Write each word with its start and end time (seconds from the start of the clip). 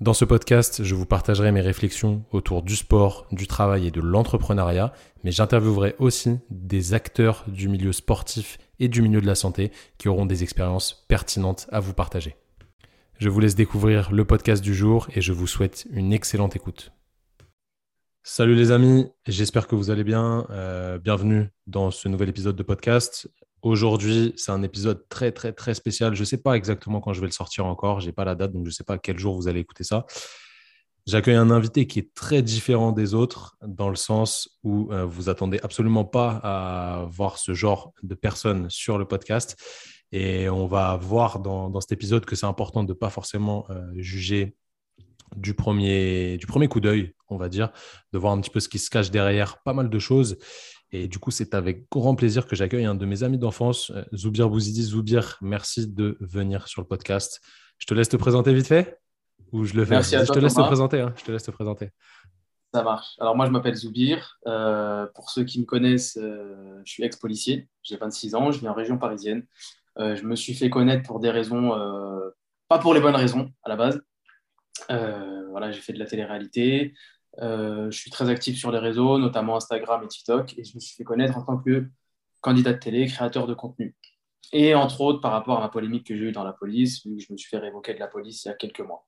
Dans 0.00 0.12
ce 0.12 0.24
podcast, 0.24 0.82
je 0.82 0.96
vous 0.96 1.06
partagerai 1.06 1.52
mes 1.52 1.60
réflexions 1.60 2.24
autour 2.32 2.62
du 2.62 2.74
sport, 2.74 3.28
du 3.30 3.46
travail 3.46 3.86
et 3.86 3.90
de 3.92 4.00
l'entrepreneuriat, 4.00 4.92
mais 5.22 5.30
j'interviewerai 5.30 5.94
aussi 6.00 6.40
des 6.50 6.94
acteurs 6.94 7.44
du 7.46 7.68
milieu 7.68 7.92
sportif 7.92 8.58
et 8.80 8.88
du 8.88 9.02
milieu 9.02 9.20
de 9.20 9.26
la 9.26 9.36
santé 9.36 9.70
qui 9.96 10.08
auront 10.08 10.26
des 10.26 10.42
expériences 10.42 11.06
pertinentes 11.06 11.68
à 11.70 11.78
vous 11.78 11.94
partager. 11.94 12.34
Je 13.18 13.28
vous 13.28 13.38
laisse 13.38 13.54
découvrir 13.54 14.10
le 14.10 14.24
podcast 14.24 14.64
du 14.64 14.74
jour 14.74 15.06
et 15.14 15.20
je 15.20 15.32
vous 15.32 15.46
souhaite 15.46 15.86
une 15.92 16.12
excellente 16.12 16.56
écoute. 16.56 16.90
Salut 18.24 18.56
les 18.56 18.72
amis, 18.72 19.06
j'espère 19.26 19.68
que 19.68 19.76
vous 19.76 19.90
allez 19.90 20.02
bien. 20.02 20.46
Euh, 20.50 20.98
bienvenue 20.98 21.50
dans 21.68 21.92
ce 21.92 22.08
nouvel 22.08 22.30
épisode 22.30 22.56
de 22.56 22.62
podcast. 22.64 23.28
Aujourd'hui, 23.64 24.34
c'est 24.36 24.52
un 24.52 24.62
épisode 24.62 25.08
très, 25.08 25.32
très, 25.32 25.54
très 25.54 25.72
spécial. 25.72 26.14
Je 26.14 26.20
ne 26.20 26.26
sais 26.26 26.36
pas 26.36 26.54
exactement 26.54 27.00
quand 27.00 27.14
je 27.14 27.22
vais 27.22 27.26
le 27.26 27.32
sortir 27.32 27.64
encore. 27.64 28.00
Je 28.00 28.06
n'ai 28.06 28.12
pas 28.12 28.26
la 28.26 28.34
date, 28.34 28.52
donc 28.52 28.64
je 28.64 28.68
ne 28.68 28.74
sais 28.74 28.84
pas 28.84 28.98
quel 28.98 29.18
jour 29.18 29.34
vous 29.36 29.48
allez 29.48 29.60
écouter 29.60 29.84
ça. 29.84 30.04
J'accueille 31.06 31.36
un 31.36 31.50
invité 31.50 31.86
qui 31.86 31.98
est 31.98 32.12
très 32.12 32.42
différent 32.42 32.92
des 32.92 33.14
autres 33.14 33.56
dans 33.66 33.88
le 33.88 33.96
sens 33.96 34.58
où 34.64 34.92
euh, 34.92 35.06
vous 35.06 35.30
attendez 35.30 35.60
absolument 35.62 36.04
pas 36.04 36.40
à 36.44 37.06
voir 37.08 37.38
ce 37.38 37.54
genre 37.54 37.94
de 38.02 38.14
personne 38.14 38.68
sur 38.68 38.98
le 38.98 39.06
podcast. 39.06 39.56
Et 40.12 40.50
on 40.50 40.66
va 40.66 40.98
voir 40.98 41.38
dans, 41.38 41.80
cet 41.80 41.92
épisode 41.92 42.26
que 42.26 42.36
c'est 42.36 42.44
important 42.44 42.84
de 42.84 42.92
ne 42.92 42.98
pas 42.98 43.08
forcément 43.08 43.64
euh, 43.70 43.80
juger 43.96 44.58
du 45.36 45.54
premier, 45.54 46.36
du 46.36 46.46
premier 46.46 46.68
coup 46.68 46.80
d'œil, 46.80 47.14
on 47.30 47.38
va 47.38 47.48
dire, 47.48 47.70
de 48.12 48.18
voir 48.18 48.34
un 48.34 48.40
petit 48.42 48.50
peu 48.50 48.60
ce 48.60 48.68
qui 48.68 48.78
se 48.78 48.90
cache 48.90 49.10
derrière 49.10 49.62
pas 49.62 49.72
mal 49.72 49.88
de 49.88 49.98
choses. 49.98 50.36
Et 50.92 51.08
du 51.08 51.18
coup, 51.18 51.30
c'est 51.30 51.54
avec 51.54 51.90
grand 51.90 52.14
plaisir 52.14 52.46
que 52.46 52.54
j'accueille 52.54 52.84
un 52.84 52.94
de 52.94 53.04
mes 53.04 53.22
amis 53.22 53.38
d'enfance, 53.38 53.90
euh, 53.90 54.04
Zoubir 54.14 54.48
Bouzidi. 54.48 54.82
Zoubir, 54.82 55.38
merci 55.40 55.86
de 55.86 56.16
venir 56.20 56.68
sur 56.68 56.82
le 56.82 56.86
podcast. 56.86 57.40
Je 57.78 57.86
te 57.86 57.94
laisse 57.94 58.08
te 58.08 58.16
présenter 58.16 58.54
vite 58.54 58.68
fait 58.68 59.00
ou 59.52 59.64
je 59.64 59.74
le 59.74 59.84
fais? 59.84 59.90
Merci 59.90 60.16
à 60.16 60.24
Je 60.24 60.32
te 60.32 60.38
laisse 60.38 60.54
te 60.54 60.60
présenter. 60.60 61.00
Hein. 61.00 61.12
Je 61.16 61.24
te 61.24 61.32
laisse 61.32 61.42
te 61.42 61.50
présenter. 61.50 61.90
Ça 62.72 62.82
marche. 62.82 63.14
Alors 63.18 63.36
moi, 63.36 63.46
je 63.46 63.50
m'appelle 63.50 63.74
Zoubir. 63.74 64.38
Euh, 64.46 65.06
pour 65.14 65.30
ceux 65.30 65.44
qui 65.44 65.60
me 65.60 65.64
connaissent, 65.64 66.16
euh, 66.20 66.80
je 66.84 66.92
suis 66.92 67.02
ex-policier. 67.02 67.68
J'ai 67.82 67.96
26 67.96 68.34
ans. 68.34 68.52
Je 68.52 68.60
vis 68.60 68.68
en 68.68 68.74
région 68.74 68.98
parisienne. 68.98 69.46
je 69.96 70.22
me 70.22 70.36
suis 70.36 70.54
fait 70.54 70.70
connaître 70.70 71.04
pour 71.04 71.20
des 71.20 71.30
raisons, 71.30 71.70
pas 72.68 72.78
pour 72.78 72.94
les 72.94 73.00
bonnes 73.00 73.16
raisons 73.16 73.50
à 73.62 73.68
la 73.68 73.76
base. 73.76 74.00
voilà, 74.88 75.72
j'ai 75.72 75.80
fait 75.80 75.92
de 75.92 75.98
la 75.98 76.06
télé-réalité. 76.06 76.94
Euh, 77.40 77.90
je 77.90 77.98
suis 77.98 78.10
très 78.10 78.28
actif 78.28 78.56
sur 78.56 78.70
les 78.70 78.78
réseaux, 78.78 79.18
notamment 79.18 79.56
Instagram 79.56 80.02
et 80.04 80.08
TikTok, 80.08 80.56
et 80.58 80.64
je 80.64 80.74
me 80.74 80.80
suis 80.80 80.94
fait 80.96 81.04
connaître 81.04 81.36
en 81.36 81.42
tant 81.42 81.58
que 81.58 81.86
candidat 82.40 82.72
de 82.72 82.78
télé, 82.78 83.06
créateur 83.06 83.46
de 83.46 83.54
contenu. 83.54 83.96
Et 84.52 84.74
entre 84.74 85.00
autres, 85.00 85.20
par 85.20 85.32
rapport 85.32 85.58
à 85.58 85.60
ma 85.60 85.68
polémique 85.68 86.06
que 86.06 86.16
j'ai 86.16 86.26
eue 86.26 86.32
dans 86.32 86.44
la 86.44 86.52
police, 86.52 87.04
vu 87.04 87.16
que 87.16 87.22
je 87.22 87.32
me 87.32 87.36
suis 87.36 87.48
fait 87.48 87.58
révoquer 87.58 87.94
de 87.94 87.98
la 87.98 88.08
police 88.08 88.44
il 88.44 88.48
y 88.48 88.50
a 88.50 88.54
quelques 88.54 88.80
mois. 88.80 89.06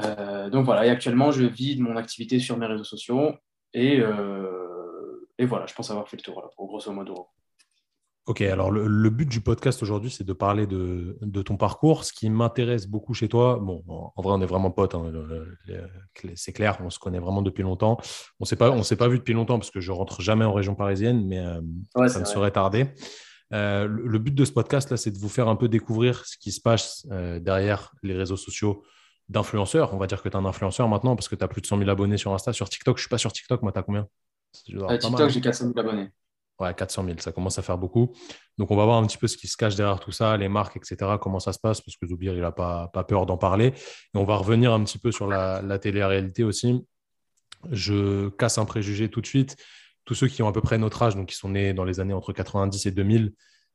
Euh, 0.00 0.50
donc 0.50 0.64
voilà, 0.64 0.86
et 0.86 0.90
actuellement, 0.90 1.32
je 1.32 1.44
vis 1.44 1.76
de 1.76 1.82
mon 1.82 1.96
activité 1.96 2.38
sur 2.38 2.56
mes 2.56 2.66
réseaux 2.66 2.84
sociaux, 2.84 3.32
et, 3.72 3.98
euh, 4.00 5.28
et 5.38 5.46
voilà, 5.46 5.66
je 5.66 5.74
pense 5.74 5.90
avoir 5.90 6.08
fait 6.08 6.16
le 6.16 6.22
tour, 6.22 6.52
grosso 6.58 6.92
modo. 6.92 7.28
Ok, 8.26 8.40
alors 8.40 8.70
le, 8.70 9.10
but 9.10 9.28
du 9.28 9.42
podcast 9.42 9.82
aujourd'hui, 9.82 10.10
c'est 10.10 10.24
de 10.24 10.32
parler 10.32 10.66
de, 10.66 11.42
ton 11.42 11.58
parcours. 11.58 12.04
Ce 12.04 12.12
qui 12.12 12.30
m'intéresse 12.30 12.86
beaucoup 12.86 13.12
chez 13.12 13.28
toi, 13.28 13.58
bon, 13.60 13.82
en, 13.86 14.22
vrai, 14.22 14.32
on 14.32 14.40
est 14.40 14.46
vraiment 14.46 14.70
potes, 14.70 14.94
hein, 14.94 15.12
c'est 16.34 16.54
clair, 16.54 16.78
on 16.82 16.88
se 16.88 16.98
connaît 16.98 17.18
vraiment 17.18 17.42
depuis 17.42 17.62
longtemps. 17.62 17.98
On 18.40 18.44
ne 18.44 18.82
s'est 18.82 18.96
pas 18.96 19.08
vu 19.08 19.18
depuis 19.18 19.34
longtemps 19.34 19.58
parce 19.58 19.70
que 19.70 19.80
je 19.80 19.92
rentre 19.92 20.22
jamais 20.22 20.46
en 20.46 20.54
région 20.54 20.74
parisienne, 20.74 21.26
mais 21.26 21.38
euh, 21.38 21.60
ça 22.08 22.18
ne 22.18 22.24
serait 22.24 22.50
tardé. 22.50 22.86
Euh, 23.52 23.86
le, 23.86 24.18
but 24.18 24.34
de 24.34 24.44
ce 24.46 24.52
podcast, 24.52 24.90
là, 24.90 24.96
c'est 24.96 25.10
de 25.10 25.18
vous 25.18 25.28
faire 25.28 25.48
un 25.48 25.56
peu 25.56 25.68
découvrir 25.68 26.24
ce 26.24 26.38
qui 26.38 26.50
se 26.50 26.62
passe 26.62 27.06
euh, 27.10 27.38
derrière 27.40 27.92
les 28.02 28.14
réseaux 28.14 28.38
sociaux 28.38 28.84
d'influenceurs. 29.28 29.92
On 29.92 29.98
va 29.98 30.06
dire 30.06 30.22
que 30.22 30.28
tu 30.30 30.34
es 30.34 30.36
un 30.36 30.46
influenceur 30.46 30.88
maintenant 30.88 31.14
parce 31.14 31.28
que 31.28 31.36
tu 31.36 31.44
as 31.44 31.48
plus 31.48 31.60
de 31.60 31.66
100 31.66 31.76
000 31.78 31.90
abonnés 31.90 32.16
sur 32.16 32.32
Insta. 32.32 32.54
Sur 32.54 32.70
TikTok, 32.70 32.96
je 32.96 33.00
ne 33.00 33.02
suis 33.02 33.10
pas 33.10 33.18
sur 33.18 33.32
TikTok, 33.32 33.60
moi, 33.60 33.70
tu 33.70 33.78
as 33.78 33.82
combien 33.82 34.08
TikTok, 34.52 35.28
j'ai 35.28 35.40
400 35.42 35.72
000 35.74 35.78
abonnés. 35.78 36.10
Ouais, 36.60 36.72
400 36.72 37.04
000, 37.04 37.16
ça 37.18 37.32
commence 37.32 37.58
à 37.58 37.62
faire 37.62 37.78
beaucoup. 37.78 38.12
Donc, 38.58 38.70
on 38.70 38.76
va 38.76 38.84
voir 38.84 38.98
un 38.98 39.06
petit 39.06 39.18
peu 39.18 39.26
ce 39.26 39.36
qui 39.36 39.48
se 39.48 39.56
cache 39.56 39.74
derrière 39.74 39.98
tout 39.98 40.12
ça, 40.12 40.36
les 40.36 40.48
marques, 40.48 40.76
etc., 40.76 41.12
comment 41.20 41.40
ça 41.40 41.52
se 41.52 41.58
passe, 41.58 41.80
parce 41.80 41.96
que 41.96 42.06
Zoubir, 42.06 42.34
il 42.34 42.40
n'a 42.40 42.52
pas, 42.52 42.88
peur 43.08 43.26
d'en 43.26 43.36
parler. 43.36 43.66
Et 43.68 44.16
on 44.18 44.24
va 44.24 44.36
revenir 44.36 44.72
un 44.72 44.84
petit 44.84 44.98
peu 44.98 45.10
sur 45.10 45.26
la, 45.26 45.62
la 45.62 45.78
télé-réalité 45.80 46.44
aussi. 46.44 46.86
Je 47.70 48.28
casse 48.30 48.58
un 48.58 48.66
préjugé 48.66 49.08
tout 49.08 49.20
de 49.20 49.26
suite. 49.26 49.56
Tous 50.04 50.14
ceux 50.14 50.28
qui 50.28 50.42
ont 50.42 50.48
à 50.48 50.52
peu 50.52 50.60
près 50.60 50.78
notre 50.78 51.02
âge, 51.02 51.16
donc 51.16 51.28
qui 51.28 51.34
sont 51.34 51.48
nés 51.48 51.72
dans 51.72 51.84
les 51.84 51.98
années 51.98 52.14
entre 52.14 52.32
90 52.32 52.86
et 52.86 52.90
2000, 52.92 53.32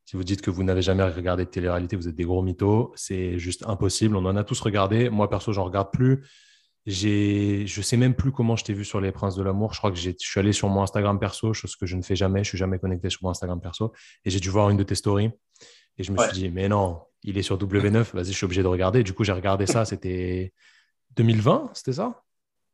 si 0.09 0.15
vous 0.15 0.23
dites 0.23 0.41
que 0.41 0.49
vous 0.49 0.63
n'avez 0.63 0.81
jamais 0.81 1.03
regardé 1.03 1.45
de 1.45 1.51
télé-réalité, 1.51 1.95
vous 1.95 2.07
êtes 2.07 2.15
des 2.15 2.23
gros 2.23 2.41
mythos. 2.41 2.91
C'est 2.95 3.37
juste 3.37 3.63
impossible. 3.67 4.15
On 4.15 4.25
en 4.25 4.35
a 4.35 4.43
tous 4.43 4.59
regardé. 4.59 5.07
Moi, 5.11 5.29
perso, 5.29 5.53
j'en 5.53 5.65
regarde 5.65 5.91
plus. 5.91 6.25
J'ai, 6.89 7.67
je 7.67 7.81
sais 7.83 7.97
même 7.97 8.15
plus 8.15 8.31
comment 8.31 8.55
je 8.55 8.63
t'ai 8.63 8.73
vu 8.73 8.83
sur 8.83 8.99
les 8.99 9.11
Princes 9.11 9.35
de 9.35 9.43
l'amour. 9.43 9.73
Je 9.73 9.77
crois 9.77 9.91
que 9.91 9.97
je 9.97 10.09
suis 10.17 10.39
allé 10.39 10.51
sur 10.53 10.69
mon 10.69 10.81
Instagram 10.81 11.19
perso, 11.19 11.53
chose 11.53 11.75
que 11.75 11.85
je 11.85 11.95
ne 11.95 12.01
fais 12.01 12.15
jamais. 12.15 12.43
Je 12.43 12.49
suis 12.49 12.57
jamais 12.57 12.79
connecté 12.79 13.11
sur 13.11 13.19
mon 13.21 13.29
Instagram 13.29 13.61
perso. 13.61 13.93
Et 14.25 14.31
j'ai 14.31 14.39
dû 14.39 14.49
voir 14.49 14.71
une 14.71 14.77
de 14.77 14.81
tes 14.81 14.95
stories. 14.95 15.29
Et 15.99 16.03
je 16.03 16.11
me 16.11 16.17
suis 16.17 16.33
dit, 16.33 16.49
mais 16.49 16.67
non, 16.67 17.01
il 17.21 17.37
est 17.37 17.43
sur 17.43 17.59
W9. 17.59 18.15
Vas-y, 18.15 18.31
je 18.31 18.31
suis 18.31 18.45
obligé 18.45 18.63
de 18.63 18.67
regarder. 18.67 19.03
Du 19.03 19.13
coup, 19.13 19.23
j'ai 19.23 19.33
regardé 19.33 19.67
ça. 19.67 19.85
C'était 19.85 20.51
2020, 21.15 21.69
c'était 21.73 21.93
ça? 21.93 22.23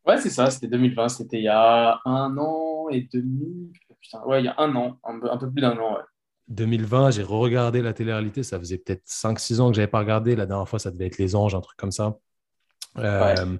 Ouais, 0.06 0.16
c'est 0.18 0.30
ça. 0.30 0.50
C'était 0.50 0.68
2020. 0.68 1.10
C'était 1.10 1.36
il 1.36 1.44
y 1.44 1.48
a 1.48 2.00
un 2.06 2.38
an 2.38 2.88
et 2.90 3.06
demi. 3.12 3.70
Putain, 4.00 4.22
ouais, 4.24 4.40
il 4.40 4.46
y 4.46 4.48
a 4.48 4.54
un 4.56 4.74
an, 4.76 4.98
un 5.04 5.36
peu, 5.36 5.50
plus 5.50 5.60
d'un 5.60 5.76
an. 5.76 5.98
2020, 6.48 7.10
j'ai 7.10 7.22
re-regardé 7.22 7.82
la 7.82 7.92
télé-réalité. 7.92 8.42
Ça 8.42 8.58
faisait 8.58 8.78
peut-être 8.78 9.04
5-6 9.06 9.60
ans 9.60 9.68
que 9.68 9.76
je 9.76 9.80
n'avais 9.82 9.90
pas 9.90 9.98
regardé. 9.98 10.36
La 10.36 10.46
dernière 10.46 10.66
fois, 10.66 10.78
ça 10.78 10.90
devait 10.90 11.06
être 11.06 11.18
Les 11.18 11.36
Anges, 11.36 11.54
un 11.54 11.60
truc 11.60 11.76
comme 11.76 11.92
ça. 11.92 12.16
Euh, 12.98 13.58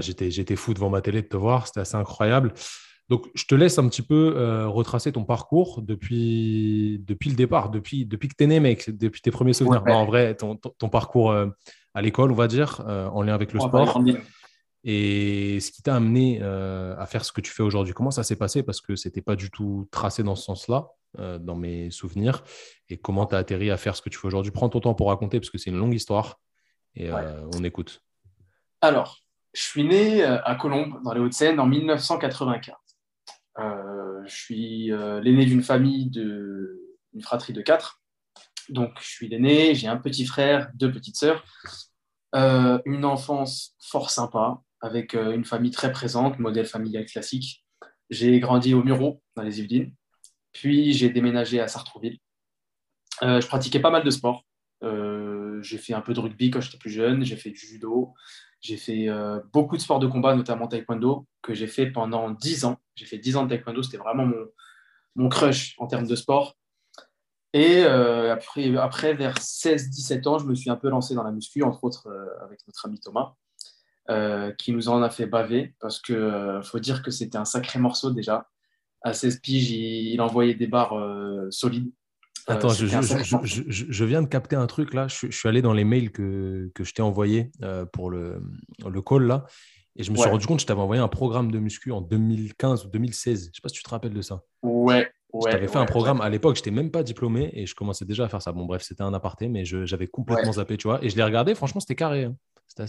j'étais, 0.00 0.30
j'étais 0.30 0.56
fou 0.56 0.74
devant 0.74 0.90
ma 0.90 1.00
télé 1.00 1.22
de 1.22 1.28
te 1.28 1.36
voir, 1.36 1.66
c'était 1.66 1.80
assez 1.80 1.96
incroyable. 1.96 2.52
Donc, 3.08 3.26
je 3.34 3.44
te 3.46 3.54
laisse 3.54 3.78
un 3.78 3.88
petit 3.88 4.02
peu 4.02 4.34
euh, 4.36 4.68
retracer 4.68 5.12
ton 5.12 5.24
parcours 5.24 5.80
depuis, 5.80 7.02
depuis 7.06 7.30
le 7.30 7.36
départ, 7.36 7.70
depuis, 7.70 8.04
depuis 8.04 8.28
que 8.28 8.34
tu 8.36 8.44
es 8.44 8.46
né, 8.46 8.60
mec, 8.60 8.90
depuis 8.90 9.22
tes 9.22 9.30
premiers 9.30 9.54
souvenirs. 9.54 9.82
en 9.86 10.04
vrai, 10.04 10.34
ton, 10.34 10.56
ton, 10.56 10.88
parcours 10.90 11.30
euh, 11.30 11.46
à 11.94 12.02
l'école, 12.02 12.30
on 12.30 12.34
va 12.34 12.48
dire, 12.48 12.82
euh, 12.86 13.08
en 13.08 13.22
lien 13.22 13.34
avec 13.34 13.54
le 13.54 13.60
sport. 13.60 14.02
Et 14.84 15.58
ce 15.60 15.72
qui 15.72 15.82
t'a 15.82 15.96
amené 15.96 16.40
à 16.40 17.04
faire 17.06 17.24
ce 17.24 17.32
que 17.32 17.40
tu 17.40 17.50
fais 17.50 17.62
aujourd'hui, 17.62 17.92
comment 17.94 18.12
ça 18.12 18.22
s'est 18.22 18.36
passé? 18.36 18.62
Parce 18.62 18.80
que 18.80 18.94
ce 18.94 19.08
n'était 19.08 19.22
pas 19.22 19.36
du 19.36 19.50
tout 19.50 19.88
tracé 19.90 20.22
dans 20.22 20.36
ce 20.36 20.44
sens-là, 20.44 20.88
dans 21.40 21.56
mes 21.56 21.90
souvenirs. 21.90 22.44
Et 22.88 22.96
comment 22.96 23.26
tu 23.26 23.34
as 23.34 23.38
atterri 23.38 23.70
à 23.70 23.76
faire 23.76 23.96
ce 23.96 24.02
que 24.02 24.08
tu 24.08 24.18
fais 24.18 24.28
aujourd'hui? 24.28 24.52
Prends 24.52 24.68
ton 24.68 24.80
temps 24.80 24.94
pour 24.94 25.08
raconter, 25.08 25.40
parce 25.40 25.50
que 25.50 25.58
c'est 25.58 25.70
une 25.70 25.78
longue 25.78 25.94
histoire. 25.94 26.38
Et 26.94 27.10
on 27.12 27.64
écoute. 27.64 28.02
Alors, 28.80 29.18
je 29.52 29.62
suis 29.62 29.84
né 29.84 30.22
euh, 30.22 30.42
à 30.44 30.54
Colombes, 30.54 31.00
dans 31.02 31.12
les 31.12 31.20
Hauts-de-Seine, 31.20 31.58
en 31.60 31.66
1995. 31.66 32.74
Euh, 33.58 34.22
je 34.26 34.34
suis 34.34 34.92
euh, 34.92 35.20
l'aîné 35.20 35.46
d'une 35.46 35.62
famille, 35.62 36.10
de, 36.10 36.80
une 37.14 37.22
fratrie 37.22 37.52
de 37.52 37.62
quatre. 37.62 38.02
Donc, 38.68 38.92
je 39.00 39.08
suis 39.08 39.28
l'aîné, 39.28 39.74
j'ai 39.74 39.88
un 39.88 39.96
petit 39.96 40.26
frère, 40.26 40.70
deux 40.74 40.92
petites 40.92 41.16
sœurs. 41.16 41.44
une 42.34 43.04
enfance 43.04 43.74
fort 43.80 44.10
sympa, 44.10 44.60
avec 44.80 45.14
une 45.14 45.46
famille 45.46 45.70
très 45.70 45.90
présente, 45.90 46.38
modèle 46.38 46.66
familial 46.66 47.06
classique. 47.06 47.64
J'ai 48.10 48.38
grandi 48.40 48.74
au 48.74 48.84
Muro, 48.84 49.22
dans 49.36 49.42
les 49.42 49.60
Yvelines. 49.60 49.94
Puis, 50.52 50.92
j'ai 50.92 51.08
déménagé 51.08 51.60
à 51.60 51.68
Sartrouville. 51.68 52.18
je 53.22 53.46
pratiquais 53.46 53.80
pas 53.80 53.90
mal 53.90 54.04
de 54.04 54.10
sport. 54.10 54.44
j'ai 54.82 55.78
fait 55.78 55.94
un 55.94 56.02
peu 56.02 56.12
de 56.12 56.20
rugby 56.20 56.50
quand 56.50 56.60
j'étais 56.60 56.76
plus 56.76 56.90
jeune, 56.90 57.24
j'ai 57.24 57.36
fait 57.36 57.50
du 57.50 57.66
judo, 57.66 58.12
j'ai 58.60 58.76
fait 58.76 59.08
euh, 59.08 59.40
beaucoup 59.52 59.76
de 59.76 59.80
sports 59.80 60.00
de 60.00 60.06
combat, 60.06 60.34
notamment 60.34 60.66
taekwondo, 60.66 61.26
que 61.42 61.54
j'ai 61.54 61.66
fait 61.66 61.86
pendant 61.86 62.30
10 62.30 62.64
ans. 62.64 62.78
J'ai 62.96 63.06
fait 63.06 63.18
10 63.18 63.36
ans 63.36 63.44
de 63.44 63.50
taekwondo, 63.50 63.82
c'était 63.82 63.98
vraiment 63.98 64.26
mon, 64.26 64.46
mon 65.16 65.28
crush 65.28 65.74
en 65.78 65.86
termes 65.86 66.06
de 66.06 66.16
sport. 66.16 66.56
Et 67.52 67.84
euh, 67.84 68.32
après, 68.32 68.76
après, 68.76 69.14
vers 69.14 69.36
16-17 69.36 70.28
ans, 70.28 70.38
je 70.38 70.44
me 70.44 70.54
suis 70.54 70.70
un 70.70 70.76
peu 70.76 70.88
lancé 70.88 71.14
dans 71.14 71.22
la 71.22 71.30
muscu, 71.30 71.62
entre 71.62 71.84
autres 71.84 72.08
euh, 72.08 72.44
avec 72.44 72.60
notre 72.66 72.86
ami 72.86 73.00
Thomas, 73.00 73.34
qui 74.56 74.72
nous 74.72 74.88
en 74.88 75.02
a 75.02 75.10
fait 75.10 75.26
baver, 75.26 75.74
parce 75.80 76.00
qu'il 76.00 76.60
faut 76.64 76.78
dire 76.78 77.02
que 77.02 77.10
c'était 77.10 77.36
un 77.36 77.44
sacré 77.44 77.78
morceau 77.78 78.10
déjà. 78.10 78.48
À 79.02 79.12
16 79.12 79.40
piges, 79.40 79.70
il, 79.70 80.14
il 80.14 80.20
envoyait 80.22 80.54
des 80.54 80.66
barres 80.66 80.96
solides. 81.50 81.92
Euh, 82.48 82.54
Attends, 82.54 82.70
je, 82.70 84.04
viens 84.04 84.22
de 84.22 84.26
capter 84.28 84.56
un 84.56 84.66
truc 84.66 84.94
là. 84.94 85.06
Je, 85.08 85.30
suis 85.30 85.48
allé 85.48 85.62
dans 85.62 85.72
les 85.72 85.84
mails 85.84 86.10
que, 86.10 86.70
je 86.78 86.92
t'ai 86.92 87.02
envoyés 87.02 87.50
euh, 87.62 87.84
pour 87.84 88.10
le, 88.10 88.42
le 88.84 89.02
call 89.02 89.24
là. 89.24 89.44
Et 89.96 90.04
je 90.04 90.12
me 90.12 90.16
suis 90.16 90.28
rendu 90.28 90.46
compte 90.46 90.58
que 90.58 90.62
je 90.62 90.66
t'avais 90.66 90.80
envoyé 90.80 91.02
un 91.02 91.08
programme 91.08 91.50
de 91.50 91.58
muscu 91.58 91.90
en 91.90 92.00
2015 92.00 92.86
ou 92.86 92.88
2016. 92.88 93.42
Je 93.44 93.48
ne 93.48 93.54
sais 93.54 93.60
pas 93.60 93.68
si 93.68 93.74
tu 93.74 93.82
te 93.82 93.90
rappelles 93.90 94.14
de 94.14 94.22
ça. 94.22 94.42
Ouais, 94.62 95.10
Ouais, 95.32 95.52
J'avais 95.52 95.68
fait 95.68 95.76
un 95.76 95.84
programme 95.84 96.22
à 96.22 96.30
l'époque, 96.30 96.56
je 96.56 96.62
n'étais 96.62 96.70
même 96.70 96.90
pas 96.90 97.02
diplômé 97.02 97.50
et 97.52 97.66
je 97.66 97.74
commençais 97.74 98.06
déjà 98.06 98.24
à 98.24 98.28
faire 98.28 98.40
ça. 98.40 98.52
Bon, 98.52 98.64
bref, 98.64 98.82
c'était 98.82 99.02
un 99.02 99.12
aparté, 99.12 99.48
mais 99.48 99.64
j'avais 99.64 100.06
complètement 100.06 100.52
zappé, 100.52 100.76
tu 100.78 100.88
vois. 100.88 101.04
Et 101.04 101.10
je 101.10 101.16
l'ai 101.16 101.22
regardé, 101.22 101.54
franchement, 101.54 101.80
c'était 101.80 101.96
carré. 101.96 102.24
Hein. 102.24 102.34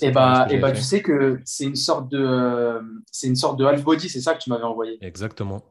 Et 0.01 0.11
bah, 0.11 0.47
et 0.49 0.57
bah 0.57 0.71
tu 0.71 0.81
sais 0.81 1.01
que 1.01 1.39
c'est 1.45 1.63
une 1.63 1.75
sorte 1.75 2.11
de, 2.11 2.79
c'est 3.11 3.27
une 3.27 3.35
sorte 3.35 3.57
de 3.57 3.65
half 3.65 3.83
body, 3.83 4.07
c'est 4.07 4.21
ça 4.21 4.35
que 4.35 4.39
tu 4.39 4.49
m'avais 4.49 4.63
envoyé. 4.63 4.97
Exactement. 5.01 5.63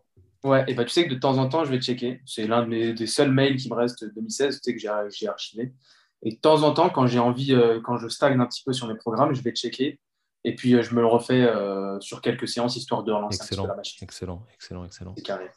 Ouais, 0.44 0.64
et 0.68 0.74
bah 0.74 0.84
tu 0.84 0.90
sais 0.90 1.06
que 1.08 1.14
de 1.14 1.18
temps 1.18 1.38
en 1.38 1.48
temps, 1.48 1.64
je 1.64 1.70
vais 1.70 1.80
checker. 1.80 2.20
C'est 2.24 2.46
l'un 2.46 2.66
des 2.66 3.06
seuls 3.06 3.32
mails 3.32 3.56
qui 3.56 3.68
me 3.68 3.74
reste 3.74 4.04
de 4.04 4.10
2016, 4.10 4.60
tu 4.60 4.62
sais 4.62 4.74
que 4.74 5.10
j'ai 5.10 5.28
archivé. 5.28 5.72
Et 6.22 6.32
de 6.32 6.36
temps 6.36 6.62
en 6.62 6.72
temps, 6.72 6.90
quand 6.90 7.06
j'ai 7.06 7.18
envie, 7.18 7.54
euh, 7.54 7.80
quand 7.80 7.96
je 7.96 8.08
stagne 8.08 8.40
un 8.40 8.46
petit 8.46 8.62
peu 8.64 8.72
sur 8.72 8.88
mes 8.88 8.96
programmes, 8.96 9.34
je 9.34 9.42
vais 9.42 9.52
checker. 9.52 10.00
Et 10.44 10.54
puis, 10.54 10.74
euh, 10.74 10.82
je 10.82 10.94
me 10.94 11.00
le 11.00 11.06
refais 11.06 11.42
euh, 11.42 12.00
sur 12.00 12.20
quelques 12.20 12.48
séances, 12.48 12.76
histoire 12.76 13.04
de 13.04 13.12
relancer 13.12 13.42
excellent, 13.42 13.66
la 13.66 13.76
machine. 13.76 13.98
Excellent, 14.02 14.46
excellent, 14.52 14.84
excellent. 14.84 15.14
C'est 15.16 15.22
carré. 15.22 15.50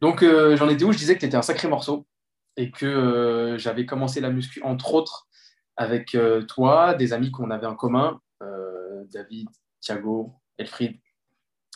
Donc, 0.00 0.22
j'en 0.22 0.68
étais 0.68 0.84
où? 0.84 0.92
Je 0.92 0.98
disais 0.98 1.14
que 1.14 1.20
tu 1.20 1.26
étais 1.26 1.36
un 1.36 1.42
sacré 1.42 1.68
morceau 1.68 2.06
et 2.56 2.70
que 2.70 3.56
j'avais 3.58 3.86
commencé 3.86 4.20
la 4.20 4.30
muscu, 4.30 4.62
entre 4.62 4.94
autres, 4.94 5.28
avec 5.76 6.16
toi, 6.48 6.94
des 6.94 7.12
amis 7.12 7.30
qu'on 7.30 7.50
avait 7.50 7.66
en 7.66 7.74
commun, 7.74 8.20
David, 9.12 9.48
Thiago, 9.80 10.34
Elfried. 10.56 10.98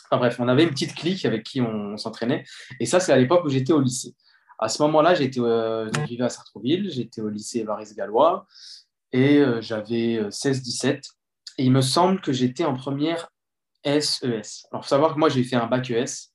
Enfin 0.09 0.17
bref, 0.17 0.37
on 0.39 0.47
avait 0.47 0.63
une 0.63 0.69
petite 0.69 0.95
clique 0.95 1.25
avec 1.25 1.43
qui 1.43 1.61
on 1.61 1.97
s'entraînait. 1.97 2.43
Et 2.79 2.85
ça, 2.85 2.99
c'est 2.99 3.11
à 3.11 3.17
l'époque 3.17 3.43
où 3.45 3.49
j'étais 3.49 3.73
au 3.73 3.81
lycée. 3.81 4.15
À 4.57 4.69
ce 4.69 4.81
moment-là, 4.83 5.15
j'étais 5.15 5.39
euh, 5.39 5.89
arrivé 5.95 6.23
à 6.23 6.29
Sartrouville, 6.29 6.89
j'étais 6.89 7.21
au 7.21 7.29
lycée 7.29 7.63
Varis-Gallois 7.63 8.47
et 9.11 9.39
euh, 9.39 9.61
j'avais 9.61 10.21
16-17. 10.29 10.87
Euh, 10.87 10.99
et 11.57 11.63
il 11.65 11.71
me 11.71 11.81
semble 11.81 12.21
que 12.21 12.31
j'étais 12.31 12.65
en 12.65 12.73
première 12.73 13.29
SES. 13.85 14.23
E 14.23 14.27
Alors, 14.27 14.41
il 14.41 14.69
faut 14.71 14.83
savoir 14.83 15.13
que 15.13 15.19
moi, 15.19 15.29
j'ai 15.29 15.43
fait 15.43 15.55
un 15.55 15.67
bac 15.67 15.89
ES, 15.89 16.31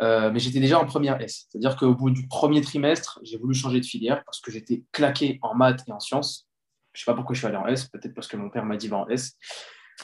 mais 0.00 0.38
j'étais 0.38 0.60
déjà 0.60 0.80
en 0.80 0.86
première 0.86 1.20
S. 1.20 1.46
C'est-à-dire 1.48 1.76
qu'au 1.76 1.94
bout 1.94 2.10
du 2.10 2.26
premier 2.26 2.60
trimestre, 2.60 3.20
j'ai 3.22 3.38
voulu 3.38 3.54
changer 3.54 3.80
de 3.80 3.84
filière 3.84 4.22
parce 4.24 4.40
que 4.40 4.50
j'étais 4.50 4.84
claqué 4.92 5.38
en 5.42 5.54
maths 5.54 5.82
et 5.86 5.92
en 5.92 6.00
sciences. 6.00 6.48
Je 6.92 7.00
ne 7.00 7.04
sais 7.04 7.10
pas 7.10 7.14
pourquoi 7.14 7.34
je 7.34 7.40
suis 7.40 7.46
allé 7.46 7.56
en 7.56 7.66
S, 7.66 7.88
peut-être 7.88 8.14
parce 8.14 8.26
que 8.26 8.36
mon 8.36 8.50
père 8.50 8.64
m'a 8.64 8.76
dit 8.76 8.88
va 8.88 8.98
en 8.98 9.08
S. 9.08 9.36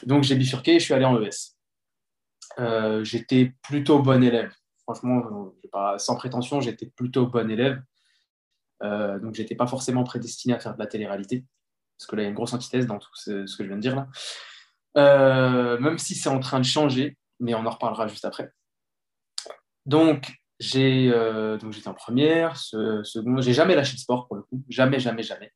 Donc, 0.03 0.23
j'ai 0.23 0.35
bifurqué 0.35 0.75
et 0.75 0.79
je 0.79 0.85
suis 0.85 0.93
allé 0.93 1.05
en 1.05 1.21
ES. 1.21 1.54
J'étais 3.03 3.53
plutôt 3.61 3.99
bon 3.99 4.23
élève 4.23 4.51
franchement, 4.85 5.51
pas, 5.71 5.97
sans 5.99 6.15
prétention, 6.15 6.61
j'étais 6.61 6.85
plutôt 6.85 7.25
bon 7.25 7.49
élève. 7.49 7.81
Euh, 8.83 9.19
donc, 9.19 9.35
je 9.35 9.41
n'étais 9.41 9.55
pas 9.55 9.67
forcément 9.67 10.03
prédestiné 10.03 10.53
à 10.53 10.59
faire 10.59 10.75
de 10.75 10.79
la 10.79 10.87
télé-réalité. 10.87 11.43
Parce 11.97 12.07
que 12.07 12.15
là, 12.15 12.21
il 12.21 12.25
y 12.25 12.27
a 12.27 12.29
une 12.29 12.35
grosse 12.35 12.53
antithèse 12.53 12.85
dans 12.85 12.99
tout 12.99 13.09
ce, 13.15 13.45
que 13.57 13.63
je 13.63 13.67
viens 13.67 13.77
de 13.77 13.81
dire 13.81 13.95
là. 13.95 14.07
Euh, 14.97 15.79
même 15.79 15.97
si 15.97 16.15
c'est 16.15 16.29
en 16.29 16.39
train 16.39 16.59
de 16.59 16.65
changer, 16.65 17.17
mais 17.39 17.53
on 17.53 17.65
en 17.65 17.69
reparlera 17.69 18.07
juste 18.07 18.25
après. 18.25 18.51
Donc, 19.85 20.31
j'ai 20.59 21.11
euh, 21.13 21.57
donc 21.57 21.73
j'étais 21.73 21.89
en 21.89 21.93
première, 21.93 22.55
ce, 22.57 23.03
second, 23.03 23.41
j'ai 23.41 23.53
jamais 23.53 23.75
lâché 23.75 23.93
le 23.93 23.99
sport 23.99 24.27
pour 24.27 24.37
le 24.37 24.43
coup, 24.43 24.63
jamais, 24.69 24.99
jamais, 24.99 25.21
jamais. 25.21 25.51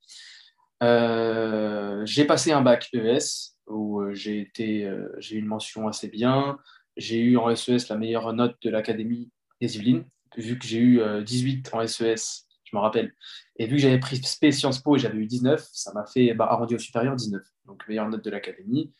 j'ai 2.06 2.26
passé 2.26 2.52
un 2.52 2.62
bac 2.62 2.90
ES 2.94 3.56
où 3.68 4.04
j'ai 4.12 4.42
été, 4.42 4.92
j'ai 5.20 5.38
eu 5.38 5.40
une 5.40 5.46
mention 5.46 5.88
assez 5.88 6.10
bien. 6.10 6.58
J'ai 7.00 7.20
eu 7.20 7.38
en 7.38 7.56
SES 7.56 7.88
la 7.90 7.96
meilleure 7.96 8.34
note 8.34 8.58
de 8.62 8.70
l'Académie 8.70 9.32
des 9.62 9.78
Yvelines, 9.78 10.04
vu 10.38 10.60
que 10.60 10.68
j'ai 10.68 10.80
eu 10.80 11.02
18 11.24 11.72
euh, 11.74 11.78
en 11.78 11.88
SES, 11.88 12.46
je 12.66 12.76
me 12.76 12.82
rappelle. 12.82 13.16
Et 13.56 13.68
vu 13.68 13.78
que 13.78 13.82
j'avais 13.82 14.00
pris 14.00 14.18
SP 14.20 14.52
Sciences 14.52 14.80
Po 14.80 14.98
et 14.98 15.00
j'avais 15.00 15.18
eu 15.18 15.26
19, 15.26 15.66
ça 15.72 15.94
m'a 15.94 16.06
fait 16.06 16.34
bah, 16.34 16.48
arrondi 16.50 16.76
au 16.76 16.80
supérieur 16.80 17.16
19. 17.16 17.42
Donc 17.66 17.88
meilleure 17.88 18.10
note 18.10 18.24
de 18.24 18.30
l'Académie. 18.30 18.92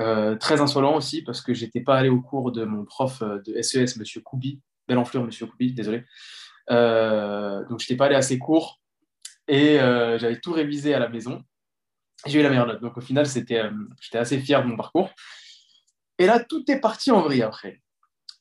Euh, 0.00 0.34
très 0.34 0.60
insolent 0.60 0.96
aussi 0.96 1.22
parce 1.22 1.40
que 1.40 1.54
j'étais 1.54 1.80
pas 1.80 1.96
allé 1.96 2.08
au 2.08 2.20
cours 2.20 2.50
de 2.50 2.64
mon 2.64 2.84
prof 2.84 3.22
euh, 3.22 3.40
de 3.46 3.62
SES, 3.62 3.96
Monsieur 3.96 4.20
Koubi. 4.20 4.60
Belle 4.88 4.98
enflure, 4.98 5.22
Monsieur 5.22 5.46
Koubi, 5.46 5.72
désolé. 5.72 6.04
Euh, 6.70 7.64
donc 7.68 7.78
j'étais 7.78 7.96
pas 7.96 8.06
allé 8.06 8.16
à 8.16 8.22
ses 8.22 8.38
cours 8.38 8.80
et 9.46 9.76
j'avais 9.76 10.40
tout 10.40 10.52
révisé 10.52 10.94
à 10.94 10.98
la 10.98 11.08
maison. 11.08 11.44
J'ai 12.26 12.40
eu 12.40 12.42
la 12.42 12.48
meilleure 12.48 12.66
note. 12.66 12.80
Donc 12.80 12.96
au 12.96 13.00
final, 13.00 13.26
c'était, 13.26 13.62
j'étais 14.00 14.18
assez 14.18 14.40
fier 14.40 14.62
de 14.62 14.68
mon 14.68 14.76
parcours. 14.76 15.10
Et 16.18 16.26
là, 16.26 16.40
tout 16.40 16.70
est 16.70 16.78
parti 16.78 17.10
en 17.10 17.22
vrille 17.22 17.42
après. 17.42 17.80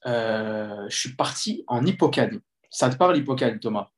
Euh, 0.06 0.86
je 0.90 0.98
suis 0.98 1.16
parti 1.16 1.64
en 1.68 1.86
hippocane. 1.86 2.42
Ça 2.70 2.90
te 2.90 2.98
parle, 2.98 3.18
hippocane, 3.18 3.60
Thomas? 3.60 3.90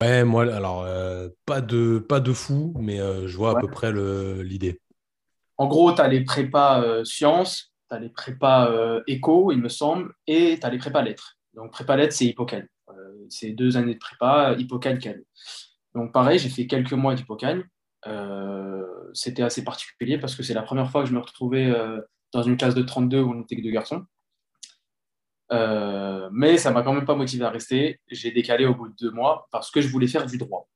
Ouais, 0.00 0.24
moi, 0.24 0.42
alors, 0.54 0.82
euh, 0.84 1.28
pas, 1.44 1.60
de, 1.60 1.98
pas 1.98 2.20
de 2.20 2.32
fou, 2.32 2.74
mais 2.78 3.00
euh, 3.00 3.28
je 3.28 3.36
vois 3.36 3.58
à 3.58 3.60
peu 3.60 3.68
près 3.68 3.92
l'idée. 3.92 4.80
En 5.58 5.66
gros, 5.66 5.92
tu 5.92 6.00
as 6.00 6.08
les 6.08 6.24
prépas 6.24 7.04
sciences, 7.04 7.74
tu 7.90 7.96
as 7.96 7.98
les 7.98 8.08
prépas 8.08 8.70
éco, 9.06 9.52
il 9.52 9.58
me 9.58 9.68
semble, 9.68 10.14
et 10.26 10.58
tu 10.58 10.66
as 10.66 10.70
les 10.70 10.78
prépas 10.78 11.02
lettres. 11.02 11.36
Donc, 11.52 11.72
prépa 11.72 11.96
lettres, 11.96 12.14
c'est 12.14 12.24
hippocane. 12.24 12.66
c'est 13.28 13.50
deux 13.50 13.76
années 13.76 13.94
de 13.94 13.98
prépa, 13.98 14.54
hippocane, 14.58 14.98
calme. 14.98 15.22
Donc, 15.94 16.12
pareil, 16.12 16.38
j'ai 16.38 16.48
fait 16.48 16.66
quelques 16.66 16.94
mois 16.94 17.14
d'hippocane. 17.14 17.64
C'était 19.12 19.42
assez 19.42 19.62
particulier 19.62 20.16
parce 20.16 20.34
que 20.34 20.42
c'est 20.42 20.54
la 20.54 20.62
première 20.62 20.90
fois 20.90 21.02
que 21.02 21.10
je 21.10 21.14
me 21.14 21.20
retrouvais 21.20 21.70
dans 22.32 22.42
une 22.42 22.56
classe 22.56 22.74
de 22.74 22.82
32 22.82 23.20
où 23.20 23.30
on 23.30 23.34
n'était 23.34 23.56
que 23.56 23.62
deux 23.62 23.70
garçons. 23.70 24.04
Euh, 25.52 26.28
mais 26.32 26.58
ça 26.58 26.70
m'a 26.70 26.82
quand 26.82 26.92
même 26.92 27.04
pas 27.04 27.16
motivé 27.16 27.44
à 27.44 27.50
rester. 27.50 28.00
J'ai 28.08 28.30
décalé 28.30 28.66
au 28.66 28.74
bout 28.74 28.88
de 28.88 28.94
deux 28.94 29.10
mois 29.10 29.48
parce 29.50 29.70
que 29.70 29.80
je 29.80 29.88
voulais 29.88 30.06
faire 30.06 30.26
du 30.26 30.38
droit. 30.38 30.68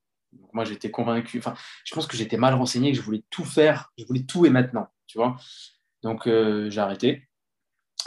moi, 0.52 0.64
j'étais 0.64 0.90
convaincu. 0.90 1.38
Enfin, 1.38 1.54
je 1.84 1.94
pense 1.94 2.06
que 2.06 2.16
j'étais 2.16 2.36
mal 2.36 2.54
renseigné, 2.54 2.90
que 2.90 2.98
je 2.98 3.02
voulais 3.02 3.24
tout 3.30 3.44
faire. 3.44 3.92
Je 3.98 4.04
voulais 4.04 4.24
tout 4.24 4.46
et 4.46 4.50
maintenant, 4.50 4.88
tu 5.06 5.18
vois. 5.18 5.36
Donc, 6.02 6.26
euh, 6.26 6.70
j'ai 6.70 6.80
arrêté. 6.80 7.28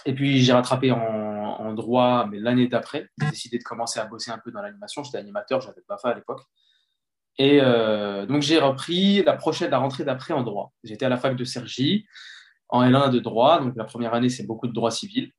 Et 0.05 0.13
puis, 0.13 0.41
j'ai 0.41 0.53
rattrapé 0.53 0.91
en, 0.91 1.73
droit, 1.73 2.27
mais 2.31 2.39
l'année 2.39 2.67
d'après, 2.67 3.09
j'ai 3.19 3.29
décidé 3.29 3.57
de 3.59 3.63
commencer 3.63 3.99
à 3.99 4.05
bosser 4.05 4.31
un 4.31 4.39
peu 4.39 4.51
dans 4.51 4.61
l'animation. 4.61 5.03
J'étais 5.03 5.17
animateur, 5.17 5.61
j'avais 5.61 5.81
pas 5.81 5.97
fait 5.97 6.07
à 6.07 6.13
l'époque. 6.15 6.41
Et 7.37 7.59
euh, 7.61 8.25
donc, 8.25 8.41
j'ai 8.41 8.57
repris 8.57 9.21
la 9.23 9.33
prochaine, 9.33 9.69
la 9.69 9.77
rentrée 9.77 10.05
d'après 10.05 10.33
en 10.33 10.43
droit. 10.43 10.73
J'étais 10.83 11.05
à 11.05 11.09
la 11.09 11.17
fac 11.17 11.35
de 11.35 11.43
Cergy 11.43 12.07
en 12.69 12.83
L1 12.83 13.11
de 13.11 13.19
droit. 13.19 13.61
Donc 13.61 13.75
la 13.75 13.85
première 13.85 14.13
année, 14.13 14.29
c'est 14.29 14.45
beaucoup 14.45 14.67
de 14.67 14.73
droit 14.73 14.91
civil, 14.91 15.31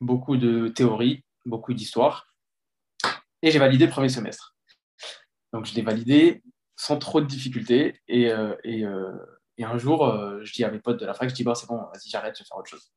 beaucoup 0.00 0.36
de 0.36 0.68
théorie, 0.68 1.24
beaucoup 1.46 1.74
d'histoire. 1.74 2.28
Et 3.42 3.50
j'ai 3.50 3.58
validé 3.58 3.86
le 3.86 3.92
premier 3.92 4.08
semestre. 4.08 4.56
Donc 5.52 5.66
je 5.66 5.74
l'ai 5.74 5.82
validé 5.82 6.42
sans 6.76 6.98
trop 6.98 7.20
de 7.20 7.26
difficultés. 7.26 8.00
Et, 8.08 8.30
euh, 8.30 8.54
euh, 8.66 9.12
et, 9.58 9.64
un 9.64 9.78
jour, 9.78 10.06
euh, 10.06 10.40
je 10.42 10.52
dis 10.52 10.64
à 10.64 10.70
mes 10.70 10.80
potes 10.80 11.00
de 11.00 11.06
la 11.06 11.14
fac, 11.14 11.28
je 11.28 11.34
dis, 11.34 11.44
bon, 11.44 11.54
c'est 11.54 11.66
bon, 11.66 11.76
vas-y, 11.76 12.10
j'arrête, 12.10 12.36
je 12.36 12.42
vais 12.42 12.46
faire 12.46 12.58
autre 12.58 12.70
chose. 12.70 12.92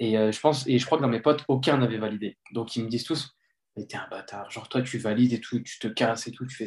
Et 0.00 0.14
je 0.16 0.40
pense, 0.40 0.66
et 0.66 0.76
je 0.76 0.84
crois 0.84 0.98
que 0.98 1.02
dans 1.02 1.08
mes 1.08 1.20
potes, 1.20 1.44
aucun 1.46 1.76
n'avait 1.76 1.98
validé. 1.98 2.36
Donc 2.50 2.74
ils 2.74 2.82
me 2.82 2.88
disent 2.88 3.04
tous, 3.04 3.36
mais 3.76 3.86
t'es 3.86 3.96
un 3.96 4.08
bâtard, 4.08 4.50
genre 4.50 4.68
toi 4.68 4.82
tu 4.82 4.98
valides 4.98 5.32
et 5.32 5.40
tout, 5.40 5.60
tu 5.60 5.78
te 5.78 5.86
casses 5.86 6.26
et 6.26 6.32
tout, 6.32 6.44
tu 6.46 6.56
fais 6.56 6.66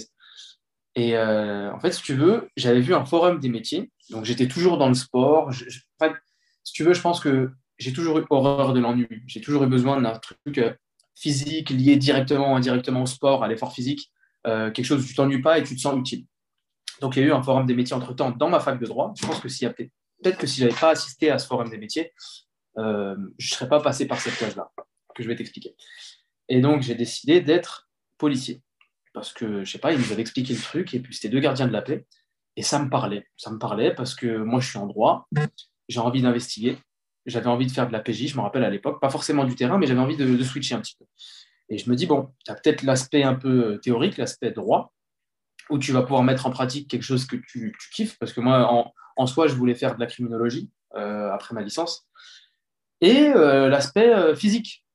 et 0.97 1.15
euh, 1.15 1.71
en 1.71 1.79
fait, 1.79 1.91
si 1.91 2.01
tu 2.01 2.15
veux, 2.15 2.49
j'avais 2.57 2.81
vu 2.81 2.95
un 2.95 3.05
forum 3.05 3.39
des 3.39 3.49
métiers. 3.49 3.91
Donc, 4.09 4.25
j'étais 4.25 4.47
toujours 4.47 4.79
dans 4.79 4.87
le 4.87 4.95
sport. 4.95 5.53
si 5.53 6.73
tu 6.73 6.83
veux, 6.83 6.95
je 6.95 7.01
pense 7.01 7.19
que 7.19 7.51
j'ai 7.77 7.93
toujours 7.93 8.17
eu 8.17 8.25
horreur 8.31 8.73
de 8.73 8.79
l'ennui. 8.79 9.07
J'ai 9.27 9.39
toujours 9.39 9.63
eu 9.63 9.67
besoin 9.67 10.01
d'un 10.01 10.17
truc 10.17 10.57
euh, 10.57 10.73
physique 11.15 11.69
lié 11.69 11.97
directement 11.97 12.51
ou 12.51 12.55
indirectement 12.55 13.03
au 13.03 13.05
sport, 13.05 13.43
à 13.43 13.47
l'effort 13.47 13.73
physique, 13.73 14.11
euh, 14.47 14.71
quelque 14.71 14.85
chose 14.85 15.03
où 15.03 15.07
tu 15.07 15.13
t'ennuies 15.13 15.43
pas 15.43 15.59
et 15.59 15.63
tu 15.63 15.75
te 15.75 15.79
sens 15.79 15.95
utile. 15.99 16.25
Donc, 16.99 17.15
il 17.15 17.19
y 17.19 17.25
a 17.25 17.27
eu 17.27 17.31
un 17.31 17.43
forum 17.43 17.67
des 17.67 17.75
métiers 17.75 17.95
entre-temps 17.95 18.31
dans 18.31 18.49
ma 18.49 18.59
fac 18.59 18.79
de 18.79 18.85
droit. 18.87 19.13
Je 19.21 19.27
pense 19.27 19.39
que 19.39 19.49
s'il 19.49 19.67
y 19.67 19.69
a 19.69 19.73
peut-être 19.73 20.39
que 20.39 20.47
si 20.47 20.61
j'avais 20.61 20.73
pas 20.73 20.89
assisté 20.89 21.29
à 21.29 21.37
ce 21.37 21.45
forum 21.45 21.69
des 21.69 21.77
métiers, 21.77 22.11
je 22.75 22.81
ne 22.81 23.27
serais 23.39 23.69
pas 23.69 23.81
passé 23.81 24.07
par 24.07 24.19
cette 24.19 24.37
case-là, 24.39 24.71
que 25.13 25.21
je 25.21 25.27
vais 25.27 25.35
t'expliquer. 25.35 25.75
Et 26.49 26.59
donc, 26.59 26.81
j'ai 26.81 26.95
décidé 26.95 27.39
d'être 27.39 27.87
policier 28.17 28.63
parce 29.17 29.33
que, 29.33 29.63
je 29.63 29.71
sais 29.71 29.79
pas, 29.79 29.93
ils 29.93 29.99
nous 29.99 30.11
avaient 30.11 30.21
expliqué 30.21 30.53
le 30.53 30.59
truc, 30.59 30.93
et 30.93 30.99
puis 30.99 31.15
c'était 31.15 31.29
deux 31.29 31.39
gardiens 31.39 31.65
de 31.65 31.73
la 31.73 31.81
paix, 31.81 32.05
et 32.55 32.61
ça 32.61 32.77
me 32.77 32.87
parlait. 32.87 33.27
Ça 33.35 33.49
me 33.49 33.57
parlait 33.57 33.91
parce 33.95 34.13
que 34.13 34.37
moi, 34.37 34.59
je 34.59 34.69
suis 34.69 34.77
en 34.77 34.85
droit, 34.85 35.27
j'ai 35.89 35.99
envie 35.99 36.21
d'investiguer, 36.21 36.77
j'avais 37.25 37.47
envie 37.47 37.65
de 37.65 37.71
faire 37.71 37.87
de 37.87 37.93
la 37.93 37.99
PJ, 37.99 38.27
je 38.27 38.37
me 38.37 38.41
rappelle 38.41 38.63
à 38.63 38.69
l'époque, 38.69 39.01
pas 39.01 39.09
forcément 39.09 39.43
du 39.43 39.55
terrain, 39.55 39.79
mais 39.79 39.87
j'avais 39.87 39.99
envie 39.99 40.17
de, 40.17 40.43
switcher 40.43 40.75
un 40.75 40.81
petit 40.81 40.95
peu. 40.99 41.05
Et 41.69 41.79
je 41.79 41.89
me 41.89 41.95
dis, 41.95 42.05
bon, 42.05 42.31
tu 42.45 42.51
as 42.51 42.55
peut-être 42.55 42.83
l'aspect 42.83 43.23
un 43.23 43.33
peu 43.33 43.73
euh, 43.73 43.77
théorique, 43.79 44.17
l'aspect 44.17 44.51
droit, 44.51 44.93
où 45.71 45.79
tu 45.79 45.91
vas 45.93 46.03
pouvoir 46.03 46.21
mettre 46.21 46.45
en 46.45 46.51
pratique 46.51 46.87
quelque 46.87 47.01
chose 47.01 47.25
que 47.25 47.37
tu, 47.37 47.75
kiffes, 47.95 48.19
parce 48.19 48.33
que 48.33 48.39
moi, 48.39 48.93
en, 49.17 49.25
soi, 49.25 49.47
je 49.47 49.55
voulais 49.55 49.73
faire 49.73 49.95
de 49.95 49.99
la 49.99 50.05
criminologie 50.05 50.69
euh, 50.95 51.31
après 51.31 51.55
ma 51.55 51.63
licence, 51.63 52.07
et 53.01 53.29
euh, 53.29 53.67
l'aspect 53.67 54.35
physique. 54.35 54.85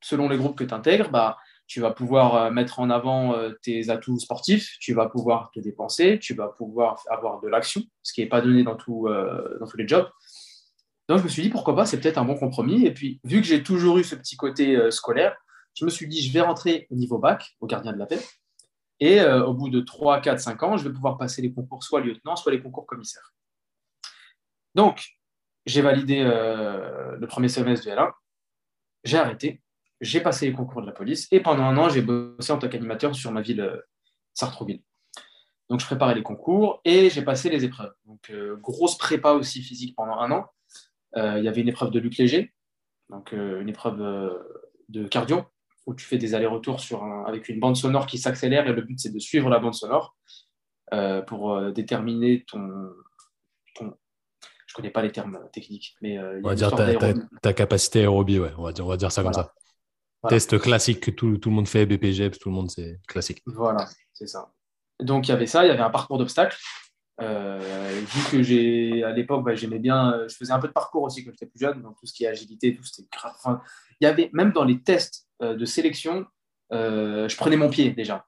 Selon 0.00 0.28
les 0.28 0.36
groupes 0.36 0.58
que 0.58 0.64
tu 0.64 0.74
intègres, 0.74 1.10
bah, 1.10 1.38
tu 1.68 1.80
vas 1.80 1.90
pouvoir 1.90 2.34
euh, 2.34 2.50
mettre 2.50 2.80
en 2.80 2.88
avant 2.90 3.34
euh, 3.34 3.50
tes 3.62 3.90
atouts 3.90 4.18
sportifs, 4.18 4.76
tu 4.80 4.94
vas 4.94 5.06
pouvoir 5.08 5.50
te 5.52 5.60
dépenser, 5.60 6.18
tu 6.18 6.34
vas 6.34 6.48
pouvoir 6.48 7.04
avoir 7.10 7.40
de 7.40 7.48
l'action, 7.48 7.82
ce 8.02 8.14
qui 8.14 8.22
n'est 8.22 8.26
pas 8.26 8.40
donné 8.40 8.64
dans, 8.64 8.76
euh, 8.88 9.58
dans 9.60 9.66
tous 9.66 9.76
les 9.76 9.86
jobs. 9.86 10.08
Donc 11.08 11.18
je 11.18 11.24
me 11.24 11.28
suis 11.28 11.42
dit, 11.42 11.50
pourquoi 11.50 11.76
pas, 11.76 11.84
c'est 11.84 12.00
peut-être 12.00 12.16
un 12.16 12.24
bon 12.24 12.36
compromis. 12.36 12.86
Et 12.86 12.92
puis, 12.92 13.20
vu 13.22 13.40
que 13.40 13.46
j'ai 13.46 13.62
toujours 13.62 13.98
eu 13.98 14.04
ce 14.04 14.14
petit 14.14 14.36
côté 14.36 14.90
scolaire, 14.90 15.36
je 15.74 15.84
me 15.84 15.90
suis 15.90 16.06
dit, 16.06 16.22
je 16.22 16.32
vais 16.32 16.40
rentrer 16.40 16.86
au 16.90 16.96
niveau 16.96 17.18
bac, 17.18 17.56
au 17.60 17.66
gardien 17.66 17.92
de 17.92 17.98
la 17.98 18.04
paix. 18.04 18.18
Et 19.00 19.22
au 19.24 19.54
bout 19.54 19.70
de 19.70 19.80
3, 19.80 20.20
4, 20.20 20.38
5 20.38 20.62
ans, 20.64 20.76
je 20.76 20.86
vais 20.86 20.92
pouvoir 20.92 21.16
passer 21.16 21.40
les 21.40 21.50
concours 21.50 21.82
soit 21.82 22.00
lieutenant, 22.00 22.36
soit 22.36 22.52
les 22.52 22.60
concours 22.60 22.84
commissaire. 22.84 23.32
Donc, 24.74 25.16
j'ai 25.64 25.80
validé 25.80 26.24
le 26.24 27.26
premier 27.26 27.48
semestre 27.48 27.86
du 27.86 27.90
L1, 27.90 28.10
j'ai 29.04 29.16
arrêté 29.16 29.62
j'ai 30.00 30.20
passé 30.20 30.46
les 30.46 30.52
concours 30.52 30.80
de 30.80 30.86
la 30.86 30.92
police 30.92 31.28
et 31.30 31.40
pendant 31.40 31.64
un 31.64 31.76
an, 31.76 31.88
j'ai 31.88 32.02
bossé 32.02 32.52
en 32.52 32.58
tant 32.58 32.68
qu'animateur 32.68 33.14
sur 33.14 33.32
ma 33.32 33.40
ville 33.40 33.60
euh, 33.60 33.76
Sartrouville. 34.34 34.82
Donc, 35.68 35.80
je 35.80 35.86
préparais 35.86 36.14
les 36.14 36.22
concours 36.22 36.80
et 36.84 37.10
j'ai 37.10 37.22
passé 37.22 37.50
les 37.50 37.64
épreuves. 37.64 37.92
Donc, 38.06 38.30
euh, 38.30 38.56
grosse 38.56 38.96
prépa 38.96 39.32
aussi 39.32 39.62
physique 39.62 39.94
pendant 39.96 40.18
un 40.18 40.30
an. 40.30 40.46
Euh, 41.16 41.38
il 41.38 41.44
y 41.44 41.48
avait 41.48 41.60
une 41.60 41.68
épreuve 41.68 41.90
de 41.90 41.98
lutte 41.98 42.16
léger, 42.18 42.54
donc 43.08 43.32
une 43.32 43.68
épreuve 43.68 43.98
de 44.90 45.08
cardio, 45.08 45.42
où 45.86 45.94
tu 45.94 46.04
fais 46.04 46.18
des 46.18 46.34
allers-retours 46.34 46.80
avec 47.26 47.48
une 47.48 47.58
bande 47.60 47.76
sonore 47.76 48.06
qui 48.06 48.18
s'accélère 48.18 48.66
et 48.66 48.72
le 48.72 48.82
but, 48.82 49.00
c'est 49.00 49.12
de 49.12 49.18
suivre 49.18 49.48
la 49.48 49.58
bande 49.58 49.74
sonore 49.74 50.16
pour 51.26 51.72
déterminer 51.72 52.44
ton, 52.46 52.90
ton, 53.74 53.94
Je 54.66 54.74
connais 54.74 54.90
pas 54.90 55.00
les 55.00 55.12
termes 55.12 55.40
techniques, 55.50 55.96
mais 56.02 56.18
on 56.18 56.48
va 56.48 56.54
dire 56.54 56.70
ta, 57.40 57.52
capacité 57.54 58.00
aérobie, 58.00 58.38
ouais. 58.38 58.52
On 58.58 58.64
va 58.64 58.72
dire, 58.72 58.84
on 58.84 58.88
va 58.88 58.98
dire 58.98 59.10
ça 59.10 59.22
comme 59.22 59.32
ça. 59.32 59.54
Test 60.28 60.58
classique 60.58 61.00
que 61.00 61.10
tout, 61.10 61.38
tout, 61.38 61.50
le 61.50 61.56
monde 61.56 61.68
fait, 61.68 61.86
BPG, 61.86 62.30
tout 62.30 62.48
le 62.48 62.54
monde, 62.54 62.70
c'est 62.70 63.00
classique. 63.06 63.42
Voilà, 63.46 63.88
c'est 64.12 64.26
ça. 64.26 64.52
Donc 65.00 65.28
il 65.28 65.30
y 65.30 65.34
avait 65.34 65.46
ça, 65.46 65.64
il 65.64 65.68
y 65.68 65.70
avait 65.70 65.82
un 65.82 65.90
parcours 65.90 66.18
d'obstacles. 66.18 66.58
Euh, 67.20 68.00
vu 68.06 68.30
que 68.30 68.42
j'ai 68.42 69.02
à 69.02 69.12
l'époque, 69.12 69.44
bah, 69.44 69.54
j'aimais 69.54 69.78
bien, 69.78 70.26
je 70.28 70.34
faisais 70.34 70.52
un 70.52 70.60
peu 70.60 70.68
de 70.68 70.72
parcours 70.72 71.02
aussi 71.02 71.24
quand 71.24 71.32
j'étais 71.32 71.46
plus 71.46 71.58
jeune, 71.58 71.82
donc 71.82 71.96
tout 71.98 72.06
ce 72.06 72.12
qui 72.12 72.24
est 72.24 72.28
agilité, 72.28 72.74
tout 72.74 72.84
c'était 72.84 73.08
grave. 73.10 73.60
il 74.00 74.04
y 74.04 74.06
avait 74.06 74.30
même 74.32 74.52
dans 74.52 74.64
les 74.64 74.80
tests 74.80 75.26
euh, 75.42 75.56
de 75.56 75.64
sélection, 75.64 76.26
euh, 76.72 77.28
je 77.28 77.36
prenais 77.36 77.56
mon 77.56 77.70
pied 77.70 77.90
déjà. 77.90 78.26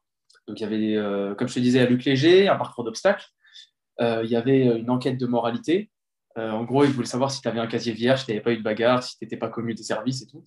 Donc 0.48 0.60
il 0.60 0.62
y 0.62 0.66
avait, 0.66 1.36
comme 1.36 1.46
je 1.46 1.54
te 1.54 1.60
disais, 1.60 1.78
à 1.78 1.86
Luc 1.86 2.04
Léger, 2.04 2.48
un 2.48 2.56
parcours 2.56 2.82
d'obstacles. 2.82 3.24
il 4.00 4.26
y 4.26 4.34
avait 4.34 4.78
une 4.78 4.90
enquête 4.90 5.16
de 5.16 5.26
moralité. 5.26 5.92
en 6.34 6.64
gros, 6.64 6.82
ils 6.82 6.90
voulaient 6.90 7.06
savoir 7.06 7.30
si 7.30 7.40
tu 7.40 7.46
avais 7.46 7.60
un 7.60 7.68
casier 7.68 7.92
vierge, 7.92 8.20
si 8.20 8.26
tu 8.26 8.32
n'avais 8.32 8.42
pas 8.42 8.50
eu 8.50 8.56
de 8.56 8.62
bagarre, 8.62 9.04
si 9.04 9.16
tu 9.16 9.24
n'étais 9.24 9.36
pas 9.36 9.48
commu 9.48 9.74
des 9.74 9.84
services 9.84 10.22
et 10.22 10.26
tout. 10.26 10.42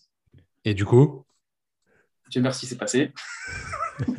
Et 0.65 0.73
du 0.73 0.83
coup? 0.83 1.23
Dieu 2.33 2.41
merci, 2.41 2.65
c'est 2.65 2.77
passé. 2.79 3.11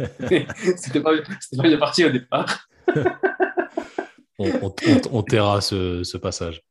C'était 0.77 1.01
pas, 1.01 1.11
pas 1.17 1.63
bien 1.65 1.79
parti 1.79 2.05
au 2.05 2.11
départ. 2.11 2.69
on, 4.39 4.73
on, 5.11 5.23
taira 5.25 5.61
ce, 5.61 6.17
passage. 6.17 6.63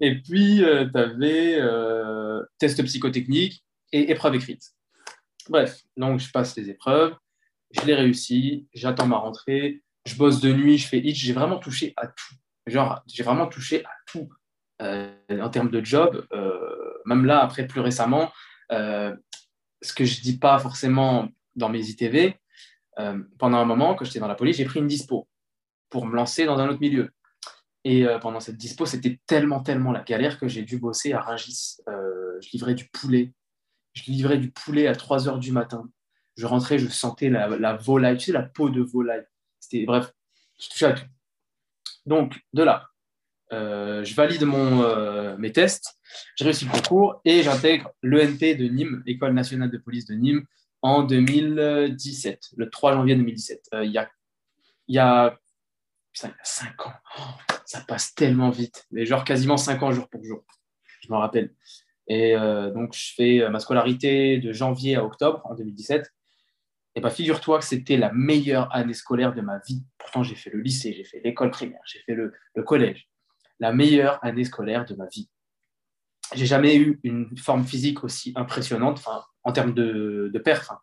Et 0.00 0.22
puis, 0.22 0.62
euh, 0.62 0.88
tu 0.88 0.98
avais 1.00 1.56
euh, 1.58 2.44
test 2.60 2.80
psychotechnique 2.84 3.64
et 3.90 4.12
épreuve 4.12 4.36
écrite. 4.36 4.70
Bref, 5.48 5.82
donc 5.96 6.20
je 6.20 6.30
passe 6.30 6.56
les 6.56 6.70
épreuves, 6.70 7.16
je 7.72 7.84
les 7.86 7.94
réussis, 7.94 8.68
j'attends 8.72 9.08
ma 9.08 9.16
rentrée, 9.16 9.82
je 10.04 10.14
bosse 10.14 10.40
de 10.40 10.52
nuit, 10.52 10.78
je 10.78 10.86
fais 10.86 10.98
hitch, 10.98 11.18
j'ai 11.18 11.32
vraiment 11.32 11.58
touché 11.58 11.92
à 11.96 12.06
tout. 12.06 12.34
Genre, 12.68 13.02
j'ai 13.08 13.24
vraiment 13.24 13.48
touché 13.48 13.84
à 13.84 13.90
tout 14.06 14.28
euh, 14.80 15.10
en 15.28 15.50
termes 15.50 15.70
de 15.70 15.84
job. 15.84 16.24
même 17.04 17.24
là, 17.24 17.42
après, 17.42 17.66
plus 17.66 17.80
récemment, 17.80 18.30
ce 19.82 19.92
que 19.92 20.04
je 20.04 20.20
dis 20.20 20.38
pas 20.38 20.58
forcément 20.58 21.28
dans 21.54 21.68
mes 21.68 21.88
ITV, 21.88 22.38
euh, 22.98 23.22
pendant 23.38 23.58
un 23.58 23.64
moment, 23.64 23.94
quand 23.94 24.04
j'étais 24.04 24.20
dans 24.20 24.28
la 24.28 24.34
police, 24.34 24.56
j'ai 24.56 24.64
pris 24.64 24.80
une 24.80 24.86
dispo 24.86 25.28
pour 25.90 26.06
me 26.06 26.14
lancer 26.14 26.46
dans 26.46 26.58
un 26.58 26.68
autre 26.68 26.80
milieu. 26.80 27.10
Et 27.84 28.04
euh, 28.04 28.18
pendant 28.18 28.40
cette 28.40 28.56
dispo, 28.56 28.86
c'était 28.86 29.20
tellement, 29.26 29.60
tellement 29.60 29.92
la 29.92 30.02
galère 30.02 30.38
que 30.38 30.48
j'ai 30.48 30.62
dû 30.62 30.78
bosser 30.78 31.12
à 31.12 31.20
Rungis. 31.20 31.76
Euh, 31.88 32.38
je 32.40 32.50
livrais 32.52 32.74
du 32.74 32.88
poulet. 32.88 33.32
Je 33.92 34.10
livrais 34.10 34.38
du 34.38 34.50
poulet 34.50 34.86
à 34.86 34.94
3 34.94 35.28
heures 35.28 35.38
du 35.38 35.52
matin. 35.52 35.88
Je 36.36 36.46
rentrais, 36.46 36.78
je 36.78 36.88
sentais 36.88 37.30
la, 37.30 37.48
la 37.48 37.76
volaille, 37.76 38.18
tu 38.18 38.26
sais, 38.26 38.32
la 38.32 38.42
peau 38.42 38.70
de 38.70 38.82
volaille. 38.82 39.24
C'était, 39.60 39.84
bref, 39.86 40.12
je 40.60 40.68
touchais 40.68 40.86
à 40.86 40.92
tout. 40.92 41.06
Donc, 42.04 42.38
de 42.52 42.62
là, 42.62 42.90
euh, 43.52 44.04
je 44.04 44.14
valide 44.14 44.42
euh, 44.42 45.36
mes 45.38 45.52
tests, 45.52 45.98
je 46.36 46.44
réussis 46.44 46.64
le 46.64 46.72
concours 46.72 47.20
et 47.24 47.42
j'intègre 47.42 47.92
l'ENP 48.02 48.56
de 48.56 48.66
Nîmes, 48.66 49.02
École 49.06 49.34
nationale 49.34 49.70
de 49.70 49.78
police 49.78 50.06
de 50.06 50.14
Nîmes, 50.14 50.44
en 50.82 51.02
2017, 51.02 52.50
le 52.56 52.70
3 52.70 52.94
janvier 52.94 53.14
2017. 53.14 53.68
Euh, 53.74 53.84
il 53.84 53.92
y 53.92 53.98
a, 53.98 54.10
y 54.88 54.98
a, 54.98 55.38
5 56.12 56.86
ans. 56.86 56.92
Oh, 57.18 57.22
ça 57.66 57.80
passe 57.82 58.14
tellement 58.14 58.50
vite, 58.50 58.86
mais 58.90 59.04
genre 59.04 59.24
quasiment 59.24 59.56
5 59.56 59.82
ans 59.82 59.92
jour 59.92 60.08
pour 60.08 60.24
jour. 60.24 60.44
Je 61.02 61.08
m'en 61.10 61.18
rappelle. 61.18 61.54
Et 62.08 62.34
donc, 62.72 62.94
je 62.94 63.12
fais 63.14 63.50
ma 63.50 63.58
scolarité 63.58 64.38
de 64.38 64.52
janvier 64.52 64.94
à 64.94 65.04
octobre 65.04 65.42
en 65.44 65.54
2017. 65.54 66.10
Et 66.94 67.00
bien, 67.00 67.10
figure-toi 67.10 67.58
que 67.58 67.64
c'était 67.64 67.96
la 67.96 68.12
meilleure 68.12 68.74
année 68.74 68.94
scolaire 68.94 69.34
de 69.34 69.40
ma 69.40 69.58
vie. 69.58 69.84
Pourtant, 69.98 70.22
j'ai 70.22 70.36
fait 70.36 70.50
le 70.50 70.60
lycée, 70.60 70.94
j'ai 70.96 71.04
fait 71.04 71.20
l'école 71.22 71.50
primaire, 71.50 71.82
j'ai 71.84 71.98
fait 71.98 72.14
le 72.14 72.32
collège 72.62 73.08
la 73.60 73.72
meilleure 73.72 74.18
année 74.24 74.44
scolaire 74.44 74.84
de 74.84 74.94
ma 74.94 75.06
vie. 75.06 75.28
J'ai 76.34 76.46
jamais 76.46 76.76
eu 76.76 76.98
une 77.04 77.36
forme 77.36 77.64
physique 77.64 78.02
aussi 78.02 78.32
impressionnante 78.36 79.02
en 79.44 79.52
termes 79.52 79.74
de, 79.74 80.40
perf. 80.44 80.70
Hein. 80.70 80.78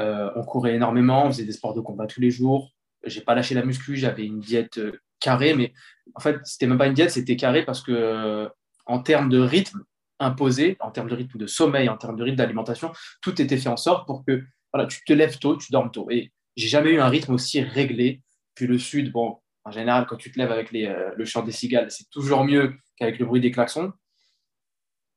Euh, 0.00 0.30
on 0.34 0.42
courait 0.42 0.74
énormément, 0.74 1.26
on 1.26 1.30
faisait 1.30 1.44
des 1.44 1.52
sports 1.52 1.74
de 1.74 1.80
combat 1.80 2.06
tous 2.06 2.20
les 2.20 2.30
jours. 2.30 2.70
J'ai 3.04 3.20
pas 3.20 3.34
lâché 3.34 3.54
la 3.54 3.64
muscu, 3.64 3.96
j'avais 3.96 4.24
une 4.24 4.40
diète 4.40 4.78
euh, 4.78 5.00
carrée, 5.20 5.54
mais 5.54 5.72
en 6.14 6.20
fait, 6.20 6.38
c'était 6.44 6.66
même 6.66 6.78
pas 6.78 6.86
une 6.86 6.94
diète, 6.94 7.10
c'était 7.10 7.36
carré 7.36 7.64
parce 7.64 7.82
que 7.82 7.92
euh, 7.92 8.48
en 8.86 9.00
termes 9.00 9.28
de 9.28 9.38
rythme 9.38 9.82
imposé, 10.18 10.76
en 10.80 10.90
termes 10.90 11.08
de 11.08 11.14
rythme 11.14 11.38
de 11.38 11.46
sommeil, 11.46 11.88
en 11.88 11.96
termes 11.96 12.16
de 12.16 12.22
rythme 12.22 12.36
d'alimentation, 12.36 12.92
tout 13.20 13.40
était 13.40 13.56
fait 13.56 13.68
en 13.68 13.76
sorte 13.76 14.06
pour 14.06 14.24
que 14.24 14.42
voilà, 14.72 14.86
tu 14.86 15.04
te 15.04 15.12
lèves 15.12 15.38
tôt, 15.38 15.56
tu 15.56 15.70
dormes 15.72 15.90
tôt. 15.90 16.10
Et 16.10 16.32
j'ai 16.56 16.68
jamais 16.68 16.90
eu 16.90 17.00
un 17.00 17.08
rythme 17.08 17.34
aussi 17.34 17.60
réglé. 17.60 18.22
Puis 18.54 18.66
le 18.66 18.78
sud, 18.78 19.12
bon, 19.12 19.38
en 19.64 19.70
général, 19.70 20.06
quand 20.06 20.16
tu 20.16 20.30
te 20.32 20.38
lèves 20.38 20.52
avec 20.52 20.74
euh, 20.74 21.10
le 21.16 21.24
chant 21.24 21.42
des 21.42 21.52
cigales, 21.52 21.90
c'est 21.90 22.10
toujours 22.10 22.44
mieux 22.44 22.74
qu'avec 22.96 23.18
le 23.18 23.26
bruit 23.26 23.40
des 23.40 23.50
klaxons. 23.50 23.92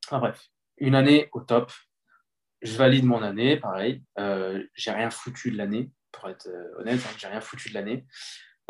Enfin, 0.07 0.19
bref, 0.19 0.49
une 0.77 0.95
année 0.95 1.29
au 1.33 1.41
top. 1.41 1.71
Je 2.61 2.75
valide 2.77 3.05
mon 3.05 3.21
année, 3.21 3.57
pareil. 3.57 4.03
Euh, 4.17 4.63
j'ai 4.73 4.91
rien 4.91 5.09
foutu 5.09 5.51
de 5.51 5.57
l'année, 5.57 5.91
pour 6.11 6.29
être 6.29 6.47
euh, 6.47 6.79
honnête, 6.79 6.99
hein, 7.05 7.15
j'ai 7.17 7.27
rien 7.27 7.41
foutu 7.41 7.69
de 7.69 7.73
l'année. 7.73 8.05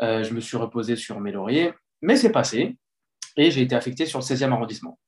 Euh, 0.02 0.22
je 0.22 0.34
me 0.34 0.40
suis 0.40 0.56
reposé 0.56 0.96
sur 0.96 1.20
mes 1.20 1.32
lauriers, 1.32 1.72
mais 2.02 2.16
c'est 2.16 2.32
passé 2.32 2.76
et 3.36 3.50
j'ai 3.50 3.62
été 3.62 3.74
affecté 3.74 4.06
sur 4.06 4.18
le 4.18 4.24
16e 4.24 4.52
arrondissement. 4.52 4.98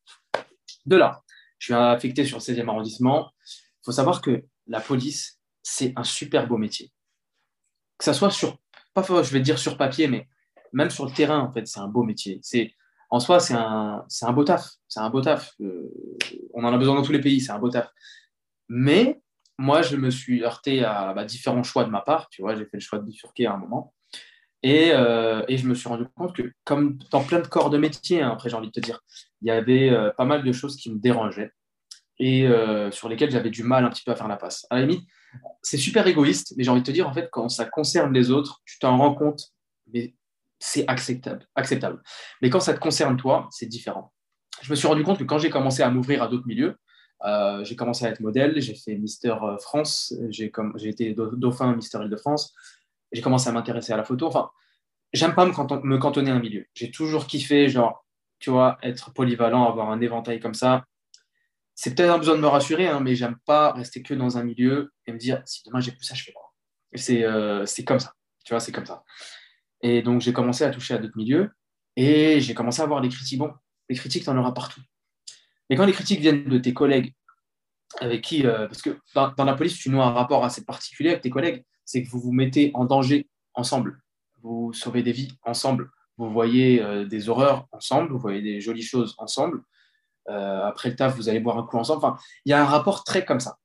De 0.86 0.96
là, 0.96 1.22
je 1.58 1.66
suis 1.66 1.74
affecté 1.74 2.24
sur 2.24 2.38
le 2.38 2.42
16e 2.42 2.68
arrondissement. 2.68 3.32
Il 3.46 3.84
faut 3.84 3.92
savoir 3.92 4.22
que 4.22 4.44
la 4.66 4.80
police, 4.80 5.40
c'est 5.62 5.92
un 5.96 6.04
super 6.04 6.46
beau 6.46 6.56
métier. 6.56 6.92
Que 7.98 8.04
ça 8.04 8.14
soit 8.14 8.30
sur, 8.30 8.58
pas 8.94 9.02
je 9.02 9.32
vais 9.32 9.40
dire 9.40 9.58
sur 9.58 9.76
papier, 9.76 10.08
mais 10.08 10.28
même 10.72 10.90
sur 10.90 11.04
le 11.04 11.12
terrain, 11.12 11.40
en 11.40 11.52
fait, 11.52 11.66
c'est 11.66 11.80
un 11.80 11.88
beau 11.88 12.02
métier. 12.02 12.40
C'est, 12.42 12.74
en 13.10 13.20
soi, 13.20 13.40
c'est 13.40 13.54
un, 13.54 14.04
c'est 14.08 14.26
un 14.26 14.32
beau 14.32 14.44
taf. 14.44 14.68
C'est 14.88 15.00
un 15.00 15.10
beau 15.10 15.20
taf. 15.20 15.54
Euh, 15.60 15.90
on 16.54 16.64
en 16.64 16.72
a 16.72 16.78
besoin 16.78 16.94
dans 16.94 17.02
tous 17.02 17.12
les 17.12 17.20
pays, 17.20 17.40
c'est 17.40 17.52
un 17.52 17.58
beau 17.58 17.70
taf. 17.70 17.90
Mais 18.68 19.20
moi, 19.58 19.82
je 19.82 19.96
me 19.96 20.10
suis 20.10 20.44
heurté 20.44 20.84
à 20.84 21.14
bah, 21.14 21.24
différents 21.24 21.62
choix 21.62 21.84
de 21.84 21.90
ma 21.90 22.00
part. 22.00 22.28
Tu 22.30 22.42
vois, 22.42 22.54
j'ai 22.54 22.64
fait 22.64 22.76
le 22.76 22.80
choix 22.80 22.98
de 22.98 23.04
bifurquer 23.04 23.46
à 23.46 23.54
un 23.54 23.56
moment. 23.56 23.94
Et, 24.62 24.90
euh, 24.92 25.44
et, 25.48 25.56
je 25.56 25.68
me 25.68 25.74
suis 25.74 25.88
rendu 25.88 26.04
compte 26.16 26.34
que, 26.34 26.52
comme 26.64 26.98
dans 27.12 27.22
plein 27.22 27.38
de 27.38 27.46
corps 27.46 27.70
de 27.70 27.78
métier, 27.78 28.22
hein, 28.22 28.32
après 28.32 28.50
j'ai 28.50 28.56
envie 28.56 28.66
de 28.66 28.72
te 28.72 28.80
dire, 28.80 29.00
il 29.40 29.46
y 29.46 29.52
avait 29.52 29.88
euh, 29.88 30.10
pas 30.10 30.24
mal 30.24 30.42
de 30.42 30.50
choses 30.50 30.76
qui 30.76 30.90
me 30.92 30.98
dérangeaient 30.98 31.52
et 32.18 32.48
sur 32.90 33.08
lesquelles 33.08 33.30
j'avais 33.30 33.50
du 33.50 33.62
mal 33.62 33.84
un 33.84 33.90
petit 33.90 34.02
peu 34.02 34.10
à 34.10 34.16
faire 34.16 34.26
la 34.26 34.36
passe. 34.36 34.66
À 34.70 34.74
la 34.74 34.82
limite, 34.86 35.08
c'est 35.62 35.76
super 35.76 36.06
égoïste, 36.06 36.54
mais 36.56 36.64
j'ai 36.64 36.70
envie 36.70 36.80
de 36.80 36.86
te 36.86 36.90
dire, 36.90 37.08
en 37.08 37.12
fait, 37.12 37.28
quand 37.30 37.48
ça 37.48 37.64
concerne 37.64 38.12
les 38.12 38.30
autres, 38.30 38.60
tu 38.64 38.78
t'en 38.78 38.96
rends 38.96 39.14
compte, 39.14 39.52
mais 39.92 40.14
c'est 40.58 40.86
acceptable, 40.88 41.46
acceptable. 41.54 42.02
Mais 42.42 42.50
quand 42.50 42.60
ça 42.60 42.74
te 42.74 42.80
concerne 42.80 43.16
toi, 43.16 43.48
c'est 43.50 43.66
différent. 43.66 44.12
Je 44.62 44.70
me 44.70 44.76
suis 44.76 44.88
rendu 44.88 45.04
compte 45.04 45.18
que 45.18 45.24
quand 45.24 45.38
j'ai 45.38 45.50
commencé 45.50 45.82
à 45.82 45.90
m'ouvrir 45.90 46.22
à 46.22 46.28
d'autres 46.28 46.46
milieux, 46.46 46.76
euh, 47.24 47.64
j'ai 47.64 47.76
commencé 47.76 48.04
à 48.04 48.08
être 48.10 48.20
modèle, 48.20 48.60
j'ai 48.60 48.74
fait 48.74 48.96
Mister 48.96 49.34
euh, 49.42 49.58
France, 49.58 50.14
j'ai 50.30 50.50
été 50.84 51.14
dauphin 51.14 51.74
Mister 51.74 51.98
Île-de-France, 51.98 52.54
j'ai 53.12 53.22
commencé 53.22 53.48
à 53.48 53.52
m'intéresser 53.52 53.92
à 53.92 53.96
la 53.96 54.04
photo. 54.04 54.26
Enfin, 54.26 54.50
j'aime 55.12 55.34
pas 55.34 55.46
me, 55.46 55.52
me 55.84 55.98
cantonner 55.98 56.30
à 56.30 56.34
un 56.34 56.40
milieu. 56.40 56.66
J'ai 56.74 56.90
toujours 56.90 57.26
kiffé, 57.26 57.68
genre, 57.68 58.04
tu 58.38 58.50
vois, 58.50 58.78
être 58.82 59.12
polyvalent, 59.12 59.68
avoir 59.68 59.90
un 59.90 60.00
éventail 60.00 60.40
comme 60.40 60.54
ça. 60.54 60.84
C'est 61.74 61.94
peut-être 61.94 62.10
un 62.10 62.18
besoin 62.18 62.34
de 62.34 62.40
me 62.40 62.48
rassurer, 62.48 62.88
hein, 62.88 63.00
mais 63.00 63.14
j'aime 63.14 63.36
pas 63.46 63.72
rester 63.72 64.02
que 64.02 64.12
dans 64.14 64.36
un 64.38 64.42
milieu 64.42 64.92
et 65.06 65.12
me 65.12 65.18
dire 65.18 65.42
si 65.44 65.62
demain 65.64 65.78
j'ai 65.78 65.92
plus 65.92 66.04
ça, 66.04 66.14
je 66.14 66.24
fais 66.24 66.32
quoi. 66.32 66.52
Euh, 67.10 67.66
c'est 67.66 67.84
comme 67.84 68.00
ça, 68.00 68.14
tu 68.44 68.52
vois, 68.52 68.60
c'est 68.60 68.72
comme 68.72 68.86
ça. 68.86 69.04
Et 69.82 70.02
donc, 70.02 70.20
j'ai 70.20 70.32
commencé 70.32 70.64
à 70.64 70.70
toucher 70.70 70.94
à 70.94 70.98
d'autres 70.98 71.16
milieux 71.16 71.50
et 71.96 72.40
j'ai 72.40 72.54
commencé 72.54 72.82
à 72.82 72.86
voir 72.86 73.00
les 73.00 73.08
critiques. 73.08 73.38
Bon, 73.38 73.52
les 73.88 73.96
critiques, 73.96 74.24
tu 74.24 74.30
en 74.30 74.36
auras 74.36 74.52
partout. 74.52 74.80
Mais 75.70 75.76
quand 75.76 75.86
les 75.86 75.92
critiques 75.92 76.20
viennent 76.20 76.48
de 76.48 76.58
tes 76.58 76.74
collègues, 76.74 77.14
avec 78.00 78.22
qui, 78.22 78.46
euh, 78.46 78.66
parce 78.66 78.82
que 78.82 78.98
dans, 79.14 79.44
la 79.44 79.54
police, 79.54 79.78
tu 79.78 79.90
noues 79.90 80.02
un 80.02 80.10
rapport 80.10 80.44
assez 80.44 80.64
particulier 80.64 81.10
avec 81.10 81.22
tes 81.22 81.30
collègues, 81.30 81.64
c'est 81.84 82.02
que 82.02 82.08
vous 82.10 82.20
vous 82.20 82.32
mettez 82.32 82.70
en 82.74 82.84
danger 82.84 83.28
ensemble. 83.54 84.00
Vous 84.42 84.72
sauvez 84.72 85.02
des 85.02 85.12
vies 85.12 85.32
ensemble. 85.42 85.90
Vous 86.16 86.30
voyez 86.30 86.82
euh, 86.82 87.04
des 87.04 87.28
horreurs 87.28 87.66
ensemble, 87.72 88.12
vous 88.12 88.18
voyez 88.18 88.42
des 88.42 88.60
jolies 88.60 88.82
choses 88.82 89.14
ensemble. 89.18 89.62
Euh, 90.28 90.64
après 90.64 90.90
le 90.90 90.96
taf, 90.96 91.16
vous 91.16 91.28
allez 91.28 91.40
boire 91.40 91.56
un 91.58 91.62
coup 91.62 91.78
ensemble. 91.78 92.04
Enfin, 92.04 92.18
il 92.44 92.50
y 92.50 92.52
a 92.52 92.60
un 92.60 92.66
rapport 92.66 93.04
très 93.04 93.24
comme 93.24 93.40
ça. 93.40 93.58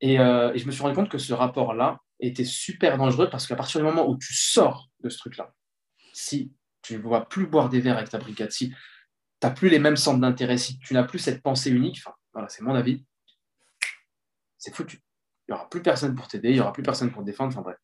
Et 0.00 0.16
je 0.16 0.66
me 0.66 0.72
suis 0.72 0.82
rendu 0.82 0.96
compte 0.96 1.08
que 1.08 1.18
ce 1.18 1.32
rapport-là, 1.32 2.00
était 2.22 2.44
super 2.44 2.96
dangereux 2.98 3.28
parce 3.30 3.46
qu'à 3.46 3.56
partir 3.56 3.80
du 3.80 3.86
moment 3.86 4.08
où 4.08 4.16
tu 4.16 4.32
sors 4.32 4.88
ce 5.08 5.18
truc-là, 5.18 5.54
si 6.12 6.52
tu 6.82 6.96
ne 6.96 7.02
vois 7.02 7.28
plus 7.28 7.46
boire 7.46 7.68
des 7.68 7.80
verres 7.80 7.98
avec 7.98 8.10
ta 8.10 8.18
brigade, 8.18 8.50
si 8.50 8.70
tu 8.70 8.76
n'as 9.42 9.50
plus 9.50 9.68
les 9.68 9.78
mêmes 9.78 9.96
centres 9.96 10.20
d'intérêt, 10.20 10.58
si 10.58 10.78
tu 10.78 10.94
n'as 10.94 11.04
plus 11.04 11.18
cette 11.18 11.42
pensée 11.42 11.70
unique, 11.70 12.02
voilà, 12.32 12.48
c'est 12.48 12.62
mon 12.62 12.74
avis, 12.74 13.04
c'est 14.58 14.74
foutu. 14.74 15.02
Il 15.48 15.52
n'y 15.52 15.58
aura 15.58 15.68
plus 15.68 15.82
personne 15.82 16.14
pour 16.14 16.28
t'aider, 16.28 16.50
il 16.50 16.54
n'y 16.54 16.60
aura 16.60 16.72
plus 16.72 16.82
personne 16.82 17.10
pour 17.10 17.22
te 17.22 17.26
défendre. 17.26 17.50
Enfin 17.50 17.62
bref. 17.62 17.76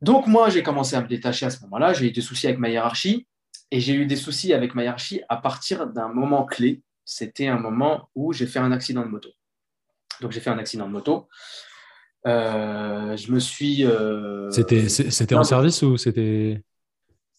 Donc 0.00 0.26
moi, 0.26 0.48
j'ai 0.50 0.62
commencé 0.62 0.96
à 0.96 1.02
me 1.02 1.06
détacher 1.06 1.46
à 1.46 1.50
ce 1.50 1.60
moment-là. 1.62 1.92
J'ai 1.92 2.08
eu 2.08 2.10
des 2.10 2.20
soucis 2.20 2.46
avec 2.46 2.58
ma 2.58 2.68
hiérarchie. 2.68 3.26
Et 3.70 3.80
j'ai 3.80 3.94
eu 3.94 4.06
des 4.06 4.16
soucis 4.16 4.52
avec 4.52 4.74
ma 4.74 4.82
hiérarchie 4.82 5.22
à 5.28 5.36
partir 5.36 5.86
d'un 5.86 6.08
moment 6.08 6.44
clé. 6.44 6.82
C'était 7.04 7.46
un 7.46 7.58
moment 7.58 8.10
où 8.16 8.32
j'ai 8.32 8.46
fait 8.46 8.58
un 8.58 8.72
accident 8.72 9.02
de 9.02 9.08
moto. 9.08 9.30
Donc 10.20 10.32
j'ai 10.32 10.40
fait 10.40 10.50
un 10.50 10.58
accident 10.58 10.86
de 10.86 10.92
moto. 10.92 11.28
Euh, 12.26 13.16
je 13.16 13.32
me 13.32 13.40
suis. 13.40 13.84
Euh, 13.84 14.50
c'était 14.50 15.34
en 15.34 15.44
service 15.44 15.82
ou 15.82 15.96
c'était? 15.96 16.62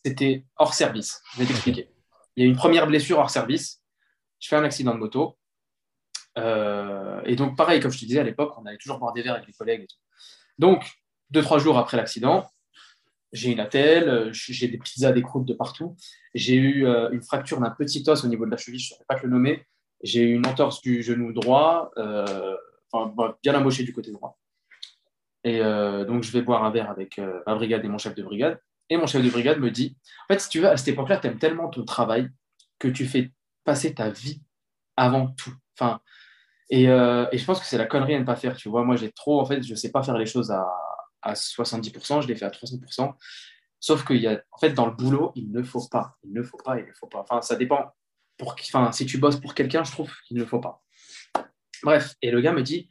C'était 0.03 0.45
hors 0.57 0.73
service. 0.73 1.21
Je 1.33 1.39
vais 1.39 1.45
t'expliquer. 1.45 1.89
Il 2.35 2.43
y 2.43 2.47
a 2.47 2.49
une 2.49 2.55
première 2.55 2.87
blessure 2.87 3.19
hors 3.19 3.29
service. 3.29 3.81
Je 4.39 4.47
fais 4.47 4.55
un 4.55 4.63
accident 4.63 4.93
de 4.93 4.99
moto. 4.99 5.37
Euh, 6.37 7.21
et 7.25 7.35
donc, 7.35 7.55
pareil, 7.55 7.79
comme 7.79 7.91
je 7.91 7.99
te 7.99 8.05
disais 8.05 8.19
à 8.19 8.23
l'époque, 8.23 8.53
on 8.57 8.65
allait 8.65 8.77
toujours 8.77 8.97
boire 8.97 9.13
des 9.13 9.21
verres 9.21 9.35
avec 9.35 9.47
les 9.47 9.53
collègues. 9.53 9.83
Et 9.83 9.87
tout. 9.87 9.97
Donc, 10.57 10.89
deux, 11.29 11.43
trois 11.43 11.59
jours 11.59 11.77
après 11.77 11.97
l'accident, 11.97 12.49
j'ai 13.31 13.51
une 13.51 13.59
attelle, 13.59 14.29
j'ai 14.33 14.67
des 14.67 14.79
pizzas, 14.79 15.11
des 15.11 15.21
croûtes 15.21 15.45
de 15.45 15.53
partout. 15.53 15.95
J'ai 16.33 16.55
eu 16.55 16.87
une 17.11 17.21
fracture 17.21 17.59
d'un 17.59 17.69
petit 17.69 18.03
os 18.07 18.23
au 18.23 18.27
niveau 18.27 18.45
de 18.45 18.51
la 18.51 18.57
cheville, 18.57 18.79
je 18.79 18.85
ne 18.85 18.89
saurais 18.95 19.05
pas 19.07 19.15
te 19.15 19.25
le 19.25 19.31
nommer. 19.31 19.65
J'ai 20.03 20.23
eu 20.23 20.33
une 20.33 20.47
entorse 20.47 20.81
du 20.81 21.03
genou 21.03 21.31
droit, 21.33 21.91
enfin, 22.91 23.35
bien 23.43 23.53
amoché 23.53 23.83
du 23.83 23.93
côté 23.93 24.11
droit. 24.11 24.39
Et 25.43 25.61
euh, 25.61 26.05
donc, 26.05 26.23
je 26.23 26.31
vais 26.31 26.41
boire 26.41 26.63
un 26.63 26.71
verre 26.71 26.89
avec 26.89 27.19
euh, 27.19 27.41
ma 27.47 27.55
brigade 27.55 27.83
et 27.83 27.87
mon 27.87 27.97
chef 27.97 28.15
de 28.15 28.23
brigade. 28.23 28.59
Et 28.89 28.97
mon 28.97 29.07
chef 29.07 29.23
de 29.23 29.29
brigade 29.29 29.59
me 29.59 29.71
dit 29.71 29.97
En 30.29 30.33
fait, 30.33 30.39
si 30.39 30.49
tu 30.49 30.59
veux, 30.59 30.67
à 30.67 30.77
cette 30.77 30.89
époque-là, 30.89 31.17
tu 31.17 31.27
aimes 31.27 31.39
tellement 31.39 31.69
ton 31.69 31.83
travail 31.83 32.29
que 32.79 32.87
tu 32.87 33.05
fais 33.05 33.31
passer 33.63 33.93
ta 33.93 34.09
vie 34.09 34.41
avant 34.97 35.27
tout. 35.27 35.53
Enfin, 35.79 36.01
et, 36.69 36.89
euh, 36.89 37.25
et 37.31 37.37
je 37.37 37.45
pense 37.45 37.59
que 37.59 37.65
c'est 37.65 37.77
la 37.77 37.85
connerie 37.85 38.15
à 38.15 38.19
ne 38.19 38.25
pas 38.25 38.35
faire. 38.35 38.55
Tu 38.55 38.69
vois, 38.69 38.83
moi, 38.83 38.95
j'ai 38.95 39.11
trop, 39.11 39.39
en 39.39 39.45
fait, 39.45 39.63
je 39.63 39.71
ne 39.71 39.75
sais 39.75 39.91
pas 39.91 40.03
faire 40.03 40.17
les 40.17 40.25
choses 40.25 40.51
à, 40.51 40.67
à 41.21 41.33
70%, 41.33 42.21
je 42.21 42.27
les 42.27 42.35
fais 42.35 42.45
à 42.45 42.49
300%. 42.49 43.13
Sauf 43.79 44.05
qu'il 44.05 44.17
y 44.17 44.27
a, 44.27 44.41
en 44.51 44.57
fait, 44.57 44.73
dans 44.73 44.85
le 44.85 44.93
boulot, 44.93 45.31
il 45.35 45.51
ne 45.51 45.63
faut 45.63 45.87
pas. 45.89 46.17
Il 46.23 46.33
ne 46.33 46.43
faut 46.43 46.57
pas, 46.57 46.79
il 46.79 46.85
ne 46.85 46.93
faut 46.93 47.07
pas. 47.07 47.19
Enfin, 47.19 47.41
ça 47.41 47.55
dépend. 47.55 47.93
Pour, 48.37 48.55
enfin, 48.73 48.91
si 48.91 49.05
tu 49.05 49.17
bosses 49.17 49.39
pour 49.39 49.53
quelqu'un, 49.53 49.83
je 49.83 49.91
trouve 49.91 50.11
qu'il 50.27 50.37
ne 50.37 50.45
faut 50.45 50.59
pas. 50.59 50.83
Bref, 51.83 52.15
et 52.21 52.31
le 52.31 52.41
gars 52.41 52.53
me 52.53 52.61
dit 52.61 52.89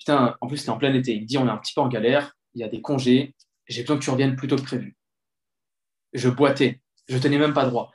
Putain, 0.00 0.36
en 0.40 0.46
plus, 0.48 0.56
c'était 0.56 0.70
en 0.70 0.78
plein 0.78 0.92
été. 0.94 1.14
Il 1.14 1.22
me 1.22 1.26
dit 1.26 1.38
On 1.38 1.46
est 1.46 1.50
un 1.50 1.58
petit 1.58 1.74
peu 1.74 1.82
en 1.82 1.88
galère, 1.88 2.34
il 2.54 2.60
y 2.60 2.64
a 2.64 2.68
des 2.68 2.80
congés, 2.80 3.34
j'ai 3.68 3.82
besoin 3.82 3.98
que 3.98 4.02
tu 4.02 4.10
reviennes 4.10 4.34
plus 4.34 4.48
tôt 4.48 4.56
que 4.56 4.62
prévu. 4.62 4.96
Je 6.14 6.28
boitais, 6.28 6.80
je 7.08 7.18
tenais 7.18 7.38
même 7.38 7.52
pas 7.52 7.66
droit. 7.66 7.92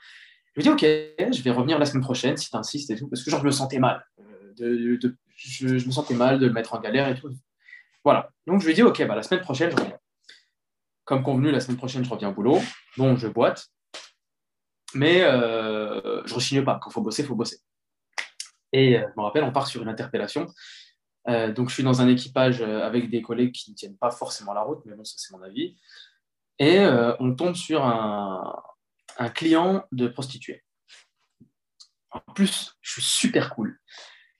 Je 0.53 0.61
lui 0.61 0.63
dis 0.63 0.69
Ok, 0.69 0.81
je 0.81 1.41
vais 1.41 1.51
revenir 1.51 1.79
la 1.79 1.85
semaine 1.85 2.03
prochaine 2.03 2.37
si 2.37 2.49
tu 2.49 2.55
insistes 2.55 2.91
et 2.91 2.95
tout, 2.95 3.09
parce 3.09 3.23
que 3.23 3.31
genre, 3.31 3.41
je 3.41 3.45
me 3.45 3.51
sentais 3.51 3.79
mal. 3.79 4.05
Euh, 4.21 4.97
je, 5.35 5.85
me 5.85 5.91
sentais 5.91 6.13
mal 6.13 6.39
de 6.39 6.45
le 6.45 6.53
mettre 6.53 6.75
en 6.75 6.79
galère 6.79 7.09
et 7.09 7.19
tout. 7.19 7.29
Voilà. 8.03 8.29
Donc, 8.45 8.61
je 8.61 8.67
lui 8.67 8.75
dis 8.75 8.83
Ok, 8.83 9.05
bah, 9.05 9.15
la 9.15 9.23
semaine 9.23 9.41
prochaine, 9.41 9.71
je 9.71 9.75
reviens. 9.75 9.97
Comme 11.05 11.23
convenu, 11.23 11.51
la 11.51 11.59
semaine 11.59 11.77
prochaine, 11.77 12.05
je 12.05 12.09
reviens 12.09 12.29
au 12.29 12.33
boulot. 12.33 12.61
Bon, 12.97 13.17
je 13.17 13.27
boite. 13.27 13.67
Mais 14.93 15.23
euh, 15.23 16.21
je 16.25 16.31
ne 16.31 16.35
rechigne 16.35 16.63
pas. 16.63 16.79
Quand 16.81 16.89
il 16.91 16.93
faut 16.93 17.01
bosser, 17.01 17.23
il 17.23 17.25
faut 17.25 17.35
bosser. 17.35 17.57
Et 18.71 18.97
euh, 18.97 19.07
je 19.09 19.19
me 19.19 19.23
rappelle, 19.23 19.43
on 19.43 19.51
part 19.51 19.67
sur 19.67 19.81
une 19.81 19.89
interpellation 19.89 20.47
euh, 21.27 21.51
donc, 21.51 21.69
je 21.69 21.73
suis 21.73 21.83
dans 21.83 22.01
un 22.01 22.07
équipage 22.07 22.61
euh, 22.61 22.81
avec 22.83 23.09
des 23.09 23.21
collègues 23.21 23.51
qui 23.51 23.71
ne 23.71 23.75
tiennent 23.75 23.97
pas 23.97 24.11
forcément 24.11 24.53
la 24.53 24.61
route, 24.61 24.81
mais 24.85 24.95
bon, 24.95 25.03
ça, 25.03 25.15
c'est 25.17 25.35
mon 25.35 25.41
avis. 25.41 25.77
Et 26.59 26.79
euh, 26.79 27.15
on 27.19 27.35
tombe 27.35 27.55
sur 27.55 27.83
un, 27.83 28.53
client 29.33 29.85
de 29.91 30.07
prostituée. 30.07 30.63
En 32.11 32.19
plus, 32.33 32.75
je 32.81 32.91
suis 32.91 33.01
super 33.01 33.49
cool. 33.55 33.79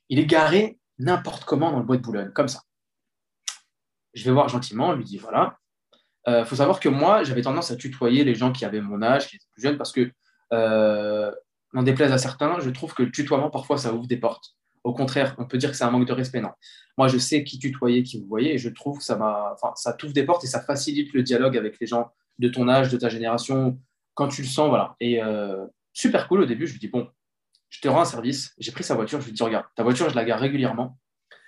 Il 0.10 0.20
est 0.20 0.26
garé 0.26 0.80
n'importe 0.98 1.46
comment 1.46 1.72
dans 1.72 1.80
le 1.80 1.86
bois 1.86 1.98
de 1.98 2.02
Boulogne, 2.02 2.32
comme 2.32 2.48
ça. 2.48 2.62
Je 4.14 4.24
vais 4.24 4.32
voir 4.32 4.48
gentiment, 4.50 4.94
lui 4.94 5.04
dis 5.04 5.18
voilà. 5.18 5.58
Il 6.28 6.46
faut 6.46 6.56
savoir 6.56 6.80
que 6.80 6.90
moi, 6.90 7.24
j'avais 7.24 7.44
tendance 7.44 7.72
à 7.72 7.76
tutoyer 7.76 8.24
les 8.24 8.34
gens 8.36 8.52
qui 8.52 8.66
avaient 8.66 8.82
mon 8.82 9.02
âge, 9.02 9.28
qui 9.28 9.36
étaient 9.36 9.46
plus 9.54 9.62
jeunes, 9.62 9.78
parce 9.78 9.92
que, 9.92 10.12
n'en 10.52 11.84
déplaise 11.84 12.12
à 12.12 12.18
certains, 12.18 12.60
je 12.60 12.70
trouve 12.70 12.94
que 12.94 13.04
le 13.04 13.12
tutoiement, 13.12 13.50
parfois, 13.50 13.78
ça 13.78 13.94
ouvre 13.94 14.08
des 14.08 14.18
portes. 14.18 14.56
Au 14.86 14.94
contraire, 14.94 15.34
on 15.40 15.46
peut 15.46 15.58
dire 15.58 15.72
que 15.72 15.76
c'est 15.76 15.84
un 15.84 15.90
manque 15.90 16.06
de 16.06 16.14
respect. 16.14 16.42
Non. 16.42 16.52
Moi, 16.96 17.08
je 17.08 17.18
sais 17.18 17.44
qui 17.44 17.58
tutoyer, 17.58 18.04
qui 18.04 18.20
vous 18.20 18.28
voyez, 18.28 18.54
et 18.54 18.58
je 18.60 18.70
trouve 18.70 19.00
que 19.00 19.04
ça, 19.04 19.16
enfin, 19.52 19.74
ça 19.76 19.94
t'ouvre 19.94 20.14
des 20.14 20.24
portes 20.24 20.44
et 20.44 20.48
ça 20.48 20.62
facilite 20.62 21.12
le 21.14 21.24
dialogue 21.24 21.58
avec 21.58 21.80
les 21.80 21.88
gens 21.88 22.12
de 22.38 22.50
ton 22.50 22.70
âge, 22.70 22.92
de 22.92 22.98
ta 22.98 23.10
génération, 23.10 23.80
quand 24.14 24.28
tu 24.28 24.44
le 24.44 24.48
sens. 24.48 24.70
voilà. 24.70 24.96
Et 25.00 25.24
euh, 25.24 25.66
super 25.92 26.28
cool 26.28 26.42
au 26.42 26.46
début, 26.46 26.68
je 26.68 26.74
lui 26.74 26.80
dis 26.80 26.88
bon, 26.88 27.10
je 27.70 27.82
te 27.82 27.88
rends 27.88 28.02
un 28.02 28.06
service. 28.06 28.54
J'ai 28.60 28.72
pris 28.72 28.84
sa 28.84 28.94
voiture, 28.94 29.20
je 29.22 29.26
lui 29.26 29.34
dis 29.34 29.42
regarde, 29.42 29.66
ta 29.76 29.82
voiture, 29.82 30.08
je 30.08 30.16
la 30.16 30.24
gare 30.24 30.40
régulièrement. 30.40 31.00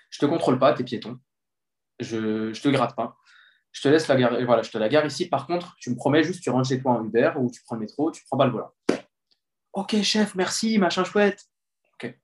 Je 0.10 0.18
te 0.18 0.26
contrôle 0.26 0.58
pas, 0.58 0.74
t'es 0.74 0.84
piéton. 0.84 1.20
Je 2.00 2.48
ne 2.48 2.54
te 2.54 2.70
gratte 2.70 2.96
pas. 2.96 3.18
Je 3.72 3.84
te 3.84 3.88
laisse 3.88 4.08
la 4.08 4.16
gare, 4.16 4.44
voilà, 4.46 4.64
je 4.64 4.72
te 4.72 4.80
la 4.80 4.90
gare 4.90 5.06
ici. 5.06 5.30
Par 5.30 5.46
contre, 5.46 5.76
tu 5.80 5.92
me 5.92 5.96
promets 5.96 6.24
juste, 6.24 6.42
tu 6.42 6.50
rentres 6.50 6.70
chez 6.70 6.82
toi 6.82 6.94
en 6.94 7.06
Uber 7.06 7.34
ou 7.38 7.52
tu 7.52 7.62
prends 7.64 7.76
le 7.76 7.82
métro, 7.82 8.10
tu 8.12 8.24
prends 8.26 8.38
pas 8.38 8.46
le 8.46 8.52
volant. 8.52 8.72
Ok, 9.74 9.96
chef, 10.02 10.34
merci, 10.34 10.80
machin 10.80 11.04
chouette. 11.04 11.46
Ok. 11.94 12.18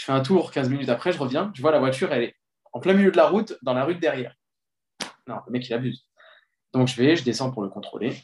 Je 0.00 0.06
fais 0.06 0.12
un 0.12 0.22
tour 0.22 0.50
15 0.50 0.70
minutes 0.70 0.88
après, 0.88 1.12
je 1.12 1.18
reviens, 1.18 1.52
je 1.54 1.60
vois 1.60 1.72
la 1.72 1.78
voiture, 1.78 2.10
elle 2.10 2.22
est 2.22 2.36
en 2.72 2.80
plein 2.80 2.94
milieu 2.94 3.10
de 3.10 3.18
la 3.18 3.26
route, 3.26 3.58
dans 3.60 3.74
la 3.74 3.84
rue 3.84 3.94
de 3.94 4.00
derrière. 4.00 4.34
Non, 5.26 5.40
le 5.46 5.52
mec, 5.52 5.68
il 5.68 5.74
abuse. 5.74 6.08
Donc 6.72 6.88
je 6.88 6.96
vais, 6.96 7.16
je 7.16 7.22
descends 7.22 7.50
pour 7.50 7.62
le 7.62 7.68
contrôler. 7.68 8.16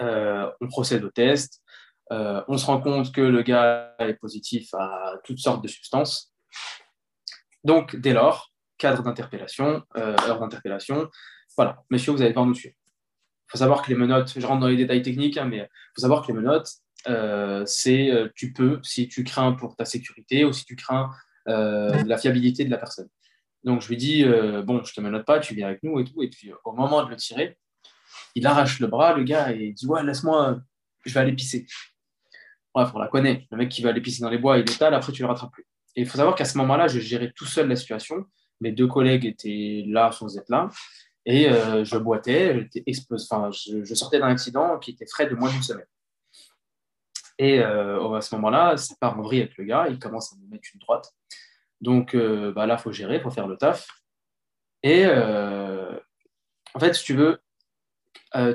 Euh, 0.00 0.48
on 0.60 0.68
procède 0.68 1.02
au 1.02 1.10
test. 1.10 1.60
Euh, 2.12 2.40
on 2.46 2.56
se 2.56 2.66
rend 2.66 2.80
compte 2.80 3.12
que 3.12 3.20
le 3.20 3.42
gars 3.42 3.96
est 3.98 4.14
positif 4.14 4.72
à 4.74 5.14
toutes 5.24 5.40
sortes 5.40 5.60
de 5.60 5.66
substances. 5.66 6.32
Donc, 7.64 7.96
dès 7.96 8.12
lors, 8.12 8.52
cadre 8.78 9.02
d'interpellation, 9.02 9.82
euh, 9.96 10.14
heure 10.28 10.38
d'interpellation. 10.38 11.10
Voilà, 11.56 11.82
monsieur, 11.90 12.12
vous 12.12 12.22
allez 12.22 12.32
pas 12.32 12.44
nous 12.44 12.54
tuer. 12.54 12.76
Il 12.78 13.50
faut 13.50 13.58
savoir 13.58 13.82
que 13.82 13.88
les 13.88 13.96
menottes, 13.96 14.34
je 14.36 14.46
rentre 14.46 14.60
dans 14.60 14.68
les 14.68 14.76
détails 14.76 15.02
techniques, 15.02 15.36
hein, 15.36 15.46
mais 15.46 15.56
il 15.56 15.90
faut 15.96 16.02
savoir 16.02 16.22
que 16.22 16.28
les 16.28 16.34
menottes, 16.34 16.70
c'est 17.66 18.10
euh, 18.10 18.28
tu 18.34 18.52
peux, 18.52 18.80
si 18.82 19.08
tu 19.08 19.24
crains 19.24 19.52
pour 19.52 19.76
ta 19.76 19.84
sécurité 19.84 20.44
ou 20.44 20.52
si 20.52 20.64
tu 20.64 20.76
crains 20.76 21.10
euh, 21.48 22.02
la 22.04 22.18
fiabilité 22.18 22.64
de 22.64 22.70
la 22.70 22.78
personne. 22.78 23.08
Donc 23.64 23.80
je 23.80 23.88
lui 23.88 23.96
dis, 23.96 24.24
bon, 24.64 24.84
je 24.84 24.94
te 24.94 25.00
menote 25.00 25.24
pas, 25.24 25.40
tu 25.40 25.54
viens 25.54 25.66
avec 25.66 25.82
nous 25.82 25.98
et 25.98 26.04
tout. 26.04 26.22
Et 26.22 26.28
puis 26.28 26.52
au 26.64 26.72
moment 26.72 27.04
de 27.04 27.10
le 27.10 27.16
tirer, 27.16 27.58
il 28.36 28.46
arrache 28.46 28.78
le 28.78 28.86
bras, 28.86 29.14
le 29.14 29.24
gars, 29.24 29.52
et 29.52 29.66
il 29.66 29.74
dit, 29.74 29.86
ouais, 29.86 30.04
laisse-moi, 30.04 30.60
je 31.04 31.12
vais 31.12 31.20
aller 31.20 31.32
pisser. 31.32 31.66
Bref, 32.72 32.90
on 32.94 33.00
la 33.00 33.08
connaît. 33.08 33.46
Le 33.50 33.56
mec 33.56 33.68
qui 33.68 33.82
va 33.82 33.90
aller 33.90 34.00
pisser 34.00 34.22
dans 34.22 34.30
les 34.30 34.38
bois, 34.38 34.58
il 34.58 34.70
étale, 34.70 34.94
après 34.94 35.10
tu 35.10 35.22
le 35.22 35.28
rattrapes 35.28 35.50
plus. 35.50 35.66
Et 35.96 36.02
il 36.02 36.06
faut 36.06 36.16
savoir 36.16 36.36
qu'à 36.36 36.44
ce 36.44 36.56
moment-là, 36.58 36.86
je 36.86 37.00
gérais 37.00 37.32
tout 37.34 37.46
seul 37.46 37.68
la 37.68 37.74
situation. 37.74 38.24
Mes 38.60 38.70
deux 38.70 38.86
collègues 38.86 39.24
étaient 39.24 39.82
là 39.88 40.12
sans 40.12 40.38
être 40.38 40.48
là. 40.48 40.68
Et 41.24 41.48
je 41.48 41.96
boitais, 41.98 42.68
enfin, 43.10 43.50
je, 43.50 43.82
je 43.82 43.94
sortais 43.94 44.20
d'un 44.20 44.28
accident 44.28 44.78
qui 44.78 44.92
était 44.92 45.06
frais 45.06 45.26
de 45.26 45.34
moins 45.34 45.50
d'une 45.50 45.62
semaine. 45.62 45.86
Et 47.38 47.60
euh, 47.60 48.14
à 48.14 48.20
ce 48.20 48.34
moment-là, 48.36 48.76
ça 48.76 48.94
part 49.00 49.18
en 49.18 49.22
vrille 49.22 49.42
avec 49.42 49.56
le 49.58 49.64
gars, 49.64 49.86
il 49.88 49.98
commence 49.98 50.32
à 50.32 50.36
me 50.36 50.48
mettre 50.48 50.68
une 50.72 50.80
droite. 50.80 51.14
Donc 51.80 52.14
euh, 52.14 52.52
bah, 52.52 52.66
là, 52.66 52.76
il 52.78 52.82
faut 52.82 52.92
gérer, 52.92 53.16
il 53.16 53.22
faut 53.22 53.30
faire 53.30 53.46
le 53.46 53.56
taf. 53.56 53.88
Et 54.82 55.04
euh, 55.04 55.98
en 56.74 56.80
fait, 56.80 56.94
si 56.94 57.04
tu 57.04 57.14
veux, 57.14 57.40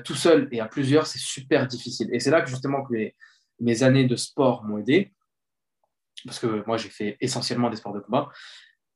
tout 0.06 0.14
seul 0.14 0.48
et 0.52 0.60
à 0.60 0.68
plusieurs, 0.68 1.08
c'est 1.08 1.20
super 1.20 1.66
difficile. 1.66 2.08
Et 2.14 2.20
c'est 2.20 2.30
là 2.30 2.42
que 2.42 2.50
justement 2.50 2.84
que 2.84 2.94
mes 3.60 3.84
années 3.84 4.06
de 4.06 4.16
sport 4.16 4.64
m'ont 4.64 4.78
aidé, 4.78 5.12
parce 6.26 6.38
que 6.38 6.64
moi, 6.68 6.78
j'ai 6.78 6.90
fait 6.90 7.18
essentiellement 7.20 7.70
des 7.70 7.78
sports 7.78 7.94
de 7.94 8.00
combat. 8.00 8.30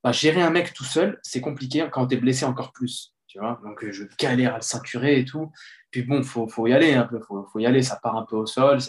Bah, 0.03 0.11
gérer 0.11 0.43
un 0.43 0.51
mec 0.51 0.73
tout 0.73 0.83
seul, 0.83 1.19
c'est 1.23 1.41
compliqué 1.41 1.87
quand 1.91 2.05
tu 2.05 2.15
es 2.15 2.17
blessé 2.19 2.45
encore 2.45 2.71
plus. 2.71 3.15
Tu 3.25 3.39
vois 3.39 3.59
Donc, 3.63 3.83
je 3.89 4.03
galère 4.19 4.53
à 4.53 4.57
le 4.57 4.61
ceinturer 4.61 5.19
et 5.19 5.25
tout. 5.25 5.51
Puis 5.89 6.03
bon, 6.03 6.19
il 6.19 6.23
faut, 6.23 6.67
y 6.67 6.73
aller 6.73 6.93
un 6.93 7.05
peu, 7.05 7.17
il 7.19 7.43
faut, 7.51 7.59
y 7.59 7.65
aller, 7.65 7.81
ça 7.81 7.99
part 8.01 8.15
un 8.15 8.23
peu 8.23 8.35
au 8.35 8.45
sol, 8.45 8.79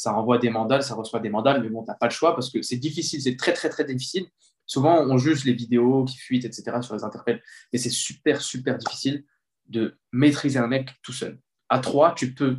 ça 0.00 0.14
envoie 0.14 0.38
des 0.38 0.48
mandales, 0.48 0.82
ça 0.82 0.94
reçoit 0.94 1.20
des 1.20 1.28
mandales, 1.28 1.62
mais 1.62 1.68
bon, 1.68 1.82
tu 1.82 1.90
n'as 1.90 1.94
pas 1.94 2.06
le 2.06 2.12
choix 2.12 2.34
parce 2.34 2.50
que 2.50 2.62
c'est 2.62 2.78
difficile, 2.78 3.20
c'est 3.20 3.36
très, 3.36 3.52
très, 3.52 3.68
très 3.68 3.84
difficile. 3.84 4.26
Souvent, 4.64 4.98
on 4.98 5.18
juge 5.18 5.44
les 5.44 5.52
vidéos 5.52 6.06
qui 6.06 6.16
fuitent, 6.16 6.46
etc., 6.46 6.78
sur 6.80 6.94
les 6.94 7.04
interpelles, 7.04 7.42
mais 7.70 7.78
c'est 7.78 7.90
super, 7.90 8.40
super 8.40 8.78
difficile 8.78 9.24
de 9.66 9.98
maîtriser 10.10 10.58
un 10.58 10.68
mec 10.68 10.88
tout 11.02 11.12
seul. 11.12 11.38
À 11.68 11.80
trois, 11.80 12.14
tu 12.14 12.34
peux 12.34 12.56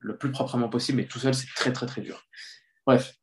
le 0.00 0.18
plus 0.18 0.30
proprement 0.32 0.68
possible, 0.68 0.98
mais 0.98 1.06
tout 1.06 1.18
seul, 1.18 1.34
c'est 1.34 1.46
très, 1.56 1.72
très, 1.72 1.86
très 1.86 2.02
dur. 2.02 2.22
Bref. 2.86 3.14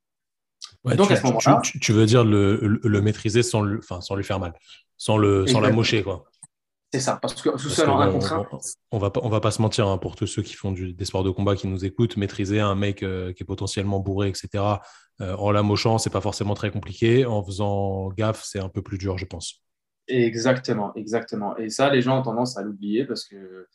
Donc, 0.85 1.07
tu, 1.07 1.13
à 1.13 1.17
ce 1.17 1.23
moment-là. 1.27 1.61
Tu, 1.63 1.93
veux 1.93 2.07
dire 2.07 2.23
le, 2.23 2.79
le, 2.81 3.01
maîtriser 3.01 3.43
sans, 3.43 3.61
le, 3.61 3.77
enfin, 3.77 4.01
sans 4.01 4.15
lui 4.15 4.23
faire 4.23 4.39
mal, 4.39 4.53
sans, 4.97 5.17
le, 5.17 5.45
sans 5.45 5.59
la 5.59 5.71
mocher, 5.71 6.01
quoi. 6.01 6.25
C'est 6.91 7.01
ça, 7.01 7.19
parce 7.21 7.39
que 7.39 7.49
tout 7.49 7.69
seul 7.69 7.89
en 7.89 7.99
un 7.99 8.11
contre 8.11 8.33
un. 8.33 8.47
On, 8.91 8.97
va 8.97 9.11
pas, 9.11 9.21
on 9.23 9.29
va 9.29 9.39
pas 9.39 9.51
se 9.51 9.61
mentir, 9.61 9.87
hein, 9.87 9.99
pour 9.99 10.15
tous 10.15 10.25
ceux 10.25 10.41
qui 10.41 10.55
font 10.55 10.71
des 10.71 11.05
sports 11.05 11.23
de 11.23 11.29
combat 11.29 11.55
qui 11.55 11.67
nous 11.67 11.85
écoutent, 11.85 12.17
maîtriser 12.17 12.59
un 12.59 12.73
mec 12.73 13.03
euh, 13.03 13.31
qui 13.33 13.43
est 13.43 13.45
potentiellement 13.45 13.99
bourré, 13.99 14.29
etc., 14.29 14.63
euh, 15.21 15.35
en 15.35 15.51
la 15.51 15.61
mochant, 15.61 15.97
c'est 15.97 16.09
pas 16.09 16.21
forcément 16.21 16.55
très 16.55 16.71
compliqué. 16.71 17.25
En 17.25 17.43
faisant 17.43 18.07
gaffe, 18.09 18.41
c'est 18.43 18.59
un 18.59 18.69
peu 18.69 18.81
plus 18.81 18.97
dur, 18.97 19.17
je 19.17 19.25
pense. 19.25 19.61
Exactement, 20.07 20.91
exactement. 20.95 21.55
Et 21.57 21.69
ça, 21.69 21.89
les 21.89 22.01
gens 22.01 22.19
ont 22.19 22.23
tendance 22.23 22.57
à 22.57 22.63
l'oublier 22.63 23.05
parce 23.05 23.25
que 23.25 23.67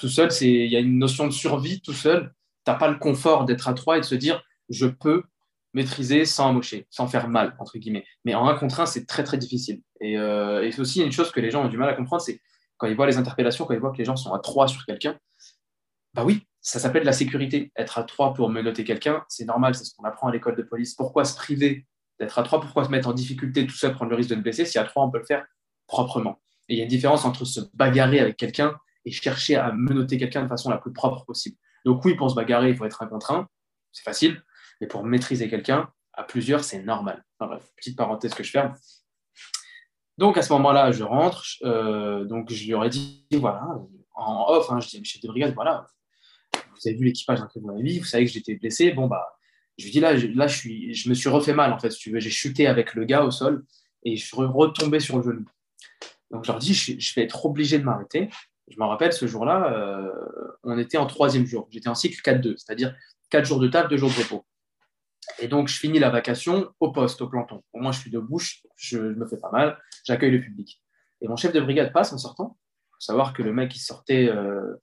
tout 0.00 0.08
seul, 0.08 0.30
il 0.40 0.66
y 0.66 0.76
a 0.76 0.80
une 0.80 0.98
notion 0.98 1.26
de 1.26 1.32
survie 1.32 1.80
tout 1.80 1.92
seul. 1.92 2.32
Tu 2.64 2.72
n'as 2.72 2.78
pas 2.78 2.90
le 2.90 2.98
confort 2.98 3.44
d'être 3.44 3.68
à 3.68 3.74
trois 3.74 3.98
et 3.98 4.00
de 4.00 4.06
se 4.06 4.16
dire 4.16 4.42
je 4.68 4.86
peux 4.86 5.22
maîtriser 5.72 6.24
sans 6.24 6.48
amocher, 6.48 6.86
sans 6.90 7.06
faire 7.06 7.28
mal, 7.28 7.56
entre 7.58 7.78
guillemets. 7.78 8.04
Mais 8.24 8.34
en 8.34 8.48
un 8.48 8.54
contre 8.54 8.80
un, 8.80 8.86
c'est 8.86 9.06
très, 9.06 9.24
très 9.24 9.38
difficile. 9.38 9.82
Et, 10.00 10.18
euh, 10.18 10.64
et 10.64 10.72
c'est 10.72 10.80
aussi 10.80 11.02
une 11.02 11.12
chose 11.12 11.30
que 11.30 11.40
les 11.40 11.50
gens 11.50 11.64
ont 11.64 11.68
du 11.68 11.76
mal 11.76 11.88
à 11.88 11.94
comprendre, 11.94 12.22
c'est 12.22 12.40
quand 12.76 12.86
ils 12.86 12.96
voient 12.96 13.06
les 13.06 13.18
interpellations, 13.18 13.66
quand 13.66 13.74
ils 13.74 13.80
voient 13.80 13.92
que 13.92 13.98
les 13.98 14.04
gens 14.04 14.16
sont 14.16 14.32
à 14.32 14.38
trois 14.38 14.66
sur 14.66 14.84
quelqu'un, 14.86 15.18
bah 16.14 16.24
oui, 16.24 16.46
ça 16.60 16.78
s'appelle 16.78 17.04
la 17.04 17.12
sécurité. 17.12 17.72
Être 17.76 17.98
à 17.98 18.04
trois 18.04 18.34
pour 18.34 18.48
menotter 18.48 18.84
quelqu'un, 18.84 19.24
c'est 19.28 19.44
normal, 19.44 19.74
c'est 19.74 19.84
ce 19.84 19.94
qu'on 19.94 20.04
apprend 20.04 20.28
à 20.28 20.32
l'école 20.32 20.56
de 20.56 20.62
police. 20.62 20.94
Pourquoi 20.94 21.24
se 21.24 21.36
priver 21.36 21.86
d'être 22.18 22.38
à 22.38 22.42
trois? 22.42 22.60
Pourquoi 22.60 22.84
se 22.84 22.90
mettre 22.90 23.08
en 23.08 23.12
difficulté 23.12 23.66
tout 23.66 23.76
seul, 23.76 23.92
prendre 23.92 24.10
le 24.10 24.16
risque 24.16 24.30
de 24.30 24.34
le 24.34 24.42
blesser 24.42 24.64
Si 24.64 24.78
à 24.78 24.84
trois, 24.84 25.04
on 25.04 25.10
peut 25.10 25.18
le 25.18 25.24
faire 25.24 25.44
proprement? 25.86 26.40
Et 26.68 26.74
il 26.74 26.78
y 26.78 26.80
a 26.80 26.84
une 26.84 26.90
différence 26.90 27.24
entre 27.24 27.44
se 27.44 27.60
bagarrer 27.74 28.20
avec 28.20 28.36
quelqu'un 28.36 28.76
et 29.04 29.10
chercher 29.10 29.56
à 29.56 29.72
menotter 29.72 30.18
quelqu'un 30.18 30.42
de 30.42 30.48
façon 30.48 30.70
la 30.70 30.78
plus 30.78 30.92
propre 30.92 31.24
possible. 31.24 31.56
Donc 31.84 32.04
oui, 32.04 32.14
pour 32.14 32.30
se 32.30 32.34
bagarrer, 32.34 32.70
il 32.70 32.76
faut 32.76 32.84
être 32.84 33.02
un 33.02 33.06
contre 33.06 33.30
un, 33.32 33.48
c'est 33.92 34.04
facile, 34.04 34.42
mais 34.80 34.86
pour 34.86 35.04
maîtriser 35.04 35.48
quelqu'un, 35.48 35.90
à 36.12 36.24
plusieurs, 36.24 36.64
c'est 36.64 36.82
normal. 36.82 37.24
bref, 37.38 37.62
petite 37.76 37.96
parenthèse 37.96 38.34
que 38.34 38.42
je 38.42 38.50
ferme. 38.50 38.74
Donc 40.18 40.36
à 40.36 40.42
ce 40.42 40.52
moment-là, 40.52 40.92
je 40.92 41.02
rentre, 41.02 41.44
euh, 41.62 42.24
donc 42.24 42.52
je 42.52 42.66
lui 42.66 42.74
aurais 42.74 42.90
dit, 42.90 43.26
voilà, 43.32 43.62
en 44.14 44.46
off, 44.48 44.70
hein, 44.70 44.80
je 44.80 44.88
dis, 44.88 45.04
chef 45.04 45.22
de 45.22 45.28
brigade, 45.28 45.54
voilà, 45.54 45.86
vous 46.52 46.88
avez 46.88 46.94
vu 46.94 47.06
l'équipage 47.06 47.38
dans 47.38 47.46
lequel 47.46 47.62
vous 47.62 47.68
m'avez 47.68 47.98
vous 47.98 48.04
savez 48.04 48.26
que 48.26 48.30
j'étais 48.30 48.54
blessé, 48.56 48.92
bon 48.92 49.06
bah, 49.06 49.26
je 49.78 49.84
lui 49.84 49.92
dis 49.92 50.00
là, 50.00 50.16
je, 50.16 50.26
là 50.26 50.46
je, 50.46 50.56
suis, 50.56 50.94
je 50.94 51.08
me 51.08 51.14
suis 51.14 51.30
refait 51.30 51.54
mal 51.54 51.72
en 51.72 51.78
fait, 51.78 51.90
si 51.90 51.98
tu 51.98 52.10
veux, 52.10 52.20
j'ai 52.20 52.30
chuté 52.30 52.66
avec 52.66 52.94
le 52.94 53.04
gars 53.04 53.24
au 53.24 53.30
sol 53.30 53.64
et 54.04 54.16
je 54.16 54.26
suis 54.26 54.36
retombé 54.36 55.00
sur 55.00 55.16
le 55.16 55.22
genou. 55.22 55.44
Donc 56.30 56.44
je 56.44 56.52
leur 56.52 56.60
dis, 56.60 56.74
je, 56.74 57.14
vais 57.14 57.22
être 57.22 57.46
obligé 57.46 57.78
de 57.78 57.84
m'arrêter. 57.84 58.28
Je 58.68 58.78
me 58.78 58.84
rappelle, 58.84 59.12
ce 59.12 59.26
jour-là, 59.26 59.72
euh, 59.72 60.12
on 60.62 60.78
était 60.78 60.96
en 60.96 61.06
troisième 61.06 61.44
jour. 61.44 61.66
J'étais 61.70 61.88
en 61.88 61.94
cycle 61.94 62.20
4-2, 62.22 62.56
c'est-à-dire 62.56 62.94
4 63.30 63.44
jours 63.44 63.58
de 63.58 63.68
table, 63.68 63.88
2 63.88 63.96
jours 63.96 64.10
de 64.10 64.18
repos. 64.22 64.44
Et 65.38 65.48
donc, 65.48 65.68
je 65.68 65.78
finis 65.78 65.98
la 65.98 66.10
vacation 66.10 66.72
au 66.80 66.92
poste, 66.92 67.22
au 67.22 67.28
planton. 67.28 67.62
Au 67.72 67.80
moins, 67.80 67.92
je 67.92 68.00
suis 68.00 68.10
debout, 68.10 68.40
je, 68.76 68.98
me 68.98 69.26
fais 69.26 69.38
pas 69.38 69.50
mal, 69.50 69.78
j'accueille 70.04 70.32
le 70.32 70.40
public. 70.40 70.82
Et 71.20 71.28
mon 71.28 71.36
chef 71.36 71.52
de 71.52 71.60
brigade 71.60 71.92
passe 71.92 72.12
en 72.12 72.18
sortant. 72.18 72.58
Il 72.58 72.92
faut 72.94 73.00
savoir 73.00 73.32
que 73.32 73.42
le 73.42 73.52
mec, 73.52 73.74
il 73.74 73.80
sortait, 73.80 74.28
euh, 74.28 74.76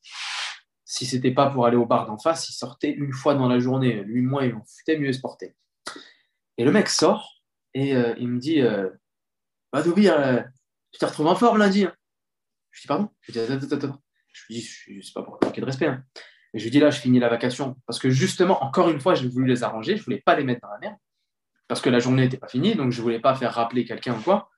si 0.85 1.05
c'était 1.05 1.31
pas 1.31 1.49
pour 1.49 1.65
aller 1.65 1.77
au 1.77 1.85
bar 1.85 2.07
d'en 2.07 2.17
face, 2.17 2.49
il 2.49 2.53
sortait 2.53 2.91
une 2.91 3.13
fois 3.13 3.35
dans 3.35 3.47
la 3.47 3.59
journée. 3.59 4.03
Lui, 4.03 4.21
moi, 4.21 4.45
il 4.45 4.55
en 4.55 4.63
foutait 4.63 4.97
mieux 4.97 5.13
se 5.13 5.19
porter. 5.19 5.55
Et 6.57 6.63
le 6.63 6.71
mec 6.71 6.89
sort 6.89 7.37
et 7.73 7.95
euh, 7.95 8.15
il 8.17 8.27
me 8.27 8.39
dit 8.39 8.61
euh, 8.61 8.89
Bah, 9.71 9.83
euh, 9.85 10.43
tu 10.91 10.99
t'es 10.99 11.05
retrouvé 11.05 11.29
en 11.29 11.35
forme 11.35 11.59
lundi. 11.59 11.85
Hein. 11.85 11.93
Je 12.71 12.81
dis 12.81 12.87
Pardon? 12.87 13.09
Je 13.21 13.31
dis 13.31 13.39
Attends, 13.39 13.53
attends, 13.53 13.75
attends. 13.75 14.03
Je 14.33 14.43
lui 14.47 14.55
dis 14.55 15.01
C'est 15.03 15.13
pas 15.13 15.21
pour 15.21 15.37
manquer 15.41 15.61
de 15.61 15.65
respect. 15.65 15.87
Hein. 15.87 16.03
Et 16.57 16.59
je 16.59 16.63
lui 16.63 16.71
dis 16.71 16.79
Là, 16.79 16.89
je 16.89 16.99
finis 16.99 17.19
la 17.19 17.29
vacation. 17.29 17.77
Parce 17.85 17.99
que 17.99 18.09
justement, 18.09 18.63
encore 18.63 18.89
une 18.89 18.99
fois, 18.99 19.13
j'ai 19.13 19.27
voulu 19.27 19.45
les 19.45 19.63
arranger. 19.63 19.95
Je 19.95 20.03
voulais 20.03 20.23
pas 20.25 20.35
les 20.35 20.43
mettre 20.43 20.61
dans 20.61 20.73
la 20.73 20.79
merde. 20.79 20.95
Parce 21.67 21.81
que 21.81 21.89
la 21.91 21.99
journée 21.99 22.23
n'était 22.23 22.37
pas 22.37 22.47
finie. 22.47 22.73
Donc, 22.73 22.91
je 22.91 22.99
voulais 22.99 23.19
pas 23.19 23.35
faire 23.35 23.53
rappeler 23.53 23.85
quelqu'un 23.85 24.17
ou 24.17 24.21
quoi. 24.21 24.49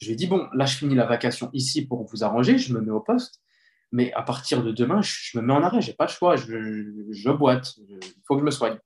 Je 0.00 0.06
lui 0.06 0.14
ai 0.14 0.16
dit 0.16 0.26
Bon, 0.26 0.48
là, 0.52 0.66
je 0.66 0.76
finis 0.76 0.96
la 0.96 1.06
vacation 1.06 1.48
ici 1.52 1.86
pour 1.86 2.04
vous 2.04 2.24
arranger. 2.24 2.58
Je 2.58 2.74
me 2.74 2.80
mets 2.80 2.90
au 2.90 3.00
poste. 3.00 3.40
Mais 3.92 4.12
à 4.14 4.22
partir 4.22 4.64
de 4.64 4.72
demain, 4.72 5.00
je, 5.00 5.38
me 5.38 5.42
mets 5.42 5.52
en 5.52 5.62
arrêt. 5.62 5.80
J'ai 5.80 5.92
pas 5.92 6.06
le 6.06 6.10
choix. 6.10 6.34
Je, 6.34 7.30
boite. 7.30 7.74
Il 7.78 8.22
faut 8.26 8.34
que 8.34 8.40
je 8.40 8.46
me 8.46 8.50
soigne. 8.50 8.76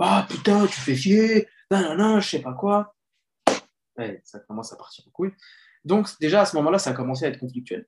Ah 0.00 0.26
putain, 0.28 0.66
tu 0.66 0.80
fais 0.80 0.96
chier 0.96 1.48
non, 1.70 1.82
non, 1.82 1.96
non, 1.96 2.20
je 2.20 2.28
sais 2.28 2.40
pas 2.40 2.54
quoi. 2.54 2.94
ça 4.24 4.38
commence 4.40 4.72
à 4.72 4.76
partir 4.76 5.06
en 5.06 5.10
couille. 5.10 5.32
Donc, 5.84 6.08
déjà, 6.20 6.42
à 6.42 6.46
ce 6.46 6.56
moment-là, 6.56 6.78
ça 6.78 6.90
a 6.90 6.92
commencé 6.94 7.26
à 7.26 7.28
être 7.28 7.38
conflictuel. 7.38 7.86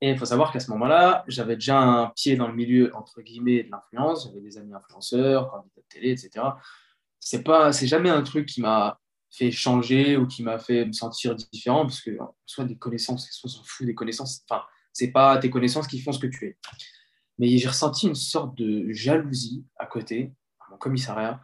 Et 0.00 0.10
il 0.10 0.18
faut 0.18 0.24
savoir 0.24 0.50
qu'à 0.52 0.60
ce 0.60 0.70
moment-là, 0.70 1.24
j'avais 1.28 1.56
déjà 1.56 1.78
un 1.78 2.06
pied 2.08 2.36
dans 2.36 2.48
le 2.48 2.54
milieu, 2.54 2.94
entre 2.96 3.20
guillemets, 3.20 3.64
de 3.64 3.70
l'influence. 3.70 4.24
J'avais 4.26 4.40
des 4.40 4.56
amis 4.56 4.72
influenceurs, 4.72 5.50
candidats 5.50 5.74
de 5.76 5.88
télé, 5.88 6.10
etc. 6.12 6.46
C'est 7.18 7.42
pas, 7.42 7.70
jamais 7.70 8.08
un 8.08 8.22
truc 8.22 8.46
qui 8.46 8.62
m'a 8.62 8.98
fait 9.30 9.50
changer 9.50 10.16
ou 10.16 10.26
qui 10.26 10.42
m'a 10.42 10.58
fait 10.58 10.86
me 10.86 10.92
sentir 10.92 11.34
différent, 11.34 11.82
parce 11.82 12.00
que 12.00 12.12
soit 12.46 12.64
des 12.64 12.76
connaissances, 12.76 13.28
soit 13.30 13.48
on 13.48 13.52
s'en 13.52 13.62
fout 13.64 13.86
des 13.86 13.94
connaissances. 13.94 14.42
Enfin, 14.48 14.62
c'est 14.92 15.12
pas 15.12 15.36
tes 15.38 15.50
connaissances 15.50 15.86
qui 15.86 16.00
font 16.00 16.12
ce 16.12 16.18
que 16.18 16.26
tu 16.26 16.46
es. 16.46 16.58
Mais 17.38 17.56
j'ai 17.58 17.68
ressenti 17.68 18.08
une 18.08 18.14
sorte 18.14 18.56
de 18.56 18.92
jalousie 18.92 19.64
à 19.76 19.86
côté, 19.86 20.32
à 20.60 20.70
mon 20.70 20.78
commissariat, 20.78 21.40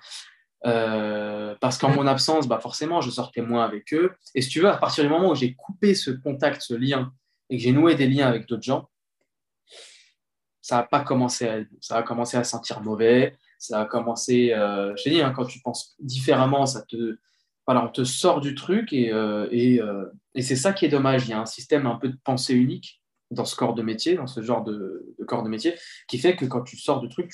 euh, 0.64 1.54
parce 1.60 1.78
qu'en 1.78 1.90
mon 1.90 2.06
absence, 2.06 2.48
bah 2.48 2.58
forcément, 2.58 3.00
je 3.00 3.10
sortais 3.10 3.42
moins 3.42 3.64
avec 3.64 3.92
eux. 3.92 4.12
Et 4.34 4.42
si 4.42 4.48
tu 4.48 4.60
veux, 4.60 4.68
à 4.68 4.76
partir 4.78 5.04
du 5.04 5.10
moment 5.10 5.30
où 5.30 5.34
j'ai 5.34 5.54
coupé 5.54 5.94
ce 5.94 6.10
contact, 6.10 6.62
ce 6.62 6.74
lien, 6.74 7.12
et 7.50 7.56
que 7.56 7.62
j'ai 7.62 7.72
noué 7.72 7.94
des 7.94 8.08
liens 8.08 8.26
avec 8.26 8.46
d'autres 8.46 8.62
gens, 8.62 8.88
ça 10.60 10.76
n'a 10.76 10.82
pas 10.82 11.00
commencé 11.00 11.48
à, 11.48 11.60
ça 11.80 11.96
a 11.96 12.02
commencé 12.02 12.36
à 12.36 12.44
sentir 12.44 12.80
mauvais. 12.82 13.36
Ça 13.58 13.80
a 13.80 13.84
commencé, 13.86 14.52
euh, 14.52 14.94
je 14.96 15.04
t'ai 15.04 15.10
dit, 15.10 15.22
hein, 15.22 15.32
quand 15.34 15.46
tu 15.46 15.60
penses 15.60 15.94
différemment, 15.98 16.66
ça 16.66 16.82
te, 16.82 17.18
voilà, 17.66 17.84
on 17.84 17.88
te 17.88 18.04
sort 18.04 18.40
du 18.40 18.54
truc 18.54 18.92
et, 18.92 19.12
euh, 19.12 19.48
et, 19.50 19.80
et 20.34 20.42
c'est 20.42 20.56
ça 20.56 20.72
qui 20.72 20.84
est 20.84 20.88
dommage. 20.88 21.26
Il 21.26 21.30
y 21.30 21.32
a 21.32 21.40
un 21.40 21.46
système 21.46 21.86
un 21.86 21.96
peu 21.96 22.08
de 22.08 22.18
pensée 22.22 22.54
unique 22.54 23.00
dans 23.30 23.44
ce 23.44 23.56
corps 23.56 23.74
de 23.74 23.82
métier, 23.82 24.14
dans 24.14 24.26
ce 24.26 24.40
genre 24.40 24.62
de, 24.62 25.14
corps 25.26 25.42
de 25.42 25.48
métier, 25.48 25.74
qui 26.08 26.18
fait 26.18 26.36
que 26.36 26.44
quand 26.44 26.62
tu 26.62 26.76
sors 26.76 27.00
du 27.00 27.08
truc, 27.08 27.32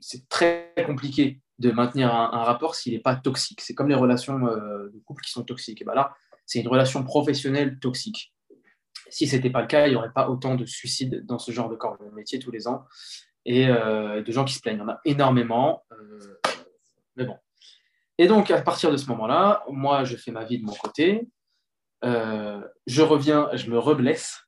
c'est 0.00 0.28
très 0.28 0.72
compliqué 0.86 1.40
de 1.58 1.70
maintenir 1.70 2.12
un, 2.14 2.42
rapport 2.42 2.74
s'il 2.74 2.94
n'est 2.94 3.00
pas 3.00 3.14
toxique. 3.14 3.60
C'est 3.60 3.74
comme 3.74 3.88
les 3.88 3.94
relations 3.94 4.46
euh, 4.46 4.90
de 4.92 4.98
couple 5.04 5.22
qui 5.22 5.30
sont 5.30 5.44
toxiques. 5.44 5.82
Et 5.82 5.84
ben 5.84 5.94
là, 5.94 6.14
c'est 6.46 6.60
une 6.60 6.68
relation 6.68 7.04
professionnelle 7.04 7.78
toxique. 7.78 8.33
Si 9.14 9.28
ce 9.28 9.36
n'était 9.36 9.50
pas 9.50 9.60
le 9.60 9.66
cas, 9.66 9.86
il 9.86 9.90
n'y 9.90 9.96
aurait 9.96 10.12
pas 10.12 10.28
autant 10.28 10.54
de 10.56 10.64
suicides 10.64 11.24
dans 11.24 11.38
ce 11.38 11.52
genre 11.52 11.68
de 11.68 11.76
corps 11.76 11.96
de 11.98 12.10
métier 12.10 12.38
tous 12.38 12.50
les 12.50 12.66
ans 12.66 12.84
et 13.44 13.68
euh, 13.68 14.22
de 14.22 14.32
gens 14.32 14.44
qui 14.44 14.54
se 14.54 14.60
plaignent. 14.60 14.78
Il 14.78 14.80
y 14.80 14.84
en 14.84 14.88
a 14.88 15.00
énormément. 15.04 15.84
Euh, 15.92 16.40
mais 17.16 17.24
bon. 17.24 17.36
Et 18.18 18.26
donc, 18.26 18.50
à 18.50 18.60
partir 18.60 18.90
de 18.90 18.96
ce 18.96 19.06
moment-là, 19.06 19.64
moi, 19.68 20.04
je 20.04 20.16
fais 20.16 20.32
ma 20.32 20.44
vie 20.44 20.58
de 20.58 20.64
mon 20.64 20.74
côté. 20.74 21.28
je 22.02 23.02
reviens, 23.02 23.50
je 23.54 23.70
me 23.70 23.78
reblesse 23.78 24.40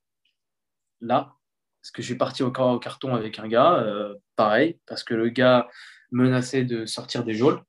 là, 1.01 1.33
parce 1.81 1.91
que 1.93 2.03
je 2.03 2.07
suis 2.07 2.17
parti 2.17 2.43
au, 2.43 2.49
au 2.49 2.79
carton 2.79 3.15
avec 3.15 3.39
un 3.39 3.49
gars, 3.49 3.87
pareil, 4.35 4.81
parce 4.87 5.05
que 5.05 5.15
le 5.15 5.29
gars 5.29 5.69
menaçait 6.11 6.65
de 6.65 6.87
sortir 6.87 7.25
des 7.25 7.35
geôles. 7.35 7.63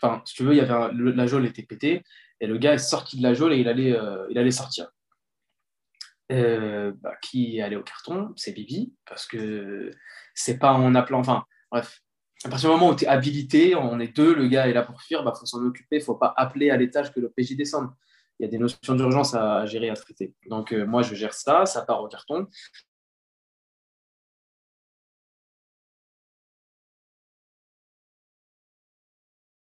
Enfin, 0.00 0.22
si 0.26 0.34
tu 0.34 0.44
veux, 0.44 0.52
il 0.52 0.58
y 0.58 0.60
avait 0.60 0.92
la 0.92 1.26
geôle 1.26 1.46
était 1.46 1.62
pétée 1.62 2.02
et 2.40 2.46
le 2.46 2.58
gars 2.58 2.74
est 2.74 2.78
sorti 2.78 3.16
de 3.16 3.22
la 3.22 3.34
geôle 3.34 3.52
et 3.52 3.66
euh, 3.66 4.26
il 4.30 4.38
allait 4.38 4.50
sortir. 4.50 4.88
Euh, 6.32 6.92
bah, 7.02 7.14
qui 7.22 7.58
est 7.58 7.62
allé 7.62 7.76
au 7.76 7.84
carton 7.84 8.32
C'est 8.34 8.52
Bibi, 8.52 8.92
parce 9.06 9.26
que 9.26 9.90
c'est 10.34 10.58
pas 10.58 10.72
en 10.72 10.94
appelant. 10.96 11.20
Enfin, 11.20 11.44
bref, 11.70 12.00
à 12.44 12.48
partir 12.48 12.70
du 12.70 12.74
moment 12.74 12.90
où 12.90 12.96
tu 12.96 13.04
es 13.04 13.08
habilité, 13.08 13.76
on 13.76 14.00
est 14.00 14.08
deux, 14.08 14.34
le 14.34 14.48
gars 14.48 14.68
est 14.68 14.72
là 14.72 14.82
pour 14.82 15.00
fuir, 15.00 15.20
il 15.20 15.24
bah, 15.24 15.34
faut 15.38 15.46
s'en 15.46 15.64
occuper, 15.64 15.96
il 15.96 16.02
faut 16.02 16.16
pas 16.16 16.34
appeler 16.36 16.70
à 16.70 16.76
l'étage 16.76 17.12
que 17.12 17.20
le 17.20 17.30
PJ 17.30 17.56
descende. 17.56 17.90
Il 18.38 18.44
y 18.44 18.46
a 18.46 18.50
des 18.50 18.58
notions 18.58 18.94
d'urgence 18.96 19.34
à, 19.34 19.66
gérer, 19.66 19.88
à 19.88 19.94
traiter. 19.94 20.34
Donc, 20.50 20.72
euh, 20.72 20.84
moi, 20.86 21.02
je 21.02 21.14
gère 21.14 21.32
ça, 21.32 21.64
ça 21.64 21.82
part 21.82 22.02
au 22.02 22.08
carton. 22.08 22.48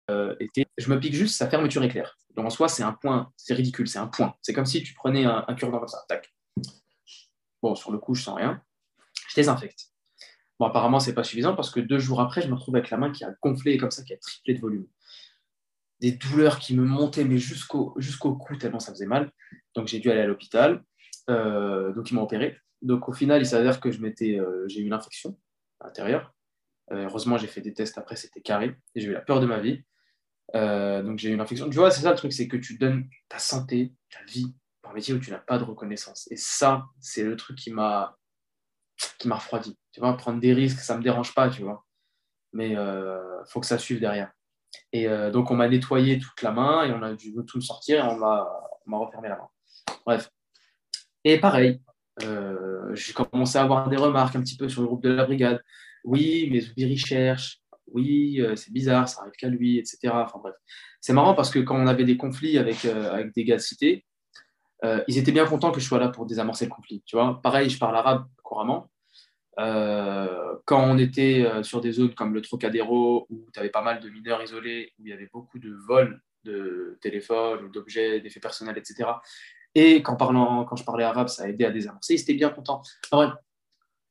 Euh, 0.09 0.35
je 0.77 0.89
me 0.89 0.99
pique 0.99 1.13
juste 1.13 1.35
sa 1.37 1.49
fermeture 1.49 1.83
éclair. 1.83 2.17
Donc 2.35 2.45
en 2.45 2.49
soi, 2.49 2.67
c'est 2.67 2.83
un 2.83 2.93
point, 2.93 3.31
c'est 3.37 3.53
ridicule, 3.53 3.87
c'est 3.87 3.99
un 3.99 4.07
point. 4.07 4.35
C'est 4.41 4.53
comme 4.53 4.65
si 4.65 4.83
tu 4.83 4.93
prenais 4.93 5.25
un, 5.25 5.43
cure-dent 5.55 5.79
comme 5.79 5.87
ça, 5.87 6.03
tac. 6.07 6.31
Bon, 7.61 7.75
sur 7.75 7.91
le 7.91 7.97
coup, 7.97 8.15
je 8.15 8.23
sens 8.23 8.35
rien. 8.35 8.61
Je 9.29 9.35
désinfecte. 9.35 9.89
Bon, 10.59 10.65
apparemment, 10.65 10.99
c'est 10.99 11.13
pas 11.13 11.23
suffisant 11.23 11.55
parce 11.55 11.71
que 11.71 11.79
deux 11.79 11.99
jours 11.99 12.21
après, 12.21 12.41
je 12.41 12.47
me 12.47 12.53
retrouve 12.53 12.75
avec 12.75 12.89
la 12.89 12.97
main 12.97 13.11
qui 13.11 13.23
a 13.23 13.33
gonflé 13.41 13.77
comme 13.77 13.91
ça, 13.91 14.03
qui 14.03 14.13
a 14.13 14.17
triplé 14.17 14.53
de 14.53 14.59
volume. 14.59 14.87
Des 16.01 16.11
douleurs 16.11 16.59
qui 16.59 16.75
me 16.75 16.83
montaient 16.83 17.25
mais 17.25 17.37
jusqu'au 17.37 17.93
cou 18.35 18.55
tellement 18.55 18.79
ça 18.79 18.93
faisait 18.93 19.05
mal. 19.05 19.31
Donc 19.75 19.87
j'ai 19.87 19.99
dû 19.99 20.09
aller 20.09 20.21
à 20.21 20.27
l'hôpital. 20.27 20.83
Euh, 21.29 21.93
donc 21.93 22.09
ils 22.11 22.13
m'ont 22.13 22.23
opéré. 22.23 22.57
Donc 22.81 23.09
au 23.09 23.13
final, 23.13 23.41
il 23.41 23.45
s'avère 23.45 23.79
que 23.79 23.91
je 23.91 24.01
euh, 24.01 24.67
j'ai 24.67 24.79
eu 24.79 24.85
une 24.85 24.93
infection 24.93 25.37
à 25.79 25.87
l'intérieur. 25.87 26.33
heureusement, 26.91 27.37
j'ai 27.37 27.47
fait 27.47 27.61
des 27.61 27.73
tests 27.73 27.97
après, 27.97 28.15
c'était 28.15 28.41
carré. 28.41 28.75
Et 28.95 29.01
j'ai 29.01 29.07
eu 29.07 29.13
la 29.13 29.21
peur 29.21 29.39
de 29.39 29.45
ma 29.45 29.59
vie. 29.59 29.83
Euh, 30.55 31.03
donc 31.03 31.19
j'ai 31.19 31.29
eu 31.29 31.33
une 31.33 31.41
infection. 31.41 31.69
Tu 31.69 31.77
vois, 31.77 31.91
c'est 31.91 32.01
ça 32.01 32.11
le 32.11 32.17
truc, 32.17 32.33
c'est 32.33 32.47
que 32.47 32.57
tu 32.57 32.77
donnes 32.77 33.07
ta 33.27 33.39
santé, 33.39 33.93
ta 34.09 34.23
vie 34.25 34.53
un 34.89 34.93
métier 34.93 35.13
où 35.13 35.19
tu 35.19 35.31
n'as 35.31 35.39
pas 35.39 35.57
de 35.57 35.63
reconnaissance. 35.63 36.27
Et 36.31 36.35
ça, 36.35 36.85
c'est 36.99 37.23
le 37.23 37.35
truc 37.35 37.57
qui 37.57 37.71
m'a 37.71 38.17
qui 39.17 39.27
m'a 39.27 39.35
refroidi. 39.35 39.77
Tu 39.93 40.01
vois, 40.01 40.17
prendre 40.17 40.41
des 40.41 40.53
risques, 40.53 40.79
ça 40.79 40.97
me 40.97 41.03
dérange 41.03 41.33
pas, 41.33 41.49
tu 41.49 41.63
vois. 41.63 41.85
Mais 42.51 42.75
euh, 42.75 43.43
faut 43.45 43.59
que 43.61 43.65
ça 43.65 43.77
suive 43.77 43.99
derrière. 43.99 44.31
Et 44.91 45.07
euh, 45.07 45.31
donc 45.31 45.51
on 45.51 45.55
m'a 45.55 45.69
nettoyé 45.69 46.19
toute 46.19 46.41
la 46.41 46.51
main 46.51 46.83
et 46.83 46.91
on 46.91 47.01
a 47.01 47.13
dû 47.13 47.33
tout 47.47 47.57
me 47.57 47.61
sortir 47.61 48.03
et 48.03 48.07
on 48.07 48.17
m'a 48.17 48.45
refermé 48.91 49.29
la 49.29 49.37
main. 49.37 49.47
Bref. 50.05 50.29
Et 51.23 51.39
pareil, 51.39 51.81
j'ai 52.93 53.13
commencé 53.13 53.57
à 53.57 53.63
avoir 53.63 53.89
des 53.89 53.97
remarques 53.97 54.35
un 54.35 54.41
petit 54.41 54.57
peu 54.57 54.67
sur 54.67 54.81
le 54.81 54.87
groupe 54.87 55.03
de 55.03 55.09
la 55.09 55.25
brigade. 55.25 55.61
Oui, 56.03 56.49
mais 56.51 56.61
Zoubiri 56.61 56.97
cherche 56.97 57.61
oui, 57.93 58.41
euh, 58.41 58.55
c'est 58.55 58.71
bizarre, 58.71 59.07
ça 59.07 59.21
arrive 59.21 59.33
qu'à 59.37 59.49
lui, 59.49 59.77
etc. 59.77 60.09
Enfin 60.13 60.39
bref. 60.39 60.55
C'est 61.01 61.13
marrant 61.13 61.33
parce 61.33 61.49
que 61.49 61.59
quand 61.59 61.77
on 61.77 61.87
avait 61.87 62.03
des 62.03 62.17
conflits 62.17 62.57
avec, 62.57 62.85
euh, 62.85 63.11
avec 63.11 63.33
des 63.33 63.43
gars 63.43 63.55
de 63.55 63.61
cité, 63.61 64.05
euh, 64.85 65.03
ils 65.07 65.17
étaient 65.17 65.31
bien 65.31 65.45
contents 65.45 65.71
que 65.71 65.79
je 65.79 65.85
sois 65.85 65.99
là 65.99 66.09
pour 66.09 66.25
désamorcer 66.25 66.65
le 66.65 66.71
conflit. 66.71 67.03
Tu 67.05 67.15
vois 67.15 67.41
Pareil, 67.41 67.69
je 67.69 67.77
parle 67.77 67.95
arabe 67.95 68.27
couramment. 68.43 68.89
Euh, 69.59 70.55
quand 70.65 70.81
on 70.81 70.97
était 70.97 71.45
euh, 71.45 71.63
sur 71.63 71.81
des 71.81 71.91
zones 71.91 72.13
comme 72.13 72.33
le 72.33 72.41
Trocadéro, 72.41 73.27
où 73.29 73.47
tu 73.53 73.59
avais 73.59 73.69
pas 73.69 73.81
mal 73.81 73.99
de 73.99 74.09
mineurs 74.09 74.41
isolés, 74.41 74.93
où 74.97 75.05
il 75.05 75.09
y 75.09 75.13
avait 75.13 75.29
beaucoup 75.31 75.59
de 75.59 75.73
vols 75.87 76.21
de 76.45 76.97
téléphones, 77.01 77.69
d'objets, 77.71 78.21
d'effets 78.21 78.39
personnels, 78.39 78.77
etc. 78.77 79.09
Et 79.75 80.01
quand, 80.01 80.15
parlant, 80.15 80.63
quand 80.63 80.77
je 80.77 80.85
parlais 80.85 81.03
arabe, 81.03 81.27
ça 81.27 81.43
a 81.43 81.47
aidé 81.49 81.65
à 81.65 81.71
désamorcer. 81.71 82.13
Ils 82.13 82.21
étaient 82.21 82.33
bien 82.33 82.49
contents. 82.49 82.81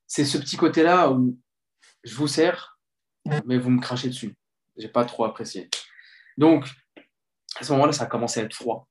c'est 0.06 0.24
ce 0.24 0.36
petit 0.36 0.56
côté-là 0.56 1.10
où 1.10 1.38
je 2.04 2.14
vous 2.14 2.28
sers, 2.28 2.78
mais 3.46 3.56
vous 3.56 3.70
me 3.70 3.80
crachez 3.80 4.08
dessus. 4.08 4.36
J'ai 4.76 4.88
pas 4.88 5.06
trop 5.06 5.24
apprécié. 5.24 5.68
Donc, 6.36 6.66
à 7.56 7.64
ce 7.64 7.72
moment-là, 7.72 7.92
ça 7.92 8.04
a 8.04 8.06
commencé 8.06 8.40
à 8.40 8.44
être 8.44 8.54
froid. 8.54 8.86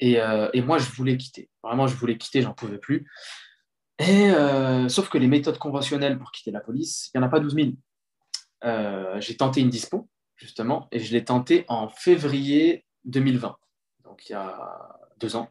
Et, 0.00 0.20
euh, 0.20 0.48
et, 0.52 0.60
moi, 0.60 0.78
je 0.78 0.90
voulais 0.90 1.16
quitter. 1.16 1.48
Vraiment, 1.62 1.86
je 1.86 1.96
voulais 1.96 2.18
quitter, 2.18 2.42
j'en 2.42 2.52
pouvais 2.52 2.78
plus. 2.78 3.08
Et, 3.98 4.30
euh, 4.30 4.88
sauf 4.88 5.08
que 5.08 5.18
les 5.18 5.26
méthodes 5.26 5.58
conventionnelles 5.58 6.18
pour 6.18 6.32
quitter 6.32 6.50
la 6.50 6.60
police, 6.60 7.10
il 7.14 7.18
n'y 7.18 7.24
en 7.24 7.26
a 7.26 7.30
pas 7.30 7.40
12 7.40 7.54
000. 7.54 7.68
Euh, 8.64 9.20
j'ai 9.20 9.36
tenté 9.36 9.60
une 9.60 9.70
dispo, 9.70 10.08
justement, 10.36 10.88
et 10.92 10.98
je 10.98 11.12
l'ai 11.12 11.24
tenté 11.24 11.64
en 11.68 11.88
février 11.88 12.84
2020, 13.04 13.56
donc 14.04 14.28
il 14.28 14.32
y 14.32 14.34
a 14.34 14.98
deux 15.18 15.36
ans. 15.36 15.50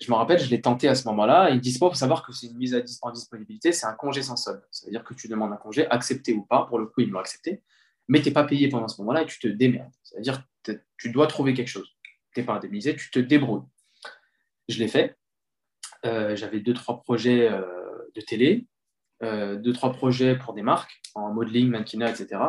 Je 0.00 0.10
me 0.10 0.16
rappelle, 0.16 0.40
je 0.40 0.50
l'ai 0.50 0.60
tenté 0.60 0.88
à 0.88 0.94
ce 0.94 1.06
moment-là. 1.08 1.50
Une 1.50 1.60
dispo, 1.60 1.86
il 1.86 1.90
faut 1.90 1.96
savoir 1.96 2.26
que 2.26 2.32
c'est 2.32 2.48
une 2.48 2.56
mise 2.56 2.76
en 3.02 3.10
disponibilité, 3.12 3.70
c'est 3.70 3.86
un 3.86 3.92
congé 3.92 4.22
sans 4.22 4.36
solde. 4.36 4.62
Ça 4.72 4.86
veut 4.86 4.90
dire 4.90 5.04
que 5.04 5.14
tu 5.14 5.28
demandes 5.28 5.52
un 5.52 5.56
congé, 5.56 5.86
accepté 5.88 6.32
ou 6.32 6.42
pas. 6.42 6.66
Pour 6.66 6.80
le 6.80 6.86
coup, 6.86 7.02
ils 7.02 7.10
l'ont 7.10 7.20
accepté, 7.20 7.62
mais 8.08 8.20
tu 8.20 8.28
n'es 8.28 8.32
pas 8.32 8.42
payé 8.42 8.68
pendant 8.68 8.88
ce 8.88 9.00
moment-là 9.00 9.22
et 9.22 9.26
tu 9.26 9.38
te 9.38 9.46
démerdes. 9.46 9.92
Ça 10.02 10.16
veut 10.16 10.22
dire 10.22 10.42
que 10.64 10.72
tu 10.96 11.10
dois 11.10 11.28
trouver 11.28 11.54
quelque 11.54 11.68
chose. 11.68 11.94
Tu 12.34 12.40
n'es 12.40 12.46
pas 12.46 12.54
indemnisé, 12.54 12.96
tu 12.96 13.10
te 13.10 13.18
débrouilles. 13.18 13.62
Je 14.68 14.78
l'ai 14.78 14.88
fait. 14.88 15.16
Euh, 16.04 16.34
j'avais 16.34 16.60
deux, 16.60 16.74
trois 16.74 17.00
projets 17.00 17.48
euh, 17.50 17.62
de 18.14 18.20
télé, 18.20 18.66
euh, 19.22 19.56
deux, 19.56 19.72
trois 19.72 19.92
projets 19.92 20.36
pour 20.36 20.54
des 20.54 20.62
marques 20.62 21.00
en 21.14 21.32
modeling, 21.32 21.68
mannequinat, 21.68 22.10
etc. 22.10 22.40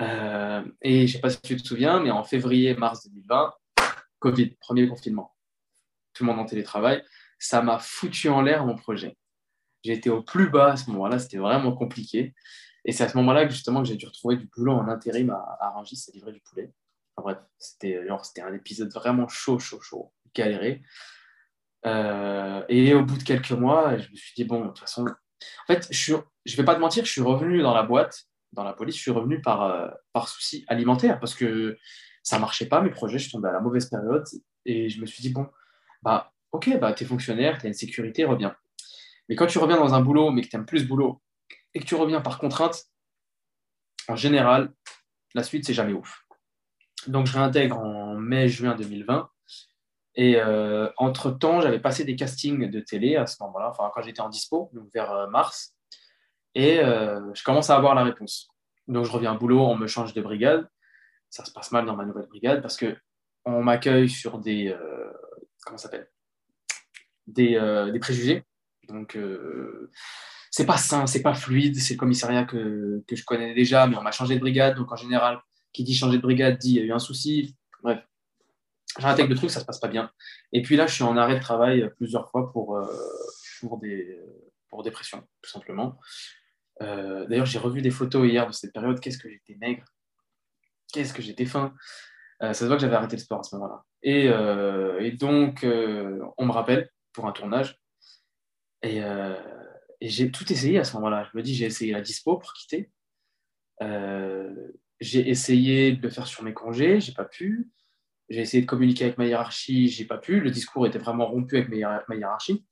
et 0.00 0.04
je 0.04 1.02
ne 1.02 1.06
sais 1.06 1.20
pas 1.20 1.30
si 1.30 1.40
tu 1.42 1.56
te 1.56 1.66
souviens, 1.66 2.00
mais 2.00 2.10
en 2.10 2.24
février-mars 2.24 3.06
2020, 3.08 3.54
Covid, 4.18 4.50
premier 4.60 4.88
confinement. 4.88 5.34
Tout 6.14 6.24
le 6.24 6.30
monde 6.30 6.40
en 6.40 6.44
télétravail. 6.44 7.02
Ça 7.38 7.62
m'a 7.62 7.78
foutu 7.78 8.28
en 8.28 8.42
l'air 8.42 8.66
mon 8.66 8.76
projet. 8.76 9.16
Été 9.84 10.10
au 10.10 10.22
plus 10.22 10.50
bas 10.50 10.72
à 10.72 10.76
ce 10.76 10.90
moment-là, 10.90 11.18
c'était 11.18 11.38
vraiment 11.38 11.72
compliqué. 11.72 12.34
Et 12.84 12.92
c'est 12.92 13.04
à 13.04 13.08
ce 13.08 13.16
moment-là 13.18 13.46
que 13.46 13.52
justement 13.52 13.82
que 13.82 13.88
j'ai 13.88 13.96
dû 13.96 14.06
retrouver 14.06 14.36
du 14.36 14.46
boulot 14.46 14.72
en 14.72 14.88
intérim 14.88 15.30
à, 15.30 15.58
à 15.60 15.70
Rungis, 15.70 15.96
c'est 15.96 16.12
livrer 16.12 16.32
du 16.32 16.40
poulet. 16.40 16.70
Bref, 17.20 17.38
c'était 17.58 17.98
un 18.42 18.54
épisode 18.54 18.92
vraiment 18.92 19.28
chaud, 19.28 19.58
chaud, 19.58 19.80
chaud, 19.80 20.12
galéré. 20.34 20.82
Euh, 21.86 22.62
et 22.68 22.94
au 22.94 23.04
bout 23.04 23.16
de 23.16 23.22
quelques 23.22 23.52
mois, 23.52 23.96
je 23.96 24.10
me 24.10 24.16
suis 24.16 24.34
dit, 24.36 24.44
bon, 24.44 24.60
de 24.60 24.68
toute 24.68 24.80
façon, 24.80 25.04
en 25.06 25.66
fait, 25.66 25.88
je 25.90 26.14
ne 26.14 26.20
je 26.44 26.56
vais 26.56 26.64
pas 26.64 26.74
te 26.74 26.80
mentir, 26.80 27.04
je 27.04 27.10
suis 27.10 27.22
revenu 27.22 27.62
dans 27.62 27.74
la 27.74 27.82
boîte, 27.82 28.24
dans 28.52 28.64
la 28.64 28.72
police, 28.72 28.96
je 28.96 29.00
suis 29.00 29.10
revenu 29.10 29.40
par, 29.40 29.62
euh, 29.62 29.88
par 30.12 30.28
souci 30.28 30.64
alimentaire 30.68 31.20
parce 31.20 31.34
que 31.34 31.78
ça 32.22 32.38
marchait 32.38 32.66
pas, 32.66 32.80
mes 32.80 32.90
projets, 32.90 33.18
je 33.18 33.30
tombais 33.30 33.48
à 33.48 33.52
la 33.52 33.60
mauvaise 33.60 33.88
période 33.88 34.24
et 34.66 34.90
je 34.90 35.00
me 35.00 35.06
suis 35.06 35.22
dit, 35.22 35.30
bon, 35.30 35.48
bah, 36.02 36.32
ok, 36.52 36.78
bah, 36.78 36.92
tu 36.92 37.04
es 37.04 37.06
fonctionnaire, 37.06 37.58
tu 37.58 37.66
as 37.66 37.68
une 37.68 37.74
sécurité, 37.74 38.24
reviens. 38.24 38.54
Mais 39.28 39.36
quand 39.36 39.46
tu 39.46 39.58
reviens 39.58 39.76
dans 39.76 39.94
un 39.94 40.00
boulot, 40.00 40.30
mais 40.30 40.42
que 40.42 40.48
tu 40.48 40.56
aimes 40.56 40.66
plus 40.66 40.80
ce 40.80 40.84
boulot 40.84 41.22
et 41.72 41.80
que 41.80 41.84
tu 41.84 41.94
reviens 41.94 42.20
par 42.20 42.38
contrainte, 42.38 42.84
en 44.08 44.16
général, 44.16 44.72
la 45.34 45.42
suite, 45.42 45.64
c'est 45.64 45.74
jamais 45.74 45.92
ouf. 45.92 46.24
Donc, 47.06 47.26
je 47.26 47.32
réintègre 47.32 47.78
en 47.78 48.14
mai-juin 48.14 48.74
2020 48.74 49.30
et 50.14 50.36
euh, 50.36 50.90
entre-temps, 50.96 51.60
j'avais 51.60 51.78
passé 51.78 52.04
des 52.04 52.16
castings 52.16 52.70
de 52.70 52.80
télé 52.80 53.16
à 53.16 53.26
ce 53.26 53.42
moment-là, 53.42 53.70
enfin 53.70 53.90
quand 53.94 54.02
j'étais 54.02 54.20
en 54.20 54.28
dispo, 54.28 54.70
donc 54.72 54.92
vers 54.92 55.10
euh, 55.12 55.26
mars. 55.28 55.74
Et 56.54 56.80
euh, 56.80 57.32
je 57.34 57.44
commence 57.44 57.70
à 57.70 57.76
avoir 57.76 57.94
la 57.94 58.02
réponse. 58.02 58.48
Donc 58.88 59.04
je 59.04 59.12
reviens 59.12 59.34
au 59.34 59.38
boulot, 59.38 59.60
on 59.60 59.76
me 59.76 59.86
change 59.86 60.14
de 60.14 60.20
brigade. 60.20 60.68
Ça 61.28 61.44
se 61.44 61.52
passe 61.52 61.70
mal 61.70 61.86
dans 61.86 61.94
ma 61.94 62.04
nouvelle 62.04 62.26
brigade 62.26 62.60
parce 62.60 62.76
qu'on 62.76 63.62
m'accueille 63.62 64.08
sur 64.08 64.40
des, 64.40 64.76
comment 65.64 65.78
s'appelle? 65.78 66.10
Des, 67.28 67.58
des, 67.92 67.98
préjugés. 68.00 68.44
Donc 68.88 69.16
c'est 70.50 70.66
pas 70.66 70.76
sain, 70.76 71.06
c'est 71.06 71.22
pas 71.22 71.34
fluide, 71.34 71.78
c'est 71.78 71.94
le 71.94 71.98
commissariat 72.00 72.44
que, 72.44 73.04
que 73.06 73.14
je 73.14 73.24
connais 73.24 73.54
déjà, 73.54 73.86
mais 73.86 73.96
on 73.96 74.02
m'a 74.02 74.10
changé 74.10 74.34
de 74.34 74.40
brigade. 74.40 74.76
Donc 74.76 74.90
en 74.90 74.96
général, 74.96 75.40
qui 75.72 75.84
dit 75.84 75.94
changer 75.94 76.16
de 76.16 76.22
brigade 76.22 76.58
dit 76.58 76.70
il 76.70 76.76
y 76.76 76.80
a 76.80 76.84
eu 76.84 76.92
un 76.92 76.98
souci. 76.98 77.56
Bref, 77.82 78.00
j'intègre 78.98 79.30
le 79.30 79.36
truc, 79.36 79.50
ça 79.50 79.60
se 79.60 79.64
passe 79.64 79.80
pas 79.80 79.88
bien. 79.88 80.10
Et 80.52 80.62
puis 80.62 80.76
là, 80.76 80.86
je 80.86 80.94
suis 80.94 81.04
en 81.04 81.16
arrêt 81.16 81.36
de 81.36 81.40
travail 81.40 81.90
plusieurs 81.96 82.30
fois 82.30 82.50
pour, 82.52 82.76
euh, 82.76 82.86
pour, 83.60 83.78
des, 83.78 84.18
pour 84.68 84.82
dépression, 84.82 85.26
tout 85.42 85.50
simplement. 85.50 85.98
Euh, 86.82 87.26
d'ailleurs, 87.26 87.46
j'ai 87.46 87.58
revu 87.58 87.82
des 87.82 87.90
photos 87.90 88.28
hier 88.28 88.46
de 88.46 88.52
cette 88.52 88.72
période. 88.72 89.00
Qu'est-ce 89.00 89.18
que 89.18 89.28
j'étais 89.28 89.56
maigre 89.60 89.84
Qu'est-ce 90.92 91.14
que 91.14 91.22
j'étais 91.22 91.46
faim 91.46 91.74
euh, 92.42 92.52
Ça 92.52 92.60
se 92.60 92.64
voit 92.64 92.76
que 92.76 92.82
j'avais 92.82 92.96
arrêté 92.96 93.16
le 93.16 93.22
sport 93.22 93.40
à 93.40 93.42
ce 93.42 93.54
moment-là. 93.56 93.84
Et, 94.02 94.26
et 95.04 95.12
donc, 95.12 95.60
on 95.62 96.46
me 96.46 96.52
rappelle 96.52 96.90
pour 97.12 97.26
un 97.26 97.32
tournage. 97.32 97.78
Et, 98.82 99.02
et 100.00 100.08
j'ai 100.08 100.30
tout 100.30 100.50
essayé 100.50 100.78
à 100.78 100.84
ce 100.84 100.94
moment-là. 100.94 101.28
Je 101.30 101.36
me 101.36 101.42
dis, 101.42 101.54
j'ai 101.54 101.66
essayé 101.66 101.92
la 101.92 102.00
dispo 102.00 102.38
pour 102.38 102.54
quitter. 102.54 102.90
J'ai 105.00 105.28
essayé 105.28 105.92
de 105.92 106.02
le 106.02 106.10
faire 106.10 106.26
sur 106.26 106.42
mes 106.42 106.52
congés, 106.52 107.00
j'ai 107.00 107.12
pas 107.12 107.24
pu. 107.24 107.70
J'ai 108.28 108.40
essayé 108.40 108.62
de 108.62 108.68
communiquer 108.68 109.04
avec 109.04 109.18
ma 109.18 109.26
hiérarchie, 109.26 109.88
j'ai 109.88 110.04
pas 110.04 110.18
pu. 110.18 110.40
Le 110.40 110.50
discours 110.50 110.86
était 110.86 110.98
vraiment 110.98 111.26
rompu 111.26 111.56
avec 111.56 111.68
ma 111.68 112.14
hiérarchie. 112.14 112.64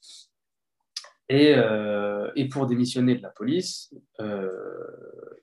Et, 1.30 1.54
euh, 1.56 2.30
et, 2.36 2.48
pour 2.48 2.66
démissionner 2.66 3.14
de 3.14 3.22
la 3.22 3.28
police, 3.28 3.92
euh, 4.20 4.48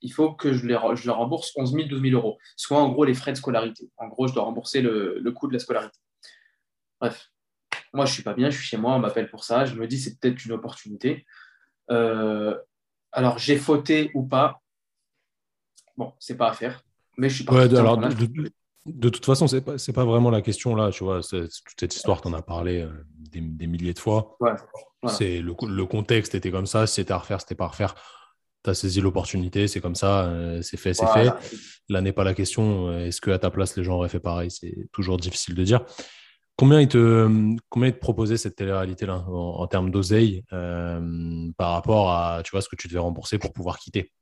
il 0.02 0.12
faut 0.12 0.34
que 0.34 0.52
je, 0.52 0.66
leur 0.66 0.82
rembourse 1.18 1.52
11 1.56 1.74
000, 1.74 1.88
12 1.88 2.02
000 2.02 2.14
euros, 2.16 2.40
soit 2.56 2.80
en 2.80 2.90
gros 2.90 3.06
les 3.06 3.14
frais 3.14 3.34
de 3.34 3.38
scolarité. 3.38 3.92
En 3.98 4.08
gros, 4.08 4.28
je 4.28 4.34
dois 4.34 4.44
rembourser 4.44 4.82
le, 4.82 5.20
le 5.20 5.32
coût 5.32 5.48
de 5.48 5.54
la 5.54 5.60
scolarité. 5.60 6.00
Bref, 7.00 7.30
moi 7.94 8.06
je 8.06 8.14
suis 8.14 8.24
pas 8.24 8.34
bien, 8.34 8.50
je 8.50 8.58
suis 8.58 8.66
chez 8.66 8.78
moi, 8.78 8.96
on 8.96 9.00
m'appelle 9.00 9.30
pour 9.30 9.44
ça. 9.44 9.66
Je 9.66 9.76
me 9.76 9.88
dis 9.88 10.00
c'est 10.00 10.20
peut-être 10.20 10.44
une 10.46 10.54
opportunité. 10.54 11.26
Euh, 11.92 12.58
alors 13.12 13.38
j'ai 13.38 13.58
fauté 13.58 14.12
ou 14.14 14.24
pas, 14.24 14.62
bon, 15.98 16.14
c'est 16.20 16.38
pas 16.38 16.50
à 16.50 16.54
faire, 16.54 16.84
mais 17.18 17.30
je 17.30 17.36
suis 17.36 17.44
pas. 17.44 17.54
Ouais, 17.54 17.78
alors, 17.78 18.00
de 18.86 19.10
toute 19.10 19.26
façon, 19.26 19.48
c'est 19.48 19.62
pas, 19.62 19.76
pas 19.94 20.06
vraiment 20.06 20.30
la 20.30 20.42
question 20.42 20.76
là, 20.76 20.92
tu 20.92 21.04
vois. 21.04 21.22
Toute 21.22 21.80
cette 21.80 21.96
histoire, 21.96 22.22
tu 22.22 22.28
en 22.28 22.34
as 22.34 22.42
parlé 22.42 22.82
euh, 22.82 22.90
des, 23.18 23.68
milliers 23.68 23.94
de 23.94 24.00
fois. 24.00 24.38
C'est 25.08 25.40
le, 25.40 25.56
le, 25.68 25.86
contexte 25.86 26.36
était 26.36 26.52
comme 26.52 26.68
ça. 26.68 26.86
Si 26.88 26.96
c'était 26.96 27.14
à 27.14 27.18
refaire, 27.18 27.42
c'était 27.42 27.56
pas 27.56 27.66
à 27.66 27.70
refaire. 27.70 27.96
Tu 28.64 28.70
as 28.70 28.74
saisi 28.74 29.02
l'opportunité, 29.02 29.68
c'est 29.68 29.82
comme 29.82 29.96
ça, 29.96 30.26
euh, 30.26 30.62
c'est 30.62 30.78
fait, 30.78 30.94
c'est 30.94 31.08
fait. 31.08 31.32
Là 31.90 32.02
n'est 32.02 32.14
pas 32.14 32.24
la 32.24 32.34
question. 32.34 32.90
Euh, 32.90 33.08
est-ce 33.08 33.22
qu'à 33.22 33.40
ta 33.40 33.50
place, 33.50 33.76
les 33.76 33.84
gens 33.84 33.96
auraient 33.96 34.10
fait 34.10 34.20
pareil? 34.20 34.52
C'est 34.52 34.88
toujours 34.92 35.18
difficile 35.18 35.56
de 35.56 35.64
dire. 35.64 35.82
Combien 36.56 36.80
ils 36.80 36.88
te, 36.88 37.28
combien 37.70 37.92
te 37.92 37.98
proposaient 37.98 38.38
cette 38.38 38.56
télé-réalité-là 38.56 39.26
en, 39.28 39.68
termes 39.68 39.92
d'oseille 39.92 40.44
par 41.58 41.74
rapport 41.74 42.12
à 42.12 42.42
tu 42.46 42.52
vois, 42.52 42.62
ce 42.62 42.70
que 42.70 42.78
tu 42.78 42.88
devais 42.88 43.00
rembourser 43.00 43.40
pour 43.40 43.52
pouvoir 43.52 43.78
quitter? 43.78 44.14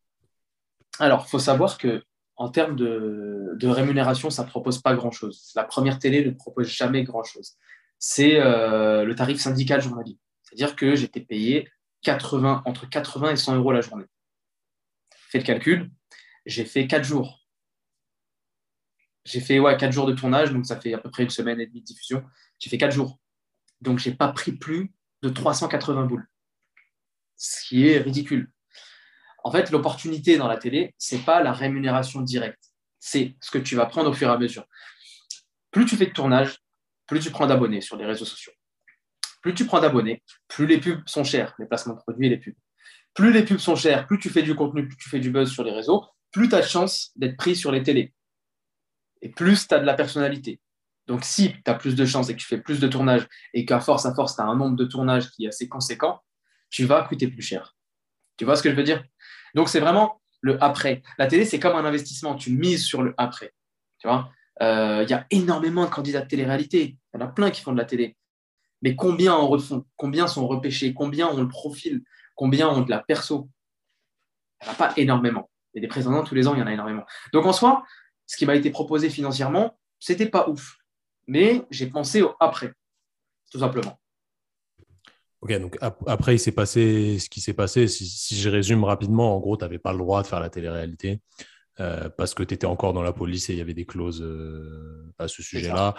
Alors, 0.99 1.25
il 1.27 1.29
faut 1.29 1.39
savoir 1.39 1.77
que 1.77 2.03
en 2.35 2.49
termes 2.49 2.75
de, 2.75 3.67
rémunération, 3.67 4.29
ça 4.29 4.43
ne 4.43 4.49
propose 4.49 4.81
pas 4.81 4.95
grand-chose. 4.95 5.51
La 5.55 5.63
première 5.63 5.99
télé 5.99 6.25
ne 6.25 6.31
propose 6.31 6.67
jamais 6.67 7.03
grand-chose. 7.03 7.53
C'est 7.99 8.39
euh, 8.39 9.05
le 9.05 9.15
tarif 9.15 9.39
syndical 9.39 9.81
journalier. 9.81 10.17
C'est-à-dire 10.41 10.75
que 10.75 10.95
j'étais 10.95 11.21
payé 11.21 11.69
80, 12.01 12.63
entre 12.65 12.89
80 12.89 13.31
et 13.31 13.35
100 13.35 13.55
euros 13.55 13.71
la 13.71 13.81
journée. 13.81 14.05
Fais 15.29 15.39
le 15.39 15.43
calcul, 15.43 15.89
j'ai 16.45 16.65
fait 16.65 16.87
4 16.87 17.03
jours. 17.03 17.47
J'ai 19.25 19.39
fait 19.39 19.59
ouais, 19.59 19.77
4 19.77 19.91
jours 19.91 20.05
de 20.05 20.13
tournage, 20.13 20.51
donc 20.51 20.65
ça 20.65 20.79
fait 20.79 20.93
à 20.93 20.97
peu 20.97 21.09
près 21.09 21.23
une 21.23 21.29
semaine 21.29 21.61
et 21.61 21.67
demie 21.67 21.81
de 21.81 21.85
diffusion. 21.85 22.23
J'ai 22.59 22.69
fait 22.69 22.77
4 22.77 22.91
jours. 22.91 23.19
Donc, 23.81 23.99
je 23.99 24.09
n'ai 24.09 24.15
pas 24.15 24.29
pris 24.29 24.51
plus 24.51 24.91
de 25.21 25.29
380 25.29 26.05
boules. 26.05 26.27
Ce 27.35 27.67
qui 27.67 27.87
est 27.87 27.99
ridicule 27.99 28.51
en 29.43 29.51
fait, 29.51 29.71
l'opportunité 29.71 30.37
dans 30.37 30.47
la 30.47 30.57
télé, 30.57 30.95
ce 30.97 31.15
n'est 31.15 31.21
pas 31.21 31.43
la 31.43 31.51
rémunération 31.51 32.21
directe. 32.21 32.63
C'est 32.99 33.35
ce 33.41 33.51
que 33.51 33.57
tu 33.57 33.75
vas 33.75 33.85
prendre 33.85 34.09
au 34.09 34.13
fur 34.13 34.29
et 34.29 34.31
à 34.31 34.37
mesure. 34.37 34.65
Plus 35.71 35.85
tu 35.85 35.97
fais 35.97 36.05
de 36.05 36.13
tournage, 36.13 36.59
plus 37.07 37.19
tu 37.19 37.29
prends 37.29 37.47
d'abonnés 37.47 37.81
sur 37.81 37.97
les 37.97 38.05
réseaux 38.05 38.25
sociaux. 38.25 38.53
Plus 39.41 39.53
tu 39.53 39.65
prends 39.65 39.81
d'abonnés, 39.81 40.23
plus 40.47 40.65
les 40.65 40.79
pubs 40.79 41.01
sont 41.05 41.25
chères, 41.25 41.53
les 41.59 41.65
placements 41.65 41.95
de 41.95 41.99
produits 41.99 42.27
et 42.27 42.29
les 42.29 42.37
pubs. 42.37 42.55
Plus 43.13 43.33
les 43.33 43.43
pubs 43.43 43.59
sont 43.59 43.75
chères, 43.75 44.07
plus 44.07 44.17
tu 44.17 44.29
fais 44.29 44.41
du 44.41 44.55
contenu, 44.55 44.87
plus 44.87 44.97
tu 44.97 45.09
fais 45.09 45.19
du 45.19 45.29
buzz 45.29 45.51
sur 45.51 45.63
les 45.63 45.71
réseaux, 45.71 46.05
plus 46.31 46.47
tu 46.47 46.55
as 46.55 46.61
de 46.61 46.65
chances 46.65 47.11
d'être 47.17 47.35
pris 47.35 47.55
sur 47.55 47.71
les 47.71 47.83
télés. 47.83 48.13
Et 49.21 49.29
plus 49.29 49.67
tu 49.67 49.75
as 49.75 49.79
de 49.79 49.85
la 49.85 49.93
personnalité. 49.93 50.61
Donc, 51.07 51.25
si 51.25 51.51
tu 51.51 51.61
as 51.65 51.73
plus 51.73 51.95
de 51.95 52.05
chances 52.05 52.29
et 52.29 52.33
que 52.33 52.39
tu 52.39 52.47
fais 52.47 52.61
plus 52.61 52.79
de 52.79 52.87
tournages 52.87 53.27
et 53.53 53.65
qu'à 53.65 53.81
force 53.81 54.05
à 54.05 54.15
force, 54.15 54.35
tu 54.35 54.41
as 54.41 54.45
un 54.45 54.55
nombre 54.55 54.77
de 54.77 54.85
tournages 54.85 55.29
qui 55.31 55.45
est 55.45 55.49
assez 55.49 55.67
conséquent, 55.67 56.21
tu 56.69 56.85
vas 56.85 57.03
coûter 57.03 57.27
plus 57.27 57.41
cher. 57.41 57.75
Tu 58.37 58.45
vois 58.45 58.55
ce 58.55 58.63
que 58.63 58.71
je 58.71 58.75
veux 58.75 58.83
dire? 58.83 59.03
Donc, 59.53 59.69
c'est 59.69 59.79
vraiment 59.79 60.21
le 60.41 60.61
après. 60.63 61.01
La 61.17 61.27
télé, 61.27 61.45
c'est 61.45 61.59
comme 61.59 61.75
un 61.75 61.85
investissement. 61.85 62.35
Tu 62.35 62.51
mises 62.51 62.83
sur 62.83 63.01
le 63.01 63.13
après. 63.17 63.53
Tu 63.99 64.07
vois? 64.07 64.29
Euh, 64.61 65.03
Il 65.03 65.09
y 65.09 65.13
a 65.13 65.25
énormément 65.31 65.85
de 65.85 65.89
candidats 65.89 66.21
de 66.21 66.27
télé-réalité. 66.27 66.97
Il 67.13 67.19
y 67.19 67.23
en 67.23 67.25
a 67.25 67.29
plein 67.29 67.49
qui 67.51 67.61
font 67.61 67.71
de 67.71 67.77
la 67.77 67.85
télé. 67.85 68.17
Mais 68.81 68.95
combien 68.95 69.33
en 69.33 69.47
refont? 69.47 69.85
Combien 69.95 70.27
sont 70.27 70.45
repêchés? 70.47 70.93
Combien 70.93 71.29
ont 71.29 71.39
le 71.39 71.47
profil? 71.47 72.03
Combien 72.35 72.67
ont 72.69 72.81
de 72.81 72.89
la 72.89 72.99
perso? 72.99 73.49
Il 74.61 74.65
n'y 74.65 74.69
en 74.69 74.73
a 74.73 74.75
pas 74.75 74.93
énormément. 74.97 75.49
Il 75.73 75.77
y 75.77 75.79
a 75.79 75.81
des 75.81 75.87
prétendants 75.87 76.23
tous 76.23 76.35
les 76.35 76.47
ans, 76.47 76.53
il 76.53 76.59
y 76.59 76.63
en 76.63 76.67
a 76.67 76.73
énormément. 76.73 77.05
Donc 77.31 77.45
en 77.45 77.53
soi, 77.53 77.83
ce 78.27 78.37
qui 78.37 78.45
m'a 78.45 78.55
été 78.55 78.69
proposé 78.69 79.09
financièrement, 79.09 79.79
c'était 79.99 80.29
pas 80.29 80.49
ouf. 80.49 80.77
Mais 81.27 81.65
j'ai 81.71 81.87
pensé 81.87 82.21
au 82.21 82.35
après, 82.39 82.73
tout 83.51 83.59
simplement. 83.59 83.99
Ok, 85.43 85.51
donc 85.59 85.77
après, 85.81 86.35
il 86.35 86.39
s'est 86.39 86.53
passé 86.53 87.19
ce 87.19 87.29
qui 87.29 87.41
s'est 87.41 87.53
passé. 87.53 87.89
Si, 87.89 88.39
je 88.39 88.49
résume 88.49 88.85
rapidement, 88.85 89.35
en 89.35 89.41
gros, 89.41 89.57
tu 89.57 89.65
n'avais 89.65 89.77
pas 89.77 89.91
le 89.91 89.97
droit 89.97 90.21
de 90.21 90.27
faire 90.27 90.39
la 90.39 90.49
télé-réalité 90.49 91.19
euh, 91.81 92.07
parce 92.17 92.33
que 92.33 92.43
tu 92.43 92.53
étais 92.53 92.65
encore 92.65 92.93
dans 92.93 93.01
la 93.01 93.11
police 93.11 93.49
et 93.49 93.53
il 93.53 93.59
y 93.59 93.61
avait 93.61 93.73
des 93.73 93.85
clauses 93.85 94.21
euh, 94.21 95.13
à 95.19 95.27
ce 95.27 95.43
sujet-là. 95.43 95.95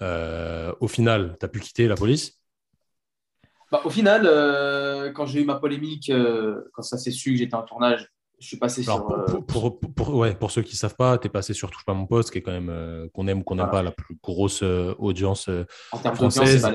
Euh, 0.00 0.72
au 0.80 0.88
final, 0.88 1.36
tu 1.38 1.44
as 1.44 1.50
pu 1.50 1.60
quitter 1.60 1.86
la 1.86 1.96
police? 1.96 2.40
Bah, 3.70 3.82
Au 3.84 3.90
final, 3.90 4.22
quand 5.12 5.26
j'ai 5.26 5.42
eu 5.42 5.44
ma 5.44 5.56
polémique, 5.56 6.10
quand 6.72 6.82
ça 6.82 6.96
s'est 6.96 7.10
su 7.10 7.32
que 7.32 7.36
j'étais 7.36 7.56
en 7.56 7.64
tournage, 7.64 8.08
je 8.40 8.46
suis 8.46 8.56
passé 8.56 8.82
sur. 8.82 9.06
Pour, 9.46 9.80
pour, 9.80 10.14
ouais, 10.14 10.34
pour, 10.34 10.50
ceux 10.50 10.62
qui 10.62 10.72
ne 10.76 10.78
savent 10.78 10.96
pas, 10.96 11.18
tu 11.18 11.26
es 11.26 11.30
passé 11.30 11.52
sur 11.52 11.70
Touche 11.70 11.84
pas 11.84 11.92
mon 11.92 12.06
poste, 12.06 12.30
qui 12.30 12.38
est 12.38 12.42
quand 12.42 12.58
même, 12.58 13.10
qu'on 13.12 13.26
aime 13.26 13.40
ou 13.40 13.42
qu'on 13.42 13.56
n'aime 13.56 13.68
pas, 13.68 13.82
la 13.82 13.90
plus 13.90 14.16
grosse 14.22 14.62
audience 14.62 15.50
en 15.92 16.14
française 16.14 16.66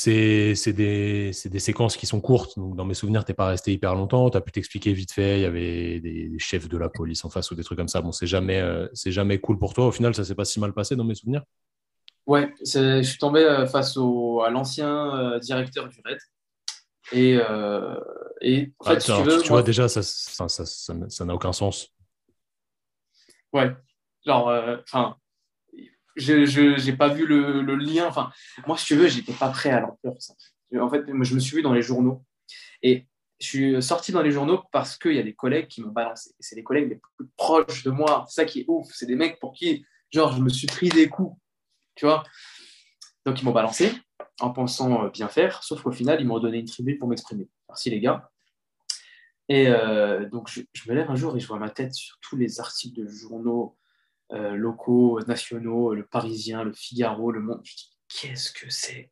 c'est 0.00 0.72
des, 0.72 1.32
des, 1.46 1.58
séquences 1.58 1.96
qui 1.96 2.06
sont 2.06 2.20
courtes. 2.20 2.56
Donc, 2.56 2.76
dans 2.76 2.84
mes 2.84 2.94
souvenirs, 2.94 3.24
tu 3.24 3.32
n'es 3.32 3.34
pas 3.34 3.48
resté 3.48 3.72
hyper 3.72 3.96
longtemps. 3.96 4.30
Tu 4.30 4.36
as 4.36 4.40
pu 4.40 4.52
t'expliquer 4.52 4.92
vite 4.92 5.10
fait. 5.10 5.38
Il 5.38 5.42
y 5.42 5.44
avait 5.44 5.98
des, 5.98 6.38
chefs 6.38 6.68
de 6.68 6.78
la 6.78 6.88
police 6.88 7.24
en 7.24 7.30
face 7.30 7.50
ou 7.50 7.56
des 7.56 7.64
trucs 7.64 7.78
comme 7.78 7.88
ça. 7.88 8.00
Bon, 8.00 8.12
c'est 8.12 8.28
jamais, 8.28 8.60
euh, 8.60 8.86
c'est 8.92 9.10
jamais 9.10 9.40
cool 9.40 9.58
pour 9.58 9.74
toi. 9.74 9.88
Au 9.88 9.90
final, 9.90 10.14
ça 10.14 10.24
s'est 10.24 10.36
pas 10.36 10.44
si 10.44 10.60
mal 10.60 10.72
passé 10.72 10.94
dans 10.94 11.02
mes 11.02 11.16
souvenirs. 11.16 11.42
Ouais, 12.26 12.54
je 12.60 13.02
suis 13.02 13.18
tombé 13.18 13.40
euh, 13.40 13.66
face 13.66 13.96
au, 13.96 14.42
à 14.42 14.50
l'ancien 14.50 15.16
euh, 15.16 15.38
directeur 15.40 15.88
du 15.88 16.00
RAID. 16.04 16.18
Et, 17.10 17.38
et 18.42 18.72
en 18.78 18.84
fait, 18.84 18.98
tu, 18.98 19.12
veux, 19.22 19.42
tu 19.42 19.48
vois, 19.48 19.62
déjà, 19.62 19.88
ça 19.88 20.00
n'a 20.00 20.48
ça, 20.48 20.64
ça, 20.64 21.24
aucun 21.26 21.52
sens. 21.52 21.88
Ouais, 23.52 23.74
genre, 24.24 24.52
enfin, 24.84 25.16
je 26.18 26.84
n'ai 26.84 26.96
pas 26.96 27.08
vu 27.08 27.26
le, 27.26 27.76
lien. 27.76 28.06
Enfin, 28.06 28.30
moi, 28.66 28.76
si 28.76 28.86
tu 28.86 28.96
veux, 28.96 29.08
j'étais 29.08 29.32
pas 29.32 29.48
prêt 29.48 29.70
à 29.70 29.80
l'ampleur. 29.80 30.14
En 30.80 30.90
fait, 30.90 31.04
je 31.06 31.34
me 31.34 31.40
suis 31.40 31.56
vu 31.56 31.62
dans 31.62 31.72
les 31.72 31.82
journaux. 31.82 32.24
Et 32.82 33.06
je 33.40 33.46
suis 33.46 33.82
sorti 33.82 34.12
dans 34.12 34.22
les 34.22 34.30
journaux 34.30 34.62
parce 34.72 34.96
qu'il 34.98 35.14
y 35.14 35.18
a 35.18 35.22
des 35.22 35.34
collègues 35.34 35.68
qui 35.68 35.80
m'ont 35.80 35.90
balancé. 35.90 36.30
C'est 36.40 36.56
les 36.56 36.64
collègues 36.64 36.88
les 36.88 37.00
plus 37.16 37.28
proches 37.36 37.84
de 37.84 37.90
moi. 37.90 38.24
C'est 38.28 38.42
ça 38.42 38.44
qui 38.44 38.60
est 38.60 38.64
ouf. 38.68 38.86
C'est 38.92 39.06
des 39.06 39.16
mecs 39.16 39.38
pour 39.38 39.52
qui, 39.52 39.84
genre, 40.10 40.32
je 40.32 40.42
me 40.42 40.48
suis 40.48 40.66
pris 40.66 40.88
des 40.88 41.08
coups. 41.08 41.36
Tu 41.94 42.06
vois? 42.06 42.24
Donc, 43.24 43.40
ils 43.40 43.44
m'ont 43.44 43.52
balancé 43.52 43.92
en 44.40 44.50
pensant 44.50 45.04
euh, 45.04 45.10
bien 45.10 45.28
faire. 45.28 45.62
Sauf 45.62 45.82
qu'au 45.82 45.92
final, 45.92 46.20
ils 46.20 46.26
m'ont 46.26 46.38
donné 46.38 46.58
une 46.58 46.66
tribune 46.66 46.98
pour 46.98 47.08
m'exprimer. 47.08 47.48
Merci, 47.68 47.90
les 47.90 48.00
gars. 48.00 48.30
Et 49.48 49.68
euh, 49.68 50.28
donc, 50.28 50.48
je, 50.48 50.62
me 50.88 50.94
lève 50.94 51.10
un 51.10 51.16
jour 51.16 51.36
et 51.36 51.40
je 51.40 51.46
vois 51.46 51.58
ma 51.58 51.70
tête 51.70 51.94
sur 51.94 52.18
tous 52.20 52.36
les 52.36 52.60
articles 52.60 53.00
de 53.00 53.08
journaux, 53.08 53.77
euh, 54.32 54.54
locaux, 54.54 55.20
nationaux, 55.26 55.94
le 55.94 56.06
Parisien, 56.06 56.62
le 56.62 56.72
Figaro, 56.72 57.32
le 57.32 57.40
Monde. 57.40 57.60
Je 57.64 57.74
dis, 57.74 57.90
qu'est-ce 58.08 58.52
que 58.52 58.68
c'est? 58.68 59.10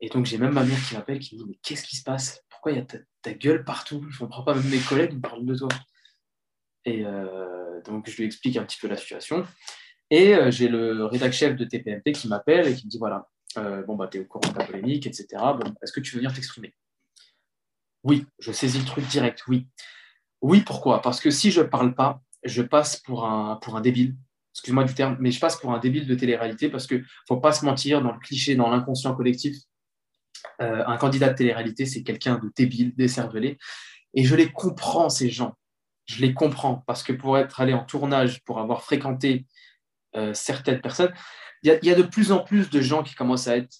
Et 0.00 0.08
donc, 0.08 0.26
j'ai 0.26 0.38
même 0.38 0.52
ma 0.52 0.64
mère 0.64 0.78
qui 0.86 0.94
m'appelle, 0.94 1.18
qui 1.18 1.36
me 1.36 1.40
dit, 1.40 1.46
mais 1.48 1.58
qu'est-ce 1.62 1.84
qui 1.84 1.96
se 1.96 2.02
passe? 2.02 2.44
Pourquoi 2.48 2.72
il 2.72 2.78
y 2.78 2.80
a 2.80 2.86
ta, 3.22 3.32
gueule 3.32 3.64
partout? 3.64 4.04
Je 4.10 4.16
ne 4.16 4.26
comprends 4.26 4.42
pas, 4.42 4.54
même 4.54 4.68
mes 4.68 4.80
collègues 4.80 5.14
me 5.14 5.20
parlent 5.20 5.44
de 5.44 5.54
toi. 5.54 5.68
Et 6.84 7.04
euh, 7.04 7.80
donc, 7.82 8.08
je 8.08 8.16
lui 8.16 8.24
explique 8.24 8.56
un 8.56 8.64
petit 8.64 8.78
peu 8.80 8.88
la 8.88 8.96
situation. 8.96 9.46
Et 10.10 10.34
euh, 10.34 10.50
j'ai 10.50 10.68
le 10.68 11.04
rédac 11.04 11.32
chef 11.32 11.56
de 11.56 11.64
TPMP 11.64 12.12
qui 12.12 12.28
m'appelle 12.28 12.66
et 12.66 12.74
qui 12.74 12.86
me 12.86 12.90
dit, 12.90 12.98
voilà, 12.98 13.28
bon, 13.86 13.96
bah, 13.96 14.08
tu 14.08 14.20
au 14.20 14.24
courant 14.24 14.52
de 14.52 14.58
la 14.58 14.64
polémique, 14.64 15.06
etc. 15.06 15.26
Bon, 15.32 15.74
Est-ce 15.82 15.92
que 15.92 16.00
tu 16.00 16.14
veux 16.14 16.20
venir 16.20 16.34
t'exprimer? 16.34 16.74
Oui, 18.02 18.26
je 18.38 18.52
saisis 18.52 18.78
le 18.78 18.84
truc 18.84 19.06
direct, 19.06 19.46
oui. 19.48 19.68
Oui, 20.40 20.60
pourquoi? 20.60 21.02
Parce 21.02 21.20
que 21.20 21.30
si 21.30 21.50
je 21.50 21.60
ne 21.60 21.66
parle 21.66 21.94
pas, 21.94 22.22
je 22.44 22.62
passe 22.62 22.96
pour 22.96 23.26
un, 23.26 23.56
pour 23.56 23.76
un 23.76 23.80
débile. 23.80 24.16
Excuse-moi 24.54 24.84
du 24.84 24.94
terme, 24.94 25.16
mais 25.20 25.30
je 25.30 25.38
passe 25.38 25.56
pour 25.56 25.72
un 25.72 25.78
débile 25.78 26.06
de 26.06 26.14
télé-réalité 26.14 26.68
parce 26.68 26.86
qu'il 26.86 26.98
ne 26.98 27.04
faut 27.26 27.36
pas 27.38 27.52
se 27.52 27.64
mentir, 27.64 28.02
dans 28.02 28.12
le 28.12 28.18
cliché, 28.18 28.56
dans 28.56 28.70
l'inconscient 28.70 29.14
collectif, 29.14 29.56
euh, 30.60 30.84
un 30.86 30.96
candidat 30.96 31.28
de 31.28 31.34
télé-réalité, 31.34 31.86
c'est 31.86 32.02
quelqu'un 32.02 32.38
de 32.38 32.50
débile, 32.56 32.94
décervelé. 32.96 33.58
Et 34.14 34.24
je 34.24 34.34
les 34.34 34.50
comprends, 34.50 35.08
ces 35.08 35.30
gens. 35.30 35.56
Je 36.06 36.20
les 36.22 36.34
comprends 36.34 36.82
parce 36.86 37.02
que 37.02 37.12
pour 37.12 37.38
être 37.38 37.60
allé 37.60 37.74
en 37.74 37.84
tournage, 37.84 38.42
pour 38.44 38.58
avoir 38.58 38.82
fréquenté 38.82 39.46
euh, 40.16 40.32
certaines 40.34 40.80
personnes, 40.80 41.12
il 41.62 41.78
y, 41.82 41.90
a 41.90 41.94
de 41.94 42.02
plus 42.02 42.30
en 42.30 42.38
plus 42.38 42.70
de 42.70 42.80
gens 42.80 43.02
qui 43.02 43.14
commencent 43.14 43.48
à 43.48 43.56
être 43.56 43.78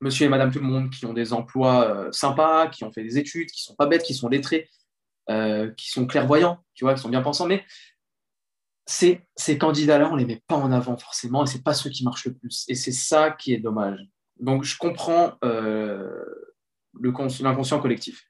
monsieur 0.00 0.26
et 0.26 0.28
madame 0.28 0.50
tout 0.52 0.60
le 0.60 0.66
monde, 0.66 0.90
qui 0.90 1.06
ont 1.06 1.14
des 1.14 1.32
emplois 1.32 1.88
euh, 1.88 2.12
sympas, 2.12 2.68
qui 2.68 2.84
ont 2.84 2.92
fait 2.92 3.02
des 3.02 3.18
études, 3.18 3.50
qui 3.50 3.62
sont 3.62 3.74
pas 3.74 3.86
bêtes, 3.86 4.02
qui 4.02 4.14
sont 4.14 4.28
lettrés, 4.28 4.68
euh, 5.30 5.70
qui 5.76 5.90
sont 5.90 6.06
clairvoyants, 6.06 6.64
tu 6.74 6.84
vois, 6.84 6.94
qui 6.94 7.00
sont 7.00 7.08
bien 7.08 7.22
pensants, 7.22 7.46
mais 7.46 7.64
ces, 8.86 9.20
ces 9.36 9.58
candidats-là, 9.58 10.08
on 10.10 10.14
ne 10.14 10.20
les 10.20 10.26
met 10.26 10.42
pas 10.46 10.56
en 10.56 10.72
avant 10.72 10.96
forcément, 10.96 11.44
et 11.44 11.46
ce 11.46 11.58
pas 11.58 11.74
ceux 11.74 11.90
qui 11.90 12.04
marchent 12.04 12.24
le 12.24 12.34
plus. 12.34 12.64
Et 12.68 12.74
c'est 12.74 12.92
ça 12.92 13.30
qui 13.30 13.52
est 13.52 13.58
dommage. 13.58 14.00
Donc, 14.40 14.64
je 14.64 14.78
comprends 14.78 15.34
euh, 15.44 16.24
l'inconscient 16.98 17.80
collectif. 17.80 18.24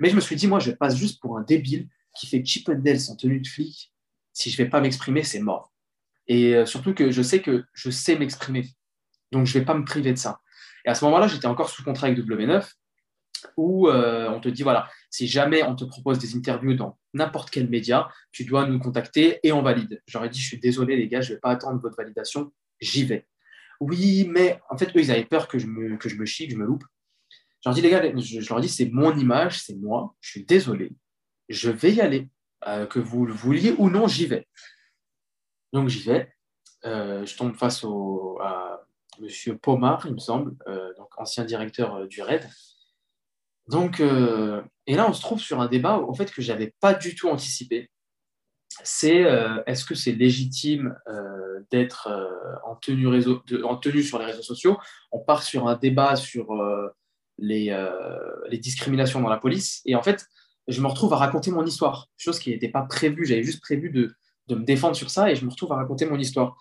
Mais 0.00 0.10
je 0.10 0.14
me 0.14 0.20
suis 0.20 0.36
dit, 0.36 0.46
moi, 0.46 0.60
je 0.60 0.70
passe 0.70 0.96
juste 0.96 1.20
pour 1.20 1.38
un 1.38 1.42
débile 1.42 1.88
qui 2.16 2.26
fait 2.26 2.44
chip 2.44 2.68
and 2.68 2.82
en 3.10 3.16
tenue 3.16 3.40
de 3.40 3.48
flic. 3.48 3.92
Si 4.32 4.50
je 4.50 4.60
ne 4.60 4.64
vais 4.64 4.70
pas 4.70 4.80
m'exprimer, 4.80 5.22
c'est 5.22 5.40
mort. 5.40 5.72
Et 6.26 6.54
euh, 6.54 6.66
surtout 6.66 6.94
que 6.94 7.10
je 7.10 7.22
sais 7.22 7.42
que 7.42 7.64
je 7.72 7.90
sais 7.90 8.16
m'exprimer. 8.16 8.68
Donc, 9.32 9.46
je 9.46 9.56
ne 9.56 9.60
vais 9.60 9.64
pas 9.64 9.74
me 9.74 9.84
priver 9.84 10.12
de 10.12 10.18
ça. 10.18 10.40
Et 10.84 10.88
à 10.88 10.94
ce 10.94 11.04
moment-là, 11.06 11.26
j'étais 11.26 11.46
encore 11.46 11.70
sous 11.70 11.82
contrat 11.82 12.08
avec 12.08 12.18
W9, 12.18 12.64
où 13.56 13.88
on 13.88 14.40
te 14.40 14.48
dit, 14.48 14.62
voilà, 14.62 14.88
si 15.10 15.26
jamais 15.26 15.62
on 15.62 15.74
te 15.74 15.84
propose 15.84 16.18
des 16.18 16.36
interviews 16.36 16.74
dans 16.74 16.98
n'importe 17.12 17.50
quel 17.50 17.68
média, 17.68 18.08
tu 18.32 18.44
dois 18.44 18.66
nous 18.66 18.78
contacter 18.78 19.40
et 19.42 19.52
on 19.52 19.62
valide. 19.62 20.02
J'aurais 20.06 20.28
dit, 20.28 20.40
je 20.40 20.46
suis 20.46 20.60
désolé 20.60 20.96
les 20.96 21.08
gars, 21.08 21.20
je 21.20 21.30
ne 21.30 21.34
vais 21.36 21.40
pas 21.40 21.50
attendre 21.50 21.80
votre 21.80 21.96
validation, 21.96 22.52
j'y 22.80 23.04
vais. 23.04 23.26
Oui, 23.80 24.28
mais 24.30 24.60
en 24.70 24.76
fait, 24.76 24.86
eux, 24.96 25.00
ils 25.00 25.10
avaient 25.10 25.24
peur 25.24 25.48
que 25.48 25.58
je 25.58 25.66
me, 25.66 25.96
que 25.96 26.08
je 26.08 26.16
me 26.16 26.24
chie, 26.24 26.46
que 26.46 26.54
je 26.54 26.58
me 26.58 26.64
loupe. 26.64 26.84
Je 27.62 27.68
leur 27.68 27.74
dis, 27.74 27.80
les 27.80 27.90
gars, 27.90 28.02
je, 28.16 28.48
leur 28.48 28.60
dis, 28.60 28.68
c'est 28.68 28.90
mon 28.90 29.16
image, 29.16 29.62
c'est 29.62 29.76
moi, 29.76 30.14
je 30.20 30.30
suis 30.30 30.44
désolé, 30.44 30.92
je 31.48 31.70
vais 31.70 31.92
y 31.92 32.00
aller. 32.00 32.28
Euh, 32.66 32.86
que 32.86 32.98
vous 32.98 33.26
le 33.26 33.32
vouliez 33.32 33.74
ou 33.76 33.90
non, 33.90 34.08
j'y 34.08 34.26
vais. 34.26 34.46
Donc 35.72 35.88
j'y 35.88 36.02
vais. 36.02 36.32
Euh, 36.86 37.26
je 37.26 37.36
tombe 37.36 37.54
face 37.54 37.84
à 37.84 38.86
M. 39.20 39.58
Pomar, 39.58 40.06
il 40.06 40.14
me 40.14 40.18
semble, 40.18 40.56
euh, 40.66 40.94
donc 40.96 41.08
ancien 41.18 41.44
directeur 41.44 42.06
du 42.08 42.22
RAID. 42.22 42.48
Donc, 43.68 44.00
et 44.86 44.94
là, 44.94 45.08
on 45.08 45.12
se 45.12 45.22
trouve 45.22 45.40
sur 45.40 45.60
un 45.60 45.68
débat 45.68 46.00
fait, 46.16 46.30
que 46.30 46.42
je 46.42 46.52
n'avais 46.52 46.74
pas 46.80 46.94
du 46.94 47.14
tout 47.14 47.28
anticipé. 47.28 47.90
C'est 48.82 49.24
euh, 49.24 49.62
est-ce 49.66 49.84
que 49.84 49.94
c'est 49.94 50.12
légitime 50.12 50.96
euh, 51.06 51.60
d'être 51.70 52.08
euh, 52.08 52.56
en, 52.64 52.74
tenue 52.74 53.06
en 53.62 53.76
tenue 53.76 54.02
sur 54.02 54.18
les 54.18 54.24
réseaux 54.24 54.42
sociaux? 54.42 54.78
On 55.12 55.20
part 55.20 55.42
sur 55.42 55.68
un 55.68 55.76
débat 55.76 56.16
sur 56.16 56.48
les, 57.38 57.76
les, 58.48 58.58
discriminations 58.58 59.20
dans 59.20 59.28
la 59.28 59.38
police. 59.38 59.80
Et 59.86 59.94
en 59.94 60.02
fait, 60.02 60.26
je 60.68 60.80
me 60.80 60.88
retrouve 60.88 61.12
à 61.12 61.16
raconter 61.16 61.50
mon 61.50 61.64
histoire, 61.64 62.08
chose 62.16 62.38
qui 62.38 62.50
n'était 62.50 62.68
pas 62.68 62.82
prévue. 62.82 63.26
J'avais 63.26 63.42
juste 63.42 63.60
prévu 63.60 63.90
de, 63.90 64.14
de, 64.48 64.54
me 64.54 64.64
défendre 64.64 64.96
sur 64.96 65.10
ça 65.10 65.30
et 65.30 65.36
je 65.36 65.44
me 65.44 65.50
retrouve 65.50 65.72
à 65.72 65.76
raconter 65.76 66.06
mon 66.06 66.18
histoire. 66.18 66.56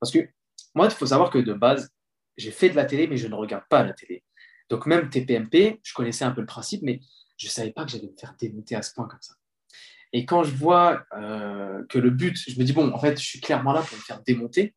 Parce 0.00 0.12
que 0.12 0.28
moi, 0.74 0.86
il 0.86 0.92
faut 0.92 1.06
savoir 1.06 1.30
que 1.30 1.38
de 1.38 1.52
base, 1.52 1.90
j'ai 2.36 2.50
fait 2.50 2.70
de 2.70 2.76
la 2.76 2.84
télé, 2.84 3.06
mais 3.06 3.16
je 3.16 3.28
ne 3.28 3.34
regarde 3.34 3.64
pas 3.68 3.82
la 3.82 3.92
télé. 3.92 4.22
Donc 4.68 4.86
même 4.86 5.08
TPMP, 5.08 5.80
je 5.82 5.94
connaissais 5.94 6.24
un 6.24 6.32
peu 6.32 6.40
le 6.40 6.46
principe, 6.46 6.82
mais 6.82 7.00
je 7.36 7.46
ne 7.46 7.50
savais 7.50 7.70
pas 7.70 7.84
que 7.84 7.90
j'allais 7.90 8.08
me 8.08 8.16
faire 8.18 8.34
démonter 8.38 8.74
à 8.74 8.82
ce 8.82 8.92
point 8.92 9.06
comme 9.06 9.20
ça. 9.20 9.34
Et 10.12 10.24
quand 10.24 10.44
je 10.44 10.54
vois 10.54 11.04
euh, 11.16 11.84
que 11.88 11.98
le 11.98 12.10
but, 12.10 12.36
je 12.48 12.58
me 12.58 12.64
dis, 12.64 12.72
bon, 12.72 12.92
en 12.92 12.98
fait, 12.98 13.20
je 13.20 13.24
suis 13.24 13.40
clairement 13.40 13.72
là 13.72 13.82
pour 13.82 13.96
me 13.96 14.02
faire 14.02 14.22
démonter, 14.22 14.74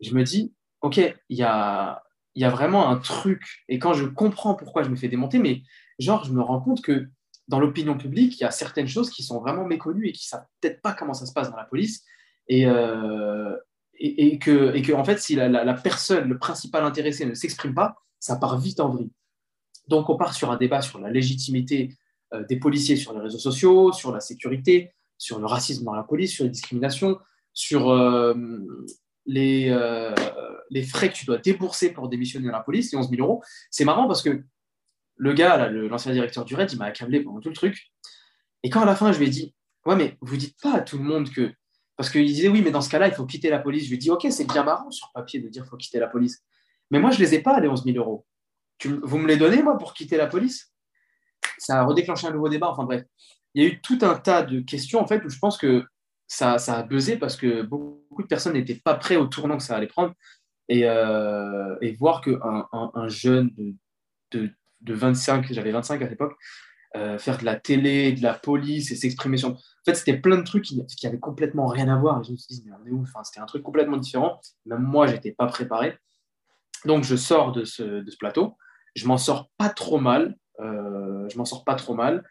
je 0.00 0.14
me 0.14 0.22
dis, 0.22 0.54
OK, 0.80 0.98
il 0.98 1.36
y 1.36 1.42
a, 1.42 2.02
y 2.34 2.44
a 2.44 2.50
vraiment 2.50 2.88
un 2.88 2.96
truc. 2.96 3.64
Et 3.68 3.78
quand 3.78 3.94
je 3.94 4.04
comprends 4.04 4.54
pourquoi 4.54 4.82
je 4.82 4.90
me 4.90 4.96
fais 4.96 5.08
démonter, 5.08 5.38
mais 5.38 5.62
genre, 5.98 6.24
je 6.24 6.32
me 6.32 6.42
rends 6.42 6.60
compte 6.60 6.82
que 6.82 7.08
dans 7.48 7.60
l'opinion 7.60 7.96
publique, 7.96 8.38
il 8.38 8.42
y 8.42 8.46
a 8.46 8.50
certaines 8.50 8.88
choses 8.88 9.10
qui 9.10 9.22
sont 9.22 9.40
vraiment 9.40 9.64
méconnues 9.64 10.08
et 10.08 10.12
qui 10.12 10.26
ne 10.26 10.38
savent 10.38 10.46
peut-être 10.60 10.80
pas 10.80 10.92
comment 10.92 11.14
ça 11.14 11.26
se 11.26 11.32
passe 11.32 11.50
dans 11.50 11.56
la 11.56 11.64
police. 11.64 12.04
Et, 12.48 12.66
euh, 12.66 13.56
et, 13.94 14.38
que, 14.38 14.74
et 14.74 14.82
que, 14.82 14.92
en 14.92 15.04
fait, 15.04 15.18
si 15.18 15.36
la, 15.36 15.48
la 15.48 15.74
personne, 15.74 16.28
le 16.28 16.38
principal 16.38 16.84
intéressé 16.84 17.24
ne 17.24 17.34
s'exprime 17.34 17.74
pas, 17.74 17.96
ça 18.22 18.36
part 18.36 18.56
vite 18.56 18.78
en 18.78 18.88
vrille. 18.88 19.10
Donc, 19.88 20.08
on 20.08 20.16
part 20.16 20.32
sur 20.32 20.50
un 20.52 20.56
débat 20.56 20.80
sur 20.80 21.00
la 21.00 21.10
légitimité 21.10 21.96
euh, 22.32 22.44
des 22.44 22.56
policiers 22.56 22.94
sur 22.94 23.12
les 23.14 23.20
réseaux 23.20 23.38
sociaux, 23.38 23.92
sur 23.92 24.12
la 24.12 24.20
sécurité, 24.20 24.92
sur 25.18 25.40
le 25.40 25.46
racisme 25.46 25.84
dans 25.84 25.94
la 25.94 26.04
police, 26.04 26.32
sur 26.32 26.44
les 26.44 26.50
discriminations, 26.50 27.18
sur 27.52 27.90
euh, 27.90 28.32
les, 29.26 29.70
euh, 29.70 30.14
les, 30.70 30.84
frais 30.84 31.08
que 31.10 31.14
tu 31.14 31.26
dois 31.26 31.38
débourser 31.38 31.92
pour 31.92 32.08
démissionner 32.08 32.46
dans 32.46 32.52
la 32.52 32.60
police, 32.62 32.92
les 32.92 32.98
11 32.98 33.10
000 33.10 33.20
euros. 33.22 33.42
C'est 33.72 33.84
marrant 33.84 34.06
parce 34.06 34.22
que 34.22 34.44
le 35.16 35.32
gars, 35.32 35.68
l'ancien 35.68 36.12
directeur 36.12 36.44
du 36.44 36.54
RAID, 36.54 36.70
il 36.72 36.78
m'a 36.78 36.86
accablé 36.86 37.20
pendant 37.20 37.40
tout 37.40 37.48
le 37.48 37.56
truc. 37.56 37.90
Et 38.62 38.70
quand 38.70 38.82
à 38.82 38.86
la 38.86 38.94
fin, 38.94 39.10
je 39.10 39.18
lui 39.18 39.26
ai 39.26 39.30
dit, 39.30 39.52
ouais, 39.84 39.96
mais 39.96 40.16
vous 40.20 40.36
dites 40.36 40.56
pas 40.62 40.74
à 40.74 40.80
tout 40.80 40.96
le 40.96 41.04
monde 41.04 41.28
que. 41.30 41.52
Parce 41.96 42.08
qu'il 42.08 42.24
disait, 42.24 42.48
oui, 42.48 42.62
mais 42.62 42.70
dans 42.70 42.80
ce 42.80 42.88
cas-là, 42.88 43.08
il 43.08 43.14
faut 43.14 43.26
quitter 43.26 43.50
la 43.50 43.58
police. 43.58 43.84
Je 43.84 43.88
lui 43.88 43.96
ai 43.96 43.98
dit, 43.98 44.10
ok, 44.10 44.26
c'est 44.30 44.46
bien 44.46 44.62
marrant 44.62 44.92
sur 44.92 45.10
papier 45.12 45.40
de 45.40 45.48
dire 45.48 45.64
qu'il 45.64 45.70
faut 45.70 45.76
quitter 45.76 45.98
la 45.98 46.06
police. 46.06 46.42
Mais 46.92 47.00
moi, 47.00 47.10
je 47.10 47.18
ne 47.18 47.24
les 47.24 47.34
ai 47.34 47.40
pas, 47.40 47.58
les 47.58 47.68
11 47.68 47.84
000 47.84 47.96
euros. 47.96 48.26
vous 48.84 49.18
me 49.18 49.26
les 49.26 49.36
donnez, 49.36 49.62
moi, 49.62 49.78
pour 49.78 49.94
quitter 49.94 50.18
la 50.18 50.26
police? 50.26 50.72
Ça 51.58 51.80
a 51.80 51.84
redéclenché 51.84 52.26
un 52.26 52.32
nouveau 52.32 52.50
débat, 52.50 52.68
enfin 52.68 52.84
bref. 52.84 53.02
il 53.54 53.62
y 53.62 53.66
a 53.66 53.68
eu 53.70 53.80
tout 53.80 53.98
un 54.02 54.14
tas 54.14 54.42
de 54.42 54.60
questions 54.60 55.00
en 55.00 55.06
fait 55.06 55.24
où 55.24 55.28
je 55.28 55.38
pense 55.38 55.56
que 55.56 55.84
ça, 56.26 56.58
ça 56.58 56.78
a 56.78 56.82
buzzé 56.82 57.16
parce 57.16 57.36
que 57.36 57.62
beaucoup 57.62 58.22
de 58.22 58.26
personnes 58.26 58.54
n'étaient 58.54 58.80
pas 58.82 58.94
prêts 58.94 59.16
au 59.16 59.26
tournant 59.26 59.56
que 59.56 59.62
ça 59.62 59.76
allait 59.76 59.86
prendre. 59.86 60.14
Et, 60.68 60.86
euh, 60.86 61.76
voir 61.98 62.20
qu'un 62.20 62.66
un, 62.72 62.90
un, 62.94 63.08
jeune 63.08 63.50
de, 63.56 63.74
de, 64.32 64.50
de 64.80 64.94
25, 64.94 65.52
j'avais 65.52 65.72
25 65.72 66.00
à 66.02 66.08
l'époque, 66.08 66.36
euh, 66.96 67.18
faire 67.18 67.38
de 67.38 67.44
la 67.44 67.56
télé, 67.56 68.12
de 68.12 68.22
la 68.22 68.34
police 68.34 68.90
et 68.90 68.96
s'exprimer 68.96 69.38
sur. 69.38 69.50
En 69.50 69.56
fait, 69.84 69.94
c'était 69.94 70.18
plein 70.18 70.36
de 70.36 70.44
trucs 70.44 70.64
qui, 70.64 70.84
qui 70.86 71.06
avaient 71.06 71.18
complètement 71.18 71.66
rien 71.66 71.88
à 71.88 71.98
voir. 71.98 72.20
Et 72.20 72.24
je 72.24 72.32
me 72.32 72.36
suis 72.36 72.62
mais 72.66 72.72
on 72.72 72.86
est 72.86 72.90
où? 72.90 73.02
Enfin, 73.02 73.24
C'était 73.24 73.40
un 73.40 73.46
truc 73.46 73.62
complètement 73.62 73.96
différent. 73.96 74.40
Même 74.66 74.82
moi, 74.82 75.06
je 75.06 75.14
n'étais 75.14 75.32
pas 75.32 75.46
préparé. 75.46 75.98
Donc, 76.84 77.04
je 77.04 77.16
sors 77.16 77.52
de 77.52 77.64
ce, 77.64 78.04
plateau. 78.18 78.56
Je 78.94 79.06
m'en 79.06 79.18
sors 79.18 79.50
pas 79.56 79.68
trop 79.68 79.98
mal. 79.98 80.36
Euh, 80.60 81.28
je 81.28 81.38
m'en 81.38 81.44
sors 81.44 81.64
pas 81.64 81.74
trop 81.74 81.94
mal. 81.94 82.24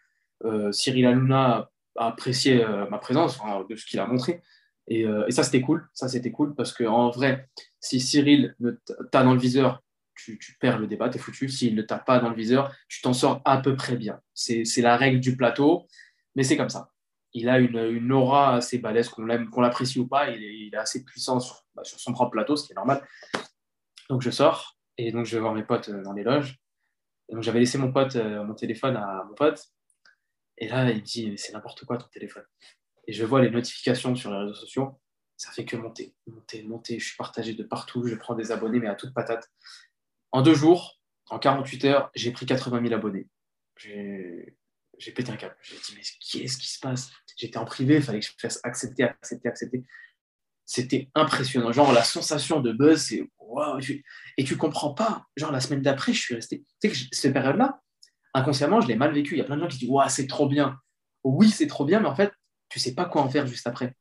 Euh, 0.44 0.72
Cyril 0.72 1.06
Hanouna 1.06 1.70
a 1.96 2.06
apprécié 2.06 2.64
euh, 2.64 2.88
ma 2.88 2.98
présence, 2.98 3.38
de 3.68 3.76
ce 3.76 3.86
qu'il 3.86 4.00
a 4.00 4.06
montré. 4.06 4.42
Et, 4.88 5.06
ça, 5.30 5.42
c'était 5.42 5.60
cool. 5.60 5.88
Ça, 5.92 6.08
c'était 6.08 6.32
cool 6.32 6.54
parce 6.54 6.72
qu'en 6.72 7.10
vrai, 7.10 7.48
si 7.80 8.00
Cyril 8.00 8.56
t'a 9.10 9.22
dans 9.22 9.32
le 9.32 9.40
viseur, 9.40 9.82
tu, 10.14 10.38
perds 10.60 10.78
le 10.78 10.86
débat, 10.86 11.08
tu 11.08 11.16
es 11.16 11.20
foutu. 11.20 11.48
S'il 11.48 11.74
ne 11.74 11.82
t'a 11.82 11.98
pas 11.98 12.18
dans 12.18 12.30
le 12.30 12.36
viseur, 12.36 12.74
tu 12.88 13.00
t'en 13.02 13.12
sors 13.12 13.40
à 13.44 13.58
peu 13.58 13.74
près 13.76 13.96
bien. 13.96 14.20
C'est 14.34 14.64
la 14.78 14.96
règle 14.96 15.20
du 15.20 15.36
plateau, 15.36 15.86
mais 16.34 16.42
c'est 16.42 16.56
comme 16.56 16.68
ça. 16.68 16.90
Il 17.34 17.48
a 17.48 17.58
une, 17.58 18.12
aura 18.12 18.56
assez 18.56 18.78
balèze, 18.78 19.08
qu'on 19.08 19.24
l'apprécie 19.24 19.98
ou 19.98 20.06
pas. 20.06 20.30
Il 20.30 20.74
est, 20.74 20.76
assez 20.76 21.04
puissant 21.04 21.38
bah, 21.74 21.84
sur, 21.84 21.98
son 21.98 22.12
propre 22.12 22.32
plateau, 22.32 22.56
ce 22.56 22.66
qui 22.66 22.72
est 22.72 22.76
normal. 22.76 23.02
Donc 24.08 24.22
je 24.22 24.30
sors 24.30 24.78
et 24.98 25.12
donc 25.12 25.26
je 25.26 25.36
vais 25.36 25.40
voir 25.40 25.54
mes 25.54 25.64
potes 25.64 25.90
dans 25.90 26.12
les 26.12 26.22
loges. 26.22 26.58
Donc 27.30 27.42
j'avais 27.42 27.60
laissé 27.60 27.78
mon 27.78 27.92
pote, 27.92 28.16
mon 28.16 28.54
téléphone 28.54 28.96
à 28.96 29.24
mon 29.28 29.34
pote. 29.34 29.64
Et 30.58 30.68
là, 30.68 30.90
il 30.90 30.96
me 30.96 31.00
dit, 31.00 31.32
c'est 31.38 31.52
n'importe 31.52 31.84
quoi 31.84 31.96
ton 31.96 32.08
téléphone. 32.08 32.44
Et 33.08 33.12
je 33.12 33.24
vois 33.24 33.40
les 33.40 33.50
notifications 33.50 34.14
sur 34.14 34.30
les 34.30 34.38
réseaux 34.38 34.54
sociaux. 34.54 35.00
Ça 35.36 35.50
fait 35.50 35.64
que 35.64 35.76
monter, 35.76 36.14
monter, 36.26 36.62
monter. 36.62 36.98
Je 37.00 37.06
suis 37.06 37.16
partagé 37.16 37.54
de 37.54 37.64
partout. 37.64 38.06
Je 38.06 38.14
prends 38.14 38.34
des 38.34 38.52
abonnés, 38.52 38.78
mais 38.78 38.88
à 38.88 38.94
toute 38.94 39.14
patate. 39.14 39.50
En 40.30 40.42
deux 40.42 40.54
jours, 40.54 41.00
en 41.30 41.38
48 41.38 41.84
heures, 41.86 42.10
j'ai 42.14 42.32
pris 42.32 42.46
80 42.46 42.82
000 42.82 42.94
abonnés. 42.94 43.28
J'ai 43.76 44.54
pété 45.16 45.32
un 45.32 45.36
câble. 45.36 45.56
J'ai 45.62 45.76
dit, 45.76 45.94
mais 45.96 46.02
qu'est-ce 46.02 46.58
qui 46.58 46.68
se 46.68 46.78
passe? 46.78 47.10
J'étais 47.36 47.56
en 47.56 47.64
privé, 47.64 47.96
il 47.96 48.02
fallait 48.02 48.20
que 48.20 48.26
je 48.26 48.32
fasse 48.38 48.60
accepter, 48.62 49.04
accepter, 49.04 49.48
accepter. 49.48 49.84
C'était 50.64 51.10
impressionnant. 51.14 51.72
Genre, 51.72 51.92
la 51.92 52.04
sensation 52.04 52.60
de 52.60 52.72
buzz, 52.72 53.00
c'est 53.00 53.28
waouh. 53.38 53.80
Et 54.36 54.44
tu 54.44 54.56
comprends 54.56 54.94
pas. 54.94 55.24
Genre, 55.36 55.52
la 55.52 55.60
semaine 55.60 55.82
d'après, 55.82 56.12
je 56.12 56.20
suis 56.20 56.34
resté. 56.34 56.64
Tu 56.80 56.88
sais 56.88 57.08
que 57.08 57.16
cette 57.16 57.32
période-là, 57.32 57.80
inconsciemment, 58.34 58.80
je 58.80 58.88
l'ai 58.88 58.96
mal 58.96 59.12
vécu. 59.12 59.34
Il 59.34 59.38
y 59.38 59.40
a 59.40 59.44
plein 59.44 59.56
de 59.56 59.62
gens 59.62 59.68
qui 59.68 59.78
disent 59.78 59.90
Waouh, 59.90 60.08
c'est 60.08 60.26
trop 60.26 60.48
bien. 60.48 60.78
Oui, 61.24 61.50
c'est 61.50 61.66
trop 61.66 61.84
bien, 61.84 62.00
mais 62.00 62.08
en 62.08 62.14
fait, 62.14 62.32
tu 62.68 62.78
sais 62.78 62.94
pas 62.94 63.04
quoi 63.04 63.22
en 63.22 63.28
faire 63.28 63.46
juste 63.46 63.66
après. 63.66 63.94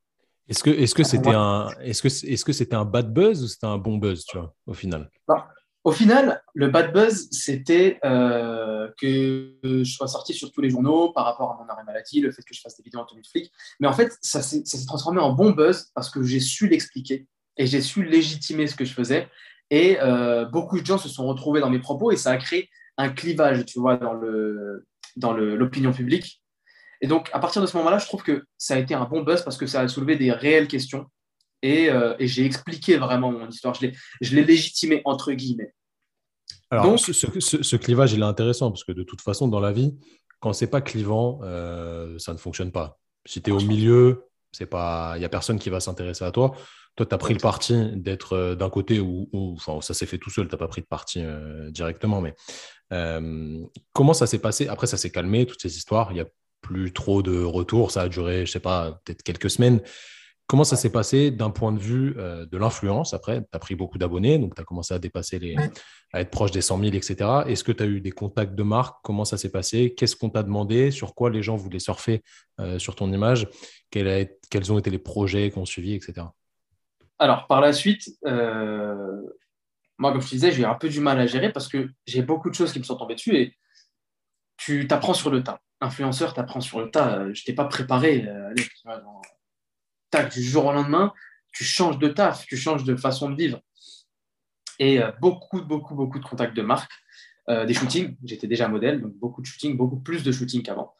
Est-ce 0.47 0.63
que 0.63 0.69
est-ce 0.69 0.95
que 0.95 1.03
c'était 1.03 1.33
un 1.33 1.69
est-ce 1.81 2.01
que 2.01 2.07
est-ce 2.07 2.43
que 2.43 2.51
c'était 2.51 2.75
un 2.75 2.85
bad 2.85 3.13
buzz 3.13 3.43
ou 3.43 3.47
c'était 3.47 3.67
un 3.67 3.77
bon 3.77 3.97
buzz, 3.97 4.25
tu 4.25 4.37
vois, 4.37 4.53
au 4.65 4.73
final? 4.73 5.09
Non. 5.29 5.35
Au 5.83 5.91
final, 5.91 6.43
le 6.53 6.67
bad 6.67 6.93
buzz, 6.93 7.27
c'était 7.31 7.99
euh, 8.05 8.87
que 8.99 9.55
je 9.63 9.83
sois 9.83 10.07
sorti 10.07 10.33
sur 10.33 10.51
tous 10.51 10.61
les 10.61 10.69
journaux 10.69 11.11
par 11.11 11.25
rapport 11.25 11.51
à 11.51 11.57
mon 11.57 11.67
arrêt 11.67 11.83
maladie, 11.83 12.21
le 12.21 12.31
fait 12.31 12.43
que 12.43 12.53
je 12.53 12.61
fasse 12.61 12.77
des 12.77 12.83
vidéos 12.83 12.99
en 12.99 13.05
tenue 13.05 13.21
de. 13.21 13.49
Mais 13.79 13.87
en 13.87 13.93
fait, 13.93 14.15
ça 14.21 14.43
s'est 14.43 14.85
transformé 14.85 15.19
en 15.19 15.31
bon 15.31 15.51
buzz 15.51 15.91
parce 15.95 16.11
que 16.11 16.21
j'ai 16.21 16.39
su 16.39 16.67
l'expliquer 16.67 17.27
et 17.57 17.65
j'ai 17.65 17.81
su 17.81 18.03
légitimer 18.03 18.67
ce 18.67 18.75
que 18.75 18.85
je 18.85 18.93
faisais. 18.93 19.27
Et 19.71 19.99
euh, 20.01 20.45
beaucoup 20.45 20.79
de 20.79 20.85
gens 20.85 20.99
se 20.99 21.09
sont 21.09 21.25
retrouvés 21.25 21.61
dans 21.61 21.69
mes 21.69 21.79
propos 21.79 22.11
et 22.11 22.17
ça 22.17 22.31
a 22.31 22.37
créé 22.37 22.69
un 22.97 23.09
clivage, 23.09 23.65
tu 23.65 23.79
vois, 23.79 23.97
dans 25.15 25.33
l'opinion 25.33 25.93
publique. 25.93 26.43
Et 27.01 27.07
donc, 27.07 27.29
à 27.33 27.39
partir 27.39 27.59
de 27.61 27.65
ce 27.65 27.75
moment-là, 27.77 27.97
je 27.97 28.05
trouve 28.05 28.21
que 28.21 28.45
ça 28.59 28.75
a 28.75 28.77
été 28.77 28.93
un 28.93 29.05
bon 29.05 29.23
buzz 29.23 29.41
parce 29.41 29.57
que 29.57 29.65
ça 29.65 29.81
a 29.81 29.87
soulevé 29.87 30.15
des 30.15 30.31
réelles 30.31 30.67
questions 30.67 31.07
et, 31.61 31.89
euh, 31.89 32.15
et 32.19 32.27
j'ai 32.27 32.45
expliqué 32.45 32.97
vraiment 32.97 33.31
mon 33.31 33.47
histoire. 33.47 33.75
Je 33.75 34.35
l'ai 34.35 34.43
légitimé, 34.43 35.01
entre 35.05 35.31
guillemets. 35.33 35.73
Alors, 36.69 36.85
donc, 36.85 36.99
ce, 36.99 37.11
ce, 37.11 37.63
ce, 37.63 37.75
clivage, 37.75 38.13
il 38.13 38.21
est 38.21 38.25
intéressant 38.25 38.71
parce 38.71 38.83
que 38.85 38.93
de 38.93 39.03
toute 39.03 39.21
façon, 39.21 39.47
dans 39.47 39.59
la 39.59 39.71
vie, 39.71 39.93
quand 40.39 40.53
c'est 40.53 40.69
pas 40.69 40.81
clivant, 40.81 41.41
euh, 41.43 42.17
ça 42.17 42.33
ne 42.33 42.37
fonctionne 42.37 42.71
pas. 42.71 42.97
Si 43.25 43.41
tu 43.41 43.49
es 43.49 43.53
au 43.53 43.59
milieu, 43.59 44.25
il 44.59 44.67
n'y 44.67 45.25
a 45.25 45.29
personne 45.29 45.59
qui 45.59 45.69
va 45.69 45.79
s'intéresser 45.79 46.25
à 46.25 46.31
toi. 46.31 46.53
Toi, 46.95 47.05
tu 47.05 47.15
as 47.15 47.17
pris 47.17 47.33
le 47.33 47.39
parti 47.39 47.91
d'être 47.95 48.33
euh, 48.33 48.55
d'un 48.55 48.69
côté 48.69 48.99
où, 48.99 49.29
où, 49.31 49.53
enfin, 49.53 49.79
ça 49.81 49.93
s'est 49.93 50.05
fait 50.05 50.17
tout 50.17 50.29
seul, 50.29 50.47
tu 50.47 50.53
n'as 50.53 50.57
pas 50.57 50.67
pris 50.67 50.81
de 50.81 50.87
parti 50.87 51.21
euh, 51.21 51.71
directement. 51.71 52.19
Mais 52.19 52.35
euh, 52.91 53.63
comment 53.93 54.13
ça 54.13 54.27
s'est 54.27 54.39
passé? 54.39 54.67
Après, 54.67 54.87
ça 54.87 54.97
s'est 54.97 55.11
calmé, 55.11 55.45
toutes 55.45 55.61
ces 55.61 55.77
histoires. 55.77 56.11
Il 56.11 56.15
n'y 56.15 56.21
a 56.21 56.27
plus 56.61 56.91
trop 56.91 57.21
de 57.21 57.41
retours. 57.43 57.91
Ça 57.91 58.01
a 58.01 58.09
duré, 58.09 58.45
je 58.45 58.51
sais 58.51 58.59
pas, 58.59 58.99
peut-être 59.05 59.23
quelques 59.23 59.49
semaines. 59.49 59.81
Comment 60.51 60.65
ça 60.65 60.75
s'est 60.75 60.91
passé 60.91 61.31
d'un 61.31 61.49
point 61.49 61.71
de 61.71 61.79
vue 61.79 62.13
euh, 62.17 62.45
de 62.45 62.57
l'influence? 62.57 63.13
Après, 63.13 63.39
tu 63.39 63.47
as 63.53 63.59
pris 63.59 63.75
beaucoup 63.75 63.97
d'abonnés, 63.97 64.37
donc 64.37 64.53
tu 64.53 64.61
as 64.61 64.65
commencé 64.65 64.93
à 64.93 64.99
dépasser 64.99 65.39
les. 65.39 65.55
à 66.11 66.19
être 66.19 66.29
proche 66.29 66.51
des 66.51 66.59
100 66.59 66.77
000, 66.77 66.91
etc. 66.91 67.15
Est-ce 67.47 67.63
que 67.63 67.71
tu 67.71 67.81
as 67.81 67.85
eu 67.85 68.01
des 68.01 68.11
contacts 68.11 68.53
de 68.53 68.61
marque? 68.61 68.97
Comment 69.01 69.23
ça 69.23 69.37
s'est 69.37 69.49
passé? 69.49 69.93
Qu'est-ce 69.95 70.17
qu'on 70.17 70.29
t'a 70.29 70.43
demandé? 70.43 70.91
Sur 70.91 71.15
quoi 71.15 71.29
les 71.29 71.41
gens 71.41 71.55
voulaient 71.55 71.79
surfer 71.79 72.21
euh, 72.59 72.79
sur 72.79 72.95
ton 72.95 73.13
image? 73.13 73.47
Quels, 73.91 74.29
quels 74.49 74.73
ont 74.73 74.77
été 74.77 74.89
les 74.89 74.99
projets 74.99 75.51
qu'on 75.51 75.63
suivi, 75.63 75.93
etc. 75.93 76.27
Alors, 77.17 77.47
par 77.47 77.61
la 77.61 77.71
suite, 77.71 78.09
euh, 78.25 79.21
moi, 79.97 80.11
comme 80.11 80.19
je 80.19 80.27
te 80.27 80.31
disais, 80.31 80.51
j'ai 80.51 80.65
un 80.65 80.75
peu 80.75 80.89
du 80.89 80.99
mal 80.99 81.17
à 81.21 81.27
gérer 81.27 81.53
parce 81.53 81.69
que 81.69 81.89
j'ai 82.05 82.23
beaucoup 82.23 82.49
de 82.49 82.55
choses 82.55 82.73
qui 82.73 82.79
me 82.79 82.83
sont 82.83 82.97
tombées 82.97 83.15
dessus 83.15 83.37
et 83.37 83.55
tu 84.57 84.85
t'apprends 84.85 85.13
sur 85.13 85.29
le 85.29 85.43
tas. 85.43 85.61
Influenceur, 85.79 86.33
tu 86.33 86.41
apprends 86.41 86.59
sur 86.59 86.81
le 86.81 86.91
tas. 86.91 87.31
Je 87.31 87.45
t'ai 87.45 87.53
pas 87.53 87.63
préparé. 87.63 88.27
Euh, 88.27 88.49
allez, 88.49 88.65
tac, 90.11 90.33
du 90.33 90.43
jour 90.43 90.65
au 90.65 90.73
lendemain, 90.73 91.13
tu 91.51 91.63
changes 91.63 91.97
de 91.99 92.07
taf, 92.07 92.45
tu 92.45 92.57
changes 92.57 92.83
de 92.83 92.95
façon 92.95 93.29
de 93.29 93.35
vivre. 93.35 93.59
Et 94.79 94.99
beaucoup, 95.19 95.61
beaucoup, 95.61 95.95
beaucoup 95.95 96.19
de 96.19 96.23
contacts 96.25 96.55
de 96.55 96.61
marque, 96.61 96.91
des 97.47 97.73
shootings. 97.73 98.15
J'étais 98.23 98.47
déjà 98.47 98.67
modèle, 98.67 99.01
donc 99.01 99.13
beaucoup 99.13 99.41
de 99.41 99.45
shootings, 99.45 99.77
beaucoup 99.77 99.99
plus 99.99 100.23
de 100.23 100.31
shootings 100.31 100.63
qu'avant. 100.63 100.95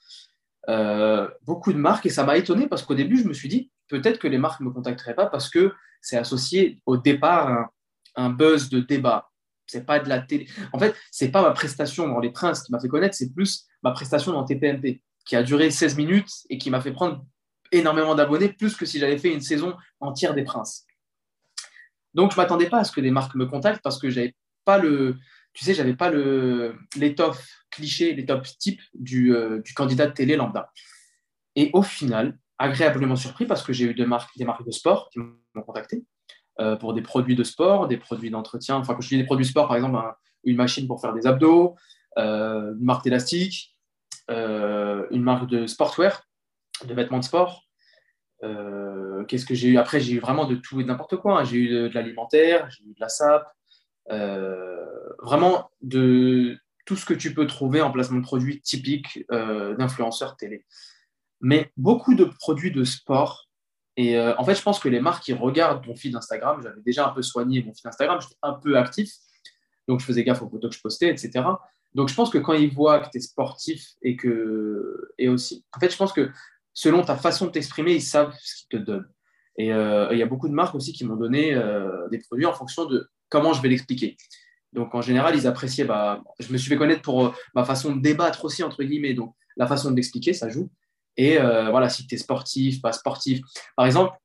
beaucoup 1.45 1.73
de 1.73 1.77
marques 1.77 2.05
et 2.05 2.09
ça 2.09 2.23
m'a 2.23 2.37
étonné 2.37 2.67
parce 2.67 2.83
qu'au 2.83 2.95
début, 2.95 3.17
je 3.17 3.27
me 3.27 3.33
suis 3.33 3.49
dit 3.49 3.71
peut-être 3.87 4.19
que 4.19 4.27
les 4.27 4.37
marques 4.37 4.59
ne 4.61 4.65
me 4.67 4.71
contacteraient 4.71 5.15
pas 5.15 5.25
parce 5.25 5.49
que 5.49 5.73
c'est 6.01 6.17
associé 6.17 6.81
au 6.85 6.97
départ 6.97 7.47
un, 7.49 7.69
un, 8.15 8.29
buzz 8.29 8.69
de 8.69 8.79
débat. 8.79 9.29
C'est 9.65 9.85
pas 9.85 9.99
de 9.99 10.09
la 10.09 10.19
télé. 10.19 10.47
En 10.73 10.79
fait, 10.79 10.95
c'est 11.11 11.29
pas 11.29 11.41
ma 11.41 11.51
prestation 11.51 12.07
dans 12.07 12.19
Les 12.19 12.31
Princes 12.31 12.63
qui 12.63 12.71
m'a 12.71 12.79
fait 12.79 12.87
connaître, 12.87 13.15
c'est 13.15 13.33
plus 13.33 13.65
ma 13.83 13.91
prestation 13.91 14.31
dans 14.31 14.43
TPMP 14.43 15.01
qui 15.25 15.35
a 15.35 15.43
duré 15.43 15.69
16 15.69 15.97
minutes 15.97 16.31
et 16.49 16.57
qui 16.57 16.69
m'a 16.69 16.81
fait 16.81 16.91
prendre 16.91 17.25
énormément 17.71 18.15
d'abonnés, 18.15 18.49
plus 18.49 18.75
que 18.75 18.85
si 18.85 18.99
j'avais 18.99 19.17
fait 19.17 19.33
une 19.33 19.41
saison 19.41 19.75
entière 19.99 20.33
des 20.33 20.43
Princes. 20.43 20.85
Donc, 22.13 22.31
je 22.31 22.37
m'attendais 22.37 22.69
pas 22.69 22.79
à 22.79 22.83
ce 22.83 22.91
que 22.91 23.01
des 23.01 23.11
marques 23.11 23.35
me 23.35 23.45
contactent 23.45 23.81
parce 23.81 23.99
que 23.99 24.09
j'avais 24.09 24.35
pas 24.65 24.77
le, 24.77 25.17
tu 25.53 25.65
sais, 25.65 25.73
j'avais 25.73 25.95
pas 25.95 26.11
l'étoffe 26.95 27.47
cliché, 27.69 28.13
l'étoffe 28.13 28.57
type 28.57 28.81
du, 28.93 29.35
euh, 29.35 29.61
du 29.61 29.73
candidat 29.73 30.07
de 30.07 30.13
télé 30.13 30.35
lambda. 30.35 30.71
Et 31.55 31.69
au 31.73 31.81
final, 31.81 32.37
agréablement 32.57 33.15
surpris 33.15 33.45
parce 33.45 33.63
que 33.63 33.73
j'ai 33.73 33.85
eu 33.85 33.93
des 33.93 34.05
marques, 34.05 34.37
des 34.37 34.45
marques 34.45 34.65
de 34.65 34.71
sport 34.71 35.09
qui 35.09 35.19
m'ont 35.19 35.63
contacté 35.65 36.05
euh, 36.59 36.75
pour 36.75 36.93
des 36.93 37.01
produits 37.01 37.35
de 37.35 37.43
sport, 37.43 37.87
des 37.87 37.97
produits 37.97 38.29
d'entretien. 38.29 38.77
Enfin, 38.77 38.93
quand 38.93 39.01
je 39.01 39.09
dis 39.09 39.17
des 39.17 39.25
produits 39.25 39.45
de 39.45 39.49
sport, 39.49 39.67
par 39.67 39.77
exemple, 39.77 39.97
une 40.43 40.55
machine 40.55 40.87
pour 40.87 41.01
faire 41.01 41.13
des 41.13 41.27
abdos, 41.27 41.75
euh, 42.17 42.73
une 42.73 42.85
marque 42.85 43.03
d'élastique, 43.03 43.75
une 44.29 45.23
marque 45.23 45.47
de 45.49 45.67
sportwear, 45.67 46.23
de 46.85 46.93
vêtements 46.93 47.19
de 47.19 47.23
sport. 47.23 47.63
Qu'est-ce 49.27 49.45
que 49.45 49.53
j'ai 49.53 49.69
eu? 49.69 49.77
Après, 49.77 49.99
j'ai 49.99 50.13
eu 50.13 50.19
vraiment 50.19 50.45
de 50.45 50.55
tout 50.55 50.81
et 50.81 50.83
n'importe 50.83 51.17
quoi. 51.17 51.39
Hein. 51.39 51.43
J'ai 51.43 51.57
eu 51.57 51.69
de, 51.69 51.91
l'alimentaire, 51.93 52.69
j'ai 52.71 52.83
eu 52.83 52.93
de 52.93 52.99
la 52.99 53.09
SAP, 53.09 53.43
vraiment 55.21 55.69
de 55.81 56.57
tout 56.85 56.95
ce 56.95 57.05
que 57.05 57.13
tu 57.13 57.33
peux 57.33 57.45
trouver 57.45 57.81
en 57.81 57.91
placement 57.91 58.17
de 58.17 58.23
produits 58.23 58.61
typique 58.61 59.23
d'influenceurs 59.29 60.35
télé 60.37 60.65
mais 61.41 61.71
beaucoup 61.75 62.15
de 62.15 62.25
produits 62.25 62.71
de 62.71 62.83
sport. 62.83 63.49
Et 63.97 64.17
euh, 64.17 64.33
en 64.37 64.45
fait, 64.45 64.55
je 64.55 64.61
pense 64.61 64.79
que 64.79 64.87
les 64.87 65.01
marques 65.01 65.23
qui 65.23 65.33
regardent 65.33 65.85
mon 65.85 65.95
feed 65.95 66.15
Instagram, 66.15 66.61
j'avais 66.63 66.81
déjà 66.81 67.07
un 67.07 67.11
peu 67.11 67.21
soigné 67.21 67.61
mon 67.63 67.73
feed 67.73 67.87
Instagram, 67.87 68.21
j'étais 68.21 68.37
un 68.41 68.53
peu 68.53 68.77
actif, 68.77 69.11
donc 69.87 69.99
je 69.99 70.05
faisais 70.05 70.23
gaffe 70.23 70.41
aux 70.41 70.49
photos 70.49 70.69
que 70.69 70.77
je 70.77 70.81
postais, 70.81 71.09
etc. 71.09 71.43
Donc 71.93 72.07
je 72.07 72.15
pense 72.15 72.29
que 72.29 72.37
quand 72.37 72.53
ils 72.53 72.73
voient 72.73 72.99
que 72.99 73.09
tu 73.09 73.17
es 73.17 73.21
sportif 73.21 73.85
et 74.01 74.15
que. 74.15 75.11
Et 75.17 75.27
aussi. 75.27 75.65
En 75.75 75.79
fait, 75.79 75.91
je 75.91 75.97
pense 75.97 76.13
que 76.13 76.29
selon 76.73 77.03
ta 77.03 77.15
façon 77.15 77.47
de 77.47 77.51
t'exprimer, 77.51 77.93
ils 77.93 78.01
savent 78.01 78.33
ce 78.39 78.55
qu'ils 78.55 78.79
te 78.79 78.83
donnent. 78.83 79.09
Et 79.57 79.73
euh, 79.73 80.09
il 80.11 80.17
y 80.17 80.23
a 80.23 80.25
beaucoup 80.25 80.47
de 80.47 80.53
marques 80.53 80.75
aussi 80.75 80.93
qui 80.93 81.05
m'ont 81.05 81.17
donné 81.17 81.53
euh, 81.53 82.07
des 82.09 82.19
produits 82.19 82.45
en 82.45 82.53
fonction 82.53 82.85
de 82.85 83.09
comment 83.29 83.53
je 83.53 83.61
vais 83.61 83.69
l'expliquer. 83.69 84.17
Donc 84.73 84.95
en 84.95 85.01
général, 85.01 85.35
ils 85.35 85.47
appréciaient. 85.47 85.83
Bah, 85.83 86.23
je 86.39 86.51
me 86.51 86.57
suis 86.57 86.69
fait 86.69 86.77
connaître 86.77 87.01
pour 87.01 87.35
ma 87.53 87.65
façon 87.65 87.95
de 87.95 88.01
débattre 88.01 88.45
aussi, 88.45 88.63
entre 88.63 88.83
guillemets. 88.83 89.13
Donc 89.13 89.35
la 89.57 89.67
façon 89.67 89.91
d'expliquer, 89.91 90.33
ça 90.33 90.49
joue. 90.49 90.69
Et 91.17 91.37
euh, 91.39 91.69
voilà, 91.69 91.89
si 91.89 92.07
tu 92.07 92.15
es 92.15 92.17
sportif, 92.17 92.81
pas 92.81 92.93
sportif. 92.93 93.41
Par 93.75 93.85
exemple, 93.85 94.17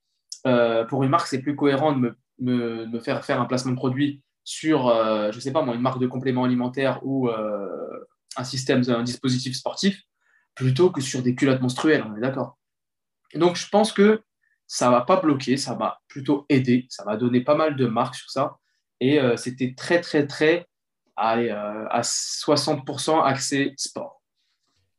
euh, 0.46 0.84
pour 0.84 1.02
une 1.02 1.10
marque, 1.10 1.26
c'est 1.26 1.42
plus 1.42 1.56
cohérent 1.56 1.92
de 1.92 2.16
me, 2.38 3.00
faire 3.00 3.24
faire 3.24 3.40
un 3.40 3.46
placement 3.46 3.72
de 3.72 3.76
produit 3.76 4.22
sur, 4.44 4.88
euh, 4.88 5.32
je 5.32 5.40
sais 5.40 5.52
pas 5.52 5.62
moi, 5.62 5.74
une 5.74 5.80
marque 5.80 6.00
de 6.00 6.06
complément 6.06 6.44
alimentaire 6.44 7.00
ou 7.02 7.28
un 7.28 8.44
système, 8.44 8.82
un 8.88 9.02
dispositif 9.02 9.56
sportif, 9.56 10.02
plutôt 10.56 10.90
que 10.90 11.00
sur 11.00 11.22
des 11.22 11.36
culottes 11.36 11.60
menstruelles, 11.60 12.02
on 12.02 12.16
est 12.16 12.20
d'accord. 12.20 12.58
Donc, 13.34 13.56
je 13.56 13.68
pense 13.68 13.92
que 13.92 14.22
ça 14.66 14.86
ne 14.86 14.92
va 14.92 15.02
pas 15.02 15.20
bloquer, 15.20 15.56
ça 15.56 15.74
va 15.74 16.00
plutôt 16.08 16.44
aider, 16.48 16.86
ça 16.88 17.04
va 17.04 17.16
donner 17.16 17.42
pas 17.42 17.54
mal 17.54 17.76
de 17.76 17.86
marques 17.86 18.16
sur 18.16 18.30
ça. 18.30 18.56
Et 18.98 19.20
euh, 19.20 19.36
c'était 19.36 19.74
très, 19.76 20.00
très, 20.00 20.26
très 20.26 20.66
euh, 21.18 21.86
à 21.90 22.00
60% 22.00 23.22
accès 23.22 23.74
sport. 23.76 24.22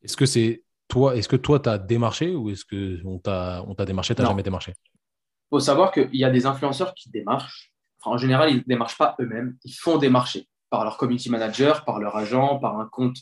Est-ce 0.04 0.16
que 0.16 0.26
c'est 0.26 0.64
toi, 0.88 1.16
est-ce 1.16 1.28
que 1.28 1.36
toi, 1.36 1.60
tu 1.60 1.70
as 1.70 1.78
démarché 1.78 2.34
ou 2.34 2.50
est-ce 2.50 2.64
qu'on 2.64 3.20
t'a, 3.20 3.64
on 3.68 3.76
t'a 3.76 3.86
démarché, 3.86 4.16
tu 4.16 4.22
n'as 4.22 4.28
jamais 4.30 4.44
démarché? 4.44 4.72
Il 4.72 5.50
faut 5.50 5.60
savoir 5.60 5.92
qu'il 5.92 6.16
y 6.16 6.24
a 6.24 6.30
des 6.30 6.46
influenceurs 6.46 6.94
qui 6.94 7.10
démarchent. 7.10 7.74
en 8.04 8.18
général, 8.18 8.52
ils 8.52 8.58
ne 8.58 8.64
démarchent 8.68 8.98
pas 8.98 9.16
eux-mêmes, 9.20 9.58
ils 9.64 9.74
font 9.74 9.98
démarcher 9.98 10.48
par 10.70 10.84
leur 10.84 10.98
community 10.98 11.30
manager, 11.30 11.84
par 11.84 12.00
leur 12.00 12.16
agent, 12.16 12.60
par 12.60 12.80
un 12.80 12.88
compte 12.88 13.18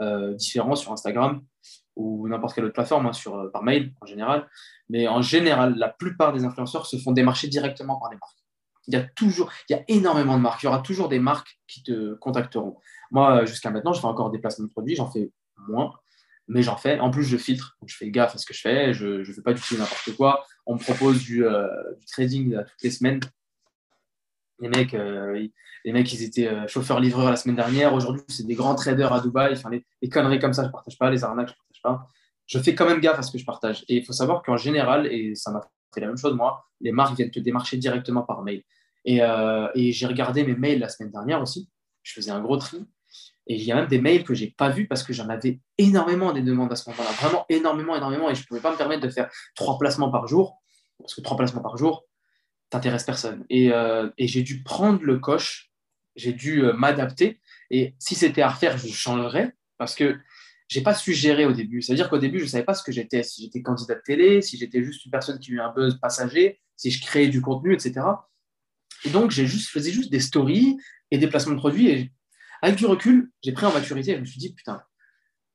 euh, 0.00 0.34
différent 0.34 0.76
sur 0.76 0.92
Instagram 0.92 1.42
ou 1.96 2.28
n'importe 2.28 2.54
quelle 2.54 2.64
autre 2.64 2.74
plateforme, 2.74 3.06
hein, 3.06 3.12
euh, 3.26 3.50
par 3.50 3.62
mail 3.62 3.92
en 4.00 4.06
général. 4.06 4.48
Mais 4.88 5.08
en 5.08 5.22
général, 5.22 5.74
la 5.76 5.88
plupart 5.88 6.32
des 6.32 6.44
influenceurs 6.44 6.86
se 6.86 6.96
font 6.96 7.12
démarcher 7.12 7.48
directement 7.48 7.98
par 7.98 8.10
les 8.10 8.16
marques. 8.16 8.36
Il 8.86 8.94
y 8.94 8.96
a 8.96 9.02
toujours, 9.02 9.50
il 9.68 9.76
y 9.76 9.78
a 9.78 9.84
énormément 9.88 10.36
de 10.36 10.42
marques. 10.42 10.62
Il 10.62 10.66
y 10.66 10.68
aura 10.68 10.80
toujours 10.80 11.08
des 11.08 11.18
marques 11.18 11.60
qui 11.68 11.82
te 11.82 12.14
contacteront. 12.14 12.78
Moi, 13.10 13.44
jusqu'à 13.44 13.70
maintenant, 13.70 13.92
je 13.92 14.00
fais 14.00 14.06
encore 14.06 14.30
des 14.30 14.38
placements 14.38 14.66
de 14.66 14.70
produits, 14.70 14.96
j'en 14.96 15.10
fais 15.10 15.30
moins, 15.68 15.92
mais 16.48 16.62
j'en 16.62 16.76
fais. 16.76 16.98
En 16.98 17.10
plus, 17.10 17.24
je 17.24 17.36
filtre, 17.36 17.76
je 17.86 17.94
fais 17.94 18.10
gaffe 18.10 18.34
à 18.34 18.38
ce 18.38 18.46
que 18.46 18.54
je 18.54 18.60
fais. 18.60 18.94
Je 18.94 19.18
ne 19.18 19.24
fais 19.24 19.42
pas 19.42 19.52
du 19.52 19.60
tout 19.60 19.76
n'importe 19.76 20.16
quoi. 20.16 20.44
On 20.66 20.74
me 20.74 20.80
propose 20.80 21.22
du, 21.22 21.44
euh, 21.44 21.68
trading 22.10 22.56
toutes 22.56 22.82
les 22.82 22.90
semaines. 22.90 23.20
Les 24.60 24.68
mecs, 24.68 24.94
euh, 24.94 25.46
les 25.84 25.92
mecs, 25.92 26.12
ils 26.12 26.22
étaient 26.22 26.48
euh, 26.48 26.66
chauffeurs-livreurs 26.66 27.30
la 27.30 27.36
semaine 27.36 27.56
dernière. 27.56 27.94
Aujourd'hui, 27.94 28.22
c'est 28.28 28.46
des 28.46 28.54
grands 28.54 28.74
traders 28.74 29.12
à 29.12 29.20
Dubaï. 29.20 29.54
Enfin, 29.54 29.70
les, 29.70 30.08
conneries 30.08 30.38
comme 30.38 30.52
ça, 30.52 30.62
je 30.62 30.68
ne 30.68 30.72
partage 30.72 30.98
pas. 30.98 31.10
Les 31.10 31.24
arnaques, 31.24 31.48
je 31.48 31.52
ne 31.52 31.56
partage 31.56 31.82
pas. 31.82 32.08
Je 32.46 32.58
fais 32.58 32.74
quand 32.74 32.86
même 32.86 33.00
gaffe 33.00 33.18
à 33.18 33.22
ce 33.22 33.32
que 33.32 33.38
je 33.38 33.44
partage. 33.44 33.84
Et 33.88 33.96
il 33.96 34.04
faut 34.04 34.12
savoir 34.12 34.42
qu'en 34.42 34.56
général, 34.56 35.06
et 35.06 35.34
ça 35.34 35.50
m'a 35.50 35.60
fait 35.94 36.00
la 36.00 36.08
même 36.08 36.16
chose 36.16 36.34
moi, 36.34 36.64
les 36.80 36.92
marques 36.92 37.16
viennent 37.16 37.30
te 37.30 37.40
démarcher 37.40 37.76
directement 37.78 38.22
par 38.22 38.42
mail. 38.42 38.62
Et, 39.04 39.22
euh, 39.22 39.68
et 39.74 39.92
j'ai 39.92 40.06
regardé 40.06 40.44
mes 40.44 40.54
mails 40.54 40.80
la 40.80 40.88
semaine 40.88 41.10
dernière 41.10 41.40
aussi. 41.40 41.70
Je 42.02 42.12
faisais 42.12 42.30
un 42.30 42.40
gros 42.40 42.56
tri. 42.56 42.84
Et 43.46 43.54
il 43.54 43.64
y 43.64 43.72
a 43.72 43.74
même 43.74 43.88
des 43.88 44.00
mails 44.00 44.24
que 44.24 44.34
je 44.34 44.44
n'ai 44.44 44.50
pas 44.50 44.68
vus 44.68 44.86
parce 44.86 45.02
que 45.02 45.12
j'en 45.12 45.28
avais 45.28 45.60
énormément 45.78 46.32
des 46.32 46.42
demandes 46.42 46.70
à 46.70 46.76
ce 46.76 46.88
moment-là. 46.90 47.10
Vraiment 47.12 47.46
énormément, 47.48 47.96
énormément. 47.96 48.30
Et 48.30 48.34
je 48.34 48.42
ne 48.42 48.46
pouvais 48.46 48.60
pas 48.60 48.72
me 48.72 48.76
permettre 48.76 49.02
de 49.02 49.08
faire 49.08 49.30
trois 49.54 49.78
placements 49.78 50.10
par 50.10 50.28
jour. 50.28 50.60
Parce 50.98 51.14
que 51.14 51.20
trois 51.22 51.36
placements 51.36 51.62
par 51.62 51.76
jour, 51.76 52.04
t'intéresse 52.70 53.04
personne. 53.04 53.44
Et, 53.50 53.72
euh, 53.72 54.08
et 54.16 54.26
j'ai 54.26 54.42
dû 54.42 54.62
prendre 54.62 55.02
le 55.02 55.18
coche, 55.18 55.70
j'ai 56.16 56.32
dû 56.32 56.64
euh, 56.64 56.72
m'adapter. 56.72 57.40
Et 57.70 57.94
si 57.98 58.14
c'était 58.14 58.42
à 58.42 58.48
refaire, 58.48 58.78
je 58.78 58.88
changerais 58.88 59.54
parce 59.76 59.94
que 59.94 60.18
j'ai 60.68 60.82
pas 60.82 60.94
su 60.94 61.12
gérer 61.12 61.46
au 61.46 61.52
début. 61.52 61.82
C'est-à-dire 61.82 62.08
qu'au 62.08 62.18
début, 62.18 62.38
je 62.38 62.46
savais 62.46 62.64
pas 62.64 62.74
ce 62.74 62.82
que 62.82 62.92
j'étais, 62.92 63.22
si 63.24 63.42
j'étais 63.42 63.60
candidat 63.60 63.96
de 63.96 64.02
télé, 64.04 64.40
si 64.40 64.56
j'étais 64.56 64.84
juste 64.84 65.04
une 65.04 65.10
personne 65.10 65.38
qui 65.40 65.50
a 65.50 65.54
eu 65.54 65.60
un 65.60 65.72
buzz 65.72 65.98
passager, 66.00 66.60
si 66.76 66.90
je 66.90 67.02
créais 67.02 67.28
du 67.28 67.40
contenu, 67.40 67.74
etc. 67.74 68.00
Et 69.04 69.10
donc, 69.10 69.32
j'ai 69.32 69.46
juste, 69.46 69.70
faisais 69.70 69.90
juste 69.90 70.10
des 70.10 70.20
stories 70.20 70.76
et 71.10 71.18
des 71.18 71.26
placements 71.26 71.54
de 71.54 71.58
produits. 71.58 71.88
Et 71.88 72.12
avec 72.62 72.76
du 72.76 72.86
recul, 72.86 73.32
j'ai 73.42 73.52
pris 73.52 73.66
en 73.66 73.72
maturité. 73.72 74.14
Je 74.14 74.20
me 74.20 74.24
suis 74.24 74.38
dit, 74.38 74.54
putain, 74.54 74.82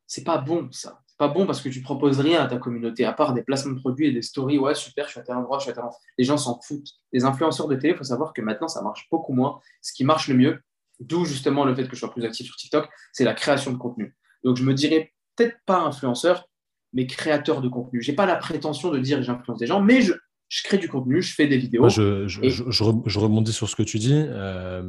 c'est 0.06 0.24
pas 0.24 0.38
bon 0.38 0.70
ça 0.72 1.02
pas 1.18 1.28
bon 1.28 1.46
parce 1.46 1.62
que 1.62 1.70
tu 1.70 1.82
proposes 1.82 2.20
rien 2.20 2.44
à 2.44 2.48
ta 2.48 2.58
communauté, 2.58 3.06
à 3.06 3.14
part 3.14 3.34
des 3.34 3.44
placements 3.44 3.74
de 3.74 3.80
produits 3.80 4.08
et 4.08 4.12
des 4.12 4.22
stories. 4.22 4.58
Ouais, 4.58 4.76
super, 4.76 5.06
je 5.06 5.12
suis 5.12 5.20
à 5.20 5.24
tel 5.24 5.36
endroit, 5.36 5.60
je 5.60 5.64
suis 5.64 5.72
à 5.72 5.74
tel 5.74 5.84
endroit. 5.84 6.00
Les 6.18 6.26
gens 6.26 6.38
s'en 6.38 6.60
foutent. 6.62 6.90
Les 7.14 7.24
influenceurs 7.24 7.68
de 7.68 7.76
télé, 7.76 7.94
il 7.94 7.98
faut 7.98 8.04
savoir 8.04 8.34
que 8.34 8.42
maintenant, 8.42 8.68
ça 8.68 8.82
marche 8.82 9.08
beaucoup 9.10 9.34
moins. 9.34 9.60
Ce 9.82 9.94
qui 9.94 10.04
marche 10.04 10.28
le 10.28 10.36
mieux, 10.36 10.60
d'où 11.00 11.26
justement 11.26 11.66
le 11.66 11.74
fait 11.74 11.88
que 11.88 11.96
je 11.96 12.00
sois 12.00 12.12
plus 12.12 12.26
actif 12.26 12.48
sur 12.48 12.56
TikTok, 12.56 12.90
c'est 13.14 13.24
la 13.24 13.34
création 13.34 13.72
de 13.72 13.78
contenu. 13.78 14.16
Donc, 14.44 14.58
je 14.58 14.64
me 14.64 14.74
dirais 14.74 15.14
peut-être 15.36 15.58
pas 15.66 15.80
influenceur, 15.80 16.48
mais 16.94 17.08
créateur 17.08 17.62
de 17.62 17.70
contenu. 17.70 18.02
Je 18.02 18.12
n'ai 18.12 18.16
pas 18.16 18.26
la 18.26 18.36
prétention 18.36 18.90
de 18.92 19.00
dire 19.00 19.22
j'influence 19.22 19.60
des 19.60 19.68
gens, 19.68 19.82
mais 19.82 20.02
je, 20.02 20.14
je 20.50 20.64
crée 20.64 20.78
du 20.78 20.88
contenu, 20.88 21.22
je 21.22 21.34
fais 21.34 21.48
des 21.48 21.58
vidéos. 21.58 21.90
je, 21.90 22.28
je, 22.28 22.50
je, 22.50 23.20
rebondis 23.20 23.52
sur 23.52 23.68
ce 23.68 23.76
que 23.76 23.84
tu 23.84 23.98
dis. 23.98 24.14
Euh, 24.14 24.84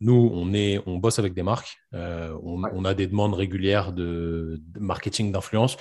nous, 0.00 0.30
on, 0.32 0.52
est, 0.54 0.80
on 0.86 0.98
bosse 0.98 1.18
avec 1.18 1.34
des 1.34 1.42
marques. 1.42 1.76
Euh, 1.94 2.32
on, 2.42 2.84
a 2.84 2.94
des 2.94 3.06
demandes 3.06 3.34
régulières 3.34 3.92
de, 3.92 4.62
marketing 4.78 5.32
d'influence 5.32 5.76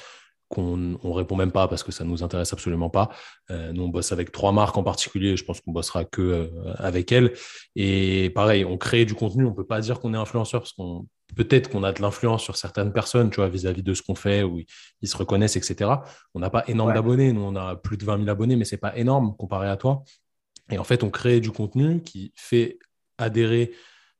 qu'on 0.49 0.77
ne 0.77 0.97
répond 1.11 1.35
même 1.35 1.51
pas 1.51 1.67
parce 1.67 1.81
que 1.81 1.91
ça 1.91 2.03
ne 2.03 2.09
nous 2.09 2.23
intéresse 2.23 2.53
absolument 2.53 2.89
pas. 2.89 3.09
Euh, 3.49 3.71
nous, 3.71 3.83
on 3.83 3.89
bosse 3.89 4.11
avec 4.11 4.31
trois 4.31 4.51
marques 4.51 4.77
en 4.77 4.83
particulier. 4.83 5.37
Je 5.37 5.43
pense 5.45 5.61
qu'on 5.61 5.71
bossera 5.71 6.05
que 6.05 6.51
avec 6.77 7.11
elles. 7.11 7.33
Et 7.75 8.31
pareil, 8.31 8.65
on 8.65 8.77
crée 8.77 9.05
du 9.05 9.13
contenu. 9.13 9.45
On 9.45 9.51
ne 9.51 9.55
peut 9.55 9.65
pas 9.65 9.81
dire 9.81 9.99
qu'on 9.99 10.13
est 10.13 10.17
influenceur 10.17 10.61
parce 10.61 10.73
qu'on 10.73 11.07
peut-être 11.35 11.69
qu'on 11.69 11.83
a 11.83 11.91
de 11.91 12.01
l'influence 12.01 12.43
sur 12.43 12.55
certaines 12.55 12.93
personnes, 12.93 13.29
tu 13.29 13.37
vois, 13.37 13.49
vis-à-vis 13.49 13.83
de 13.83 13.93
ce 13.93 14.01
qu'on 14.01 14.15
fait, 14.15 14.43
où 14.43 14.61
ils 15.01 15.07
se 15.07 15.17
reconnaissent, 15.17 15.55
etc. 15.55 15.91
On 16.33 16.39
n'a 16.39 16.49
pas 16.49 16.63
énorme 16.67 16.93
d'abonnés. 16.93 17.33
Nous, 17.33 17.41
on 17.41 17.55
a 17.55 17.75
plus 17.75 17.97
de 17.97 18.05
20 18.05 18.17
000 18.19 18.29
abonnés, 18.29 18.55
mais 18.55 18.65
ce 18.65 18.75
n'est 18.75 18.79
pas 18.79 18.95
énorme 18.97 19.35
comparé 19.35 19.67
à 19.67 19.77
toi. 19.77 20.03
Et 20.71 20.77
en 20.77 20.83
fait, 20.83 21.03
on 21.03 21.09
crée 21.09 21.39
du 21.39 21.51
contenu 21.51 22.01
qui 22.01 22.33
fait 22.35 22.79
adhérer 23.17 23.71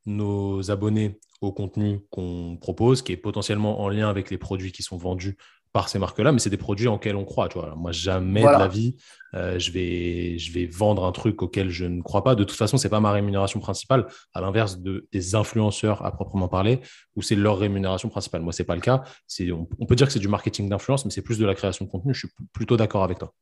nos 0.06 0.70
abonnés 0.70 1.18
au 1.40 1.52
contenu 1.52 2.00
qu'on 2.10 2.56
propose, 2.60 3.02
qui 3.02 3.12
est 3.12 3.16
potentiellement 3.16 3.80
en 3.80 3.88
lien 3.88 4.08
avec 4.08 4.30
les 4.30 4.38
produits 4.38 4.72
qui 4.72 4.82
sont 4.82 4.96
vendus 4.96 5.36
par 5.74 5.88
ces 5.88 5.98
marques-là, 5.98 6.30
mais 6.30 6.38
c'est 6.38 6.50
des 6.50 6.56
produits 6.56 6.86
en 6.86 6.94
lesquels 6.94 7.16
on 7.16 7.24
croit. 7.24 7.48
Tu 7.48 7.58
vois. 7.58 7.74
Moi, 7.74 7.90
jamais 7.90 8.42
de 8.42 8.46
la 8.46 8.68
vie, 8.68 8.94
euh, 9.34 9.58
je, 9.58 9.72
vais, 9.72 10.38
je 10.38 10.52
vais 10.52 10.66
vendre 10.66 11.04
un 11.04 11.10
truc 11.10 11.42
auquel 11.42 11.68
je 11.68 11.84
ne 11.84 12.00
crois 12.00 12.22
pas. 12.22 12.36
De 12.36 12.44
toute 12.44 12.56
façon, 12.56 12.78
ce 12.78 12.84
n'est 12.86 12.90
pas 12.90 13.00
ma 13.00 13.10
rémunération 13.10 13.58
principale, 13.58 14.06
à 14.34 14.40
l'inverse 14.40 14.78
de, 14.78 15.08
des 15.10 15.34
influenceurs 15.34 16.06
à 16.06 16.12
proprement 16.12 16.46
parler, 16.46 16.80
où 17.16 17.22
c'est 17.22 17.34
leur 17.34 17.58
rémunération 17.58 18.08
principale. 18.08 18.42
Moi, 18.42 18.52
ce 18.52 18.62
n'est 18.62 18.66
pas 18.66 18.76
le 18.76 18.80
cas. 18.80 19.02
On, 19.50 19.66
on 19.80 19.86
peut 19.86 19.96
dire 19.96 20.06
que 20.06 20.12
c'est 20.12 20.20
du 20.20 20.28
marketing 20.28 20.68
d'influence, 20.68 21.04
mais 21.04 21.10
c'est 21.10 21.22
plus 21.22 21.38
de 21.38 21.44
la 21.44 21.56
création 21.56 21.84
de 21.84 21.90
contenu. 21.90 22.14
Je 22.14 22.20
suis 22.20 22.34
plutôt 22.52 22.76
d'accord 22.76 23.02
avec 23.02 23.18
toi. 23.18 23.34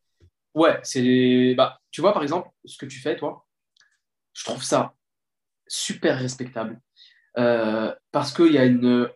Ouais, 0.55 0.81
c'est. 0.83 1.55
Bah, 1.55 1.81
tu 1.91 2.01
vois, 2.01 2.15
par 2.15 2.23
exemple, 2.23 2.49
ce 2.65 2.79
que 2.79 2.87
tu 2.87 2.99
fais, 2.99 3.15
toi, 3.15 3.45
je 4.33 4.45
trouve 4.45 4.63
ça 4.65 4.95
super 5.69 6.19
respectable. 6.19 6.81
Euh, 7.37 7.95
parce 8.11 8.33
qu'il 8.33 8.53
y 8.53 8.59
a 8.59 8.65
une 8.65 9.07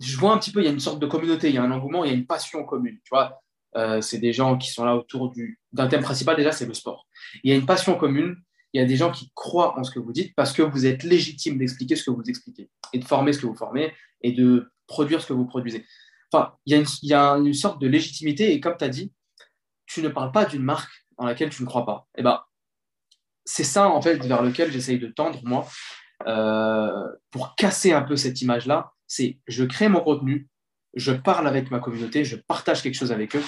je 0.00 0.16
vois 0.16 0.32
un 0.32 0.38
petit 0.38 0.50
peu, 0.50 0.60
il 0.60 0.64
y 0.64 0.68
a 0.68 0.72
une 0.72 0.80
sorte 0.80 0.98
de 0.98 1.06
communauté, 1.06 1.48
il 1.48 1.54
y 1.54 1.58
a 1.58 1.62
un 1.62 1.70
engouement, 1.70 2.04
il 2.04 2.10
y 2.10 2.14
a 2.14 2.16
une 2.16 2.26
passion 2.26 2.64
commune. 2.64 2.98
Tu 3.04 3.10
vois, 3.10 3.42
euh, 3.76 4.00
c'est 4.00 4.18
des 4.18 4.32
gens 4.32 4.56
qui 4.56 4.70
sont 4.70 4.84
là 4.84 4.96
autour 4.96 5.32
d'un 5.72 5.88
thème 5.88 6.02
principal. 6.02 6.36
Déjà, 6.36 6.52
c'est 6.52 6.66
le 6.66 6.74
sport. 6.74 7.06
Il 7.44 7.50
y 7.50 7.54
a 7.54 7.56
une 7.56 7.66
passion 7.66 7.96
commune. 7.96 8.36
Il 8.72 8.80
y 8.80 8.84
a 8.84 8.86
des 8.86 8.96
gens 8.96 9.10
qui 9.10 9.30
croient 9.34 9.78
en 9.78 9.84
ce 9.84 9.90
que 9.90 9.98
vous 9.98 10.12
dites 10.12 10.34
parce 10.36 10.52
que 10.52 10.62
vous 10.62 10.86
êtes 10.86 11.02
légitime 11.02 11.58
d'expliquer 11.58 11.96
ce 11.96 12.04
que 12.04 12.10
vous 12.10 12.22
expliquez 12.28 12.70
et 12.92 12.98
de 12.98 13.04
former 13.04 13.32
ce 13.32 13.40
que 13.40 13.46
vous 13.46 13.56
formez 13.56 13.92
et 14.22 14.32
de 14.32 14.70
produire 14.86 15.20
ce 15.20 15.26
que 15.26 15.32
vous 15.32 15.44
produisez. 15.44 15.84
Enfin, 16.32 16.54
il 16.66 16.72
y 17.02 17.14
a 17.14 17.36
une, 17.36 17.54
sorte 17.54 17.80
de 17.80 17.88
légitimité 17.88 18.52
et 18.52 18.60
comme 18.60 18.76
tu 18.76 18.84
as 18.84 18.88
dit, 18.88 19.12
tu 19.86 20.02
ne 20.02 20.08
parles 20.08 20.30
pas 20.30 20.44
d'une 20.44 20.62
marque 20.62 20.92
dans 21.18 21.26
laquelle 21.26 21.50
tu 21.50 21.62
ne 21.62 21.66
crois 21.66 21.84
pas. 21.84 22.06
Eh 22.16 22.22
ben, 22.22 22.40
c'est 23.44 23.64
ça 23.64 23.88
en 23.88 24.00
fait 24.00 24.24
vers 24.24 24.42
lequel 24.42 24.70
j'essaye 24.70 25.00
de 25.00 25.08
tendre 25.08 25.40
moi 25.42 25.66
euh, 26.28 27.08
pour 27.32 27.56
casser 27.56 27.92
un 27.92 28.02
peu 28.02 28.14
cette 28.14 28.40
image-là 28.40 28.92
c'est 29.10 29.40
je 29.48 29.64
crée 29.64 29.88
mon 29.88 30.00
contenu, 30.00 30.48
je 30.94 31.10
parle 31.10 31.48
avec 31.48 31.70
ma 31.72 31.80
communauté, 31.80 32.24
je 32.24 32.36
partage 32.36 32.80
quelque 32.80 32.94
chose 32.94 33.10
avec 33.10 33.34
eux, 33.34 33.42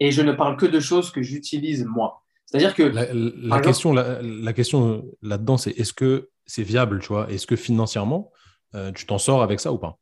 et 0.00 0.10
je 0.10 0.22
ne 0.22 0.32
parle 0.32 0.56
que 0.56 0.64
de 0.64 0.80
choses 0.80 1.12
que 1.12 1.22
j'utilise 1.22 1.84
moi. 1.84 2.22
C'est-à-dire 2.46 2.74
que 2.74 2.82
la, 2.84 3.60
question, 3.60 3.92
la, 3.92 4.52
question 4.54 5.04
là-dedans, 5.20 5.58
c'est 5.58 5.72
est-ce 5.72 5.92
que 5.92 6.30
c'est 6.46 6.62
viable, 6.62 7.00
tu 7.00 7.08
vois? 7.08 7.30
Est-ce 7.30 7.46
que 7.46 7.56
financièrement, 7.56 8.32
euh, 8.74 8.92
tu 8.92 9.04
t'en 9.04 9.18
sors 9.18 9.42
avec 9.42 9.60
ça 9.60 9.72
ou 9.72 9.78
pas? 9.78 9.98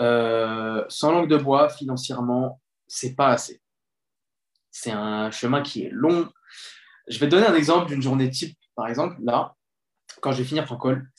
Euh, 0.00 0.84
Sans 0.88 1.12
langue 1.12 1.28
de 1.28 1.36
bois, 1.36 1.68
financièrement, 1.68 2.60
c'est 2.86 3.14
pas 3.14 3.28
assez. 3.28 3.60
C'est 4.70 4.92
un 4.92 5.30
chemin 5.30 5.62
qui 5.62 5.84
est 5.84 5.90
long. 5.92 6.30
Je 7.08 7.18
vais 7.18 7.26
donner 7.26 7.46
un 7.46 7.54
exemple 7.54 7.88
d'une 7.88 8.00
journée 8.00 8.30
type, 8.30 8.56
par 8.76 8.88
exemple. 8.88 9.16
Là, 9.22 9.56
quand 10.22 10.32
je 10.32 10.38
vais 10.38 10.44
finir 10.44 10.66
col, 10.78 11.10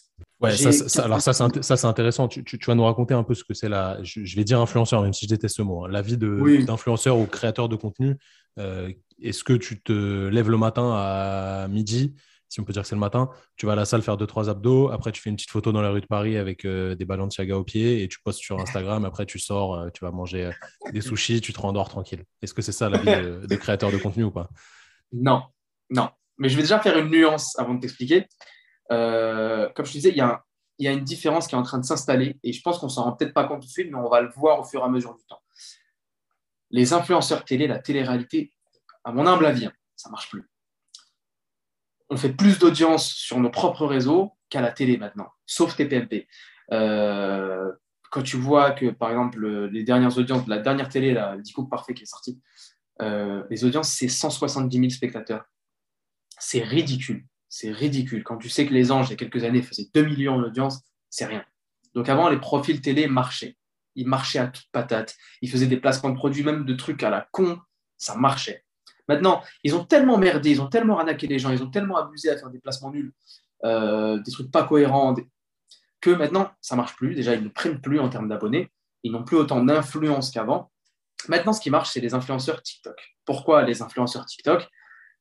Ouais, 0.42 0.58
ça, 0.58 1.04
alors 1.04 1.22
ça, 1.22 1.34
c'est 1.34 1.86
intéressant. 1.86 2.28
Tu, 2.28 2.44
vas 2.66 2.74
nous 2.74 2.84
raconter 2.84 3.14
un 3.14 3.24
peu 3.24 3.36
ce 3.36 3.44
que 3.44 3.54
c'est 3.54 3.70
la, 3.70 4.00
je, 4.02 4.36
vais 4.36 4.44
dire 4.44 4.60
influenceur, 4.60 5.04
même 5.04 5.14
si 5.14 5.26
je 5.26 5.30
déteste 5.30 5.58
ce 5.58 5.62
mot, 5.62 5.86
hein. 5.86 5.90
la 5.90 6.02
vie 6.02 6.18
d'influenceur 6.18 7.20
ou 7.20 7.28
créateur 7.28 7.70
de 7.70 7.76
contenu. 7.76 8.18
Euh, 8.58 8.92
est-ce 9.22 9.44
que 9.44 9.54
tu 9.54 9.82
te 9.82 10.28
lèves 10.28 10.50
le 10.50 10.58
matin 10.58 10.94
à 10.96 11.68
midi, 11.70 12.16
si 12.50 12.60
on 12.60 12.64
peut 12.64 12.74
dire 12.74 12.82
que 12.82 12.88
c'est 12.88 12.96
le 12.96 13.00
matin, 13.00 13.30
tu 13.56 13.68
vas 13.68 13.74
à 13.74 13.76
la 13.76 13.86
salle 13.86 14.02
faire 14.02 14.18
deux 14.18 14.26
trois 14.26 14.50
abdos, 14.50 14.90
après 14.90 15.12
tu 15.12 15.22
fais 15.22 15.30
une 15.30 15.36
petite 15.36 15.52
photo 15.52 15.72
dans 15.72 15.82
la 15.82 15.92
rue 15.92 16.02
de 16.02 16.08
Paris 16.08 16.38
avec 16.38 16.66
euh, 16.66 16.96
des 16.96 17.06
ballons 17.06 17.28
de 17.28 17.32
Chaga 17.32 17.56
au 17.56 17.64
pied 17.64 18.04
et 18.04 18.08
tu 18.08 18.20
postes 18.22 18.40
sur 18.40 18.60
Instagram. 18.62 19.06
Après 19.06 19.28
tu 19.28 19.38
sors, 19.38 19.76
euh, 19.76 19.90
tu 19.94 20.04
vas 20.04 20.12
manger 20.12 20.50
des 20.92 21.02
sushis, 21.02 21.40
tu 21.40 21.54
te 21.54 21.60
rendors 21.62 21.88
tranquille. 21.88 22.24
Est-ce 22.42 22.56
que 22.56 22.64
c'est 22.64 22.72
ça 22.72 22.90
la 22.90 22.98
vie 22.98 23.48
de, 23.48 23.56
créateur 23.58 23.92
de 23.92 23.98
contenu 23.98 24.24
ou 24.24 24.32
pas? 24.32 24.50
Non, 25.14 25.44
non. 25.92 26.10
Mais 26.40 26.50
je 26.50 26.56
vais 26.56 26.64
déjà 26.64 26.80
faire 26.80 26.98
une 26.98 27.10
nuance 27.10 27.58
avant 27.60 27.76
de 27.76 27.80
t'expliquer. 27.80 28.26
Euh, 28.92 29.70
comme 29.76 29.86
je 29.86 29.92
te 29.92 29.98
disais, 29.98 30.10
il 30.10 30.18
y, 30.80 30.88
a 30.88 30.92
une 30.92 31.04
différence 31.04 31.48
qui 31.48 31.56
est 31.56 31.58
en 31.58 31.64
train 31.64 31.80
de 31.80 31.86
s'installer 31.86 32.40
et 32.44 32.54
je 32.54 32.62
pense 32.62 32.80
qu'on 32.80 32.90
s'en 32.90 33.04
rend 33.04 33.14
peut-être 33.14 33.34
pas 33.34 33.46
compte 33.46 33.62
tout 33.62 33.68
de 33.68 33.72
suite, 33.72 33.90
mais 33.92 33.98
on 33.98 34.10
va 34.10 34.22
le 34.22 34.30
voir 34.30 34.60
au 34.60 34.64
fur 34.64 34.82
et 34.82 34.84
à 34.84 34.90
mesure 34.90 35.16
du 35.16 35.24
temps. 35.26 35.42
Les 36.72 36.94
influenceurs 36.94 37.46
télé, 37.46 37.68
la 37.68 37.80
télé-réalité, 37.80 38.54
à 39.04 39.12
mon 39.12 39.26
humble 39.26 39.46
avis, 39.46 39.66
hein, 39.66 39.74
ça 39.96 40.10
marche 40.10 40.30
plus. 40.30 40.48
On 42.10 42.18
fait 42.18 42.34
plus 42.34 42.60
d'audience 42.60 43.08
sur 43.14 43.40
nos 43.40 43.50
propres 43.50 43.86
réseaux 43.86 44.34
qu'à 44.50 44.62
la 44.62 44.72
télé 44.72 44.98
maintenant, 44.98 45.30
sauf 45.46 45.76
TPMP. 45.76 46.28
Euh, 46.72 47.72
quand 48.10 48.22
tu 48.22 48.36
vois 48.36 48.72
que, 48.72 48.90
par 48.90 49.10
exemple, 49.10 49.46
les 49.68 49.84
dernières 49.84 50.18
audiences, 50.18 50.46
la 50.48 50.60
dernière 50.60 50.90
télé, 50.90 51.14
la 51.14 51.38
Dico 51.38 51.64
Parfait 51.66 51.94
qui 51.94 52.04
est 52.04 52.08
sortie, 52.08 52.42
euh, 53.02 53.44
les 53.50 53.64
audiences, 53.64 53.90
c'est 53.90 54.10
170 54.10 54.78
000 54.78 54.90
spectateurs. 54.90 55.46
C'est 56.38 56.62
ridicule. 56.62 57.26
C'est 57.54 57.70
ridicule. 57.70 58.24
Quand 58.24 58.38
tu 58.38 58.48
sais 58.48 58.66
que 58.66 58.74
les 58.74 58.94
anges, 58.94 59.10
il 59.10 59.12
y 59.12 59.14
a 59.14 59.18
quelques 59.18 59.44
années, 59.44 59.62
faisaient 59.62 59.90
2 59.94 60.04
millions 60.04 60.40
d'audience, 60.40 60.80
c'est 61.10 61.26
rien. 61.26 61.44
Donc 61.94 62.08
avant, 62.08 62.30
les 62.30 62.40
profils 62.40 62.80
télé 62.80 63.08
marchaient. 63.08 63.58
Ils 63.96 64.08
marchaient 64.08 64.40
à 64.40 64.48
toute 64.48 64.68
patate. 64.72 65.18
Ils 65.42 65.52
faisaient 65.52 65.68
des 65.68 65.76
placements 65.76 66.12
de 66.12 66.16
produits, 66.16 66.46
même 66.46 66.64
de 66.64 66.74
trucs 66.74 67.04
à 67.04 67.10
la 67.10 67.28
con. 67.34 67.60
Ça 67.98 68.16
marchait. 68.16 68.64
Maintenant, 69.10 69.44
ils 69.66 69.76
ont 69.76 69.84
tellement 69.84 70.18
merdé, 70.18 70.52
ils 70.52 70.62
ont 70.62 70.70
tellement 70.70 70.98
arnaqué 70.98 71.28
les 71.28 71.40
gens, 71.40 71.52
ils 71.52 71.62
ont 71.62 71.70
tellement 71.70 71.98
abusé 71.98 72.30
à 72.30 72.38
faire 72.38 72.50
des 72.50 72.60
placements 72.60 72.90
nuls, 72.90 73.12
euh, 73.66 74.18
des 74.20 74.32
trucs 74.32 74.50
pas 74.50 74.64
cohérents, 74.64 75.14
que 76.00 76.12
maintenant, 76.12 76.50
ça 76.62 76.78
marche 76.78 76.96
plus. 76.96 77.16
Déjà, 77.16 77.36
ils 77.36 77.44
ne 77.44 77.50
prennent 77.50 77.82
plus 77.82 78.00
en 78.00 78.08
termes 78.08 78.30
d'abonnés. 78.30 78.72
Ils 79.04 79.12
n'ont 79.12 79.26
plus 79.26 79.36
autant 79.36 79.62
d'influence 79.62 80.32
qu'avant. 80.32 80.72
Maintenant, 81.28 81.52
ce 81.52 81.60
qui 81.60 81.70
marche, 81.70 81.90
c'est 81.92 82.00
les 82.00 82.14
influenceurs 82.14 82.64
TikTok. 82.64 82.96
Pourquoi 83.26 83.64
les 83.64 83.82
influenceurs 83.82 84.26
TikTok? 84.26 84.70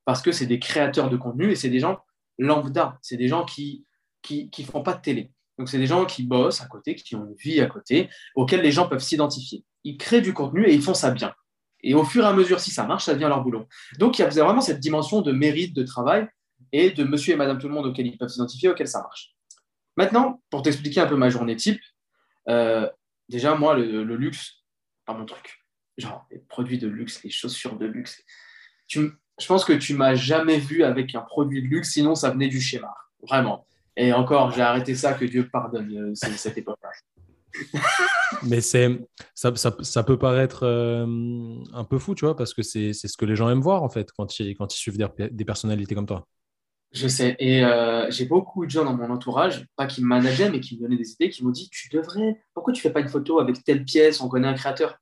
Parce 0.04 0.22
que 0.22 0.30
c'est 0.30 0.46
des 0.46 0.60
créateurs 0.60 1.10
de 1.10 1.16
contenu 1.16 1.50
et 1.50 1.56
c'est 1.56 1.68
des 1.68 1.80
gens 1.80 1.98
lambda. 2.40 2.98
C'est 3.02 3.16
des 3.16 3.28
gens 3.28 3.44
qui 3.44 3.86
ne 4.30 4.46
qui, 4.48 4.64
font 4.64 4.82
pas 4.82 4.94
de 4.94 5.02
télé. 5.02 5.32
Donc, 5.58 5.68
c'est 5.68 5.78
des 5.78 5.86
gens 5.86 6.06
qui 6.06 6.22
bossent 6.22 6.62
à 6.62 6.66
côté, 6.66 6.94
qui 6.94 7.14
ont 7.14 7.26
une 7.26 7.34
vie 7.34 7.60
à 7.60 7.66
côté, 7.66 8.08
auxquels 8.34 8.62
les 8.62 8.72
gens 8.72 8.88
peuvent 8.88 9.02
s'identifier. 9.02 9.64
Ils 9.84 9.98
créent 9.98 10.22
du 10.22 10.32
contenu 10.32 10.66
et 10.66 10.74
ils 10.74 10.82
font 10.82 10.94
ça 10.94 11.10
bien. 11.10 11.34
Et 11.82 11.94
au 11.94 12.04
fur 12.04 12.24
et 12.24 12.26
à 12.26 12.32
mesure, 12.32 12.60
si 12.60 12.70
ça 12.70 12.84
marche, 12.86 13.04
ça 13.04 13.14
devient 13.14 13.28
leur 13.28 13.42
boulot. 13.42 13.66
Donc, 13.98 14.18
il 14.18 14.22
y 14.22 14.24
a 14.24 14.28
vraiment 14.28 14.60
cette 14.60 14.80
dimension 14.80 15.20
de 15.22 15.32
mérite, 15.32 15.74
de 15.74 15.82
travail 15.82 16.28
et 16.72 16.90
de 16.90 17.04
monsieur 17.04 17.34
et 17.34 17.36
madame 17.36 17.58
tout 17.58 17.68
le 17.68 17.74
monde 17.74 17.86
auxquels 17.86 18.06
ils 18.06 18.18
peuvent 18.18 18.28
s'identifier, 18.28 18.68
auxquels 18.68 18.88
ça 18.88 19.00
marche. 19.00 19.34
Maintenant, 19.96 20.42
pour 20.50 20.62
t'expliquer 20.62 21.00
un 21.00 21.06
peu 21.06 21.16
ma 21.16 21.30
journée 21.30 21.56
type, 21.56 21.80
euh, 22.48 22.88
déjà, 23.28 23.54
moi, 23.54 23.74
le, 23.74 24.02
luxe, 24.16 24.64
pas 25.04 25.14
mon 25.14 25.26
truc. 25.26 25.64
Genre, 25.98 26.26
les 26.30 26.38
produits 26.38 26.78
de 26.78 26.88
luxe, 26.88 27.22
les 27.22 27.30
chaussures 27.30 27.76
de 27.76 27.86
luxe. 27.86 28.22
Je 29.40 29.46
pense 29.46 29.64
que 29.64 29.72
tu 29.72 29.94
m'as 29.94 30.14
jamais 30.14 30.58
vu 30.58 30.84
avec 30.84 31.14
un 31.14 31.22
produit 31.22 31.62
de 31.62 31.66
luxe, 31.66 31.92
sinon 31.92 32.14
ça 32.14 32.30
venait 32.30 32.48
du 32.48 32.60
schéma. 32.60 32.94
Vraiment. 33.28 33.66
Et 33.96 34.12
encore, 34.12 34.50
j'ai 34.52 34.62
arrêté 34.62 34.94
ça, 34.94 35.14
que 35.14 35.24
Dieu 35.24 35.48
pardonne 35.50 35.92
euh, 35.94 36.12
cette 36.14 36.56
époque-là. 36.56 36.90
Mais 38.44 38.60
c'est 38.60 39.00
ça, 39.34 39.52
ça, 39.56 40.02
peut 40.04 40.18
paraître 40.18 40.60
euh, 40.62 41.04
un 41.72 41.84
peu 41.84 41.98
fou, 41.98 42.14
tu 42.14 42.24
vois, 42.24 42.36
parce 42.36 42.54
que 42.54 42.62
c'est 42.62 42.92
ce 42.92 43.16
que 43.16 43.24
les 43.24 43.34
gens 43.34 43.50
aiment 43.50 43.60
voir, 43.60 43.82
en 43.82 43.88
fait, 43.88 44.12
quand 44.12 44.38
ils, 44.38 44.54
quand 44.56 44.72
ils 44.72 44.78
suivent 44.78 44.98
des, 44.98 45.44
personnalités 45.44 45.94
comme 45.94 46.06
toi. 46.06 46.26
Je 46.92 47.08
sais. 47.08 47.36
Et 47.38 47.64
euh, 47.64 48.10
j'ai 48.10 48.26
beaucoup 48.26 48.66
de 48.66 48.70
gens 48.70 48.84
dans 48.84 48.96
mon 48.96 49.10
entourage, 49.10 49.66
pas 49.76 49.86
qui 49.86 50.00
me 50.02 50.06
manageaient, 50.06 50.50
mais 50.50 50.60
qui 50.60 50.76
me 50.76 50.82
donnaient 50.82 50.96
des 50.96 51.12
idées, 51.12 51.30
qui 51.30 51.44
m'ont 51.44 51.50
dit 51.50 51.68
Tu 51.70 51.88
devrais, 51.88 52.40
pourquoi 52.54 52.72
tu 52.72 52.80
fais 52.80 52.90
pas 52.90 53.00
une 53.00 53.08
photo 53.08 53.40
avec 53.40 53.62
telle 53.64 53.84
pièce 53.84 54.20
On 54.20 54.28
connaît 54.28 54.48
un 54.48 54.54
créateur? 54.54 54.96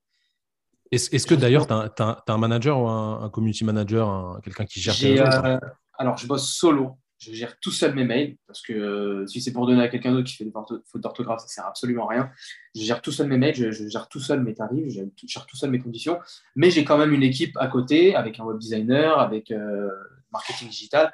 Est-ce 0.90 1.26
que 1.26 1.34
d'ailleurs, 1.34 1.66
tu 1.66 1.72
as, 1.72 2.24
un 2.26 2.38
manager 2.38 2.80
ou 2.80 2.88
un, 2.88 3.28
community 3.30 3.64
manager, 3.64 4.40
quelqu'un 4.42 4.64
qui 4.64 4.80
gère 4.80 4.96
tes 4.96 5.20
euh, 5.20 5.58
Alors, 5.98 6.16
je 6.16 6.26
bosse 6.26 6.48
solo 6.48 6.98
je 7.18 7.32
gère 7.32 7.58
tout 7.58 7.70
seul 7.70 7.94
mes 7.94 8.04
mails 8.04 8.36
parce 8.46 8.62
que 8.62 8.72
euh, 8.72 9.26
si 9.26 9.40
c'est 9.40 9.52
pour 9.52 9.66
donner 9.66 9.82
à 9.82 9.88
quelqu'un 9.88 10.12
d'autre 10.12 10.28
qui 10.28 10.36
fait 10.36 10.44
des 10.44 10.52
fautes 10.52 11.02
d'orthographe, 11.02 11.40
ça 11.40 11.48
sert 11.48 11.66
absolument 11.66 12.08
à 12.08 12.12
rien. 12.12 12.30
Je 12.74 12.82
gère 12.82 13.02
tout 13.02 13.10
seul 13.10 13.26
mes 13.26 13.36
mails, 13.36 13.54
je, 13.54 13.88
gère 13.88 14.08
tout 14.08 14.20
seul 14.20 14.42
mes 14.42 14.54
tarifs, 14.54 14.88
je 14.88 15.02
gère 15.26 15.46
tout 15.46 15.56
seul 15.56 15.70
mes 15.70 15.80
conditions, 15.80 16.18
mais 16.54 16.70
j'ai 16.70 16.84
quand 16.84 16.96
même 16.96 17.12
une 17.12 17.24
équipe 17.24 17.56
à 17.56 17.66
côté 17.66 18.14
avec 18.14 18.38
un 18.38 18.44
web 18.44 18.58
designer, 18.58 19.18
avec 19.18 19.50
euh, 19.50 19.90
marketing 20.32 20.68
digital, 20.68 21.12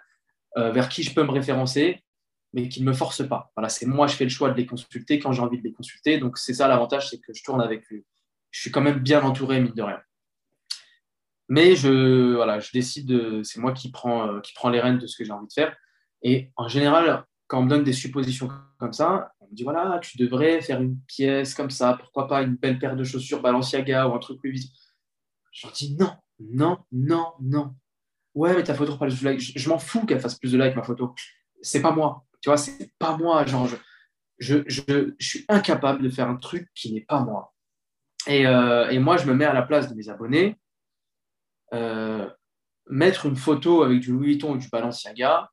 euh, 0.59 0.71
vers 0.73 0.89
qui 0.89 1.03
je 1.03 1.15
peux 1.15 1.23
me 1.23 1.31
référencer, 1.31 2.03
mais 2.53 2.69
qui 2.69 2.83
ne 2.83 2.87
me 2.87 2.93
force 2.93 3.27
pas. 3.27 3.51
Voilà, 3.57 3.69
c'est 3.71 3.87
moi, 3.87 4.07
je 4.07 4.15
fais 4.15 4.25
le 4.25 4.31
choix 4.31 4.51
de 4.51 4.57
les 4.57 4.67
consulter 4.67 5.19
quand 5.19 5.33
j'ai 5.33 5.43
envie 5.43 5.59
de 5.59 5.65
les 5.65 5.73
consulter. 5.73 6.19
Donc 6.19 6.37
c'est 6.37 6.55
ça 6.55 6.69
l'avantage, 6.69 7.09
c'est 7.11 7.19
que 7.19 7.33
je 7.33 7.43
tourne 7.43 7.63
avec 7.63 7.87
lui. 7.89 8.05
Je 8.55 8.61
suis 8.61 8.71
quand 8.71 8.81
même 8.81 9.01
bien 9.01 9.21
entouré, 9.25 9.61
mine 9.61 9.73
de 9.75 9.83
rien. 9.83 10.01
Mais 11.49 11.75
je, 11.75 12.37
voilà, 12.37 12.61
je 12.61 12.71
décide, 12.71 13.43
c'est 13.43 13.59
moi 13.59 13.73
qui 13.73 13.91
prends, 13.91 14.41
qui 14.43 14.53
prends 14.55 14.71
les 14.71 14.79
rênes 14.79 14.99
de 14.99 15.09
ce 15.09 15.17
que 15.17 15.25
j'ai 15.25 15.33
envie 15.33 15.49
de 15.49 15.53
faire. 15.53 15.77
Et 16.23 16.53
en 16.55 16.69
général, 16.69 17.25
quand 17.49 17.59
on 17.59 17.65
me 17.65 17.69
donne 17.69 17.83
des 17.83 17.93
suppositions 17.93 18.49
comme 18.79 18.93
ça, 18.93 19.33
on 19.41 19.49
me 19.49 19.55
dit 19.57 19.65
voilà, 19.65 19.99
tu 20.01 20.19
devrais 20.19 20.61
faire 20.63 20.81
une 20.81 21.01
pièce 21.01 21.53
comme 21.53 21.71
ça, 21.71 21.97
pourquoi 21.99 22.29
pas 22.29 22.43
une 22.43 22.55
belle 22.55 22.79
paire 22.79 22.95
de 22.95 23.03
chaussures 23.03 23.43
Balenciaga 23.43 24.07
ou 24.07 24.15
un 24.15 24.21
truc 24.21 24.39
vite. 24.45 24.73
Je 25.51 25.67
dis 25.73 25.97
non, 25.97 26.13
non, 26.39 26.79
non, 26.93 27.33
non. 27.41 27.75
Ouais, 28.37 28.55
mais 28.55 28.63
ta 28.63 28.75
photo 28.75 28.97
pas 28.97 29.09
de 29.09 29.29
likes. 29.29 29.59
Je, 29.59 29.69
m'en 29.69 29.81
fous 29.81 30.07
qu'elle 30.07 30.21
fasse 30.21 30.39
plus 30.39 30.53
de 30.53 30.63
likes, 30.63 30.77
ma 30.77 30.85
photo. 30.85 31.13
C'est 31.61 31.83
pas 31.83 31.91
moi. 31.91 32.25
Tu 32.41 32.51
vois, 32.51 32.57
c'est 32.57 32.93
pas 33.01 33.17
moi. 33.17 33.45
Genre, 33.47 33.69
je, 34.39 34.63
suis 35.19 35.45
incapable 35.49 36.05
de 36.05 36.09
faire 36.09 36.29
un 36.29 36.37
truc 36.37 36.69
qui 36.73 36.93
n'est 36.93 37.01
pas 37.01 37.19
moi. 37.19 37.54
Et, 38.27 38.47
euh, 38.47 38.89
et, 38.91 38.99
moi, 38.99 39.17
je 39.17 39.27
me 39.27 39.35
mets 39.35 39.45
à 39.45 39.53
la 39.53 39.63
place 39.63 39.89
de 39.89 39.95
mes 39.95 40.09
abonnés. 40.09 40.57
Euh, 41.73 42.29
mettre 42.89 43.27
une 43.27 43.37
photo 43.37 43.83
avec 43.83 44.01
du 44.01 44.13
Louis 44.13 44.29
Vuitton 44.29 44.53
ou 44.53 44.57
du 44.57 44.69
Balenciaga, 44.69 45.51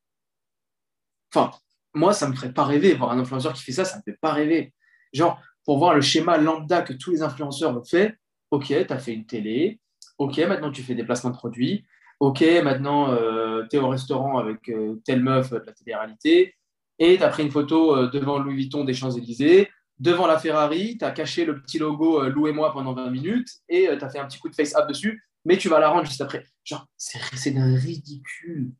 Enfin, 1.33 1.51
moi, 1.93 2.13
ça 2.13 2.27
me 2.27 2.35
ferait 2.35 2.53
pas 2.53 2.65
rêver. 2.65 2.93
Voir 2.93 3.11
un 3.11 3.19
influenceur 3.19 3.53
qui 3.53 3.63
fait 3.63 3.71
ça, 3.71 3.85
ça 3.85 3.97
me 3.97 4.01
fait 4.03 4.17
pas 4.19 4.33
rêver. 4.33 4.73
Genre, 5.13 5.39
pour 5.65 5.77
voir 5.77 5.95
le 5.95 6.01
schéma 6.01 6.37
lambda 6.37 6.81
que 6.81 6.91
tous 6.93 7.11
les 7.11 7.21
influenceurs 7.21 7.77
ont 7.77 7.83
fait, 7.83 8.17
ok, 8.51 8.65
tu 8.65 8.93
as 8.93 8.99
fait 8.99 9.13
une 9.13 9.25
télé, 9.25 9.79
ok, 10.17 10.37
maintenant 10.39 10.71
tu 10.71 10.83
fais 10.83 10.95
des 10.95 11.03
placements 11.03 11.29
de 11.29 11.37
produits, 11.37 11.85
ok, 12.19 12.41
maintenant 12.63 13.11
euh, 13.11 13.63
tu 13.69 13.77
es 13.77 13.79
au 13.79 13.87
restaurant 13.89 14.39
avec 14.39 14.71
telle 15.05 15.21
meuf 15.21 15.51
de 15.51 15.63
la 15.65 15.71
télé-réalité, 15.71 16.55
et 16.99 17.17
tu 17.17 17.23
as 17.23 17.29
pris 17.29 17.43
une 17.43 17.51
photo 17.51 18.07
devant 18.07 18.39
Louis 18.39 18.55
Vuitton 18.55 18.83
des 18.83 18.93
Champs-Élysées, 18.93 19.69
devant 20.01 20.25
la 20.25 20.39
Ferrari, 20.39 20.97
tu 20.97 21.05
as 21.05 21.11
caché 21.11 21.45
le 21.45 21.61
petit 21.61 21.77
logo 21.77 22.27
Louez-moi 22.27 22.73
pendant 22.73 22.93
20 22.93 23.11
minutes, 23.11 23.49
et 23.69 23.87
tu 23.97 24.03
as 24.03 24.09
fait 24.09 24.19
un 24.19 24.25
petit 24.25 24.39
coup 24.39 24.49
de 24.49 24.55
face-up 24.55 24.87
dessus, 24.87 25.23
mais 25.45 25.57
tu 25.57 25.69
vas 25.69 25.79
la 25.79 25.89
rendre 25.89 26.05
juste 26.05 26.21
après. 26.21 26.43
Genre, 26.63 26.85
c'est 26.97 27.51
d'un 27.51 27.75
ridicule. 27.75 28.71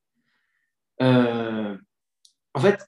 Euh, 1.01 1.77
en 2.53 2.59
fait, 2.59 2.85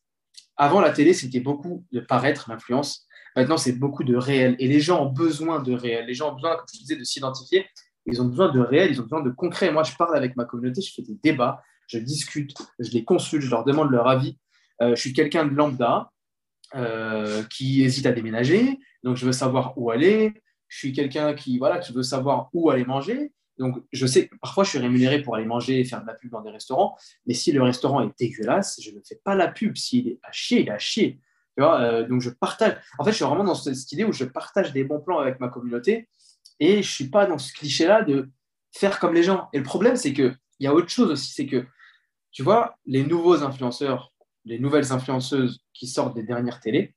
avant 0.58 0.82
la 0.82 0.92
télé, 0.92 1.14
c'était 1.14 1.40
beaucoup 1.40 1.86
de 1.92 2.00
paraître, 2.00 2.50
l'influence. 2.50 3.08
Maintenant, 3.36 3.58
c'est 3.58 3.74
beaucoup 3.74 4.04
de 4.04 4.16
réel. 4.16 4.56
Et 4.60 4.68
les 4.68 4.80
gens 4.80 5.06
ont 5.06 5.12
besoin 5.12 5.60
de 5.62 5.74
réel. 5.74 6.06
Les 6.06 6.14
gens 6.14 6.32
ont 6.32 6.36
besoin, 6.36 6.56
comme 6.56 6.66
je 6.74 6.80
disais, 6.80 6.96
de 6.96 7.04
s'identifier. 7.04 7.68
Ils 8.06 8.22
ont 8.22 8.26
besoin 8.26 8.52
de 8.52 8.60
réel, 8.60 8.92
ils 8.92 9.00
ont 9.00 9.04
besoin 9.04 9.22
de 9.22 9.30
concret. 9.30 9.72
Moi, 9.72 9.84
je 9.84 9.96
parle 9.96 10.16
avec 10.18 10.36
ma 10.36 10.46
communauté, 10.46 10.82
je 10.82 10.92
fais 10.94 11.04
des 11.04 11.18
débats, 11.24 11.62
je 11.88 12.00
discute, 12.00 12.54
je 12.80 12.92
les 12.92 13.06
consulte, 13.06 13.44
je 13.44 13.50
leur 13.50 13.64
demande 13.64 13.92
leur 13.92 14.08
avis. 14.08 14.38
Euh, 14.82 14.96
je 14.96 15.02
suis 15.02 15.14
quelqu'un 15.14 15.46
de 15.46 15.54
lambda 15.54 16.12
euh, 16.76 17.44
qui 17.44 17.84
hésite 17.84 18.06
à 18.06 18.12
déménager, 18.12 18.80
donc 19.04 19.18
je 19.18 19.26
veux 19.26 19.32
savoir 19.32 19.78
où 19.78 19.92
aller. 19.92 20.34
Je 20.68 20.78
suis 20.80 20.94
quelqu'un 20.94 21.36
qui, 21.36 21.60
voilà, 21.60 21.78
qui 21.78 21.94
veut 21.94 22.02
savoir 22.02 22.50
où 22.54 22.72
aller 22.72 22.84
manger. 22.86 23.32
Donc, 23.60 23.84
je 23.92 24.08
sais 24.08 24.28
que 24.28 24.36
parfois, 24.38 24.64
je 24.64 24.70
suis 24.72 24.80
rémunéré 24.80 25.22
pour 25.22 25.36
aller 25.36 25.46
manger 25.46 25.80
et 25.80 25.84
faire 25.84 26.02
de 26.02 26.08
la 26.08 26.16
pub 26.16 26.32
dans 26.32 26.42
des 26.42 26.50
restaurants, 26.50 26.98
mais 27.28 27.36
si 27.36 27.52
le 27.52 27.62
restaurant 27.62 28.02
est 28.02 28.12
dégueulasse, 28.18 28.80
je 28.82 28.90
ne 28.90 29.00
fais 29.08 29.20
pas 29.24 29.36
la 29.36 29.48
pub. 29.48 29.78
S'il 29.78 30.08
est 30.08 30.20
à 30.24 30.32
chier, 30.32 30.62
il 30.62 30.68
est 30.70 30.72
à 30.72 30.80
chier. 30.80 31.20
Euh, 31.60 32.08
donc, 32.08 32.22
je 32.22 32.30
partage. 32.30 32.78
En 32.98 33.04
fait, 33.04 33.12
je 33.12 33.18
suis 33.18 33.26
vraiment 33.26 33.44
dans 33.44 33.56
cette 33.56 33.92
idée 33.92 34.04
où 34.04 34.12
je 34.12 34.26
partage 34.26 34.74
des 34.74 34.84
bons 34.84 35.00
plans 35.00 35.20
avec 35.20 35.40
ma 35.40 35.50
communauté 35.50 36.08
et 36.60 36.74
je 36.74 36.78
ne 36.78 36.82
suis 36.82 37.10
pas 37.10 37.26
dans 37.26 37.38
ce 37.38 37.54
cliché-là 37.54 38.02
de 38.04 38.30
faire 38.72 39.00
comme 39.00 39.14
les 39.14 39.24
gens. 39.24 39.50
Et 39.54 39.58
le 39.58 39.64
problème, 39.64 39.96
c'est 39.96 40.14
qu'il 40.14 40.36
y 40.60 40.68
a 40.68 40.74
autre 40.74 40.90
chose 40.90 41.12
aussi, 41.12 41.32
c'est 41.34 41.46
que, 41.46 41.66
tu 42.32 42.42
vois, 42.42 42.78
les 42.86 43.04
nouveaux 43.04 43.44
influenceurs, 43.44 44.12
les 44.46 44.60
nouvelles 44.60 44.91
influenceuses 44.91 45.62
qui 45.74 45.88
sortent 45.88 46.16
des 46.16 46.24
dernières 46.24 46.60
télés, 46.60 46.96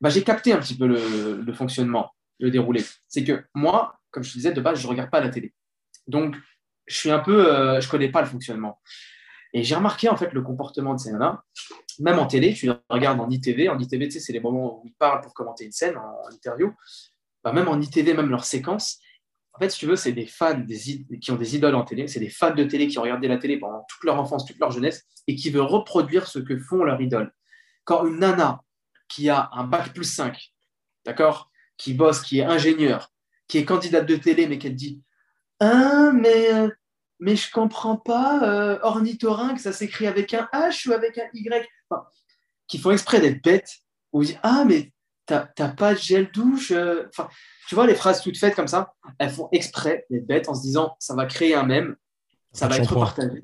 bah, 0.00 0.08
j'ai 0.08 0.24
capté 0.24 0.52
un 0.52 0.58
petit 0.58 0.76
peu 0.76 0.86
le, 0.86 1.52
fonctionnement, 1.52 2.12
le 2.40 2.50
déroulé. 2.50 2.84
C'est 3.08 3.24
que 3.24 3.44
moi, 3.54 4.00
comme 4.10 4.22
je 4.22 4.30
te 4.30 4.34
disais, 4.34 4.52
de 4.52 4.60
base, 4.60 4.80
je 4.80 4.86
ne 4.86 4.90
regarde 4.90 5.10
pas 5.10 5.20
la 5.20 5.28
télé. 5.28 5.52
Donc, 6.06 6.36
je 6.86 6.96
suis 6.96 7.10
un 7.10 7.20
peu, 7.20 7.52
euh, 7.52 7.80
je 7.80 7.88
connais 7.88 8.10
pas 8.10 8.20
le 8.20 8.26
fonctionnement. 8.26 8.80
Et 9.52 9.62
j'ai 9.62 9.74
remarqué 9.74 10.08
en 10.08 10.16
fait 10.16 10.32
le 10.32 10.42
comportement 10.42 10.94
de 10.94 10.98
ces 10.98 11.12
nanas, 11.12 11.42
même 12.00 12.18
en 12.18 12.26
télé, 12.26 12.54
tu 12.54 12.70
regardes 12.88 13.20
en 13.20 13.28
ITV, 13.28 13.68
en 13.68 13.78
ITV, 13.78 14.10
c'est 14.10 14.32
les 14.32 14.40
moments 14.40 14.80
où 14.80 14.86
ils 14.86 14.94
parlent 14.94 15.20
pour 15.20 15.34
commenter 15.34 15.64
une 15.64 15.72
scène 15.72 15.96
en, 15.96 16.30
interview. 16.32 16.74
Bah, 17.44 17.52
même 17.52 17.68
en 17.68 17.80
ITV, 17.80 18.14
même 18.14 18.30
leurs 18.30 18.44
séquences, 18.44 18.98
en 19.54 19.58
fait, 19.58 19.70
si 19.70 19.78
tu 19.78 19.86
veux, 19.86 19.96
c'est 19.96 20.12
des 20.12 20.26
fans 20.26 20.64
qui 21.20 21.30
ont 21.30 21.36
des 21.36 21.56
idoles 21.56 21.74
en 21.74 21.84
télé, 21.84 22.08
c'est 22.08 22.20
des 22.20 22.30
fans 22.30 22.54
de 22.54 22.64
télé 22.64 22.88
qui 22.88 22.98
ont 22.98 23.02
regardé 23.02 23.28
la 23.28 23.36
télé 23.36 23.58
pendant 23.58 23.84
toute 23.88 24.04
leur 24.04 24.18
enfance, 24.18 24.46
toute 24.46 24.58
leur 24.58 24.70
jeunesse, 24.70 25.04
et 25.26 25.34
qui 25.34 25.50
veulent 25.50 25.62
reproduire 25.62 26.26
ce 26.26 26.38
que 26.38 26.58
font 26.58 26.84
leurs 26.84 27.00
idoles. 27.00 27.32
Quand 27.84 28.06
une 28.06 28.18
nana 28.18 28.62
qui 29.08 29.28
a 29.28 29.50
un 29.52 29.64
bac 29.64 29.92
plus 29.92 30.04
5, 30.04 30.52
d'accord, 31.04 31.50
qui 31.76 31.92
bosse, 31.92 32.22
qui 32.22 32.38
est 32.38 32.44
ingénieur, 32.44 33.12
qui 33.46 33.58
est 33.58 33.64
candidate 33.64 34.06
de 34.06 34.16
télé, 34.16 34.46
mais 34.46 34.58
qu'elle 34.58 34.74
dit 34.76 35.02
ah, 35.60 36.10
mais, 36.12 36.48
mais 37.20 37.36
je 37.36 37.50
comprends 37.50 37.96
pas, 37.96 38.42
euh, 38.42 38.78
ornithorynque, 38.82 39.60
ça 39.60 39.72
s'écrit 39.72 40.06
avec 40.06 40.34
un 40.34 40.48
H 40.52 40.88
ou 40.88 40.92
avec 40.92 41.18
un 41.18 41.28
Y? 41.34 41.68
Qui 42.66 42.78
font 42.78 42.90
exprès 42.90 43.20
d'être 43.20 43.44
bêtes, 43.44 43.70
ou 44.12 44.24
dire 44.24 44.40
Ah, 44.42 44.64
mais 44.66 44.92
t'as 45.54 45.68
pas 45.68 45.94
de 45.94 45.98
gel 45.98 46.30
douche 46.32 46.70
euh. 46.72 47.04
enfin, 47.08 47.28
Tu 47.68 47.74
vois, 47.74 47.86
les 47.86 47.94
phrases 47.94 48.22
toutes 48.22 48.38
faites 48.38 48.54
comme 48.54 48.68
ça, 48.68 48.94
elles 49.18 49.30
font 49.30 49.48
exprès 49.52 50.06
d'être 50.10 50.26
bêtes 50.26 50.48
en 50.48 50.54
se 50.54 50.62
disant 50.62 50.96
Ça 50.98 51.14
va 51.14 51.26
créer 51.26 51.54
un 51.54 51.64
mème, 51.64 51.96
ça 52.52 52.68
va 52.68 52.78
être 52.78 52.94
partagé. 52.94 53.42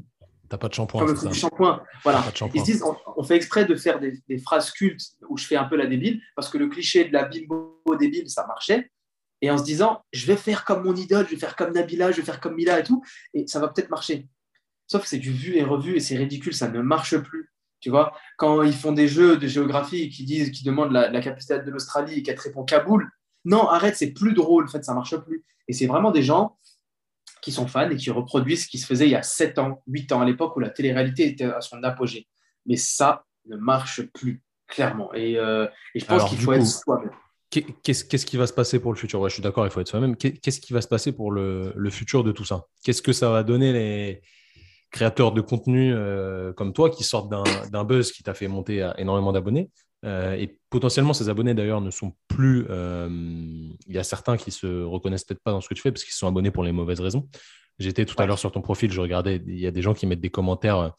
T'as 0.49 0.57
pas 0.57 0.69
de 0.69 0.75
shampoing. 0.75 1.05
Comme 1.05 1.15
le 1.15 1.29
du 1.29 1.39
shampoing. 1.39 1.83
Voilà. 2.03 2.25
Ils 2.55 2.63
disent 2.63 2.83
on, 3.17 3.23
fait 3.23 3.37
exprès 3.37 3.67
de 3.67 3.75
faire 3.75 4.01
des, 4.01 4.39
phrases 4.39 4.71
cultes 4.71 5.03
où 5.29 5.37
je 5.37 5.45
fais 5.45 5.57
un 5.57 5.65
peu 5.65 5.77
la 5.77 5.87
débile, 5.87 6.23
parce 6.35 6.49
que 6.49 6.57
le 6.57 6.69
cliché 6.69 7.05
de 7.05 7.13
la 7.13 7.25
bimbo 7.25 7.83
débile, 7.99 8.31
ça 8.31 8.47
marchait. 8.47 8.91
Et 9.41 9.51
en 9.51 9.59
se 9.59 9.63
disant, 9.63 10.03
je 10.13 10.27
vais 10.27 10.37
faire 10.37 10.65
comme 10.65 10.85
mon 10.85 10.97
idole, 10.97 11.27
je 11.27 11.33
vais 11.33 11.41
faire 11.41 11.55
comme 11.55 11.73
Nabila, 11.73 12.11
je 12.11 12.17
vais 12.17 12.23
faire 12.23 12.41
comme 12.41 12.55
Mila 12.55 12.81
et 12.81 12.83
tout, 12.83 13.05
et 13.35 13.47
ça 13.47 13.61
va 13.61 13.69
peut-être 13.69 13.91
marcher. 13.91 14.27
Sauf 14.89 15.03
que 15.03 15.09
c'est 15.09 15.19
du 15.19 15.31
vu 15.31 15.57
et 15.57 15.63
revu 15.63 15.97
et 15.97 16.01
c'est 16.01 16.17
ridicule, 16.17 16.55
ça 16.55 16.69
ne 16.69 16.81
marche 16.81 17.17
plus. 17.19 17.53
Tu 17.81 17.91
vois, 17.91 18.13
quand 18.37 18.63
ils 18.63 18.73
font 18.75 18.93
des 18.93 19.09
jeux 19.09 19.37
de 19.37 19.47
géographie 19.47 20.11
qui 20.11 20.25
disent, 20.25 20.51
qui 20.51 20.65
demandent 20.65 20.93
la, 20.93 21.11
la 21.11 21.21
capitale 21.21 21.65
de 21.65 21.71
l'Australie 21.71 22.19
et 22.19 22.23
qu'elle 22.23 22.37
te 22.37 22.43
répond 22.43 22.65
Kaboul, 22.65 23.09
non, 23.45 23.69
arrête, 23.69 23.97
c'est 23.97 24.13
plus 24.13 24.35
drôle, 24.35 24.65
en 24.65 24.69
fait, 24.69 24.85
ça 24.85 24.95
marche 24.95 25.17
plus. 25.17 25.45
Et 25.69 25.73
c'est 25.73 25.87
vraiment 25.87 26.11
des 26.11 26.23
gens 26.23 26.59
qui 27.41 27.53
sont 27.53 27.67
fans 27.67 27.89
et 27.91 27.97
qui 27.97 28.11
reproduisent 28.11 28.65
ce 28.65 28.69
qui 28.69 28.79
se 28.79 28.87
faisait 28.87 29.07
il 29.07 29.13
y 29.13 29.17
a 29.17 29.23
7 29.23 29.59
ans, 29.59 29.83
8 29.87 30.13
ans, 30.13 30.21
à 30.21 30.25
l'époque 30.25 30.57
où 30.57 30.61
la 30.61 30.71
télé-réalité 30.71 31.27
était 31.27 31.45
à 31.45 31.61
son 31.61 31.83
apogée. 31.83 32.27
Mais 32.67 32.77
ça 32.77 33.25
ne 33.47 33.57
marche 33.57 34.03
plus, 34.13 34.43
clairement. 34.67 35.13
Et, 35.15 35.39
euh, 35.39 35.67
je 35.95 36.05
pense 36.05 36.29
qu'il 36.29 36.39
faut 36.39 36.53
être 36.53 36.67
soi-même. 36.67 37.11
Qu'est-ce 37.51 38.27
qui 38.27 38.37
va 38.37 38.47
se 38.47 38.53
passer 38.53 38.79
pour 38.79 38.93
le 38.93 38.99
futur? 38.99 39.27
Je 39.29 39.35
suis 39.35 39.43
d'accord, 39.43 39.67
il 39.67 39.71
faut 39.71 39.81
être 39.81 39.89
soi-même. 39.89 40.17
Qu'est-ce 40.17 40.61
qui 40.61 40.73
va 40.73 40.83
se 40.83 40.89
passer 40.89 41.13
pour 41.13 41.31
le, 41.31 41.91
futur 41.91 42.25
de 42.25 42.33
tout 42.33 42.45
ça? 42.45 42.67
Qu'est-ce 42.85 43.03
que 43.03 43.13
ça 43.13 43.31
va 43.31 43.43
donner 43.43 43.73
les 43.73 44.23
créateurs 44.91 45.33
de 45.33 45.41
contenu 45.41 45.93
euh, 45.93 46.53
comme 46.53 46.73
toi 46.73 46.91
qui 46.91 47.05
sortent 47.05 47.31
d'un 47.31 47.85
buzz 47.85 48.13
qui 48.13 48.23
t'a 48.23 48.35
fait 48.35 48.49
monter 48.49 48.91
énormément 48.97 49.33
d'abonnés 49.33 49.71
euh, 50.05 50.35
et 50.35 50.59
potentiellement, 50.71 51.13
ces 51.13 51.29
abonnés 51.29 51.55
d'ailleurs 51.55 51.81
ne 51.81 51.91
sont 51.91 52.15
plus. 52.29 52.67
Euh, 52.71 53.09
il 53.11 53.95
y 53.95 53.99
a 53.99 54.05
certains 54.05 54.37
qui 54.37 54.51
se 54.51 54.83
reconnaissent 54.85 55.25
peut-être 55.25 55.43
pas 55.43 55.51
dans 55.51 55.61
ce 55.61 55.69
que 55.69 55.75
tu 55.75 55.83
fais 55.83 55.91
parce 55.91 56.05
qu'ils 56.05 56.15
sont 56.15 56.29
abonnés 56.29 56.51
pour 56.51 56.65
les 56.65 56.73
mauvaises 56.73 57.01
raisons. 57.01 57.29
J'étais 57.79 58.05
tout 58.05 58.15
à 58.19 58.27
l'heure 58.27 58.39
sur 58.39 58.53
ton 58.53 58.61
profil, 58.61 58.91
je 58.91 59.01
regardais, 59.01 59.43
il 59.47 59.59
y 59.59 59.67
a 59.67 59.71
des 59.71 59.83
gens 59.83 59.95
qui 59.95 60.07
mettent 60.07 60.21
des 60.21 60.31
commentaires, 60.31 60.95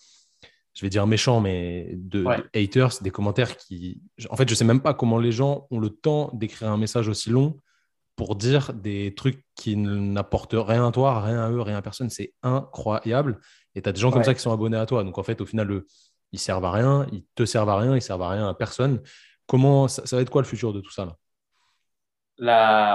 je 0.74 0.82
vais 0.82 0.90
dire 0.90 1.06
méchants, 1.08 1.42
mais 1.42 1.92
de, 1.94 2.26
haters, 2.54 3.02
des 3.02 3.12
commentaires 3.12 3.58
qui. 3.58 4.02
En 4.30 4.38
fait, 4.38 4.50
je 4.50 4.56
sais 4.56 4.64
même 4.64 4.82
pas 4.82 4.94
comment 4.94 5.18
les 5.18 5.32
gens 5.32 5.68
ont 5.72 5.80
le 5.80 5.90
temps 5.90 6.32
d'écrire 6.34 6.70
un 6.70 6.78
message 6.78 7.10
aussi 7.10 7.30
long 7.30 7.60
pour 8.16 8.36
dire 8.36 8.74
des 8.74 9.14
trucs 9.16 9.46
qui 9.56 9.78
n'apportent 9.78 10.56
rien 10.58 10.88
à 10.88 10.92
toi, 10.92 11.22
rien 11.22 11.42
à 11.42 11.52
eux, 11.52 11.62
rien 11.62 11.78
à 11.78 11.82
personne. 11.82 12.10
C'est 12.10 12.34
incroyable. 12.44 13.40
Et 13.76 13.82
tu 13.82 13.90
as 13.90 13.92
des 13.92 14.00
gens 14.00 14.12
comme 14.12 14.24
ça 14.24 14.34
qui 14.34 14.42
sont 14.42 14.52
abonnés 14.52 14.78
à 14.78 14.86
toi. 14.86 15.04
Donc 15.04 15.18
en 15.18 15.24
fait, 15.24 15.42
au 15.42 15.46
final, 15.46 15.68
le, 15.68 15.88
ils 16.32 16.40
servent 16.40 16.66
à 16.66 16.72
rien, 16.72 17.08
ils 17.12 17.24
te 17.36 17.46
servent 17.46 17.70
à 17.70 17.78
rien, 17.78 17.96
ils 17.96 18.02
servent 18.02 18.22
à 18.24 18.30
rien 18.30 18.48
à 18.48 18.54
personne. 18.54 19.02
Comment 19.48 19.88
ça, 19.88 20.04
va 20.16 20.22
être 20.22 20.30
quoi 20.30 20.42
le 20.42 20.48
futur 20.48 20.74
de 20.74 20.82
tout 20.82 20.92
ça 20.92 21.06
là? 21.06 21.16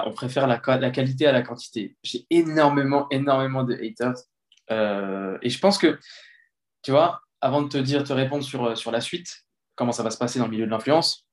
On 0.07 0.13
préfère 0.13 0.47
la, 0.47 0.61
la, 0.79 0.91
qualité 0.91 1.27
à 1.27 1.33
la 1.33 1.43
quantité. 1.43 1.97
J'ai 2.03 2.27
énormément, 2.31 3.07
énormément 3.11 3.63
de 3.63 3.75
haters. 3.75 4.17
Euh, 4.71 5.37
et 5.43 5.51
je 5.51 5.59
pense 5.59 5.77
que, 5.77 5.99
tu 6.83 6.93
vois, 6.93 7.21
avant 7.41 7.61
de 7.61 7.69
te 7.69 7.77
dire, 7.77 8.05
te 8.05 8.13
répondre 8.13 8.43
sur, 8.43 8.77
sur 8.77 8.91
la 8.91 9.03
suite, 9.03 9.45
comment 9.75 9.93
ça 9.93 10.03
va 10.03 10.11
se 10.11 10.17
passer 10.17 10.39
dans 10.39 10.47
le 10.47 10.51
milieu 10.51 10.65
de 10.65 10.71
l'influence, 10.71 11.27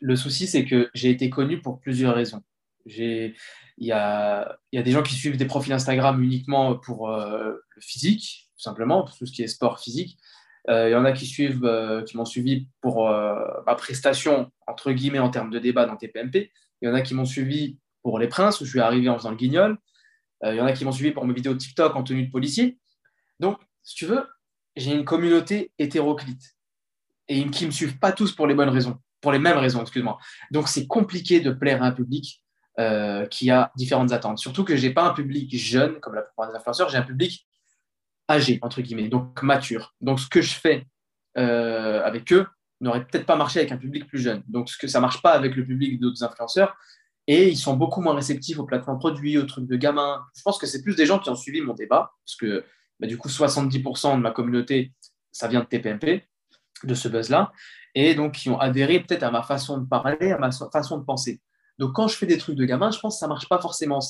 le 0.00 0.16
souci, 0.16 0.46
c'est 0.46 0.64
que 0.64 0.90
j'ai 0.94 1.10
été 1.10 1.30
connu 1.30 1.60
pour 1.60 1.78
plusieurs 1.78 2.14
raisons. 2.14 2.42
Il 2.86 3.34
y 3.78 3.92
a, 3.92 4.58
y 4.72 4.78
a, 4.78 4.82
des 4.82 4.90
gens 4.90 5.02
qui 5.02 5.14
suivent 5.14 5.36
des 5.36 5.46
profils 5.46 5.72
Instagram 5.72 6.22
uniquement 6.22 6.76
pour 6.76 7.10
euh, 7.10 7.52
le 7.76 7.80
physique, 7.80 8.49
tout 8.60 8.64
simplement, 8.64 9.04
tout 9.04 9.24
ce 9.24 9.32
qui 9.32 9.42
est 9.42 9.46
sport 9.46 9.80
physique. 9.80 10.18
Euh, 10.68 10.90
il 10.90 10.92
y 10.92 10.94
en 10.94 11.06
a 11.06 11.12
qui 11.12 11.24
suivent, 11.24 11.64
euh, 11.64 12.02
qui 12.02 12.18
m'ont 12.18 12.26
suivi 12.26 12.68
pour 12.82 13.08
euh, 13.08 13.34
ma 13.66 13.74
prestation, 13.74 14.52
entre 14.66 14.92
guillemets, 14.92 15.18
en 15.18 15.30
termes 15.30 15.48
de 15.48 15.58
débat 15.58 15.86
dans 15.86 15.96
TPMP. 15.96 16.52
Il 16.82 16.88
y 16.88 16.92
en 16.92 16.94
a 16.94 17.00
qui 17.00 17.14
m'ont 17.14 17.24
suivi 17.24 17.78
pour 18.02 18.18
Les 18.18 18.28
Princes, 18.28 18.60
où 18.60 18.66
je 18.66 18.70
suis 18.70 18.80
arrivé 18.80 19.08
en 19.08 19.16
faisant 19.16 19.30
le 19.30 19.36
guignol. 19.36 19.78
Il 20.42 20.54
y 20.54 20.60
en 20.60 20.66
a 20.66 20.72
qui 20.72 20.84
m'ont 20.84 20.92
suivi 20.92 21.10
pour 21.10 21.26
mes 21.26 21.34
vidéos 21.34 21.54
TikTok 21.54 21.96
en 21.96 22.02
tenue 22.02 22.26
de 22.26 22.30
policier. 22.30 22.78
Donc, 23.40 23.58
si 23.82 23.94
tu 23.94 24.06
veux, 24.06 24.26
j'ai 24.74 24.92
une 24.92 25.04
communauté 25.04 25.70
hétéroclite 25.78 26.56
et 27.28 27.46
qui 27.50 27.64
ne 27.64 27.68
me 27.68 27.72
suivent 27.72 27.98
pas 27.98 28.12
tous 28.12 28.32
pour 28.32 28.46
les 28.46 28.54
bonnes 28.54 28.70
raisons, 28.70 28.98
pour 29.20 29.32
les 29.32 29.38
mêmes 29.38 29.58
raisons, 29.58 29.82
excuse-moi. 29.82 30.18
Donc, 30.50 30.68
c'est 30.68 30.86
compliqué 30.86 31.40
de 31.40 31.50
plaire 31.50 31.82
à 31.82 31.86
un 31.86 31.92
public 31.92 32.42
qui 33.30 33.50
a 33.50 33.70
différentes 33.76 34.12
attentes. 34.12 34.38
Surtout 34.38 34.64
que 34.64 34.76
je 34.76 34.86
n'ai 34.86 34.94
pas 34.94 35.04
un 35.04 35.12
public 35.12 35.54
jeune, 35.54 36.00
comme 36.00 36.14
la 36.14 36.22
plupart 36.22 36.50
des 36.50 36.56
influenceurs, 36.56 36.88
j'ai 36.88 36.96
un 36.96 37.02
public 37.02 37.46
âgé, 38.30 38.58
entre 38.62 38.80
guillemets, 38.80 39.08
donc 39.08 39.42
mature. 39.42 39.94
Donc, 40.00 40.20
ce 40.20 40.28
que 40.28 40.40
je 40.40 40.54
fais 40.54 40.86
euh, 41.36 42.02
avec 42.04 42.32
eux 42.32 42.46
n'aurait 42.80 43.04
peut-être 43.04 43.26
pas 43.26 43.36
marché 43.36 43.58
avec 43.58 43.72
un 43.72 43.76
public 43.76 44.06
plus 44.06 44.18
jeune. 44.18 44.42
Donc, 44.48 44.70
ce 44.70 44.78
que 44.78 44.86
ça 44.86 45.00
marche 45.00 45.20
pas 45.20 45.32
avec 45.32 45.56
le 45.56 45.64
public 45.64 46.00
d'autres 46.00 46.22
influenceurs. 46.22 46.76
Et 47.26 47.48
ils 47.48 47.56
sont 47.56 47.76
beaucoup 47.76 48.00
moins 48.00 48.14
réceptifs 48.14 48.58
aux 48.58 48.64
plateformes 48.64 48.98
produits, 48.98 49.36
aux 49.36 49.44
trucs 49.44 49.66
de 49.66 49.76
gamins. 49.76 50.22
Je 50.34 50.42
pense 50.42 50.58
que 50.58 50.66
c'est 50.66 50.82
plus 50.82 50.96
des 50.96 51.06
gens 51.06 51.18
qui 51.18 51.28
ont 51.28 51.36
suivi 51.36 51.60
mon 51.60 51.74
débat, 51.74 52.12
parce 52.24 52.36
que 52.36 52.64
bah, 52.98 53.06
du 53.06 53.18
coup, 53.18 53.28
70% 53.28 54.16
de 54.16 54.20
ma 54.20 54.30
communauté, 54.30 54.92
ça 55.30 55.46
vient 55.46 55.60
de 55.60 55.66
TPMP, 55.66 56.26
de 56.84 56.94
ce 56.94 57.08
buzz-là, 57.08 57.52
et 57.94 58.14
donc 58.14 58.32
qui 58.32 58.50
ont 58.50 58.58
adhéré 58.58 59.00
peut-être 59.00 59.22
à 59.22 59.30
ma 59.30 59.42
façon 59.42 59.78
de 59.78 59.86
parler, 59.86 60.32
à 60.32 60.38
ma 60.38 60.50
façon 60.50 60.98
de 60.98 61.04
penser. 61.04 61.40
Donc, 61.78 61.92
quand 61.92 62.08
je 62.08 62.16
fais 62.16 62.26
des 62.26 62.38
trucs 62.38 62.56
de 62.56 62.64
gamins, 62.64 62.90
je 62.90 62.98
pense 62.98 63.16
que 63.16 63.20
ça 63.20 63.28
marche 63.28 63.48
pas 63.48 63.60
forcément. 63.60 64.00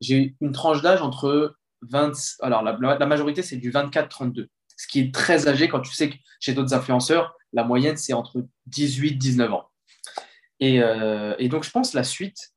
J'ai 0.00 0.36
une 0.40 0.52
tranche 0.52 0.82
d'âge 0.82 1.02
entre 1.02 1.56
20, 1.82 2.12
alors 2.40 2.62
la, 2.62 3.06
majorité, 3.06 3.42
c'est 3.42 3.56
du 3.56 3.70
24-32, 3.70 4.48
ce 4.76 4.86
qui 4.86 5.00
est 5.00 5.14
très 5.14 5.48
âgé 5.48 5.68
quand 5.68 5.80
tu 5.80 5.92
sais 5.92 6.10
que 6.10 6.16
chez 6.40 6.52
d'autres 6.52 6.74
influenceurs, 6.74 7.36
la 7.52 7.64
moyenne, 7.64 7.96
c'est 7.96 8.12
entre 8.12 8.46
18 8.66 9.16
19 9.16 9.52
ans. 9.52 9.70
Euh, 10.62 11.34
et, 11.38 11.48
donc, 11.48 11.64
je 11.64 11.70
pense 11.70 11.94
la 11.94 12.04
suite, 12.04 12.52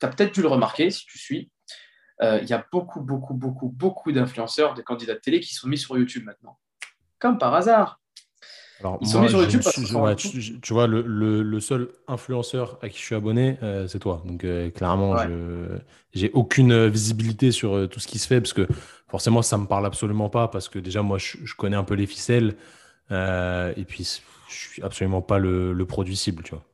tu 0.00 0.06
as 0.06 0.08
peut-être 0.08 0.34
dû 0.34 0.42
le 0.42 0.48
remarquer 0.48 0.90
si 0.90 1.04
tu 1.06 1.18
suis, 1.18 1.50
euh, 2.22 2.38
il 2.42 2.48
y 2.48 2.52
a 2.52 2.64
beaucoup, 2.72 3.00
beaucoup, 3.00 3.34
beaucoup, 3.34 3.68
beaucoup 3.68 4.12
d'influenceurs, 4.12 4.74
de 4.74 4.82
candidats 4.82 5.14
de 5.14 5.20
télé 5.20 5.40
qui 5.40 5.54
sont 5.54 5.68
mis 5.68 5.78
sur 5.78 5.96
YouTube 5.98 6.24
maintenant. 6.24 6.58
Comme 7.18 7.38
par 7.38 7.54
hasard. 7.54 8.00
Alors, 8.80 8.98
Ils 9.00 9.08
sont 9.08 9.22
mis 9.22 9.28
sur 9.28 9.40
YouTube 9.40 9.62
tu, 10.62 10.72
vois, 10.72 10.86
le, 10.86 11.60
seul 11.60 11.88
influenceur 12.08 12.78
à 12.82 12.88
qui 12.88 12.98
je 12.98 13.04
suis 13.04 13.14
abonné, 13.14 13.58
euh, 13.62 13.88
c'est 13.88 13.98
toi. 13.98 14.22
Donc, 14.26 14.44
euh, 14.44 14.70
clairement, 14.70 15.16
je 15.18 15.78
j'ai 16.12 16.30
aucune 16.32 16.86
visibilité 16.86 17.52
sur 17.52 17.74
euh, 17.74 17.86
tout 17.86 18.00
ce 18.00 18.06
qui 18.06 18.18
se 18.18 18.26
fait 18.26 18.40
parce 18.40 18.54
que 18.54 18.66
forcément, 19.08 19.42
ça 19.42 19.58
me 19.58 19.66
parle 19.66 19.84
absolument 19.84 20.30
pas 20.30 20.48
parce 20.48 20.68
que 20.68 20.78
déjà, 20.78 21.02
moi, 21.02 21.18
je, 21.18 21.54
connais 21.54 21.76
un 21.76 21.84
peu 21.84 21.94
les 21.94 22.06
ficelles 22.06 22.56
et 23.10 23.84
puis 23.86 24.20
je 24.48 24.54
suis 24.54 24.82
absolument 24.82 25.22
pas 25.22 25.38
le, 25.38 25.84
produit 25.86 26.16
cible, 26.16 26.42
tu 26.42 26.54
vois. 26.54 26.64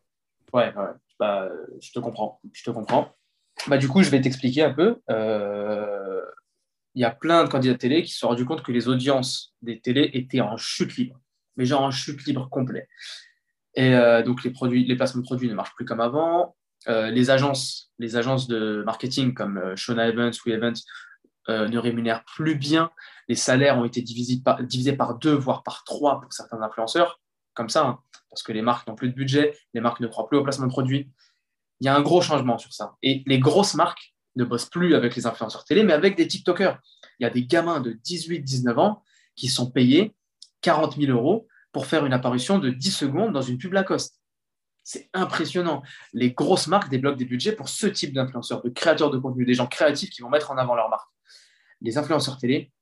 Ouais, 0.52 0.74
ouais. 0.74 0.90
Bah, 1.18 1.48
je 1.80 1.92
te 1.92 2.00
comprends. 2.00 2.40
Je 2.52 2.64
te 2.64 2.70
comprends. 2.70 3.14
Bah, 3.68 3.78
du 3.78 3.88
coup, 3.88 4.02
je 4.02 4.10
vais 4.10 4.20
t'expliquer 4.20 4.62
un 4.64 4.72
peu. 4.72 5.00
Il 6.94 7.00
y 7.00 7.04
a 7.04 7.10
plein 7.10 7.44
de 7.44 7.48
candidats 7.48 7.74
de 7.74 7.78
télé 7.78 8.02
qui 8.02 8.12
se 8.12 8.18
sont 8.18 8.28
rendus 8.28 8.44
compte 8.44 8.62
que 8.62 8.72
les 8.72 8.88
audiences 8.88 9.54
des 9.62 9.80
télés 9.80 10.10
étaient 10.12 10.42
en 10.42 10.56
chute 10.56 10.96
libre 10.96 11.21
mais 11.56 11.64
genre 11.64 11.82
en 11.82 11.90
chute 11.90 12.24
libre 12.24 12.48
complet. 12.50 12.88
Et 13.74 13.94
euh, 13.94 14.22
donc 14.22 14.44
les, 14.44 14.50
produits, 14.50 14.84
les 14.84 14.96
placements 14.96 15.22
de 15.22 15.26
produits 15.26 15.48
ne 15.48 15.54
marchent 15.54 15.74
plus 15.74 15.84
comme 15.84 16.00
avant. 16.00 16.56
Euh, 16.88 17.10
les, 17.10 17.30
agences, 17.30 17.92
les 17.98 18.16
agences 18.16 18.48
de 18.48 18.82
marketing 18.84 19.34
comme 19.34 19.56
euh, 19.58 19.76
Shona 19.76 20.08
Evans 20.08 20.32
ou 20.44 20.50
Evans 20.50 20.74
ne 21.48 21.78
rémunèrent 21.78 22.24
plus 22.24 22.54
bien. 22.54 22.90
Les 23.26 23.34
salaires 23.34 23.76
ont 23.76 23.84
été 23.84 24.00
divisés 24.00 24.40
par, 24.44 24.62
divisés 24.62 24.92
par 24.92 25.18
deux, 25.18 25.34
voire 25.34 25.64
par 25.64 25.82
trois 25.82 26.20
pour 26.20 26.32
certains 26.32 26.62
influenceurs, 26.62 27.20
comme 27.54 27.68
ça, 27.68 27.84
hein, 27.84 27.98
parce 28.30 28.44
que 28.44 28.52
les 28.52 28.62
marques 28.62 28.86
n'ont 28.86 28.94
plus 28.94 29.08
de 29.08 29.14
budget, 29.14 29.58
les 29.74 29.80
marques 29.80 29.98
ne 29.98 30.06
croient 30.06 30.28
plus 30.28 30.38
au 30.38 30.44
placement 30.44 30.66
de 30.66 30.70
produits. 30.70 31.10
Il 31.80 31.86
y 31.86 31.88
a 31.88 31.96
un 31.96 32.00
gros 32.00 32.20
changement 32.20 32.58
sur 32.58 32.72
ça. 32.72 32.94
Et 33.02 33.24
les 33.26 33.40
grosses 33.40 33.74
marques 33.74 34.14
ne 34.36 34.44
bossent 34.44 34.70
plus 34.70 34.94
avec 34.94 35.16
les 35.16 35.26
influenceurs 35.26 35.64
télé, 35.64 35.82
mais 35.82 35.92
avec 35.92 36.16
des 36.16 36.28
TikTokers. 36.28 36.78
Il 37.18 37.24
y 37.24 37.26
a 37.26 37.30
des 37.30 37.44
gamins 37.44 37.80
de 37.80 37.90
18-19 37.92 38.78
ans 38.78 39.02
qui 39.34 39.48
sont 39.48 39.68
payés 39.68 40.14
40 40.62 40.96
000 40.96 41.12
euros 41.12 41.46
pour 41.72 41.86
faire 41.86 42.06
une 42.06 42.12
apparition 42.12 42.58
de 42.58 42.70
10 42.70 42.90
secondes 42.90 43.32
dans 43.32 43.42
une 43.42 43.58
pub 43.58 43.72
Lacoste. 43.72 44.18
C'est 44.84 45.08
impressionnant. 45.14 45.82
Les 46.12 46.32
grosses 46.32 46.66
marques 46.66 46.90
débloquent 46.90 47.16
des 47.16 47.24
budgets 47.24 47.52
pour 47.52 47.68
ce 47.68 47.86
type 47.86 48.12
d'influenceurs, 48.12 48.62
de 48.62 48.68
créateurs 48.68 49.10
de 49.10 49.18
contenu, 49.18 49.44
des 49.44 49.54
gens 49.54 49.66
créatifs 49.66 50.10
qui 50.10 50.22
vont 50.22 50.28
mettre 50.28 50.50
en 50.50 50.58
avant 50.58 50.74
leur 50.74 50.88
marque. 50.88 51.08
Les 51.80 51.98
influenceurs 51.98 52.38
télé, 52.38 52.72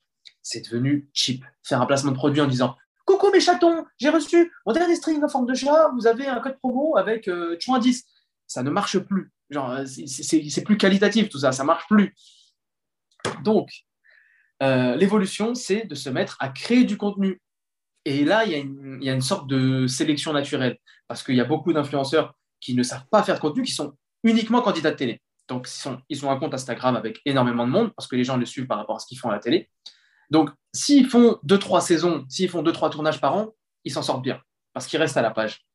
c'est 0.42 0.64
devenu 0.64 1.08
cheap. 1.12 1.44
Faire 1.62 1.80
un 1.80 1.86
placement 1.86 2.12
de 2.12 2.16
produit 2.16 2.40
en 2.40 2.46
disant 2.46 2.76
Coucou 3.04 3.30
mes 3.32 3.40
chatons, 3.40 3.84
j'ai 3.98 4.08
reçu 4.08 4.52
mon 4.64 4.72
dernier 4.72 4.94
string 4.94 5.22
en 5.22 5.28
forme 5.28 5.46
de 5.46 5.54
chat, 5.54 5.90
vous 5.94 6.06
avez 6.06 6.26
un 6.26 6.40
code 6.40 6.58
promo 6.58 6.96
avec 6.96 7.28
euh, 7.28 7.56
10. 7.56 8.04
Ça 8.46 8.62
ne 8.62 8.70
marche 8.70 8.98
plus. 8.98 9.32
Genre, 9.50 9.80
c'est 9.86 10.62
plus 10.62 10.76
qualitatif 10.76 11.28
tout 11.28 11.40
ça, 11.40 11.52
ça 11.52 11.64
marche 11.64 11.86
plus. 11.88 12.14
Donc, 13.42 13.68
euh, 14.62 14.94
l'évolution, 14.96 15.54
c'est 15.54 15.86
de 15.86 15.94
se 15.94 16.08
mettre 16.08 16.36
à 16.40 16.48
créer 16.50 16.84
du 16.84 16.96
contenu 16.96 17.40
et 18.18 18.24
là, 18.24 18.44
il 18.44 18.52
y, 18.52 19.08
a 19.08 19.12
une, 19.12 19.20
sorte 19.20 19.46
de 19.46 19.86
sélection 19.86 20.32
naturelle, 20.32 20.78
parce 21.06 21.22
qu'il 21.22 21.34
y 21.34 21.40
a 21.40 21.44
beaucoup 21.44 21.72
d'influenceurs 21.72 22.34
qui 22.60 22.74
ne 22.74 22.82
savent 22.82 23.06
pas 23.10 23.22
faire 23.22 23.36
de 23.36 23.40
contenu, 23.40 23.62
qui 23.62 23.72
sont 23.72 23.94
uniquement 24.24 24.62
candidats 24.62 24.90
de 24.90 24.96
télé. 24.96 25.20
Donc, 25.48 25.68
ils, 26.08 26.24
ont 26.24 26.30
un 26.30 26.38
compte 26.38 26.54
Instagram 26.54 26.96
avec 26.96 27.20
énormément 27.24 27.66
de 27.66 27.72
monde, 27.72 27.92
parce 27.94 28.08
que 28.08 28.16
les 28.16 28.24
gens 28.24 28.36
le 28.36 28.46
suivent 28.46 28.66
par 28.66 28.78
rapport 28.78 28.96
à 28.96 28.98
ce 28.98 29.06
qu'ils 29.06 29.18
font 29.18 29.28
à 29.28 29.32
la 29.32 29.38
télé. 29.38 29.70
Donc, 30.30 30.50
s'ils 30.72 31.06
font 31.06 31.38
deux, 31.42 31.58
trois 31.58 31.80
saisons, 31.80 32.24
s'ils 32.28 32.48
font 32.48 32.62
deux, 32.62 32.72
trois 32.72 32.90
tournages 32.90 33.20
par 33.20 33.34
an, 33.34 33.54
ils 33.84 33.92
s'en 33.92 34.02
sortent 34.02 34.22
bien, 34.22 34.40
parce 34.72 34.86
qu'ils 34.86 35.00
restent 35.00 35.16
à 35.16 35.22
la 35.22 35.30
page. 35.30 35.66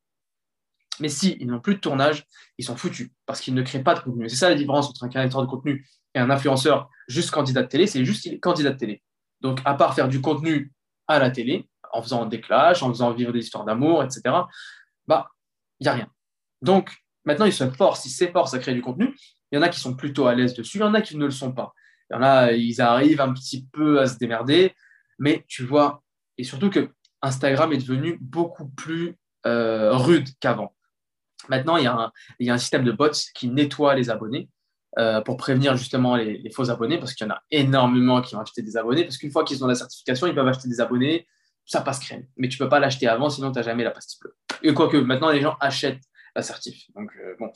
Mais 1.00 1.08
s'ils 1.08 1.46
n'ont 1.46 1.60
plus 1.60 1.74
de 1.74 1.80
tournage, 1.80 2.24
ils 2.58 2.64
sont 2.64 2.76
foutus, 2.76 3.10
parce 3.26 3.40
qu'ils 3.40 3.54
ne 3.54 3.62
créent 3.62 3.82
pas 3.82 3.94
de 3.94 4.00
contenu. 4.00 4.28
C'est 4.28 4.36
ça 4.36 4.48
la 4.48 4.54
différence 4.54 4.88
entre 4.88 5.04
un 5.04 5.08
créateur 5.08 5.42
de 5.42 5.46
contenu 5.46 5.86
et 6.14 6.18
un 6.18 6.30
influenceur 6.30 6.88
juste 7.08 7.30
candidat 7.30 7.62
de 7.62 7.68
télé, 7.68 7.86
c'est 7.86 8.04
juste 8.04 8.22
qu'il 8.22 8.32
est 8.32 8.40
candidat 8.40 8.70
de 8.70 8.78
télé. 8.78 9.02
Donc, 9.42 9.60
à 9.64 9.74
part 9.74 9.94
faire 9.94 10.08
du 10.08 10.20
contenu 10.20 10.72
à 11.06 11.18
la 11.18 11.30
télé, 11.30 11.68
en 11.96 12.02
faisant 12.02 12.26
des 12.26 12.40
clashs, 12.40 12.82
en 12.82 12.88
faisant 12.90 13.12
vivre 13.12 13.32
des 13.32 13.40
histoires 13.40 13.64
d'amour, 13.64 14.04
etc., 14.04 14.22
bah, 15.06 15.30
il 15.80 15.84
n'y 15.84 15.88
a 15.88 15.92
rien. 15.92 16.08
Donc, 16.62 16.94
maintenant, 17.24 17.46
ils 17.46 17.52
se 17.52 17.68
forcent, 17.70 18.04
ils 18.06 18.10
s'efforcent 18.10 18.54
à 18.54 18.58
créer 18.58 18.74
du 18.74 18.82
contenu. 18.82 19.16
Il 19.50 19.56
y 19.56 19.58
en 19.58 19.62
a 19.62 19.68
qui 19.68 19.80
sont 19.80 19.94
plutôt 19.94 20.26
à 20.26 20.34
l'aise 20.34 20.54
dessus, 20.54 20.78
il 20.78 20.80
y 20.80 20.84
en 20.84 20.94
a 20.94 21.00
qui 21.00 21.16
ne 21.16 21.24
le 21.24 21.30
sont 21.30 21.52
pas. 21.52 21.72
Il 22.10 22.14
y 22.14 22.16
en 22.16 22.22
a, 22.22 22.52
ils 22.52 22.80
arrivent 22.80 23.20
un 23.20 23.32
petit 23.32 23.66
peu 23.72 24.00
à 24.00 24.06
se 24.06 24.18
démerder, 24.18 24.74
mais 25.18 25.44
tu 25.48 25.64
vois, 25.64 26.02
et 26.38 26.44
surtout 26.44 26.70
que 26.70 26.90
Instagram 27.22 27.72
est 27.72 27.78
devenu 27.78 28.18
beaucoup 28.20 28.68
plus 28.68 29.16
euh, 29.46 29.96
rude 29.96 30.28
qu'avant. 30.40 30.74
Maintenant, 31.48 31.76
il 31.76 31.84
y, 31.84 31.86
a 31.86 31.94
un, 31.94 32.12
il 32.38 32.46
y, 32.46 32.50
a 32.50 32.54
un, 32.54 32.58
système 32.58 32.84
de 32.84 32.92
bots 32.92 33.10
qui 33.34 33.48
nettoie 33.48 33.94
les 33.94 34.10
abonnés 34.10 34.48
euh, 34.98 35.20
pour 35.20 35.36
prévenir 35.36 35.76
justement 35.76 36.16
les, 36.16 36.50
faux 36.50 36.70
abonnés, 36.70 36.98
parce 36.98 37.14
qu'il 37.14 37.26
y 37.26 37.30
en 37.30 37.34
a 37.34 37.42
énormément 37.50 38.20
qui 38.22 38.34
ont 38.34 38.40
acheté 38.40 38.62
des 38.62 38.76
abonnés, 38.76 39.04
parce 39.04 39.18
qu'une 39.18 39.30
fois 39.30 39.44
qu'ils 39.44 39.62
ont 39.62 39.66
la 39.66 39.74
certification, 39.74 40.26
ils 40.26 40.34
peuvent 40.34 40.48
acheter 40.48 40.68
des 40.68 40.80
abonnés, 40.80 41.26
ça 41.66 41.80
passe 41.80 41.98
crème. 41.98 42.26
Mais 42.36 42.48
tu 42.48 42.60
ne 42.60 42.64
peux 42.64 42.70
pas 42.70 42.80
l'acheter 42.80 43.08
avant, 43.08 43.28
sinon 43.28 43.52
tu 43.52 43.58
n'as 43.58 43.64
jamais 43.64 43.84
la 43.84 43.90
pastille 43.90 44.18
bleue. 44.20 44.36
Et 44.62 44.72
quoique, 44.72 44.96
maintenant, 44.96 45.30
les 45.30 45.40
gens 45.40 45.56
achètent 45.60 46.02
la 46.34 46.42
certif. 46.42 46.90
Donc, 46.94 47.10
euh, 47.16 47.34
bon. 47.38 47.50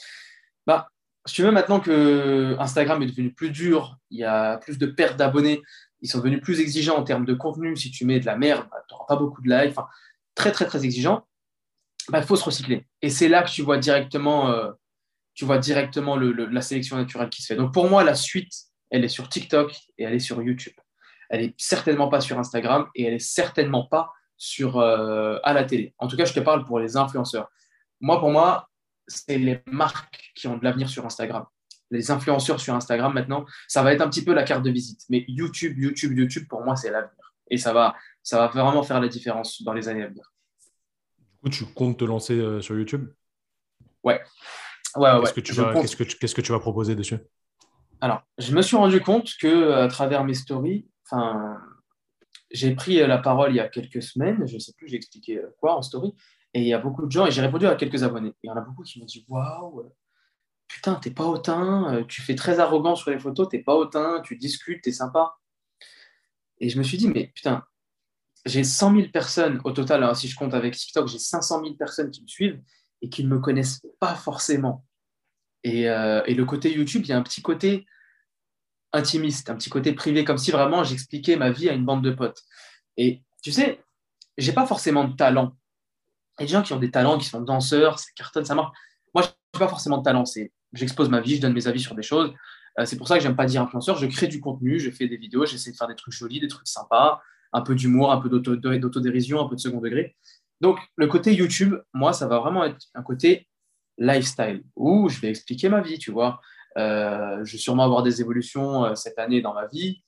Bah, 0.67 0.89
si 1.27 1.37
tu 1.37 1.43
veux, 1.43 1.53
maintenant 1.53 1.81
que 1.81 2.57
Instagram 2.59 3.03
est 3.03 3.07
devenu 3.07 3.33
plus 3.33 3.51
dur, 3.51 3.99
il 4.11 4.19
y 4.19 4.25
a 4.25 4.59
plus 4.59 4.79
de 4.79 4.87
pertes 4.87 5.17
d'abonnés, 5.17 5.63
ils 6.01 6.09
sont 6.09 6.19
devenus 6.19 6.41
plus 6.41 6.61
exigeants 6.61 6.97
en 6.97 7.05
termes 7.05 7.25
de 7.25 7.35
contenu. 7.35 7.77
Si 7.77 7.91
tu 7.91 8.05
mets 8.05 8.21
de 8.21 8.27
la 8.27 8.37
merde, 8.37 8.67
bah, 8.71 8.83
tu 8.89 8.95
n'auras 8.95 9.07
pas 9.07 9.17
beaucoup 9.17 9.43
de 9.43 9.49
likes. 9.49 9.71
Enfin, 9.71 9.87
très, 10.35 10.51
très, 10.51 10.67
très 10.67 10.85
exigeant. 10.85 11.27
Il 12.09 12.13
bah, 12.13 12.23
faut 12.23 12.37
se 12.37 12.45
recycler. 12.45 12.87
Et 13.03 13.11
c'est 13.11 13.29
là 13.29 13.43
que 13.43 13.51
tu 13.51 13.63
vois 13.63 13.79
directement, 13.79 14.51
euh, 14.51 14.73
tu 15.35 15.45
vois 15.45 15.59
directement 15.59 16.17
la 16.17 16.63
sélection 16.63 16.97
naturelle 16.97 17.29
qui 17.29 17.43
se 17.43 17.49
fait. 17.49 17.57
Donc, 17.57 17.73
pour 17.73 17.89
moi, 17.89 18.03
la 18.03 18.15
suite, 18.15 18.53
elle 18.91 19.05
est 19.05 19.09
sur 19.09 19.29
TikTok 19.29 19.73
et 19.99 20.05
elle 20.05 20.15
est 20.15 20.19
sur 20.19 20.43
YouTube. 20.43 20.75
Elle 21.31 21.47
n'est 21.47 21.55
certainement 21.57 22.09
pas 22.09 22.21
sur 22.21 22.39
Instagram 22.39 22.89
et 22.95 23.05
elle 23.05 23.15
n'est 23.15 23.19
certainement 23.19 23.87
pas 23.87 24.13
sur, 24.37 24.79
euh, 24.79 25.39
à 25.43 25.55
la 25.55 25.65
télé. 25.65 25.95
En 25.99 26.07
tout 26.07 26.17
cas, 26.17 26.27
je 26.27 26.35
te 26.35 26.41
parle 26.41 26.65
pour 26.65 26.79
les 26.79 26.97
influenceurs. 26.97 27.49
Moi, 28.01 28.21
pour 28.21 28.31
moi, 28.31 28.69
c'est 29.07 29.39
les 29.39 29.63
marques 29.67 30.33
qui 30.35 30.47
ont 30.49 30.59
de 30.59 30.65
l'avenir 30.65 30.89
sur 30.89 31.07
Instagram 31.07 31.47
les 31.91 32.11
influenceurs 32.11 32.61
sur 32.61 32.75
Instagram 32.75 33.13
maintenant, 33.13 33.45
ça 33.69 33.83
va 33.83 33.93
être 33.93 34.01
un 34.01 34.09
petit 34.09 34.25
peu 34.25 34.33
la 34.33 34.45
carte 34.45 34.63
de 34.63 34.71
visite. 34.71 35.03
Mais 35.09 35.25
YouTube, 35.29 35.77
YouTube, 35.79 36.17
YouTube, 36.17 36.47
pour 36.49 36.63
moi, 36.63 36.77
c'est 36.77 36.91
l'avenir. 36.91 37.35
Et 37.51 37.59
ça 37.59 37.73
va, 37.73 37.97
ça 38.23 38.39
va 38.39 38.47
vraiment 38.49 38.83
faire 38.83 39.01
la 39.01 39.09
différence 39.09 39.63
dans 39.63 39.73
les 39.73 39.89
années 39.89 40.05
à 40.05 40.09
venir. 40.09 40.33
Du 41.19 41.37
coup, 41.43 41.49
tu 41.51 41.65
comptes 41.67 41.99
te 41.99 42.05
lancer 42.05 42.35
euh, 42.35 42.61
sur 42.61 42.77
YouTube? 42.77 43.09
Ouais. 44.05 44.21
ouais, 44.97 45.11
ouais 45.11 45.21
qu'est-ce, 45.21 45.33
que 45.35 45.41
tu 45.41 45.53
vas, 45.53 45.75
qu'est-ce, 45.75 45.97
que 45.97 46.05
tu, 46.05 46.17
qu'est-ce 46.17 46.35
que 46.35 46.41
tu 46.41 46.53
vas 46.53 46.61
proposer 46.61 46.95
dessus? 46.95 47.19
Alors, 48.01 48.23
je 48.39 48.55
me 48.55 48.63
suis 48.63 48.77
rendu 48.77 49.01
compte 49.01 49.33
que 49.41 49.73
à 49.73 49.89
travers 49.89 50.25
mes 50.25 50.35
stories, 50.35 50.89
enfin, 51.11 51.61
j'ai 52.51 52.75
pris 52.75 52.97
la 52.97 53.19
parole 53.19 53.53
il 53.53 53.57
y 53.57 53.61
a 53.61 53.69
quelques 53.69 54.03
semaines, 54.03 54.47
je 54.47 54.55
ne 54.55 54.59
sais 54.59 54.73
plus, 54.77 54.89
j'ai 54.89 54.97
expliqué 54.97 55.39
euh, 55.39 55.55
quoi 55.61 55.77
en 55.77 55.83
story, 55.83 56.15
et 56.55 56.61
il 56.61 56.67
y 56.67 56.75
a 56.75 56.79
beaucoup 56.79 57.07
de 57.07 57.11
gens, 57.11 57.27
et 57.27 57.31
j'ai 57.31 57.43
répondu 57.43 57.67
à 57.67 57.75
quelques 57.75 58.03
abonnés. 58.03 58.35
Il 58.43 58.49
y 58.49 58.51
en 58.51 58.57
a 58.57 58.61
beaucoup 58.61 58.83
qui 58.83 58.99
m'ont 58.99 59.07
dit 59.07 59.25
Waouh, 59.29 59.91
putain, 60.71 60.95
t'es 60.95 61.11
pas 61.11 61.25
hautain, 61.25 61.95
euh, 61.95 62.05
tu 62.05 62.23
fais 62.23 62.35
très 62.35 62.61
arrogant 62.61 62.95
sur 62.95 63.11
les 63.11 63.19
photos, 63.19 63.49
t'es 63.49 63.59
pas 63.59 63.75
hautain, 63.75 64.21
tu 64.23 64.37
discutes, 64.37 64.83
t'es 64.83 64.93
sympa. 64.93 65.35
Et 66.59 66.69
je 66.69 66.79
me 66.79 66.83
suis 66.83 66.97
dit, 66.97 67.09
mais 67.09 67.33
putain, 67.35 67.65
j'ai 68.47 68.65
100 68.65 68.95
000 68.95 69.09
personnes 69.09 69.61
au 69.65 69.73
total, 69.73 70.05
hein, 70.05 70.15
si 70.15 70.29
je 70.29 70.37
compte 70.37 70.55
avec 70.55 70.77
TikTok, 70.77 71.09
j'ai 71.09 71.19
500 71.19 71.63
000 71.63 71.75
personnes 71.75 72.11
qui 72.11 72.23
me 72.23 72.29
suivent 72.29 72.63
et 73.03 73.09
qui 73.09 73.25
ne 73.25 73.29
me 73.29 73.39
connaissent 73.39 73.85
pas 73.99 74.15
forcément. 74.15 74.85
Et, 75.65 75.89
euh, 75.89 76.23
et, 76.27 76.35
le 76.35 76.45
côté 76.45 76.73
YouTube, 76.73 77.03
il 77.05 77.09
y 77.09 77.13
a 77.13 77.19
un 77.19 77.23
petit 77.23 77.43
côté 77.43 77.87
intimiste, 78.93 79.51
un 79.51 79.57
petit 79.57 79.71
côté 79.71 79.93
privé, 79.93 80.25
comme 80.25 80.39
si 80.39 80.51
vraiment 80.51 80.85
j'expliquais 80.85 81.37
ma 81.37 81.51
vie 81.51 81.69
à 81.69 81.73
une 81.73 81.85
bande 81.85 82.03
de 82.03 82.11
potes. 82.11 82.43
Et 82.97 83.23
tu 83.43 83.53
sais, 83.53 83.81
j'ai 84.37 84.53
pas 84.53 84.67
forcément 84.67 85.05
de 85.05 85.15
talent. 85.15 85.57
Il 86.39 86.43
y 86.43 86.45
a 86.45 86.47
des 86.47 86.53
gens 86.53 86.63
qui 86.63 86.73
ont 86.73 86.79
des 86.79 86.91
talents, 86.91 87.19
qui 87.19 87.27
sont 87.27 87.41
danseurs, 87.41 87.99
ça 87.99 88.07
cartonne, 88.17 88.45
ça 88.45 88.55
marche. 88.55 88.77
Moi, 89.15 89.23
je 89.23 89.29
n'ai 89.29 89.59
pas 89.59 89.69
forcément 89.69 89.99
de 89.99 90.03
talent. 90.03 90.25
C'est 90.25 90.53
j'expose 90.73 91.09
ma 91.09 91.21
vie, 91.21 91.37
je 91.37 91.41
donne 91.41 91.53
mes 91.53 91.67
avis 91.67 91.81
sur 91.81 91.95
des 91.95 92.03
choses. 92.03 92.33
Euh, 92.79 92.85
c'est 92.85 92.97
pour 92.97 93.09
ça 93.09 93.17
que 93.17 93.23
j'aime 93.23 93.37
pas 93.37 93.47
dire 93.47 93.63
influenceur. 93.63 93.97
Je 93.97 94.07
crée 94.07 94.29
du 94.29 94.41
contenu, 94.41 94.79
je 94.79 94.91
fais 94.91 95.09
des 95.09 95.17
vidéos, 95.17 95.47
j'essaie 95.47 95.73
de 95.73 95.77
faire 95.77 95.89
des 95.89 95.97
trucs 95.97 96.15
jolis, 96.15 96.41
des 96.41 96.49
trucs 96.49 96.69
sympas, 96.69 97.21
un 97.53 97.63
peu 97.63 97.75
d'humour, 97.75 98.13
un 98.13 98.21
peu 98.21 98.29
d'autodérision, 98.29 99.41
un 99.45 99.49
peu 99.49 99.57
de 99.57 99.61
second 99.61 99.81
degré. 99.81 100.17
Donc, 100.61 100.79
le 100.97 101.07
côté 101.07 101.35
YouTube, 101.35 101.75
moi, 101.93 102.13
ça 102.13 102.27
va 102.27 102.39
vraiment 102.39 102.65
être 102.65 102.87
un 102.95 103.03
côté 103.03 103.49
lifestyle 103.99 104.63
où 104.77 105.09
je 105.09 105.21
vais 105.21 105.31
expliquer 105.31 105.69
ma 105.69 105.81
vie, 105.81 105.99
tu 105.99 106.11
vois. 106.11 106.41
Euh, 106.81 107.45
je 107.45 107.53
vais 107.53 107.59
sûrement 107.59 107.85
avoir 107.85 108.03
des 108.03 108.21
évolutions 108.21 108.85
euh, 108.85 108.95
cette 108.95 109.19
année 109.19 109.41
dans 109.43 109.55
ma 109.55 109.67
vie. 109.67 110.03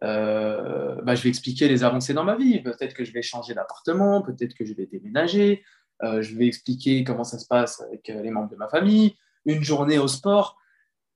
bah, 0.00 1.14
je 1.14 1.22
vais 1.22 1.28
expliquer 1.28 1.68
les 1.68 1.84
avancées 1.84 2.14
dans 2.14 2.24
ma 2.24 2.36
vie. 2.36 2.60
Peut-être 2.62 2.94
que 2.94 3.04
je 3.04 3.12
vais 3.12 3.22
changer 3.22 3.54
d'appartement, 3.54 4.22
peut-être 4.22 4.54
que 4.54 4.64
je 4.64 4.74
vais 4.74 4.86
déménager. 4.86 5.64
je 6.02 6.36
vais 6.36 6.46
expliquer 6.46 7.04
comment 7.04 7.24
ça 7.24 7.38
se 7.38 7.46
passe 7.46 7.80
avec 7.82 8.08
les 8.08 8.30
membres 8.30 8.50
de 8.50 8.56
ma 8.56 8.68
famille 8.68 9.16
une 9.44 9.62
journée 9.62 9.98
au 9.98 10.08
sport. 10.08 10.58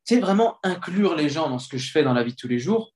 C'est 0.05 0.21
vraiment 0.21 0.59
inclure 0.63 1.17
les 1.17 1.29
gens 1.29 1.49
dans 1.49 1.59
ce 1.59 1.69
que 1.69 1.79
je 1.79 1.91
fais 1.91 2.03
dans 2.03 2.13
la 2.13 2.23
vie 2.23 2.33
de 2.33 2.37
tous 2.37 2.49
les 2.49 2.59
jours. 2.59 2.95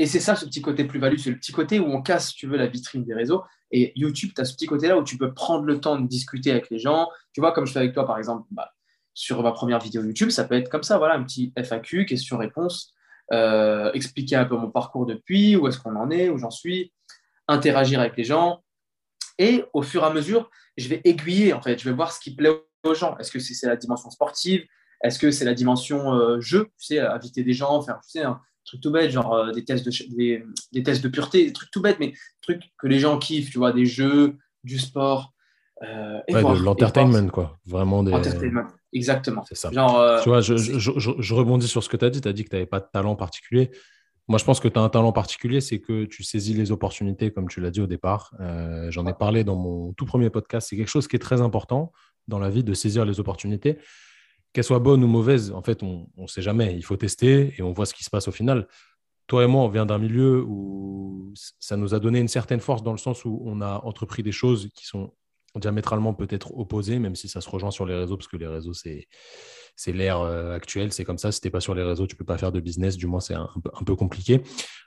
Et 0.00 0.06
c'est 0.06 0.20
ça, 0.20 0.36
ce 0.36 0.44
petit 0.44 0.62
côté 0.62 0.84
plus-value, 0.84 1.16
c'est 1.16 1.30
le 1.30 1.38
petit 1.38 1.52
côté 1.52 1.80
où 1.80 1.86
on 1.86 2.02
casse, 2.02 2.32
tu 2.32 2.46
veux, 2.46 2.56
la 2.56 2.68
vitrine 2.68 3.04
des 3.04 3.14
réseaux. 3.14 3.42
Et 3.72 3.92
YouTube, 3.96 4.30
tu 4.34 4.40
as 4.40 4.44
ce 4.44 4.54
petit 4.54 4.66
côté-là 4.66 4.96
où 4.96 5.02
tu 5.02 5.18
peux 5.18 5.34
prendre 5.34 5.64
le 5.64 5.80
temps 5.80 5.98
de 5.98 6.06
discuter 6.06 6.52
avec 6.52 6.70
les 6.70 6.78
gens. 6.78 7.08
Tu 7.32 7.40
vois, 7.40 7.52
comme 7.52 7.66
je 7.66 7.72
fais 7.72 7.80
avec 7.80 7.94
toi, 7.94 8.06
par 8.06 8.18
exemple, 8.18 8.46
bah, 8.50 8.72
sur 9.18 9.42
ma 9.42 9.50
première 9.50 9.80
vidéo 9.80 10.04
YouTube, 10.04 10.30
ça 10.30 10.44
peut 10.44 10.54
être 10.54 10.68
comme 10.68 10.84
ça, 10.84 10.96
voilà, 10.96 11.16
un 11.16 11.24
petit 11.24 11.52
FAQ, 11.56 12.06
question-réponse, 12.06 12.94
euh, 13.32 13.90
expliquer 13.92 14.36
un 14.36 14.44
peu 14.44 14.56
mon 14.56 14.70
parcours 14.70 15.06
depuis, 15.06 15.56
où 15.56 15.66
est-ce 15.66 15.80
qu'on 15.80 15.96
en 15.96 16.08
est, 16.12 16.28
où 16.28 16.38
j'en 16.38 16.52
suis, 16.52 16.92
interagir 17.48 17.98
avec 17.98 18.16
les 18.16 18.22
gens. 18.22 18.62
Et 19.36 19.64
au 19.72 19.82
fur 19.82 20.04
et 20.04 20.06
à 20.06 20.10
mesure, 20.12 20.48
je 20.76 20.86
vais 20.86 21.00
aiguiller, 21.02 21.52
en 21.52 21.60
fait, 21.60 21.80
je 21.80 21.88
vais 21.88 21.96
voir 21.96 22.12
ce 22.12 22.20
qui 22.20 22.32
plaît 22.32 22.62
aux 22.84 22.94
gens 22.94 23.18
Est-ce 23.18 23.32
que 23.32 23.40
c'est 23.40 23.66
la 23.66 23.74
dimension 23.74 24.08
sportive? 24.08 24.64
Est-ce 25.02 25.18
que 25.18 25.32
c'est 25.32 25.44
la 25.44 25.54
dimension 25.54 26.14
euh, 26.14 26.40
jeu? 26.40 26.66
Tu 26.78 26.86
sais, 26.86 27.00
inviter 27.00 27.42
des 27.42 27.54
gens, 27.54 27.82
faire 27.82 27.98
tu 28.04 28.10
sais, 28.10 28.22
un 28.22 28.40
truc 28.64 28.80
tout 28.80 28.92
bête, 28.92 29.10
genre 29.10 29.34
euh, 29.34 29.50
des, 29.50 29.64
tests 29.64 29.84
de, 29.84 30.44
des, 30.70 30.82
tests 30.84 31.02
de 31.02 31.08
pureté, 31.08 31.46
des 31.46 31.52
trucs 31.52 31.72
tout 31.72 31.82
bêtes, 31.82 31.98
mais 31.98 32.12
trucs 32.40 32.62
que 32.78 32.86
les 32.86 33.00
gens 33.00 33.18
kiffent, 33.18 33.50
tu 33.50 33.58
vois, 33.58 33.72
des 33.72 33.84
jeux, 33.84 34.36
du 34.62 34.78
sport. 34.78 35.34
Euh, 35.82 36.20
de 36.28 36.64
l'entertainment, 36.64 37.28
quoi. 37.30 37.58
Vraiment 37.66 38.02
des. 38.02 38.12
Entertainment, 38.12 38.66
exactement. 38.92 39.44
C'est 39.48 39.54
ça. 39.54 39.70
Genre, 39.70 40.22
tu 40.22 40.28
vois, 40.28 40.40
je, 40.40 40.56
je, 40.56 40.90
je, 40.98 41.34
rebondis 41.34 41.68
sur 41.68 41.84
ce 41.84 41.88
que 41.88 41.96
tu 41.96 42.04
as 42.04 42.10
dit. 42.10 42.20
Tu 42.20 42.28
as 42.28 42.32
dit 42.32 42.44
que 42.44 42.50
tu 42.50 42.56
n'avais 42.56 42.66
pas 42.66 42.80
de 42.80 42.86
talent 42.92 43.14
particulier. 43.16 43.70
Moi, 44.26 44.38
je 44.38 44.44
pense 44.44 44.60
que 44.60 44.68
tu 44.68 44.78
as 44.78 44.82
un 44.82 44.88
talent 44.88 45.12
particulier, 45.12 45.60
c'est 45.60 45.80
que 45.80 46.04
tu 46.04 46.22
saisis 46.22 46.52
les 46.52 46.70
opportunités, 46.70 47.30
comme 47.30 47.48
tu 47.48 47.60
l'as 47.60 47.70
dit 47.70 47.80
au 47.80 47.86
départ. 47.86 48.34
J'en 48.88 49.06
ai 49.06 49.14
parlé 49.14 49.44
dans 49.44 49.56
mon 49.56 49.92
tout 49.94 50.04
premier 50.04 50.30
podcast. 50.30 50.68
C'est 50.68 50.76
quelque 50.76 50.90
chose 50.90 51.08
qui 51.08 51.16
est 51.16 51.20
très 51.20 51.40
important 51.40 51.92
dans 52.26 52.38
la 52.38 52.50
vie 52.50 52.64
de 52.64 52.74
saisir 52.74 53.04
les 53.04 53.20
opportunités. 53.20 53.78
Qu'elles 54.52 54.64
soient 54.64 54.80
bonnes 54.80 55.04
ou 55.04 55.06
mauvaises, 55.06 55.52
en 55.52 55.62
fait, 55.62 55.82
on 55.82 56.08
ne 56.16 56.26
sait 56.26 56.42
jamais. 56.42 56.74
Il 56.74 56.82
faut 56.82 56.96
tester 56.96 57.54
et 57.56 57.62
on 57.62 57.72
voit 57.72 57.86
ce 57.86 57.94
qui 57.94 58.04
se 58.04 58.10
passe 58.10 58.28
au 58.28 58.32
final. 58.32 58.66
Toi 59.28 59.44
et 59.44 59.46
moi, 59.46 59.62
on 59.62 59.68
vient 59.68 59.86
d'un 59.86 59.98
milieu 59.98 60.42
où 60.42 61.32
ça 61.58 61.76
nous 61.76 61.94
a 61.94 62.00
donné 62.00 62.18
une 62.18 62.28
certaine 62.28 62.60
force 62.60 62.82
dans 62.82 62.92
le 62.92 62.98
sens 62.98 63.24
où 63.24 63.42
on 63.44 63.60
a 63.60 63.80
entrepris 63.84 64.22
des 64.22 64.32
choses 64.32 64.70
qui 64.74 64.86
sont 64.86 65.12
diamétralement 65.56 66.14
peut-être 66.14 66.56
opposées, 66.56 66.98
même 66.98 67.14
si 67.14 67.28
ça 67.28 67.40
se 67.40 67.48
rejoint 67.48 67.70
sur 67.70 67.86
les 67.86 67.94
réseaux, 67.94 68.16
parce 68.16 68.28
que 68.28 68.36
les 68.36 68.46
réseaux, 68.46 68.74
c'est 68.74 69.08
c'est 69.78 69.92
l'ère 69.92 70.20
euh, 70.20 70.56
actuelle, 70.56 70.92
c'est 70.92 71.04
comme 71.04 71.18
ça. 71.18 71.30
Si 71.30 71.40
tu 71.40 71.46
n'es 71.46 71.52
pas 71.52 71.60
sur 71.60 71.72
les 71.72 71.84
réseaux, 71.84 72.08
tu 72.08 72.16
ne 72.16 72.18
peux 72.18 72.24
pas 72.24 72.36
faire 72.36 72.50
de 72.50 72.58
business, 72.58 72.96
du 72.96 73.06
moins 73.06 73.20
c'est 73.20 73.34
un, 73.34 73.48
peu 73.86 73.94
compliqué. 73.94 74.42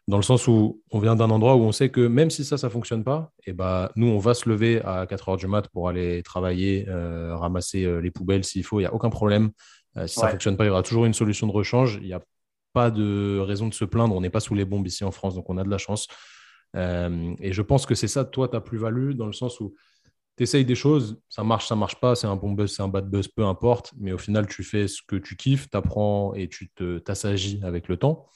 Dans 0.09 0.17
le 0.17 0.23
sens 0.23 0.49
où 0.49 0.81
on 0.91 0.99
vient 0.99 1.15
d'un 1.15 1.29
endroit 1.29 1.55
où 1.55 1.61
on 1.61 1.71
sait 1.71 1.89
que 1.89 2.01
même 2.01 2.29
si 2.29 2.43
ça, 2.43 2.57
ça 2.57 2.67
ne 2.67 2.73
fonctionne 2.73 3.05
pas, 3.05 3.31
et 3.45 3.51
eh 3.51 3.53
ben, 3.53 3.89
nous, 3.95 4.07
on 4.07 4.19
va 4.19 4.33
se 4.33 4.49
lever 4.49 4.81
à 4.83 5.07
4 5.07 5.29
heures 5.29 5.37
du 5.37 5.47
mat 5.47 5.69
pour 5.69 5.87
aller 5.87 6.21
travailler, 6.23 6.89
euh, 6.89 7.37
ramasser 7.37 7.85
euh, 7.85 8.01
les 8.01 8.11
poubelles 8.11 8.43
s'il 8.43 8.65
faut, 8.65 8.81
il 8.81 8.83
n'y 8.83 8.87
a 8.87 8.93
aucun 8.93 9.09
problème. 9.09 9.51
si 10.07 10.15
ça 10.15 10.25
ne 10.25 10.31
fonctionne 10.31 10.57
pas, 10.57 10.65
il 10.65 10.67
y 10.67 10.71
aura 10.71 10.83
toujours 10.83 11.05
une 11.05 11.13
solution 11.13 11.47
de 11.47 11.53
rechange. 11.53 11.97
Il 12.01 12.07
n'y 12.07 12.13
a 12.13 12.21
pas 12.73 12.91
de 12.91 13.39
raison 13.39 13.69
de 13.69 13.73
se 13.73 13.85
plaindre. 13.85 14.13
On 14.13 14.19
n'est 14.19 14.29
pas 14.29 14.41
sous 14.41 14.55
les 14.55 14.65
bombes 14.65 14.87
ici 14.87 15.05
en 15.05 15.11
France, 15.11 15.35
donc 15.35 15.49
on 15.49 15.57
a 15.57 15.63
de 15.63 15.69
la 15.69 15.77
chance. 15.77 16.09
et 16.75 17.53
je 17.53 17.61
pense 17.61 17.85
que 17.85 17.95
c'est 17.95 18.09
ça, 18.09 18.25
toi, 18.25 18.49
ta 18.49 18.59
plus-value, 18.59 19.11
dans 19.11 19.25
le 19.25 19.33
sens 19.33 19.61
où 19.61 19.73
tu 20.37 20.43
essayes 20.43 20.65
des 20.65 20.75
choses, 20.75 21.21
ça 21.29 21.43
marche, 21.43 21.67
ça 21.67 21.75
marche 21.75 21.99
pas, 21.99 22.15
c'est 22.15 22.27
un 22.27 22.35
bon 22.35 22.51
buzz, 22.51 22.73
c'est 22.73 22.81
un 22.81 22.87
bad 22.87 23.09
buzz, 23.09 23.27
peu 23.27 23.45
importe, 23.45 23.93
mais 23.97 24.11
au 24.11 24.17
final, 24.17 24.47
tu 24.47 24.63
fais 24.63 24.87
ce 24.87 25.01
que 25.05 25.15
tu 25.15 25.35
kiffes, 25.35 25.69
tu 25.69 25.77
apprends 25.77 26.33
et 26.33 26.47
tu 26.47 26.71
t'assagis 27.03 27.59
avec 27.63 27.87
le 27.87 27.97
temps, 27.97 28.27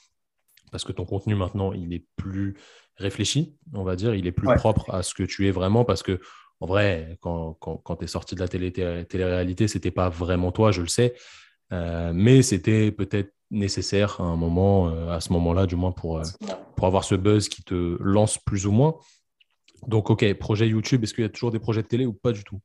parce 0.71 0.83
que 0.83 0.91
ton 0.91 1.05
contenu 1.05 1.35
maintenant, 1.35 1.73
il 1.73 1.93
est 1.93 2.05
plus 2.15 2.55
réfléchi, 2.97 3.57
on 3.73 3.83
va 3.83 3.95
dire, 3.95 4.15
il 4.15 4.27
est 4.27 4.31
plus 4.31 4.53
propre 4.55 4.93
à 4.93 5.03
ce 5.03 5.13
que 5.13 5.23
tu 5.23 5.47
es 5.47 5.51
vraiment, 5.51 5.85
parce 5.85 6.03
que 6.03 6.19
en 6.61 6.67
vrai, 6.67 7.17
quand, 7.21 7.53
quand, 7.53 7.95
tu 7.97 8.05
es 8.05 8.07
sorti 8.07 8.35
de 8.35 8.39
la 8.39 8.47
télé, 8.47 8.71
télé-réalité, 8.71 9.67
c'était 9.67 9.91
pas 9.91 10.09
vraiment 10.09 10.51
toi, 10.51 10.71
je 10.71 10.81
le 10.81 10.87
sais, 10.87 11.13
euh, 11.73 12.11
mais 12.13 12.41
c'était 12.41 12.91
peut-être 12.91 13.33
nécessaire 13.51 14.19
à 14.19 14.23
un 14.23 14.35
moment, 14.35 14.89
euh, 14.89 15.09
à 15.09 15.19
ce 15.19 15.31
moment-là, 15.33 15.65
du 15.65 15.75
moins, 15.75 15.91
pour, 15.91 16.19
euh, 16.19 16.23
pour 16.75 16.87
avoir 16.87 17.03
ce 17.03 17.15
buzz 17.15 17.49
qui 17.49 17.63
te 17.63 17.97
lance 17.99 18.37
plus 18.37 18.65
ou 18.65 18.71
moins. 18.71 18.95
Donc, 19.87 20.09
OK, 20.09 20.33
projet 20.35 20.67
YouTube, 20.67 21.03
est-ce 21.03 21.13
qu'il 21.13 21.23
y 21.23 21.27
a 21.27 21.29
toujours 21.29 21.51
des 21.51 21.59
projets 21.59 21.83
de 21.83 21.87
télé 21.87 22.05
ou 22.05 22.13
pas 22.13 22.31
du 22.31 22.43
tout? 22.43 22.59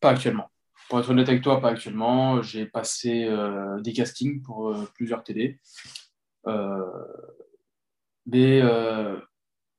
Pas 0.00 0.10
actuellement. 0.10 0.50
Pour 0.88 0.98
être 0.98 1.10
honnête 1.10 1.28
avec 1.28 1.42
toi, 1.42 1.60
pas 1.60 1.70
actuellement. 1.70 2.42
J'ai 2.42 2.66
passé 2.66 3.24
euh, 3.24 3.80
des 3.80 3.92
castings 3.92 4.42
pour 4.42 4.70
euh, 4.70 4.88
plusieurs 4.94 5.22
télé. 5.22 5.58
Euh, 6.46 6.80
mais 8.26 8.62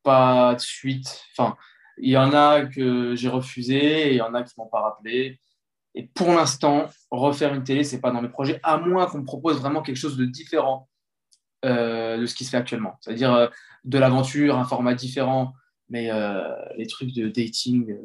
pas 0.03 0.55
de 0.55 0.59
suite. 0.59 1.23
Enfin, 1.37 1.55
il 1.97 2.11
y 2.11 2.17
en 2.17 2.33
a 2.33 2.65
que 2.65 3.15
j'ai 3.15 3.29
refusé 3.29 4.07
et 4.07 4.11
il 4.11 4.17
y 4.17 4.21
en 4.21 4.33
a 4.33 4.43
qui 4.43 4.53
m'ont 4.57 4.67
pas 4.67 4.81
rappelé. 4.81 5.39
Et 5.93 6.07
pour 6.07 6.29
l'instant, 6.29 6.87
refaire 7.11 7.53
une 7.53 7.63
télé, 7.63 7.83
c'est 7.83 8.01
pas 8.01 8.11
dans 8.11 8.21
mes 8.21 8.29
projets, 8.29 8.59
à 8.63 8.77
moins 8.77 9.07
qu'on 9.07 9.19
me 9.19 9.25
propose 9.25 9.59
vraiment 9.59 9.81
quelque 9.81 9.97
chose 9.97 10.17
de 10.17 10.25
différent 10.25 10.89
de 11.63 12.25
ce 12.25 12.35
qui 12.35 12.45
se 12.45 12.49
fait 12.49 12.57
actuellement. 12.57 12.97
C'est-à-dire 13.01 13.33
euh, 13.33 13.47
de 13.83 13.97
l'aventure, 13.97 14.57
un 14.57 14.65
format 14.65 14.93
différent, 14.93 15.53
mais 15.89 16.11
euh, 16.11 16.41
les 16.77 16.87
trucs 16.87 17.13
de 17.13 17.27
dating, 17.27 17.95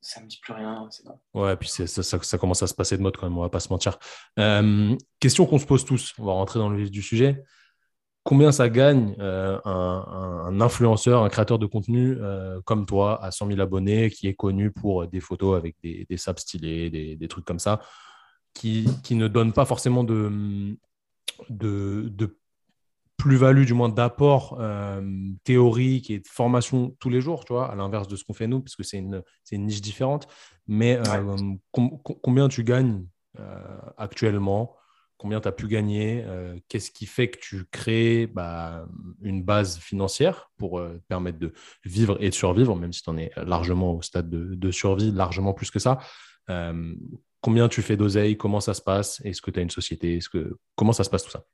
ça 0.00 0.20
me 0.20 0.26
dit 0.26 0.38
plus 0.42 0.52
rien. 0.52 0.88
Ouais, 1.34 1.56
puis 1.56 1.68
ça, 1.68 2.38
commence 2.38 2.62
à 2.62 2.66
se 2.66 2.74
passer 2.74 2.96
de 2.96 3.02
mode 3.02 3.16
quand 3.16 3.26
même, 3.26 3.38
on 3.38 3.42
va 3.42 3.48
pas 3.48 3.60
se 3.60 3.70
mentir. 3.70 3.98
question 5.20 5.46
qu'on 5.46 5.58
se 5.58 5.66
pose 5.66 5.84
tous, 5.84 6.14
on 6.18 6.24
va 6.24 6.32
rentrer 6.32 6.58
dans 6.58 6.68
le 6.68 6.78
vif 6.78 6.90
du 6.90 7.02
sujet 7.02 7.44
combien 8.28 8.52
ça 8.52 8.68
gagne 8.68 9.16
euh, 9.20 9.58
un, 9.64 10.60
influenceur, 10.60 11.22
un 11.22 11.30
créateur 11.30 11.58
de 11.58 11.64
contenu 11.64 12.18
euh, 12.20 12.60
comme 12.66 12.84
toi, 12.84 13.24
à 13.24 13.30
100 13.30 13.46
000 13.46 13.60
abonnés, 13.60 14.10
qui 14.10 14.28
est 14.28 14.34
connu 14.34 14.70
pour 14.70 15.06
des 15.06 15.20
photos 15.20 15.56
avec 15.56 15.76
des, 15.82 16.06
des 16.10 16.16
sables 16.18 16.38
stylés, 16.38 16.90
des, 16.90 17.28
trucs 17.28 17.46
comme 17.46 17.58
ça, 17.58 17.80
qui, 18.52 18.86
ne 19.12 19.28
donne 19.28 19.54
pas 19.54 19.64
forcément 19.64 20.04
de, 20.04 20.76
plus-value, 23.18 23.64
du 23.64 23.74
moins 23.74 23.90
d'apport 23.90 24.56
euh, 24.60 25.02
théorique 25.44 26.10
et 26.10 26.20
de 26.20 26.26
formation 26.26 26.96
tous 26.98 27.10
les 27.10 27.20
jours, 27.20 27.44
tu 27.44 27.52
vois, 27.52 27.70
à 27.70 27.74
l'inverse 27.74 28.08
de 28.08 28.16
ce 28.16 28.24
qu'on 28.24 28.32
fait 28.32 28.46
nous, 28.46 28.60
parce 28.60 28.76
que 28.76 28.82
c'est 28.82 28.98
une, 28.98 29.22
une, 29.52 29.66
niche 29.66 29.82
différente. 29.82 30.28
Mais 30.66 30.98
combien 32.22 32.48
tu 32.48 32.64
gagnes 32.64 33.04
actuellement? 33.98 34.78
Combien 35.18 35.40
tu 35.40 35.48
as 35.48 35.52
pu 35.52 35.66
gagner, 35.66 36.22
euh, 36.26 36.56
qu'est-ce 36.68 36.92
qui 36.92 37.04
fait 37.04 37.28
que 37.28 37.40
tu 37.40 37.64
crées 37.64 38.28
bah, 38.28 38.86
une 39.20 39.42
base 39.42 39.78
financière 39.78 40.48
pour 40.56 40.78
euh, 40.78 41.02
permettre 41.08 41.40
de 41.40 41.52
vivre 41.84 42.16
et 42.20 42.30
de 42.30 42.34
survivre, 42.34 42.76
même 42.76 42.92
si 42.92 43.02
tu 43.02 43.10
en 43.10 43.18
es 43.18 43.32
largement 43.36 43.94
au 43.94 44.02
stade 44.02 44.30
de, 44.30 44.70
survie, 44.70 45.10
largement 45.10 45.54
plus 45.54 45.72
que 45.72 45.80
ça. 45.80 45.98
Euh, 46.50 46.94
combien 47.40 47.68
tu 47.68 47.82
fais 47.82 47.96
d'oseille, 47.96 48.36
comment 48.36 48.60
ça 48.60 48.74
se 48.74 48.80
passe, 48.80 49.20
est-ce 49.24 49.42
que 49.42 49.50
tu 49.50 49.58
as 49.58 49.62
une 49.62 49.70
société, 49.70 50.20
que... 50.32 50.56
comment 50.76 50.92
ça 50.92 51.02
se 51.02 51.10
passe 51.10 51.24
tout 51.24 51.30
ça? 51.30 51.44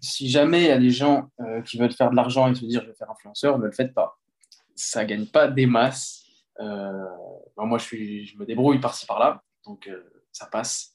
Si 0.00 0.30
jamais 0.30 0.62
il 0.62 0.68
y 0.68 0.70
a 0.70 0.78
des 0.78 0.90
gens 0.90 1.30
qui 1.66 1.78
veulent 1.78 1.92
faire 1.92 2.10
de 2.10 2.16
l'argent 2.16 2.50
et 2.50 2.54
se 2.54 2.64
dire 2.64 2.82
je 2.82 2.88
vais 2.88 2.94
faire 2.94 3.10
influenceur, 3.10 3.58
ne 3.58 3.66
le 3.66 3.72
faites 3.72 3.94
pas. 3.94 4.18
Ça 4.74 5.02
ne 5.02 5.08
gagne 5.08 5.26
pas 5.26 5.48
des 5.48 5.66
masses. 5.66 6.24
moi, 6.58 7.78
je, 7.78 7.84
suis, 7.84 8.26
je 8.26 8.38
me 8.38 8.46
débrouille 8.46 8.80
par-ci 8.80 9.06
par-là, 9.06 9.42
donc 9.64 9.90
ça 10.32 10.46
passe. 10.46 10.94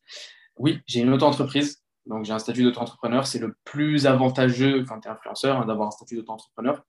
Oui, 0.57 0.81
j'ai 0.87 1.01
une 1.01 1.11
auto-entreprise. 1.11 1.83
Donc, 2.05 2.25
j'ai 2.25 2.33
un 2.33 2.39
statut 2.39 2.63
d'auto-entrepreneur. 2.63 3.25
C'est 3.25 3.39
le 3.39 3.57
plus 3.63 4.05
avantageux 4.05 4.83
quand 4.85 4.99
tu 4.99 5.07
es 5.07 5.11
influenceur 5.11 5.59
hein, 5.59 5.65
d'avoir 5.65 5.87
un 5.87 5.91
statut 5.91 6.15
d'auto-entrepreneur. 6.15 6.83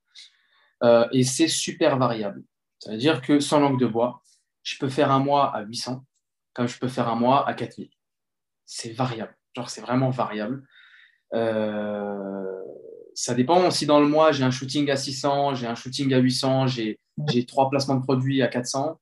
Euh, 0.82 1.08
et 1.12 1.24
c'est 1.24 1.48
super 1.48 1.96
variable. 1.98 2.44
Ça 2.78 2.92
veut 2.92 2.98
dire 2.98 3.22
que 3.22 3.40
sans 3.40 3.60
langue 3.60 3.80
de 3.80 3.86
bois, 3.86 4.22
je 4.62 4.76
peux 4.78 4.88
faire 4.88 5.10
un 5.10 5.20
mois 5.20 5.54
à 5.54 5.62
800, 5.62 6.04
comme 6.52 6.66
je 6.66 6.78
peux 6.78 6.88
faire 6.88 7.08
un 7.08 7.14
mois 7.14 7.48
à 7.48 7.54
4000. 7.54 7.88
C'est 8.66 8.92
variable. 8.92 9.36
Genre, 9.54 9.70
c'est 9.70 9.80
vraiment 9.80 10.10
variable. 10.10 10.66
Euh, 11.34 12.62
ça 13.14 13.34
dépend. 13.34 13.70
Si 13.70 13.86
dans 13.86 14.00
le 14.00 14.08
mois, 14.08 14.32
j'ai 14.32 14.44
un 14.44 14.50
shooting 14.50 14.90
à 14.90 14.96
600, 14.96 15.54
j'ai 15.54 15.66
un 15.66 15.74
shooting 15.74 16.12
à 16.12 16.18
800, 16.18 16.66
j'ai 16.66 16.98
trois 17.46 17.70
placements 17.70 17.96
de 17.96 18.02
produits 18.02 18.42
à 18.42 18.48
400, 18.48 18.98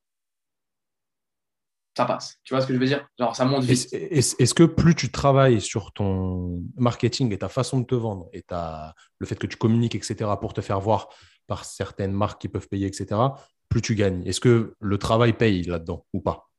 ça 1.97 2.05
passe. 2.05 2.37
Tu 2.43 2.53
vois 2.53 2.61
ce 2.61 2.67
que 2.67 2.73
je 2.73 2.79
veux 2.79 2.85
dire? 2.85 3.07
Genre, 3.17 3.35
ça 3.35 3.45
monte 3.45 3.63
vite. 3.63 3.87
Est-ce 3.93 4.53
que 4.53 4.63
plus 4.63 4.95
tu 4.95 5.09
travailles 5.11 5.61
sur 5.61 5.93
ton 5.93 6.63
marketing 6.75 7.31
et 7.33 7.37
ta 7.37 7.49
façon 7.49 7.79
de 7.79 7.85
te 7.85 7.95
vendre 7.95 8.29
et 8.33 8.41
ta, 8.41 8.95
le 9.19 9.25
fait 9.25 9.35
que 9.35 9.47
tu 9.47 9.57
communiques, 9.57 9.95
etc., 9.95 10.29
pour 10.39 10.53
te 10.53 10.61
faire 10.61 10.79
voir 10.79 11.09
par 11.47 11.63
certaines 11.63 12.11
marques 12.11 12.41
qui 12.41 12.49
peuvent 12.49 12.67
payer, 12.67 12.87
etc., 12.87 13.21
plus 13.69 13.81
tu 13.81 13.95
gagnes? 13.95 14.25
Est-ce 14.25 14.39
que 14.39 14.75
le 14.79 14.97
travail 14.97 15.33
paye 15.33 15.63
là-dedans 15.63 16.05
ou 16.13 16.21
pas? 16.21 16.49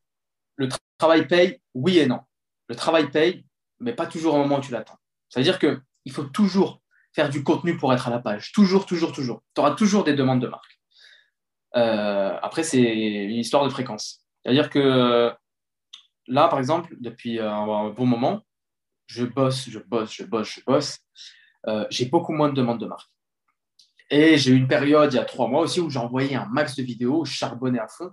Le 0.55 0.69
travail 0.97 1.27
paye, 1.27 1.61
oui 1.73 1.99
et 1.99 2.07
non. 2.07 2.19
Le 2.67 2.75
travail 2.75 3.09
paye, 3.11 3.45
mais 3.79 3.93
pas 3.93 4.07
toujours 4.07 4.33
au 4.35 4.37
moment 4.39 4.57
où 4.57 4.61
tu 4.61 4.71
l'attends. 4.71 4.97
Ça 5.29 5.39
veut 5.39 5.43
dire 5.43 5.59
qu'il 5.59 6.11
faut 6.11 6.23
toujours 6.23 6.81
faire 7.13 7.29
du 7.29 7.43
contenu 7.43 7.77
pour 7.77 7.93
être 7.93 8.07
à 8.07 8.11
la 8.11 8.19
page. 8.19 8.51
Toujours, 8.51 8.85
toujours, 8.85 9.11
toujours. 9.11 9.43
Tu 9.55 9.61
auras 9.61 9.71
toujours 9.71 10.03
des 10.03 10.13
demandes 10.13 10.41
de 10.41 10.47
marque. 10.47 10.79
Euh, 11.75 12.37
après, 12.41 12.63
c'est 12.63 12.81
une 12.81 13.37
histoire 13.37 13.63
de 13.63 13.69
fréquence. 13.69 14.23
C'est-à-dire 14.43 14.69
que 14.69 15.33
là, 16.27 16.47
par 16.47 16.59
exemple, 16.59 16.95
depuis 16.99 17.39
un 17.39 17.89
bon 17.89 18.05
moment, 18.05 18.41
je 19.07 19.25
bosse, 19.25 19.69
je 19.69 19.79
bosse, 19.79 20.13
je 20.13 20.23
bosse, 20.23 20.55
je 20.55 20.61
bosse. 20.65 20.99
Euh, 21.67 21.85
j'ai 21.89 22.05
beaucoup 22.05 22.33
moins 22.33 22.49
de 22.49 22.53
demandes 22.53 22.79
de 22.79 22.85
marque. 22.85 23.09
Et 24.09 24.37
j'ai 24.37 24.51
eu 24.51 24.55
une 24.55 24.67
période, 24.67 25.11
il 25.11 25.17
y 25.17 25.19
a 25.19 25.25
trois 25.25 25.47
mois 25.47 25.61
aussi, 25.61 25.79
où 25.79 25.89
j'ai 25.89 25.99
envoyé 25.99 26.35
un 26.35 26.45
max 26.45 26.75
de 26.75 26.83
vidéos, 26.83 27.25
charbonné 27.25 27.79
à 27.79 27.87
fond, 27.87 28.11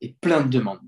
et 0.00 0.14
plein 0.20 0.42
de 0.42 0.48
demandes. 0.48 0.80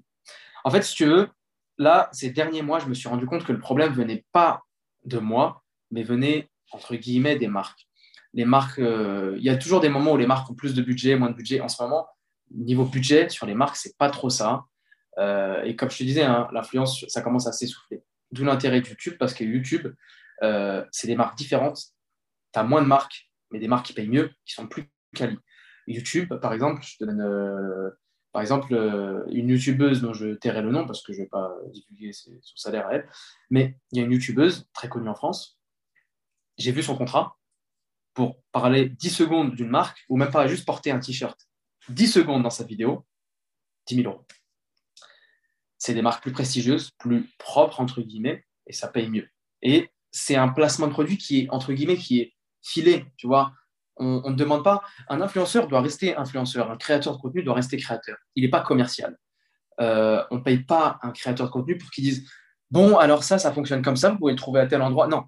En 0.65 0.71
fait, 0.71 0.83
si 0.83 0.95
tu 0.95 1.05
veux, 1.05 1.29
là, 1.77 2.09
ces 2.13 2.31
derniers 2.31 2.63
mois, 2.63 2.79
je 2.79 2.87
me 2.87 2.95
suis 2.95 3.09
rendu 3.09 3.27
compte 3.27 3.45
que 3.45 3.53
le 3.53 3.59
problème 3.59 3.93
venait 3.93 4.25
pas 4.33 4.63
de 5.05 5.19
moi, 5.19 5.65
mais 5.91 6.03
venait, 6.03 6.51
entre 6.73 6.95
guillemets, 6.97 7.37
des 7.37 7.49
marques. 7.49 7.89
Les 8.35 8.45
marques, 8.45 8.79
euh, 8.79 9.35
il 9.39 9.45
y 9.45 9.51
a 9.51 9.57
toujours 9.57 9.81
des 9.81 9.89
moments 9.89 10.13
où 10.13 10.17
les 10.17 10.27
marques 10.27 10.51
ont 10.51 10.55
plus 10.55 10.75
de 10.75 10.83
budget, 10.83 11.17
moins 11.17 11.31
de 11.31 11.37
budget. 11.37 11.61
En 11.61 11.69
ce 11.69 11.83
moment, 11.83 12.07
niveau 12.51 12.85
budget, 12.85 13.29
sur 13.29 13.47
les 13.47 13.55
marques, 13.55 13.77
c'est 13.77 13.97
pas 13.97 14.11
trop 14.11 14.31
ça. 14.31 14.65
Euh, 15.19 15.63
et 15.65 15.77
comme 15.77 15.91
je 15.91 15.99
te 15.99 16.03
disais, 16.03 16.23
hein, 16.23 16.49
l'influence, 16.53 17.05
ça 17.09 17.23
commence 17.23 17.47
à 17.47 17.53
s'essouffler. 17.53 18.03
D'où 18.31 18.45
l'intérêt 18.45 18.81
de 18.81 18.89
YouTube, 18.89 19.17
parce 19.19 19.35
que 19.35 19.45
YouTube, 19.45 19.89
euh, 20.43 20.85
c'est 20.93 21.07
des 21.07 21.17
marques 21.17 21.39
différentes. 21.39 21.81
Tu 22.53 22.61
as 22.61 22.63
moins 22.63 22.83
de 22.83 22.87
marques, 22.87 23.31
mais 23.51 23.59
des 23.59 23.69
marques 23.69 23.87
qui 23.87 23.93
payent 23.95 24.09
mieux, 24.09 24.31
qui 24.45 24.53
sont 24.55 24.67
plus 24.67 24.91
quali. 25.15 25.39
YouTube, 25.87 26.35
par 26.35 26.53
exemple, 26.53 26.83
je 26.83 26.99
te 26.99 27.05
donne 27.05 27.93
par 28.33 28.43
exemple 28.43 28.75
une 29.31 29.49
YouTubeuse 29.49 30.01
dont 30.03 30.13
je 30.13 30.35
tairai 30.35 30.63
le 30.63 30.71
nom 30.71 30.87
parce 30.87 31.03
que 31.03 31.13
je 31.13 31.19
ne 31.19 31.25
vais 31.25 31.29
pas 31.29 31.55
divulguer 31.73 32.13
son 32.13 32.57
salaire 32.57 32.87
à 32.87 32.95
elle, 32.95 33.09
mais 33.51 33.77
il 33.93 33.99
y 33.99 34.01
a 34.01 34.05
une 34.05 34.13
YouTubeuse 34.13 34.69
très 34.73 34.89
connue 34.89 35.09
en 35.09 35.15
France. 35.15 35.59
J'ai 36.57 36.73
vu 36.73 36.83
son 36.83 36.97
contrat 36.97 37.39
pour 38.15 38.43
parler 38.53 38.89
10 38.89 39.11
secondes 39.11 39.55
d'une 39.55 39.69
marque 39.69 40.05
ou 40.09 40.17
même 40.17 40.31
pas 40.31 40.47
juste 40.49 40.67
porter 40.67 40.91
un 40.91 40.99
t-shirt 40.99 41.49
10 41.89 42.09
secondes 42.09 42.43
dans 42.43 42.51
sa 42.51 42.65
vidéo, 42.65 43.07
10 43.87 43.97
000 43.97 44.09
euros. 44.13 44.27
C'est 45.79 45.95
des 45.95 46.03
marques 46.03 46.23
plus 46.23 46.33
prestigieuses, 46.33 46.91
plus 46.99 47.29
propres, 47.39 47.81
entre 47.81 48.03
guillemets, 48.03 48.45
et 48.67 48.73
ça 48.73 48.89
paye 48.89 49.09
mieux. 49.09 49.29
Et 49.63 49.91
c'est 50.11 50.37
un 50.37 50.49
placement 50.49 50.87
de 50.87 50.93
produit 50.93 51.19
qui 51.19 51.41
est, 51.41 51.51
entre 51.51 51.73
guillemets, 51.73 51.97
qui 51.97 52.21
est 52.21 52.35
filé, 52.63 53.07
tu 53.17 53.27
vois. 53.27 53.53
On 53.99 54.31
ne 54.31 54.37
demande 54.37 54.65
pas, 54.65 54.83
un 55.09 55.21
influenceur 55.21 55.67
doit 55.69 55.81
rester 55.81 56.17
influenceur, 56.17 56.71
un 56.71 56.77
créateur 56.77 57.17
de 57.17 57.21
contenu 57.21 57.43
doit 57.43 57.55
rester 57.55 57.77
créateur. 57.77 58.17
Il 58.35 58.45
n'est 58.45 58.51
pas 58.51 58.61
commercial. 58.61 59.17
Euh, 59.81 60.25
on 60.31 60.37
ne 60.37 60.41
paye 60.41 60.59
pas 60.59 60.99
un 61.03 61.11
créateur 61.11 61.47
de 61.47 61.53
contenu 61.53 61.79
pour 61.79 61.91
qu'il 61.91 62.05
dise, 62.05 62.29
bon, 62.71 62.97
alors 62.97 63.25
ça, 63.25 63.39
ça 63.39 63.53
fonctionne 63.53 63.83
comme 63.83 63.97
ça, 63.97 64.11
vous 64.11 64.19
pouvez 64.19 64.33
le 64.33 64.39
trouver 64.39 64.61
à 64.61 64.67
tel 64.67 64.83
endroit. 64.83 65.09
Non. 65.09 65.25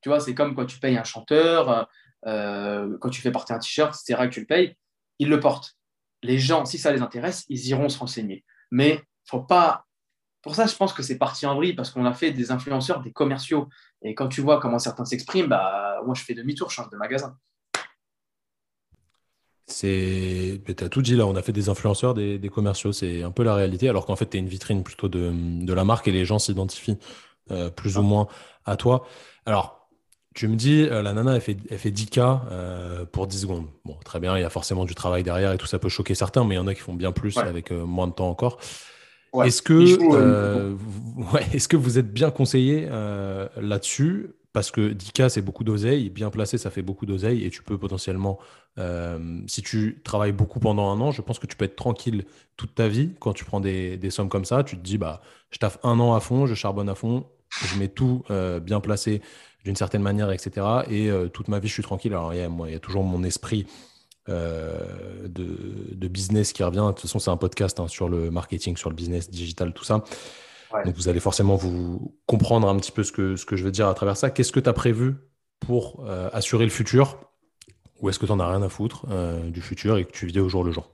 Tu 0.00 0.08
vois, 0.08 0.20
c'est 0.20 0.34
comme 0.34 0.54
quand 0.54 0.66
tu 0.66 0.78
payes 0.78 0.96
un 0.96 1.04
chanteur, 1.04 1.88
euh, 2.26 2.96
quand 3.00 3.10
tu 3.10 3.20
fais 3.20 3.30
porter 3.30 3.54
un 3.54 3.58
t-shirt, 3.58 3.94
etc., 3.94 4.28
que 4.28 4.34
tu 4.34 4.40
le 4.40 4.46
payes, 4.46 4.76
il 5.18 5.28
le 5.28 5.40
porte 5.40 5.78
les 6.22 6.38
gens, 6.38 6.64
si 6.64 6.78
ça 6.78 6.92
les 6.92 7.02
intéresse, 7.02 7.44
ils 7.48 7.68
iront 7.68 7.88
se 7.88 7.98
renseigner. 7.98 8.44
Mais 8.70 9.02
faut 9.24 9.40
pas. 9.40 9.84
Pour 10.42 10.54
ça, 10.54 10.66
je 10.66 10.74
pense 10.74 10.92
que 10.92 11.02
c'est 11.02 11.18
parti 11.18 11.46
en 11.46 11.56
vrille 11.56 11.74
parce 11.74 11.90
qu'on 11.90 12.04
a 12.04 12.14
fait 12.14 12.30
des 12.32 12.50
influenceurs, 12.50 13.02
des 13.02 13.12
commerciaux. 13.12 13.68
Et 14.02 14.14
quand 14.14 14.28
tu 14.28 14.40
vois 14.40 14.60
comment 14.60 14.78
certains 14.78 15.04
s'expriment, 15.04 15.48
bah, 15.48 16.00
moi, 16.04 16.14
je 16.14 16.22
fais 16.22 16.34
demi-tour, 16.34 16.70
je 16.70 16.76
change 16.76 16.90
de 16.90 16.96
magasin. 16.96 17.36
C'est, 19.70 20.60
as 20.82 20.88
tout 20.88 21.02
dit 21.02 21.14
là, 21.14 21.26
on 21.26 21.36
a 21.36 21.42
fait 21.42 21.52
des 21.52 21.68
influenceurs, 21.68 22.14
des, 22.14 22.50
commerciaux, 22.52 22.92
c'est 22.92 23.22
un 23.22 23.30
peu 23.30 23.42
la 23.42 23.54
réalité, 23.54 23.88
alors 23.88 24.06
qu'en 24.06 24.16
fait, 24.16 24.30
tu 24.30 24.38
es 24.38 24.40
une 24.40 24.48
vitrine 24.48 24.82
plutôt 24.82 25.08
de, 25.08 25.72
la 25.72 25.84
marque 25.84 26.08
et 26.08 26.10
les 26.10 26.24
gens 26.24 26.38
s'identifient 26.38 26.96
euh, 27.50 27.68
plus 27.68 27.98
ou 27.98 28.02
moins 28.02 28.28
à 28.64 28.76
toi. 28.76 29.06
Alors, 29.44 29.88
tu 30.34 30.48
me 30.48 30.56
dis, 30.56 30.84
euh, 30.90 31.02
la 31.02 31.12
nana, 31.12 31.34
elle 31.34 31.42
fait, 31.42 31.58
elle 31.70 31.78
fait 31.78 31.90
10K 31.90 32.40
euh, 32.50 33.04
pour 33.04 33.26
10 33.26 33.42
secondes. 33.42 33.66
Bon, 33.84 33.96
très 34.04 34.20
bien, 34.20 34.38
il 34.38 34.40
y 34.40 34.44
a 34.44 34.50
forcément 34.50 34.86
du 34.86 34.94
travail 34.94 35.22
derrière 35.22 35.52
et 35.52 35.58
tout 35.58 35.66
ça 35.66 35.78
peut 35.78 35.90
choquer 35.90 36.14
certains, 36.14 36.44
mais 36.44 36.54
il 36.54 36.58
y 36.58 36.60
en 36.60 36.66
a 36.66 36.74
qui 36.74 36.80
font 36.80 36.94
bien 36.94 37.12
plus 37.12 37.36
avec 37.36 37.70
moins 37.70 38.06
de 38.06 38.14
temps 38.14 38.30
encore. 38.30 38.58
Est-ce 39.44 39.60
que, 39.60 39.74
est 41.54 41.68
que 41.68 41.76
vous 41.76 41.98
êtes 41.98 42.10
bien 42.10 42.30
conseillé 42.30 42.88
là-dessus 43.60 44.30
Parce 44.52 44.70
que 44.70 44.92
10K, 44.92 45.28
c'est 45.28 45.42
beaucoup 45.42 45.64
d'oseille. 45.64 46.10
Bien 46.10 46.30
placé, 46.30 46.58
ça 46.58 46.70
fait 46.70 46.82
beaucoup 46.82 47.06
d'oseille. 47.06 47.44
Et 47.44 47.50
tu 47.50 47.62
peux 47.62 47.78
potentiellement, 47.78 48.38
si 49.46 49.62
tu 49.62 50.00
travailles 50.04 50.32
beaucoup 50.32 50.58
pendant 50.58 50.90
un 50.90 51.00
an, 51.00 51.10
je 51.12 51.20
pense 51.22 51.38
que 51.38 51.46
tu 51.46 51.54
peux 51.54 51.66
être 51.66 51.76
tranquille 51.76 52.24
toute 52.56 52.74
ta 52.74 52.88
vie 52.88 53.10
quand 53.20 53.34
tu 53.34 53.44
prends 53.44 53.60
des, 53.60 54.10
sommes 54.10 54.28
comme 54.28 54.46
ça. 54.46 54.64
Tu 54.64 54.76
te 54.76 54.82
dis, 54.82 54.98
bah, 54.98 55.20
je 55.50 55.58
taffe 55.58 55.78
un 55.82 56.00
an 56.00 56.14
à 56.14 56.20
fond, 56.20 56.46
je 56.46 56.54
charbonne 56.54 56.88
à 56.88 56.94
fond, 56.94 57.26
je 57.50 57.78
mets 57.78 57.88
tout 57.88 58.24
bien 58.62 58.80
placé 58.80 59.20
d'une 59.64 59.76
certaine 59.76 60.02
manière, 60.02 60.30
etc. 60.30 60.66
Et 60.88 61.10
euh, 61.10 61.28
toute 61.28 61.48
ma 61.48 61.58
vie, 61.58 61.68
je 61.68 61.74
suis 61.74 61.82
tranquille. 61.82 62.12
Alors, 62.12 62.32
il 62.32 62.38
y 62.38 62.72
y 62.72 62.74
a 62.74 62.78
toujours 62.78 63.04
mon 63.04 63.22
esprit 63.22 63.66
euh, 64.28 65.28
de, 65.28 66.08
business 66.08 66.52
qui 66.52 66.62
revient. 66.62 66.78
De 66.86 66.92
toute 66.92 67.00
façon, 67.00 67.18
c'est 67.18 67.30
un 67.30 67.36
podcast 67.36 67.78
hein, 67.80 67.88
sur 67.88 68.08
le 68.08 68.30
marketing, 68.30 68.76
sur 68.76 68.88
le 68.88 68.96
business 68.96 69.30
digital, 69.30 69.72
tout 69.72 69.84
ça. 69.84 70.02
Donc, 70.84 70.94
vous 70.94 71.08
allez 71.08 71.20
forcément 71.20 71.56
vous 71.56 72.16
comprendre 72.26 72.68
un 72.68 72.76
petit 72.76 72.92
peu 72.92 73.02
ce 73.02 73.12
que, 73.12 73.36
ce 73.36 73.46
que 73.46 73.56
je 73.56 73.64
veux 73.64 73.70
dire 73.70 73.88
à 73.88 73.94
travers 73.94 74.16
ça. 74.16 74.30
Qu'est-ce 74.30 74.52
que 74.52 74.60
tu 74.60 74.68
as 74.68 74.72
prévu 74.72 75.14
pour 75.60 76.04
euh, 76.06 76.28
assurer 76.32 76.64
le 76.64 76.70
futur? 76.70 77.18
Ou 78.00 78.08
est-ce 78.08 78.18
que 78.18 78.26
tu 78.26 78.32
n'en 78.32 78.40
as 78.40 78.48
rien 78.48 78.62
à 78.62 78.68
foutre 78.68 79.06
du 79.50 79.60
futur 79.60 79.98
et 79.98 80.04
que 80.04 80.12
tu 80.12 80.26
vis 80.26 80.38
au 80.38 80.48
jour 80.48 80.62
le 80.62 80.70
jour? 80.70 80.92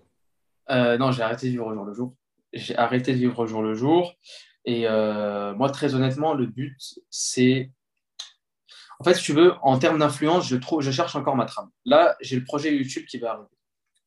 Non, 0.71 1.13
j'ai 1.13 1.23
arrêté 1.23 1.47
de 1.47 1.53
vivre 1.53 1.67
au 1.67 1.75
jour 1.75 1.85
le 1.85 1.93
jour. 1.93 2.15
J'ai 2.53 2.77
arrêté 2.77 3.13
de 3.13 3.19
vivre 3.19 3.39
au 3.39 3.47
jour 3.47 3.63
le 3.63 3.75
jour. 3.75 4.15
Et 4.65 4.87
moi, 4.89 5.69
très 5.71 5.95
honnêtement, 5.95 6.33
le 6.33 6.47
but, 6.47 6.79
c'est 7.11 7.71
en 9.01 9.05
fait, 9.05 9.15
si 9.15 9.23
tu 9.25 9.33
veux, 9.33 9.53
en 9.63 9.79
termes 9.79 9.99
d'influence, 9.99 10.49
je, 10.49 10.57
je 10.79 10.91
cherche 10.91 11.17
encore 11.17 11.37
ma 11.37 11.45
trame. 11.47 11.69
Là, 11.85 12.17
j'ai 12.21 12.37
le 12.37 12.45
projet 12.45 12.75
YouTube 12.75 13.05
qui 13.07 13.19
va 13.19 13.33
arriver. 13.33 13.49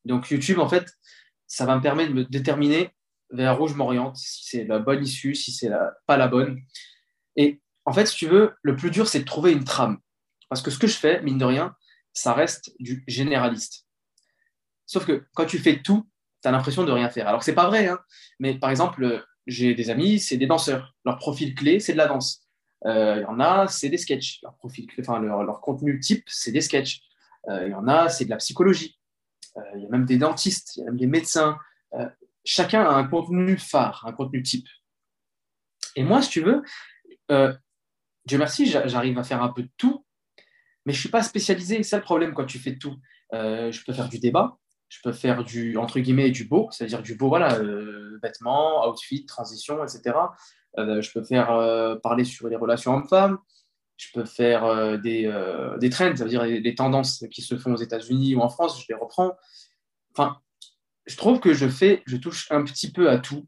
Donc, 0.06 0.32
YouTube, 0.32 0.60
en 0.60 0.70
fait, 0.70 0.86
ça 1.46 1.66
va 1.66 1.76
me 1.76 1.82
permettre 1.82 2.10
de 2.10 2.16
me 2.16 2.24
déterminer 2.24 2.90
vers 3.30 3.60
où 3.62 3.68
je 3.68 3.74
m'oriente, 3.74 4.18
si 4.18 4.46
c'est 4.46 4.64
la 4.64 4.80
bonne 4.80 5.04
issue, 5.04 5.36
si 5.36 5.52
c'est 5.52 5.72
pas 6.06 6.18
la 6.18 6.28
bonne. 6.28 6.62
Et 7.36 7.62
en 7.86 7.94
fait, 7.94 8.06
si 8.06 8.16
tu 8.16 8.28
veux, 8.28 8.54
le 8.62 8.76
plus 8.76 8.92
dur, 8.92 9.08
c'est 9.08 9.20
de 9.20 9.26
trouver 9.26 9.52
une 9.52 9.64
trame. 9.64 9.98
Parce 10.50 10.62
que 10.62 10.72
ce 10.72 10.80
que 10.80 10.88
je 10.88 10.98
fais, 10.98 11.22
mine 11.22 11.38
de 11.38 11.46
rien, 11.46 11.76
ça 12.14 12.34
reste 12.34 12.72
du 12.80 13.04
généraliste. 13.08 13.86
Sauf 14.86 15.06
que 15.06 15.26
quand 15.36 15.46
tu 15.46 15.60
fais 15.60 15.82
tout, 15.82 16.08
tu 16.42 16.48
as 16.48 16.52
l'impression 16.52 16.84
de 16.84 16.92
rien 16.92 17.10
faire. 17.10 17.28
Alors, 17.28 17.44
c'est 17.44 17.54
pas 17.54 17.68
vrai, 17.68 17.88
hein, 17.88 18.00
mais 18.40 18.58
par 18.58 18.70
exemple, 18.70 19.26
j'ai 19.46 19.76
des 19.76 19.90
amis, 19.90 20.20
c'est 20.20 20.38
des 20.38 20.48
danseurs. 20.48 20.96
Leur 21.06 21.18
profil 21.18 21.56
clé, 21.56 21.80
c'est 21.80 21.94
de 21.94 21.98
la 21.98 22.08
danse. 22.08 22.48
Euh, 22.86 23.18
il 23.18 23.22
y 23.22 23.26
en 23.26 23.40
a, 23.40 23.68
c'est 23.68 23.90
des 23.90 23.98
sketchs. 23.98 24.42
Leur, 24.44 25.60
contenu 25.62 26.00
type, 26.00 26.24
c'est 26.28 26.52
des 26.52 26.62
sketchs. 26.62 27.02
Euh, 27.50 27.68
il 27.68 27.72
y 27.72 27.76
en 27.76 27.88
a, 27.88 28.10
c'est 28.10 28.26
de 28.26 28.30
la 28.30 28.38
psychologie. 28.38 29.00
Euh, 29.58 29.62
il 29.76 29.84
y 29.84 29.86
a 29.86 29.90
même 29.90 30.06
des 30.06 30.18
dentistes, 30.18 30.76
il 30.76 30.80
y 30.80 30.84
a 30.84 30.86
même 30.86 30.98
des 30.98 31.08
médecins. 31.08 31.58
Chacun 32.48 32.84
a 32.84 32.94
un 32.94 33.04
contenu 33.06 33.58
phare, 33.58 34.04
un 34.08 34.14
contenu 34.14 34.42
type. 34.42 34.68
Et 35.96 36.04
moi, 36.04 36.22
si 36.22 36.30
tu 36.30 36.42
veux, 36.42 36.64
Dieu 38.26 38.38
merci, 38.38 38.66
j'arrive 38.66 39.18
à 39.18 39.24
faire 39.24 39.42
un 39.42 39.50
peu 39.50 39.64
de 39.64 39.70
tout, 39.78 40.06
mais 40.86 40.94
je 40.94 40.98
ne 40.98 41.02
suis 41.02 41.10
pas 41.10 41.24
spécialisé. 41.24 41.84
C'est 41.84 41.98
le 41.98 42.04
problème 42.04 42.34
quand 42.34 42.46
tu 42.46 42.60
fais 42.60 42.78
tout. 42.78 42.96
je 43.32 43.84
peux 43.84 43.94
faire 43.94 44.10
du 44.10 44.20
débat, 44.20 44.58
je 44.90 45.00
peux 45.04 45.12
faire 45.12 45.44
du, 45.44 45.78
entre 45.78 46.00
guillemets, 46.00 46.30
du 46.30 46.46
beau, 46.46 46.70
c'est-à-dire 46.72 47.02
du 47.02 47.16
beau, 47.16 47.30
voilà, 47.30 47.60
vêtements, 48.22 48.88
outfit, 48.88 49.26
transition, 49.26 49.84
etc. 49.84 50.16
Euh, 50.78 51.02
je 51.02 51.12
peux 51.12 51.24
faire 51.24 51.52
euh, 51.52 51.96
parler 51.96 52.24
sur 52.24 52.48
les 52.48 52.56
relations 52.56 52.94
hommes-femmes. 52.94 53.38
Je 53.98 54.08
peux 54.14 54.26
faire 54.26 54.64
euh, 54.66 54.98
des, 54.98 55.24
des 55.80 55.90
trends, 55.90 56.16
ça 56.16 56.24
veut 56.24 56.30
dire 56.30 56.44
les, 56.44 56.76
tendances 56.76 57.26
qui 57.32 57.42
se 57.42 57.58
font 57.58 57.74
aux 57.74 57.78
États-Unis 57.78 58.36
ou 58.36 58.42
en 58.42 58.50
France, 58.50 58.82
je 58.82 58.86
les 58.90 58.96
reprends. 58.96 59.36
Enfin, 60.16 60.38
je 61.08 61.18
trouve 61.18 61.40
que 61.40 61.54
je 61.54 61.68
fais, 61.68 62.04
je 62.06 62.18
touche 62.18 62.52
un 62.52 62.64
petit 62.64 62.92
peu 62.92 63.10
à 63.10 63.18
tout. 63.18 63.48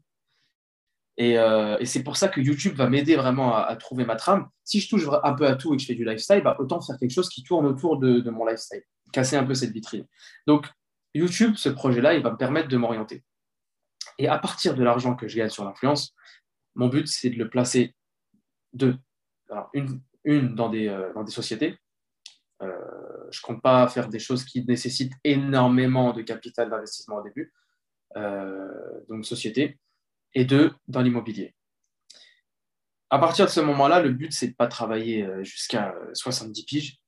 Et, 1.16 1.32
et 1.34 1.84
c'est 1.84 2.02
pour 2.02 2.16
ça 2.16 2.28
que 2.28 2.40
YouTube 2.40 2.74
va 2.76 2.88
m'aider 2.88 3.14
vraiment 3.14 3.54
à, 3.54 3.76
trouver 3.76 4.06
ma 4.06 4.16
trame. 4.16 4.48
Si 4.64 4.80
je 4.80 4.88
touche 4.88 5.04
un 5.22 5.34
peu 5.34 5.46
à 5.46 5.54
tout 5.54 5.74
et 5.74 5.76
que 5.76 5.82
je 5.82 5.86
fais 5.86 5.94
du 5.94 6.04
lifestyle, 6.04 6.40
bah, 6.42 6.56
autant 6.58 6.80
faire 6.80 6.96
quelque 6.98 7.12
chose 7.12 7.28
qui 7.28 7.42
tourne 7.42 7.66
autour 7.66 7.98
de, 7.98 8.30
mon 8.30 8.46
lifestyle, 8.46 8.82
casser 9.12 9.36
un 9.36 9.44
peu 9.44 9.52
cette 9.52 9.72
vitrine. 9.72 10.06
Donc, 10.46 10.66
YouTube, 11.14 11.56
ce 11.56 11.68
projet-là, 11.68 12.14
il 12.14 12.22
va 12.22 12.30
me 12.30 12.38
permettre 12.38 12.68
de 12.68 12.76
m'orienter. 12.78 13.22
Et 14.16 14.28
à 14.28 14.38
partir 14.38 14.74
de 14.74 14.82
l'argent 14.82 15.14
que 15.14 15.28
je 15.28 15.36
gagne 15.36 15.50
sur 15.50 15.64
l'influence, 15.64 16.14
mon 16.74 16.88
but, 16.88 17.06
c'est 17.06 17.28
de 17.28 17.36
le 17.36 17.50
placer 17.50 17.94
deux. 18.72 18.96
une, 19.74 20.00
une 20.24 20.54
dans, 20.54 20.68
des, 20.70 20.88
euh, 20.88 21.12
dans 21.14 21.24
des 21.24 21.32
sociétés. 21.32 21.78
Euh, 22.62 22.68
je 23.30 23.38
ne 23.38 23.42
compte 23.42 23.62
pas 23.62 23.88
faire 23.88 24.08
des 24.08 24.18
choses 24.18 24.44
qui 24.44 24.64
nécessitent 24.64 25.14
énormément 25.24 26.12
de 26.12 26.22
capital 26.22 26.70
d'investissement 26.70 27.16
au 27.16 27.22
début. 27.22 27.52
Euh, 28.16 28.68
donc, 29.08 29.24
société. 29.24 29.78
Et 30.34 30.44
deux, 30.44 30.72
dans 30.86 31.00
l'immobilier. 31.00 31.54
À 33.08 33.18
partir 33.18 33.46
de 33.46 33.50
ce 33.50 33.60
moment-là, 33.60 34.00
le 34.00 34.10
but, 34.10 34.32
c'est 34.32 34.46
de 34.46 34.52
ne 34.52 34.56
pas 34.56 34.68
travailler 34.68 35.28
jusqu'à 35.42 35.92
70 36.12 36.64
piges. 36.64 36.98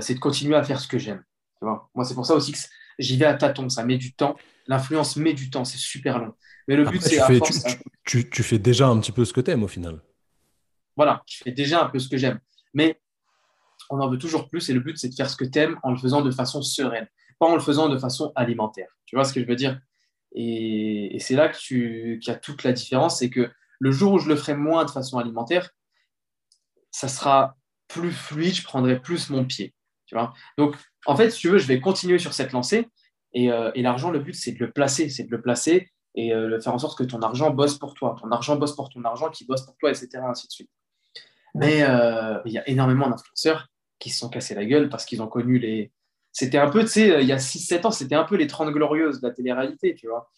c'est 0.00 0.14
de 0.14 0.18
continuer 0.18 0.56
à 0.56 0.62
faire 0.62 0.80
ce 0.80 0.88
que 0.88 0.96
j'aime. 0.96 1.22
Moi, 1.60 2.04
c'est 2.04 2.14
pour 2.14 2.24
ça 2.24 2.34
aussi 2.34 2.52
que 2.52 2.58
j'y 2.98 3.18
vais 3.18 3.26
à 3.26 3.34
tâtons. 3.34 3.68
Ça 3.68 3.84
met 3.84 3.98
du 3.98 4.14
temps. 4.14 4.36
L'influence 4.66 5.16
met 5.16 5.34
du 5.34 5.50
temps. 5.50 5.66
C'est 5.66 5.76
super 5.76 6.18
long. 6.18 6.32
Mais 6.66 6.76
le 6.76 6.84
but, 6.84 7.02
c'est 7.02 7.18
à 7.18 7.26
force, 7.26 7.64
tu, 8.04 8.42
fais 8.42 8.58
déjà 8.58 8.88
un 8.88 8.98
petit 9.00 9.12
peu 9.12 9.24
ce 9.24 9.32
que 9.32 9.40
tu 9.40 9.50
aimes 9.50 9.62
au 9.62 9.68
final. 9.68 10.00
Voilà, 10.96 11.22
je 11.26 11.38
fais 11.44 11.52
déjà 11.52 11.84
un 11.84 11.88
peu 11.88 11.98
ce 11.98 12.08
que 12.08 12.16
j'aime. 12.16 12.40
Mais 12.74 13.00
on 13.90 14.00
en 14.00 14.08
veut 14.08 14.18
toujours 14.18 14.48
plus 14.48 14.68
et 14.68 14.72
le 14.72 14.80
but, 14.80 14.98
c'est 14.98 15.08
de 15.08 15.14
faire 15.14 15.30
ce 15.30 15.36
que 15.36 15.44
tu 15.44 15.58
aimes 15.58 15.78
en 15.82 15.90
le 15.90 15.96
faisant 15.96 16.22
de 16.22 16.30
façon 16.30 16.62
sereine, 16.62 17.06
pas 17.38 17.46
en 17.46 17.54
le 17.54 17.60
faisant 17.60 17.88
de 17.88 17.98
façon 17.98 18.32
alimentaire. 18.34 18.88
Tu 19.06 19.16
vois 19.16 19.24
ce 19.24 19.32
que 19.32 19.40
je 19.40 19.46
veux 19.46 19.56
dire? 19.56 19.80
Et, 20.34 21.16
c'est 21.20 21.34
là 21.34 21.48
qu'il 21.48 22.20
y 22.22 22.30
a 22.30 22.34
toute 22.34 22.64
la 22.64 22.72
différence, 22.72 23.18
c'est 23.18 23.30
que 23.30 23.50
le 23.80 23.90
jour 23.90 24.12
où 24.12 24.18
je 24.18 24.28
le 24.28 24.36
ferai 24.36 24.54
moins 24.54 24.84
de 24.84 24.90
façon 24.90 25.18
alimentaire, 25.18 25.70
ça 26.90 27.08
sera 27.08 27.56
plus 27.86 28.12
fluide, 28.12 28.54
je 28.54 28.64
prendrai 28.64 29.00
plus 29.00 29.30
mon 29.30 29.44
pied. 29.44 29.74
Tu 30.06 30.14
vois? 30.14 30.32
Donc, 30.56 30.76
en 31.06 31.16
fait, 31.16 31.30
si 31.30 31.40
tu 31.40 31.48
veux, 31.48 31.58
je 31.58 31.66
vais 31.66 31.80
continuer 31.80 32.18
sur 32.18 32.34
cette 32.34 32.52
lancée. 32.52 32.88
Et, 33.32 33.50
euh, 33.52 33.70
l'argent, 33.76 34.10
le 34.10 34.18
but, 34.18 34.34
c'est 34.34 34.52
de 34.52 34.58
le 34.58 34.70
placer, 34.70 35.08
c'est 35.08 35.24
de 35.24 35.30
le 35.30 35.40
placer 35.40 35.90
et 36.14 36.34
euh, 36.34 36.60
faire 36.60 36.74
en 36.74 36.78
sorte 36.78 36.98
que 36.98 37.04
ton 37.04 37.20
argent 37.20 37.50
bosse 37.50 37.78
pour 37.78 37.94
toi, 37.94 38.16
ton 38.20 38.30
argent 38.30 38.56
bosse 38.56 38.74
pour 38.74 38.88
ton 38.88 39.04
argent, 39.04 39.30
qui 39.30 39.44
bosse 39.44 39.64
pour 39.64 39.76
toi, 39.76 39.90
etc. 39.90 40.08
Ainsi 40.26 40.46
de 40.48 40.52
suite. 40.52 40.70
Mais 41.54 41.82
euh, 41.82 42.40
il 42.44 42.52
y 42.52 42.58
a 42.58 42.68
énormément 42.68 43.08
d'influenceurs 43.08 43.68
qui 43.98 44.10
se 44.10 44.18
sont 44.18 44.28
cassés 44.28 44.54
la 44.54 44.64
gueule 44.64 44.88
parce 44.88 45.04
qu'ils 45.04 45.22
ont 45.22 45.28
connu 45.28 45.58
les. 45.58 45.92
C'était 46.32 46.58
un 46.58 46.70
peu, 46.70 46.82
tu 46.82 46.88
sais, 46.88 47.22
il 47.22 47.26
y 47.26 47.32
a 47.32 47.38
6-7 47.38 47.86
ans, 47.86 47.90
c'était 47.90 48.14
un 48.14 48.24
peu 48.24 48.36
les 48.36 48.46
30 48.46 48.70
glorieuses 48.70 49.20
de 49.20 49.28
la 49.28 49.34
télé-réalité, 49.34 49.94
tu 49.94 50.08
vois. 50.08 50.30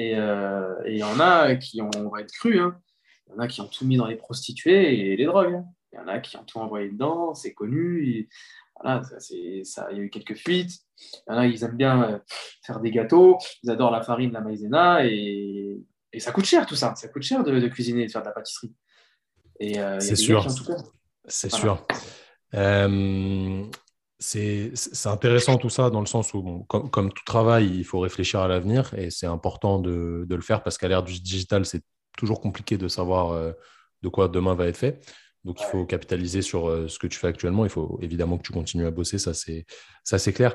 Euh, 0.00 0.74
et 0.84 0.92
il 0.92 0.98
y 0.98 1.04
en 1.04 1.18
a 1.20 1.56
qui 1.56 1.80
ont, 1.80 1.90
on 1.96 2.08
va 2.08 2.20
être 2.20 2.32
crus, 2.32 2.60
hein. 2.60 2.76
il 3.26 3.32
y 3.32 3.36
en 3.36 3.38
a 3.38 3.48
qui 3.48 3.60
ont 3.60 3.68
tout 3.68 3.86
mis 3.86 3.96
dans 3.96 4.06
les 4.06 4.16
prostituées 4.16 5.12
et 5.12 5.16
les 5.16 5.24
drogues. 5.24 5.54
Hein. 5.54 5.64
Il 5.92 5.96
y 5.96 5.98
en 6.00 6.08
a 6.08 6.18
qui 6.18 6.36
ont 6.36 6.44
tout 6.44 6.58
envoyé 6.58 6.90
dedans, 6.90 7.34
c'est 7.34 7.54
connu. 7.54 8.28
Voilà, 8.78 9.02
ça, 9.04 9.18
ça, 9.18 9.88
il 9.90 9.96
y 9.96 10.00
a 10.00 10.02
eu 10.02 10.10
quelques 10.10 10.34
fuites. 10.34 10.72
Il 10.98 11.32
y 11.32 11.34
en 11.34 11.38
a, 11.38 11.46
ils 11.46 11.64
aiment 11.64 11.76
bien 11.76 12.02
euh, 12.02 12.18
faire 12.64 12.80
des 12.80 12.90
gâteaux, 12.90 13.38
ils 13.62 13.70
adorent 13.70 13.90
la 13.90 14.02
farine, 14.02 14.32
la 14.32 14.40
maïzena, 14.40 15.06
et, 15.06 15.80
et 16.12 16.20
ça 16.20 16.32
coûte 16.32 16.44
cher 16.44 16.66
tout 16.66 16.76
ça. 16.76 16.94
Ça 16.96 17.08
coûte 17.08 17.22
cher 17.22 17.42
de, 17.44 17.68
cuisiner 17.68 18.02
et 18.02 18.06
de 18.06 18.10
faire 18.10 18.22
de 18.22 18.26
la 18.26 18.32
pâtisserie. 18.32 18.74
Et 19.60 19.78
euh, 19.78 19.98
c'est 20.00 20.16
sûr. 20.16 20.46
C'est 21.26 21.50
sûr. 21.50 21.86
Euh, 22.54 23.64
c'est 24.18 24.72
intéressant 25.04 25.58
tout 25.58 25.68
ça 25.68 25.90
dans 25.90 26.00
le 26.00 26.06
sens 26.06 26.32
où, 26.32 26.64
comme, 26.68 26.90
comme, 26.90 27.12
tout 27.12 27.24
travail, 27.24 27.70
il 27.74 27.84
faut 27.84 28.00
réfléchir 28.00 28.40
à 28.40 28.48
l'avenir 28.48 28.94
et 28.94 29.10
c'est 29.10 29.26
important 29.26 29.78
de, 29.78 30.24
de, 30.26 30.34
le 30.34 30.40
faire 30.40 30.62
parce 30.62 30.78
qu'à 30.78 30.88
l'ère 30.88 31.02
du 31.02 31.20
digital, 31.20 31.66
c'est 31.66 31.82
toujours 32.16 32.40
compliqué 32.40 32.78
de 32.78 32.88
savoir 32.88 33.54
de 34.02 34.08
quoi 34.08 34.28
demain 34.28 34.54
va 34.54 34.66
être 34.66 34.76
fait. 34.76 35.00
Donc, 35.46 35.60
il 35.60 35.64
faut 35.66 35.84
capitaliser 35.84 36.42
sur 36.42 36.68
euh, 36.68 36.88
ce 36.88 36.98
que 36.98 37.06
tu 37.06 37.18
fais 37.18 37.28
actuellement. 37.28 37.64
Il 37.64 37.70
faut 37.70 37.98
évidemment 38.02 38.36
que 38.36 38.42
tu 38.42 38.52
continues 38.52 38.84
à 38.84 38.90
bosser, 38.90 39.18
ça 39.18 39.32
c'est 39.32 40.32
clair. 40.32 40.54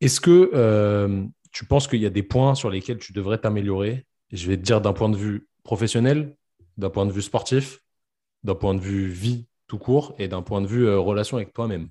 Est-ce 0.00 0.20
que 0.20 0.52
euh, 0.54 1.24
tu 1.50 1.64
penses 1.64 1.88
qu'il 1.88 2.00
y 2.00 2.06
a 2.06 2.10
des 2.10 2.22
points 2.22 2.54
sur 2.54 2.70
lesquels 2.70 2.98
tu 2.98 3.12
devrais 3.12 3.38
t'améliorer? 3.38 4.06
Je 4.30 4.46
vais 4.48 4.56
te 4.56 4.62
dire 4.62 4.80
d'un 4.80 4.92
point 4.92 5.08
de 5.08 5.16
vue 5.16 5.48
professionnel, 5.64 6.36
d'un 6.76 6.88
point 6.88 7.04
de 7.04 7.10
vue 7.10 7.22
sportif, 7.22 7.80
d'un 8.44 8.54
point 8.54 8.74
de 8.74 8.80
vue 8.80 9.08
vie 9.08 9.48
tout 9.68 9.78
court 9.78 10.14
et 10.18 10.26
d'un 10.26 10.42
point 10.42 10.60
de 10.60 10.66
vue 10.66 10.86
euh, 10.86 10.98
relation 10.98 11.36
avec 11.36 11.52
toi-même. 11.52 11.88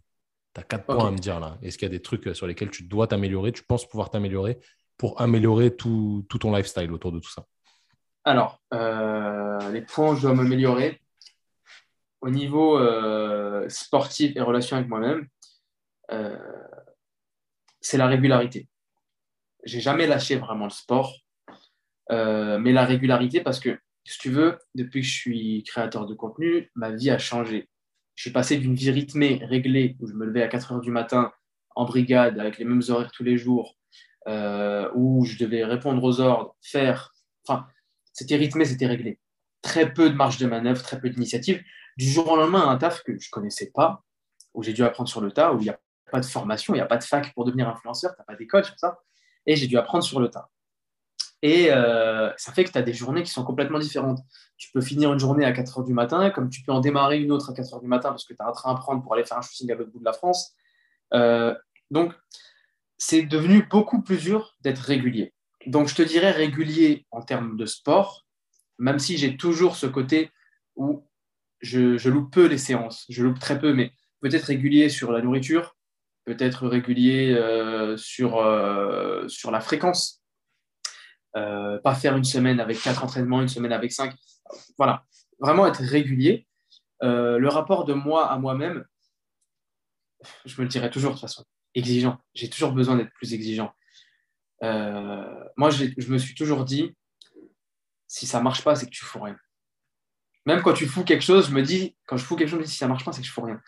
Tu 0.53 0.61
as 0.61 0.63
quatre 0.63 0.85
points 0.85 1.07
à 1.07 1.11
me 1.11 1.17
dire 1.17 1.39
là. 1.39 1.57
Est-ce 1.61 1.77
qu'il 1.77 1.85
y 1.85 1.91
a 1.91 1.95
des 1.95 2.01
trucs 2.01 2.35
sur 2.35 2.47
lesquels 2.47 2.71
tu 2.71 2.83
dois 2.83 3.07
t'améliorer, 3.07 3.53
tu 3.53 3.63
penses 3.63 3.87
pouvoir 3.87 4.09
t'améliorer 4.09 4.59
pour 4.97 5.21
améliorer 5.21 5.75
tout, 5.75 6.25
tout, 6.27 6.39
ton 6.39 6.53
lifestyle 6.53 6.91
autour 6.91 7.11
de 7.11 7.19
tout 7.19 7.29
ça? 7.29 7.45
Alors, 8.25 8.59
les 8.71 9.81
points 9.81 10.11
où 10.11 10.15
je 10.15 10.23
dois 10.23 10.33
m'améliorer, 10.33 10.99
au 12.21 12.29
niveau 12.29 12.77
euh, 12.77 13.67
sportif 13.69 14.35
et 14.35 14.41
relation 14.41 14.77
avec 14.77 14.89
moi-même, 14.89 15.27
euh, 16.11 16.37
c'est 17.81 17.97
la 17.97 18.07
régularité. 18.07 18.67
J'ai 19.63 19.79
jamais 19.79 20.07
lâché 20.07 20.35
vraiment 20.37 20.65
le 20.65 20.71
sport, 20.71 21.13
euh, 22.11 22.57
mais 22.57 22.71
la 22.71 22.85
régularité 22.85 23.41
parce 23.41 23.59
que, 23.59 23.79
si 24.03 24.17
tu 24.19 24.29
veux, 24.29 24.57
depuis 24.75 25.01
que 25.01 25.07
je 25.07 25.13
suis 25.13 25.63
créateur 25.63 26.05
de 26.05 26.13
contenu, 26.13 26.71
ma 26.75 26.91
vie 26.91 27.09
a 27.09 27.17
changé. 27.17 27.69
Je 28.17 28.23
suis 28.23 28.31
passé 28.31 28.57
d'une 28.57 28.73
vie 28.73 28.89
rythmée, 28.89 29.41
réglée, 29.45 29.95
où 29.99 30.07
je 30.07 30.13
me 30.13 30.25
levais 30.25 30.41
à 30.41 30.47
4 30.47 30.71
heures 30.71 30.81
du 30.81 30.89
matin 30.89 31.31
en 31.75 31.85
brigade 31.85 32.39
avec 32.39 32.57
les 32.57 32.65
mêmes 32.65 32.81
horaires 32.89 33.11
tous 33.11 33.23
les 33.23 33.37
jours, 33.37 33.77
où 34.25 35.23
je 35.23 35.37
devais 35.37 35.63
répondre 35.63 36.03
aux 36.03 36.19
ordres, 36.19 36.55
faire. 36.63 37.13
Enfin, 37.47 37.67
c'était 38.13 38.35
rythmé, 38.35 38.65
c'était 38.65 38.87
réglé. 38.87 39.19
Très 39.61 39.93
peu 39.93 40.09
de 40.09 40.15
marge 40.15 40.39
de 40.39 40.47
manœuvre, 40.47 40.81
très 40.81 40.99
peu 40.99 41.11
d'initiative 41.11 41.61
du 41.95 42.09
jour 42.09 42.27
au 42.31 42.35
lendemain 42.35 42.67
un 42.67 42.77
taf 42.77 43.03
que 43.03 43.11
je 43.11 43.27
ne 43.27 43.31
connaissais 43.31 43.69
pas, 43.71 44.03
où 44.55 44.63
j'ai 44.63 44.73
dû 44.73 44.83
apprendre 44.83 45.09
sur 45.09 45.21
le 45.21 45.31
tas, 45.31 45.53
où 45.53 45.59
il 45.59 45.65
n'y 45.65 45.69
a 45.69 45.79
pas 46.11 46.19
de 46.19 46.25
formation, 46.25 46.73
il 46.73 46.77
n'y 46.77 46.81
a 46.81 46.87
pas 46.87 46.97
de 46.97 47.03
fac 47.03 47.31
pour 47.35 47.45
devenir 47.45 47.69
influenceur, 47.69 48.15
tu 48.15 48.19
n'as 48.19 48.25
pas 48.25 48.35
d'école 48.35 48.65
sur 48.65 48.79
ça. 48.79 48.97
Et 49.45 49.55
j'ai 49.55 49.67
dû 49.67 49.77
apprendre 49.77 50.03
sur 50.03 50.19
le 50.19 50.29
tas. 50.29 50.49
Et 51.43 51.71
euh, 51.71 52.31
ça 52.37 52.51
fait 52.51 52.63
que 52.63 52.71
tu 52.71 52.77
as 52.77 52.81
des 52.81 52.93
journées 52.93 53.23
qui 53.23 53.31
sont 53.31 53.43
complètement 53.43 53.79
différentes. 53.79 54.19
Tu 54.57 54.71
peux 54.71 54.81
finir 54.81 55.13
une 55.13 55.19
journée 55.19 55.45
à 55.45 55.51
4 55.51 55.81
h 55.81 55.85
du 55.85 55.93
matin, 55.93 56.29
comme 56.31 56.49
tu 56.49 56.63
peux 56.63 56.71
en 56.71 56.79
démarrer 56.79 57.19
une 57.19 57.31
autre 57.31 57.51
à 57.51 57.53
4 57.53 57.75
h 57.75 57.81
du 57.81 57.87
matin 57.87 58.09
parce 58.09 58.25
que 58.25 58.33
tu 58.33 58.41
as 58.41 58.47
un 58.47 58.51
train 58.51 58.71
à 58.71 58.75
prendre 58.75 59.03
pour 59.03 59.13
aller 59.13 59.23
faire 59.23 59.37
un 59.37 59.41
shooting 59.41 59.71
à 59.71 59.75
l'autre 59.75 59.91
bout 59.91 59.99
de 59.99 60.05
la 60.05 60.13
France. 60.13 60.53
Euh, 61.13 61.53
donc, 61.91 62.13
c'est 62.97 63.21
devenu 63.21 63.67
beaucoup 63.69 64.01
plus 64.01 64.17
dur 64.17 64.55
d'être 64.61 64.79
régulier. 64.79 65.33
Donc, 65.67 65.87
je 65.89 65.95
te 65.95 66.01
dirais 66.01 66.31
régulier 66.31 67.05
en 67.11 67.21
termes 67.21 67.55
de 67.55 67.65
sport, 67.65 68.25
même 68.79 68.97
si 68.97 69.17
j'ai 69.17 69.37
toujours 69.37 69.75
ce 69.75 69.85
côté 69.85 70.31
où 70.75 71.07
je, 71.61 72.09
loupe 72.09 72.33
peu 72.33 72.47
les 72.47 72.57
séances. 72.57 73.05
Je 73.09 73.23
loupe 73.23 73.39
très 73.39 73.59
peu, 73.59 73.73
mais 73.73 73.91
peut-être 74.21 74.45
régulier 74.45 74.89
sur 74.89 75.11
la 75.11 75.21
nourriture, 75.21 75.75
peut-être 76.25 76.67
régulier 76.67 77.35
sur, 77.97 78.31
sur 79.27 79.51
la 79.51 79.61
fréquence. 79.61 80.23
Pas 81.33 81.95
faire 81.95 82.15
une 82.15 82.23
semaine 82.23 82.59
avec 82.59 82.81
quatre 82.81 83.03
entraînements, 83.03 83.41
une 83.41 83.47
semaine 83.47 83.73
avec 83.73 83.91
cinq. 83.91 84.15
Voilà, 84.77 85.03
vraiment 85.39 85.67
être 85.67 85.81
régulier. 85.81 86.47
le 87.01 87.47
rapport 87.47 87.85
de 87.85 87.93
moi 87.93 88.31
à 88.31 88.37
moi-même, 88.37 88.85
je 90.45 90.55
me 90.59 90.63
le 90.63 90.69
dirai 90.69 90.89
toujours 90.89 91.11
de 91.11 91.15
toute 91.15 91.21
façon, 91.21 91.45
exigeant. 91.75 92.17
J'ai 92.33 92.49
toujours 92.49 92.71
besoin 92.71 92.95
d'être 92.95 93.13
plus 93.13 93.33
exigeant. 93.33 93.73
moi, 94.61 95.69
je 95.69 96.11
me 96.11 96.17
suis 96.17 96.35
toujours 96.35 96.65
dit, 96.65 96.95
si 98.07 98.25
ça 98.25 98.41
marche 98.41 98.63
pas, 98.63 98.75
c'est 98.75 98.85
que 98.85 98.91
tu 98.91 99.03
fous 99.03 99.19
rien. 99.19 99.37
Même 100.45 100.61
quand 100.61 100.73
tu 100.73 100.87
fous 100.87 101.03
quelque 101.03 101.23
chose, 101.23 101.49
je 101.49 101.53
me 101.53 101.61
dis, 101.61 101.95
quand 102.05 102.15
je 102.15 102.23
fous 102.23 102.37
quelque 102.37 102.47
chose, 102.47 102.59
je 102.59 102.61
me 102.61 102.65
dis, 102.65 102.71
si 102.71 102.77
ça 102.77 102.87
marche 102.87 103.03
pas, 103.03 103.11
c'est 103.11 103.21
que 103.21 103.27
je 103.27 103.31
fous 103.31 103.41
rien. 103.41 103.61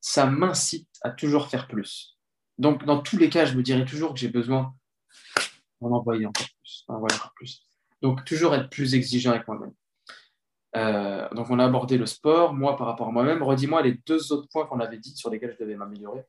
Ça 0.00 0.26
m'incite 0.26 0.88
à 1.02 1.10
toujours 1.10 1.48
faire 1.48 1.68
plus. 1.68 2.18
Donc, 2.58 2.84
dans 2.84 3.00
tous 3.00 3.16
les 3.16 3.30
cas, 3.30 3.44
je 3.44 3.54
me 3.54 3.62
dirais 3.62 3.84
toujours 3.84 4.12
que 4.12 4.18
j'ai 4.18 4.28
besoin 4.28 4.74
d'en 5.80 5.92
envoyer 5.92 6.26
encore 6.26 6.46
plus, 6.66 6.84
encore 6.88 7.32
plus. 7.34 7.62
Donc, 8.02 8.24
toujours 8.24 8.54
être 8.54 8.68
plus 8.68 8.94
exigeant 8.94 9.30
avec 9.30 9.46
moi-même. 9.46 9.72
Euh, 10.76 11.28
donc, 11.30 11.48
on 11.50 11.58
a 11.58 11.64
abordé 11.64 11.96
le 11.96 12.06
sport, 12.06 12.52
moi 12.52 12.76
par 12.76 12.86
rapport 12.86 13.08
à 13.08 13.12
moi-même. 13.12 13.42
Redis-moi 13.42 13.82
les 13.82 13.94
deux 14.06 14.32
autres 14.32 14.48
points 14.48 14.66
qu'on 14.66 14.80
avait 14.80 14.98
dit 14.98 15.16
sur 15.16 15.30
lesquels 15.30 15.54
je 15.58 15.64
devais 15.64 15.76
m'améliorer. 15.76 16.24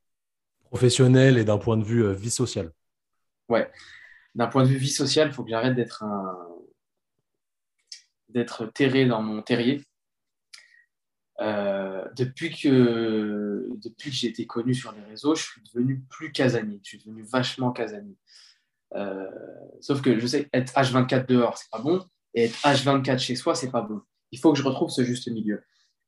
Professionnel 0.66 1.38
et 1.38 1.44
d'un 1.44 1.58
point 1.58 1.78
de 1.78 1.84
vue 1.84 2.06
euh, 2.06 2.14
vie 2.14 2.30
sociale. 2.30 2.72
Ouais. 3.50 3.70
D'un 4.36 4.48
point 4.48 4.64
de 4.64 4.68
vue 4.68 4.78
vie 4.78 4.90
sociale, 4.90 5.30
il 5.30 5.34
faut 5.34 5.44
que 5.44 5.50
j'arrête 5.50 5.76
d'être 5.76 6.04
un, 6.04 6.48
d'être 8.30 8.66
terré 8.68 9.06
dans 9.06 9.22
mon 9.22 9.42
terrier. 9.42 9.84
Euh, 11.40 12.04
depuis 12.16 12.50
que, 12.56 13.70
depuis 13.84 14.10
que 14.10 14.16
j'ai 14.16 14.28
été 14.28 14.48
connu 14.48 14.74
sur 14.74 14.92
les 14.94 15.04
réseaux, 15.04 15.36
je 15.36 15.44
suis 15.44 15.62
devenu 15.62 16.02
plus 16.10 16.32
casanier. 16.32 16.80
Je 16.84 16.90
suis 16.90 16.98
devenu 17.00 17.24
vachement 17.24 17.72
casanier. 17.72 18.16
Euh, 18.96 19.26
sauf 19.82 20.02
que 20.02 20.20
je 20.20 20.28
sais, 20.28 20.50
être 20.54 20.74
H24 20.74 21.26
dehors, 21.28 21.58
c'est 21.58 21.70
pas 21.70 21.82
bon. 21.82 22.06
Et 22.34 22.46
être 22.46 22.56
H24 22.64 23.20
chez 23.20 23.36
soi, 23.36 23.56
c'est 23.56 23.72
pas 23.72 23.82
bon. 23.82 24.02
Il 24.32 24.40
faut 24.40 24.52
que 24.52 24.58
je 24.58 24.64
retrouve 24.64 24.90
ce 24.90 25.04
juste 25.04 25.28
milieu. 25.30 25.64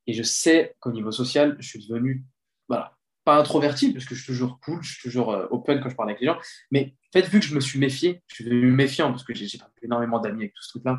Et 0.06 0.12
je 0.12 0.22
sais 0.22 0.76
qu'au 0.80 0.92
niveau 0.92 1.12
social, 1.12 1.56
je 1.58 1.68
suis 1.68 1.86
devenu, 1.86 2.24
voilà, 2.68 2.96
pas 3.24 3.38
introverti, 3.38 3.92
parce 3.92 4.04
que 4.04 4.14
je 4.14 4.22
suis 4.22 4.32
toujours 4.32 4.60
cool, 4.60 4.82
je 4.82 4.92
suis 4.92 5.02
toujours 5.02 5.32
euh, 5.32 5.46
open 5.50 5.80
quand 5.80 5.88
je 5.88 5.96
parle 5.96 6.10
avec 6.10 6.20
les 6.20 6.26
gens. 6.26 6.38
Mais 6.70 6.94
en 7.08 7.20
fait, 7.20 7.26
vu 7.28 7.40
que 7.40 7.46
je 7.46 7.54
me 7.54 7.60
suis 7.60 7.78
méfié, 7.78 8.22
je 8.28 8.36
suis 8.36 8.44
devenu 8.44 8.70
méfiant, 8.70 9.10
parce 9.10 9.24
que 9.24 9.34
j'ai 9.34 9.46
énormément 9.82 10.18
d'amis 10.18 10.42
avec 10.42 10.54
tout 10.54 10.62
ce 10.62 10.70
truc-là 10.70 10.98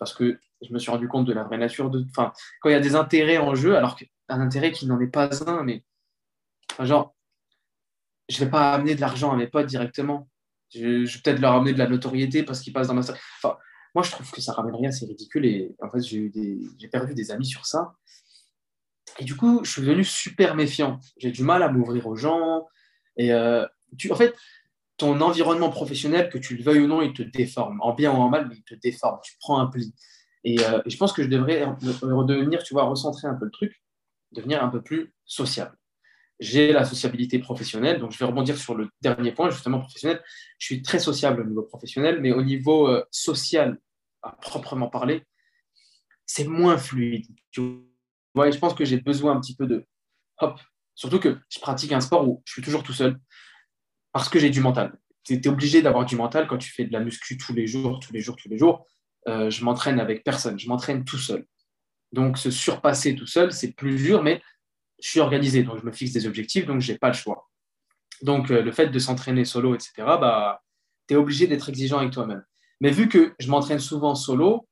parce 0.00 0.14
que 0.14 0.40
je 0.62 0.72
me 0.72 0.78
suis 0.80 0.90
rendu 0.90 1.06
compte 1.06 1.26
de 1.26 1.32
la 1.32 1.44
vraie 1.44 1.58
nature 1.58 1.90
de. 1.90 2.04
Enfin, 2.08 2.32
quand 2.60 2.70
il 2.70 2.72
y 2.72 2.76
a 2.76 2.80
des 2.80 2.96
intérêts 2.96 3.38
en 3.38 3.54
jeu, 3.54 3.76
alors 3.76 3.94
qu'un 3.94 4.40
intérêt 4.40 4.72
qui 4.72 4.86
n'en 4.86 4.98
est 4.98 5.06
pas 5.06 5.30
un, 5.48 5.62
mais. 5.62 5.84
genre, 6.80 7.14
je 8.28 8.40
ne 8.40 8.44
vais 8.44 8.50
pas 8.50 8.72
amener 8.72 8.96
de 8.96 9.00
l'argent 9.00 9.30
à 9.30 9.36
mes 9.36 9.46
potes 9.46 9.66
directement. 9.66 10.28
Je, 10.74 11.04
vais 11.04 11.20
peut-être 11.22 11.40
leur 11.40 11.54
amener 11.54 11.72
de 11.72 11.78
la 11.78 11.88
notoriété 11.88 12.42
parce 12.42 12.60
qu'ils 12.60 12.72
passent 12.72 12.88
dans 12.88 12.94
ma. 12.94 13.00
Enfin, 13.00 13.56
moi, 13.94 14.04
je 14.04 14.10
trouve 14.10 14.30
que 14.30 14.40
ça 14.40 14.52
ramène 14.52 14.74
rien, 14.74 14.90
c'est 14.90 15.06
ridicule. 15.06 15.46
Et 15.46 15.74
en 15.82 15.90
fait, 15.90 16.00
j'ai, 16.00 16.30
perdu 16.90 17.14
des 17.14 17.30
amis 17.30 17.46
sur 17.46 17.66
ça. 17.66 17.94
Et 19.18 19.24
du 19.24 19.36
coup, 19.36 19.60
je 19.64 19.70
suis 19.70 19.82
devenu 19.82 20.04
super 20.04 20.54
méfiant. 20.54 21.00
J'ai 21.16 21.32
du 21.32 21.42
mal 21.42 21.62
à 21.62 21.68
m'ouvrir 21.68 22.06
aux 22.06 22.16
gens. 22.16 22.68
Et 23.16 23.32
euh, 23.32 23.66
tu, 23.98 24.12
en 24.12 24.14
fait, 24.14 24.34
ton 24.96 25.20
environnement 25.20 25.70
professionnel, 25.70 26.28
que 26.28 26.38
tu 26.38 26.56
le 26.56 26.62
veuilles 26.62 26.80
ou 26.80 26.86
non, 26.86 27.02
il 27.02 27.14
te 27.14 27.22
déforme, 27.22 27.80
en 27.80 27.94
bien 27.94 28.12
ou 28.12 28.16
en 28.16 28.28
mal, 28.28 28.46
mais 28.48 28.56
il 28.56 28.62
te 28.62 28.74
déforme, 28.74 29.18
tu 29.24 29.34
prends 29.40 29.58
un 29.58 29.66
pli. 29.66 29.94
Et, 30.44 30.60
euh, 30.60 30.80
je 30.86 30.96
pense 30.96 31.12
que 31.12 31.22
je 31.22 31.28
devrais 31.28 31.64
redevenir, 31.64 32.62
tu 32.62 32.74
vois, 32.74 32.84
recentrer 32.84 33.26
un 33.26 33.34
peu 33.34 33.46
le 33.46 33.50
truc, 33.50 33.82
devenir 34.32 34.62
un 34.62 34.68
peu 34.68 34.82
plus 34.82 35.14
sociable. 35.24 35.76
J'ai 36.40 36.72
la 36.72 36.84
sociabilité 36.84 37.38
professionnelle, 37.38 38.00
donc 38.00 38.12
je 38.12 38.18
vais 38.18 38.24
rebondir 38.24 38.56
sur 38.56 38.74
le 38.74 38.88
dernier 39.02 39.32
point, 39.32 39.50
justement 39.50 39.78
professionnel. 39.78 40.22
Je 40.58 40.66
suis 40.66 40.82
très 40.82 40.98
sociable 40.98 41.42
au 41.42 41.44
niveau 41.44 41.62
professionnel, 41.62 42.20
mais 42.20 42.32
au 42.32 42.42
niveau 42.42 42.88
euh, 42.88 43.04
social, 43.10 43.78
à 44.22 44.32
proprement 44.32 44.88
parler, 44.88 45.22
c'est 46.24 46.46
moins 46.46 46.78
fluide. 46.78 47.26
Tu 47.50 47.60
je 48.36 48.58
pense 48.58 48.74
que 48.74 48.84
j'ai 48.84 49.00
besoin 49.00 49.36
un 49.36 49.40
petit 49.40 49.56
peu 49.56 49.66
de 49.66 49.84
hop. 50.38 50.60
Surtout 50.94 51.18
que 51.18 51.38
je 51.48 51.58
pratique 51.58 51.92
un 51.92 52.00
sport 52.00 52.28
où 52.28 52.42
je 52.44 52.52
suis 52.52 52.62
toujours 52.62 52.82
tout 52.82 52.92
seul 52.92 53.18
parce 54.12 54.28
que 54.28 54.38
j'ai 54.38 54.50
du 54.50 54.60
mental. 54.60 54.98
Tu 55.24 55.34
es 55.34 55.48
obligé 55.48 55.82
d'avoir 55.82 56.04
du 56.04 56.16
mental 56.16 56.46
quand 56.46 56.58
tu 56.58 56.70
fais 56.70 56.84
de 56.84 56.92
la 56.92 57.00
muscu 57.00 57.36
tous 57.36 57.52
les 57.52 57.66
jours, 57.66 58.00
tous 58.00 58.12
les 58.12 58.20
jours, 58.20 58.36
tous 58.36 58.48
les 58.48 58.58
jours. 58.58 58.86
Euh, 59.28 59.50
je 59.50 59.64
m'entraîne 59.64 60.00
avec 60.00 60.24
personne, 60.24 60.58
je 60.58 60.68
m'entraîne 60.68 61.04
tout 61.04 61.18
seul. 61.18 61.44
Donc, 62.12 62.38
se 62.38 62.50
surpasser 62.50 63.14
tout 63.14 63.26
seul, 63.26 63.52
c'est 63.52 63.72
plus 63.72 63.96
dur, 63.96 64.22
mais 64.22 64.42
je 65.00 65.08
suis 65.08 65.20
organisé, 65.20 65.62
donc 65.62 65.78
je 65.80 65.86
me 65.86 65.92
fixe 65.92 66.12
des 66.12 66.26
objectifs, 66.26 66.66
donc 66.66 66.80
je 66.80 66.92
n'ai 66.92 66.98
pas 66.98 67.08
le 67.08 67.14
choix. 67.14 67.48
Donc, 68.22 68.50
euh, 68.50 68.62
le 68.62 68.72
fait 68.72 68.88
de 68.88 68.98
s'entraîner 68.98 69.44
solo, 69.44 69.74
etc., 69.74 69.92
bah, 69.96 70.62
tu 71.08 71.14
es 71.14 71.16
obligé 71.16 71.46
d'être 71.46 71.68
exigeant 71.68 71.98
avec 71.98 72.12
toi-même. 72.12 72.44
Mais 72.80 72.90
vu 72.90 73.08
que 73.08 73.34
je 73.38 73.48
m'entraîne 73.48 73.78
souvent 73.78 74.14
solo, 74.14 74.68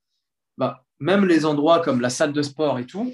bah, 0.57 0.85
même 1.01 1.25
les 1.25 1.47
endroits 1.47 1.81
comme 1.81 2.01
la 2.01 2.11
salle 2.11 2.33
de 2.33 2.43
sport 2.43 2.79
et 2.79 2.87
tout, 2.87 3.13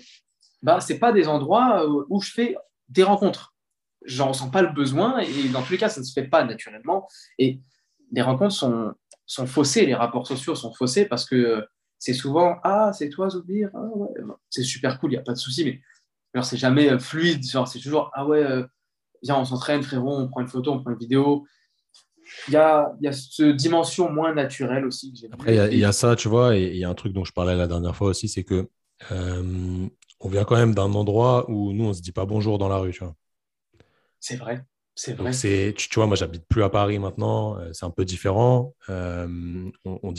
bah, 0.63 0.81
ce 0.81 0.95
pas 0.95 1.13
des 1.13 1.29
endroits 1.29 1.85
euh, 1.85 2.05
où 2.09 2.21
je 2.21 2.31
fais 2.31 2.57
des 2.89 3.03
rencontres 3.03 3.55
j'en 4.05 4.29
ressens 4.29 4.51
pas 4.51 4.63
le 4.63 4.73
besoin 4.73 5.19
et 5.19 5.49
dans 5.49 5.63
tous 5.63 5.73
les 5.73 5.79
cas, 5.79 5.89
ça 5.89 6.01
ne 6.01 6.05
se 6.05 6.13
fait 6.13 6.29
pas 6.29 6.45
naturellement. 6.45 7.09
Et 7.39 7.61
les 8.13 8.23
rencontres 8.23 8.55
sont, 8.55 8.93
sont 9.27 9.47
faussées, 9.47 9.87
les 9.87 9.95
rapports 9.95 10.27
sociaux 10.27 10.55
sont 10.55 10.73
faussés 10.73 11.07
parce 11.07 11.25
que 11.25 11.67
c'est 11.99 12.13
souvent 12.13 12.57
Ah, 12.63 12.93
c'est 12.93 13.09
toi, 13.09 13.31
Zoubir 13.31 13.71
ah, 13.75 13.89
C'est 14.51 14.63
super 14.63 14.99
cool, 15.01 15.13
il 15.13 15.15
n'y 15.15 15.21
a 15.21 15.23
pas 15.23 15.33
de 15.33 15.39
souci, 15.39 15.65
mais 15.65 15.81
c'est 16.43 16.57
jamais 16.57 16.91
euh, 16.91 16.99
fluide. 16.99 17.45
Genre, 17.49 17.69
c'est 17.69 17.79
toujours 17.79 18.11
Ah 18.15 18.27
ouais, 18.27 18.43
euh, 18.43 18.65
viens, 19.23 19.39
on 19.39 19.45
s'entraîne, 19.45 19.83
frérot, 19.83 20.19
on 20.19 20.29
prend 20.29 20.41
une 20.41 20.49
photo, 20.49 20.73
on 20.73 20.81
prend 20.81 20.91
une 20.91 20.99
vidéo. 20.99 21.47
Il 22.49 22.55
y 22.55 22.57
a, 22.57 22.93
il 23.01 23.05
y 23.05 23.09
a 23.09 23.13
cette 23.13 23.55
dimension 23.57 24.11
moins 24.11 24.35
naturelle 24.35 24.87
aussi. 24.87 25.15
Après, 25.33 25.55
il 25.73 25.79
y, 25.79 25.85
a, 25.85 25.93
ça, 25.93 26.17
tu 26.17 26.29
vois, 26.29 26.57
et 26.57 26.71
il 26.71 26.77
y 26.77 26.85
a 26.85 26.89
un 26.89 26.95
truc 26.95 27.13
dont 27.13 27.25
je 27.25 27.33
parlais 27.33 27.55
la 27.55 27.67
dernière 27.67 27.95
fois 27.95 28.09
aussi, 28.09 28.29
c'est 28.29 28.45
que 28.45 28.69
euh, 29.13 29.87
on 30.21 30.29
vient 30.29 30.45
quand 30.45 30.57
même 30.57 30.75
d'un 30.75 30.93
endroit 30.95 31.49
où 31.51 31.73
nous, 31.73 31.85
on 31.85 31.93
se 31.93 32.01
dit 32.01 32.13
pas 32.13 32.25
bonjour 32.25 32.59
dans 32.59 32.69
la 32.69 32.79
rue, 32.79 32.93
tu 32.93 33.05
vois. 33.05 33.15
C'est 34.21 34.37
vrai. 34.37 34.65
C'est 34.97 35.13
vrai. 35.13 35.33
tu, 35.33 35.95
vois, 35.97 36.07
moi, 36.07 36.17
j'habite 36.17 36.47
plus 36.49 36.63
à 36.63 36.71
Paris 36.71 36.99
maintenant. 36.99 37.59
C'est 37.73 37.85
un 37.85 37.91
peu 37.91 38.05
différent. 38.05 38.75
Euh, 38.89 39.69
on, 39.85 40.13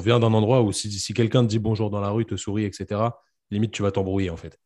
vient 0.00 0.18
d'un 0.18 0.34
endroit 0.34 0.62
où 0.62 0.72
si, 0.72 1.14
quelqu'un 1.14 1.42
te 1.42 1.48
dit 1.48 1.60
bonjour 1.60 1.90
dans 1.90 2.00
la 2.00 2.10
rue, 2.10 2.26
te 2.26 2.36
sourit, 2.36 2.64
etc., 2.64 3.00
limite, 3.50 3.72
tu 3.72 3.82
vas 3.82 3.92
t'embrouiller, 3.92 4.30
en 4.30 4.36
fait. 4.36 4.58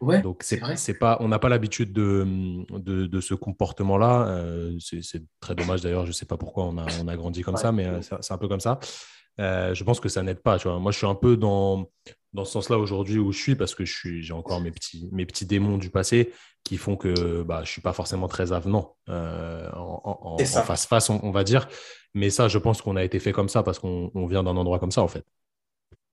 Ouais, 0.00 0.22
Donc, 0.22 0.42
c'est 0.42 0.98
pas, 0.98 1.18
on 1.20 1.28
n'a 1.28 1.38
pas 1.38 1.50
l'habitude 1.50 1.92
de, 1.92 2.26
de, 2.70 3.20
ce 3.20 3.34
comportement-là. 3.34 4.28
Euh, 4.28 4.78
c'est 4.80 5.22
très 5.40 5.54
dommage, 5.54 5.82
d'ailleurs. 5.82 6.04
Je 6.04 6.10
ne 6.10 6.14
sais 6.14 6.26
pas 6.26 6.38
pourquoi 6.38 6.64
on 6.64 6.78
a, 6.78 6.86
on 7.02 7.08
a 7.08 7.16
grandi 7.16 7.42
comme 7.42 7.56
ça, 7.56 7.70
mais 7.70 7.86
c'est 8.02 8.32
un 8.32 8.38
peu 8.38 8.48
comme 8.48 8.60
ça. 8.60 8.78
je 9.38 9.84
pense 9.84 10.00
que 10.00 10.08
ça 10.08 10.22
n'aide 10.22 10.40
pas. 10.40 10.58
Tu 10.58 10.68
vois. 10.68 10.78
Moi, 10.78 10.90
je 10.90 10.98
suis 10.98 11.06
un 11.06 11.14
peu 11.14 11.36
dans, 11.36 11.86
dans 12.32 12.44
ce 12.44 12.52
sens-là 12.52 12.78
aujourd'hui 12.78 13.18
où 13.18 13.32
je 13.32 13.38
suis 13.38 13.56
parce 13.56 13.74
que 13.74 13.84
j'ai 13.84 14.32
encore 14.32 14.60
mes 14.60 14.70
petits, 14.70 15.08
mes 15.12 15.26
petits 15.26 15.46
démons 15.46 15.78
du 15.78 15.90
passé 15.90 16.32
qui 16.64 16.76
font 16.76 16.96
que 16.96 17.42
bah, 17.42 17.56
je 17.58 17.62
ne 17.62 17.66
suis 17.66 17.80
pas 17.80 17.92
forcément 17.92 18.28
très 18.28 18.52
avenant 18.52 18.96
euh, 19.08 19.68
en, 19.72 20.36
face-face, 20.38 21.10
on, 21.10 21.30
va 21.30 21.44
dire. 21.44 21.68
Mais 22.14 22.30
ça, 22.30 22.48
je 22.48 22.58
pense 22.58 22.82
qu'on 22.82 22.96
a 22.96 23.04
été 23.04 23.18
fait 23.18 23.32
comme 23.32 23.48
ça 23.48 23.62
parce 23.62 23.78
qu'on 23.78 24.26
vient 24.26 24.42
d'un 24.42 24.56
endroit 24.56 24.78
comme 24.78 24.92
ça, 24.92 25.02
en 25.02 25.08
fait. 25.08 25.24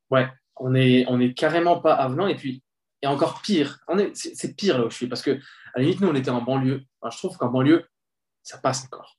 Ouais, 0.10 0.28
on 0.56 0.72
n'est 0.72 1.06
on 1.10 1.20
est 1.20 1.34
carrément 1.34 1.80
pas 1.80 1.94
avenant. 1.94 2.28
Et 2.28 2.36
puis, 2.36 2.64
et 3.02 3.08
encore 3.08 3.42
pire, 3.42 3.80
c'est 4.14 4.56
pire 4.56 4.80
là 4.80 4.86
où 4.86 4.90
je 4.90 4.96
suis 4.96 5.08
parce 5.08 5.22
que, 5.22 5.32
à 5.32 5.78
la 5.80 5.84
limite, 5.84 6.02
nous, 6.02 6.08
on 6.08 6.16
était 6.16 6.32
en 6.32 6.42
banlieue. 6.42 6.84
je 7.10 7.18
trouve 7.18 7.38
qu'en 7.38 7.50
banlieue, 7.50 7.86
ça 8.42 8.58
passe 8.58 8.86
encore. 8.86 9.18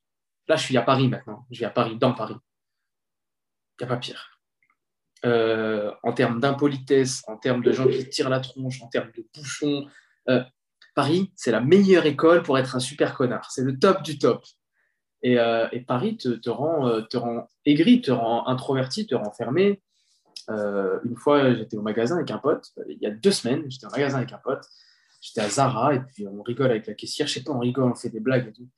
Là, 0.48 0.56
je 0.56 0.64
suis 0.64 0.76
à 0.76 0.82
Paris 0.82 1.08
maintenant. 1.08 1.46
Je 1.50 1.58
vis 1.58 1.64
à 1.64 1.70
Paris, 1.70 1.96
dans 1.96 2.12
Paris. 2.12 2.36
Il 3.78 3.84
n'y 3.84 3.92
a 3.92 3.94
pas 3.94 4.00
pire. 4.00 4.40
Euh, 5.24 5.92
en 6.02 6.12
termes 6.12 6.40
d'impolitesse, 6.40 7.22
en 7.28 7.36
termes 7.36 7.62
de 7.62 7.72
gens 7.72 7.86
qui 7.86 8.08
tirent 8.08 8.30
la 8.30 8.40
tronche, 8.40 8.82
en 8.82 8.88
termes 8.88 9.10
de 9.16 9.24
bouchons. 9.34 9.86
Euh, 10.28 10.42
Paris, 10.94 11.32
c'est 11.36 11.50
la 11.50 11.60
meilleure 11.60 12.06
école 12.06 12.42
pour 12.42 12.58
être 12.58 12.74
un 12.74 12.80
super 12.80 13.14
connard. 13.14 13.50
C'est 13.50 13.62
le 13.62 13.78
top 13.78 14.02
du 14.02 14.18
top. 14.18 14.44
Et, 15.22 15.38
euh, 15.38 15.68
Paris 15.86 16.16
te, 16.16 16.50
rend, 16.50 17.02
te 17.02 17.16
rend 17.16 17.46
aigri, 17.64 18.00
te 18.00 18.10
rend 18.10 18.46
introverti, 18.48 19.06
te 19.06 19.14
rend 19.14 19.32
fermé. 19.32 19.82
Une 20.48 21.16
fois, 21.16 21.54
j'étais 21.54 21.76
au 21.76 21.82
magasin 21.82 22.16
avec 22.16 22.30
un 22.30 22.38
pote, 22.38 22.72
il 22.88 22.98
y 23.00 23.06
a 23.06 23.10
deux 23.10 23.32
semaines, 23.32 23.64
j'étais 23.68 23.86
au 23.86 23.90
magasin 23.90 24.18
avec 24.18 24.32
un 24.32 24.38
pote, 24.38 24.66
j'étais 25.20 25.40
à 25.40 25.48
Zara, 25.48 25.94
et 25.94 26.00
puis 26.00 26.26
on 26.26 26.42
rigole 26.42 26.70
avec 26.70 26.86
la 26.86 26.94
caissière, 26.94 27.26
je 27.26 27.34
sais 27.34 27.42
pas, 27.42 27.52
on 27.52 27.58
rigole, 27.58 27.84
on 27.84 27.94
fait 27.94 28.10
des 28.10 28.20
blagues 28.20 28.48
et 28.48 28.52
tout. 28.52 28.68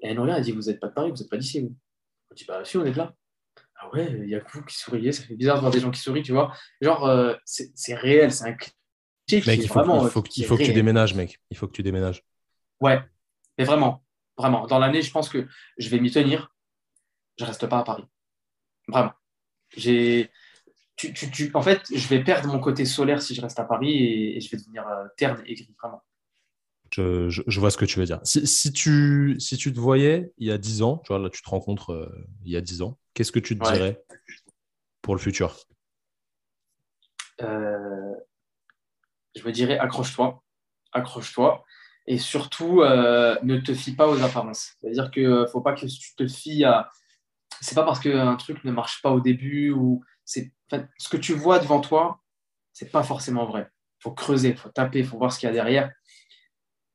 Et 0.00 0.08
elle 0.08 0.16
nous 0.16 0.22
regarde, 0.22 0.38
elle 0.38 0.44
dit, 0.44 0.52
vous 0.52 0.62
n'êtes 0.62 0.80
pas 0.80 0.88
de 0.88 0.94
Paris, 0.94 1.10
vous 1.10 1.16
n'êtes 1.16 1.28
pas 1.28 1.36
d'ici, 1.36 1.60
vous. 1.60 1.76
On 2.30 2.34
dit, 2.34 2.44
bah 2.46 2.64
si, 2.64 2.76
on 2.76 2.84
est 2.84 2.92
de 2.92 2.96
là 2.96 3.14
ah 3.80 3.88
ouais, 3.94 4.12
il 4.12 4.28
y 4.28 4.34
a 4.34 4.40
que 4.40 4.52
vous 4.52 4.62
qui 4.62 4.76
souriez, 4.76 5.10
ça 5.10 5.22
fait 5.22 5.34
bizarre 5.34 5.56
de 5.56 5.60
voir 5.60 5.72
des 5.72 5.80
gens 5.80 5.90
qui 5.90 6.00
sourient, 6.00 6.22
tu 6.22 6.32
vois. 6.32 6.54
Genre, 6.82 7.06
euh, 7.06 7.34
c'est 7.44 7.94
réel, 7.94 8.30
c'est 8.30 8.44
un 8.44 8.52
cliché. 8.52 9.50
Mec, 9.50 9.60
il 9.62 9.68
faut, 9.68 9.74
vraiment, 9.74 10.04
il 10.04 10.10
faut, 10.10 10.22
il 10.36 10.44
faut 10.44 10.56
que 10.56 10.64
tu 10.64 10.72
déménages, 10.72 11.14
mec. 11.14 11.40
Il 11.50 11.56
faut 11.56 11.66
que 11.66 11.72
tu 11.72 11.82
déménages. 11.82 12.22
Ouais, 12.80 13.00
mais 13.56 13.64
vraiment, 13.64 14.04
vraiment. 14.36 14.66
Dans 14.66 14.78
l'année, 14.78 15.00
je 15.00 15.10
pense 15.10 15.28
que 15.28 15.46
je 15.78 15.88
vais 15.88 15.98
m'y 15.98 16.10
tenir. 16.10 16.52
Je 17.38 17.44
reste 17.44 17.66
pas 17.68 17.78
à 17.78 17.84
Paris. 17.84 18.04
Vraiment. 18.86 19.12
J'ai. 19.76 20.30
Tu, 21.00 21.14
tu, 21.14 21.30
tu... 21.30 21.50
En 21.54 21.62
fait, 21.62 21.80
je 21.94 22.08
vais 22.08 22.22
perdre 22.22 22.48
mon 22.48 22.60
côté 22.60 22.84
solaire 22.84 23.22
si 23.22 23.34
je 23.34 23.40
reste 23.40 23.58
à 23.58 23.64
Paris 23.64 24.34
et, 24.36 24.40
je 24.40 24.50
vais 24.50 24.58
devenir 24.58 24.86
euh, 24.86 25.06
terne 25.16 25.42
et 25.46 25.54
gris, 25.54 25.74
vraiment. 25.80 26.02
Je, 26.90 27.60
vois 27.60 27.70
ce 27.70 27.78
que 27.78 27.86
tu 27.86 27.98
veux 27.98 28.04
dire. 28.04 28.20
Si, 28.22 28.72
tu, 28.72 29.36
si 29.38 29.56
tu 29.56 29.72
te 29.72 29.80
voyais 29.80 30.30
il 30.36 30.48
y 30.48 30.52
a 30.52 30.58
10 30.58 30.82
ans, 30.82 30.98
tu 30.98 31.08
vois, 31.08 31.18
là, 31.18 31.30
tu 31.30 31.40
te 31.40 31.48
rencontres 31.48 31.92
euh, 31.92 32.28
il 32.44 32.52
y 32.52 32.56
a 32.56 32.60
10 32.60 32.82
ans, 32.82 32.98
qu'est-ce 33.14 33.32
que 33.32 33.38
tu 33.38 33.58
te 33.58 33.64
dirais 33.64 34.02
pour 35.00 35.14
le 35.14 35.20
futur? 35.20 35.56
Euh, 37.40 38.14
Je 39.34 39.42
me 39.42 39.52
dirais 39.52 39.78
accroche-toi. 39.78 40.42
Accroche-toi. 40.92 41.64
Et 42.06 42.18
surtout, 42.18 42.82
euh, 42.82 43.38
ne 43.42 43.56
te 43.56 43.72
fie 43.72 43.94
pas 43.94 44.06
aux 44.06 44.20
apparences. 44.22 44.74
C'est-à-dire 44.80 45.10
qu'il 45.10 45.30
ne 45.30 45.46
faut 45.46 45.62
pas 45.62 45.72
que 45.72 45.86
tu 45.86 46.14
te 46.14 46.26
fies 46.26 46.64
à. 46.64 46.90
C'est 47.62 47.74
pas 47.74 47.84
parce 47.84 48.00
qu'un 48.00 48.36
truc 48.36 48.64
ne 48.64 48.72
marche 48.72 49.00
pas 49.00 49.12
au 49.12 49.20
début 49.20 49.70
ou 49.70 50.02
ce 50.30 51.08
que 51.08 51.16
tu 51.16 51.34
vois 51.34 51.58
devant 51.58 51.80
toi, 51.80 52.20
c'est 52.72 52.90
pas 52.90 53.02
forcément 53.02 53.46
vrai. 53.46 53.68
Il 53.98 54.02
faut 54.02 54.12
creuser, 54.12 54.50
il 54.50 54.56
faut 54.56 54.70
taper, 54.70 55.00
il 55.00 55.06
faut 55.06 55.18
voir 55.18 55.32
ce 55.32 55.38
qu'il 55.38 55.48
y 55.48 55.50
a 55.50 55.52
derrière 55.52 55.90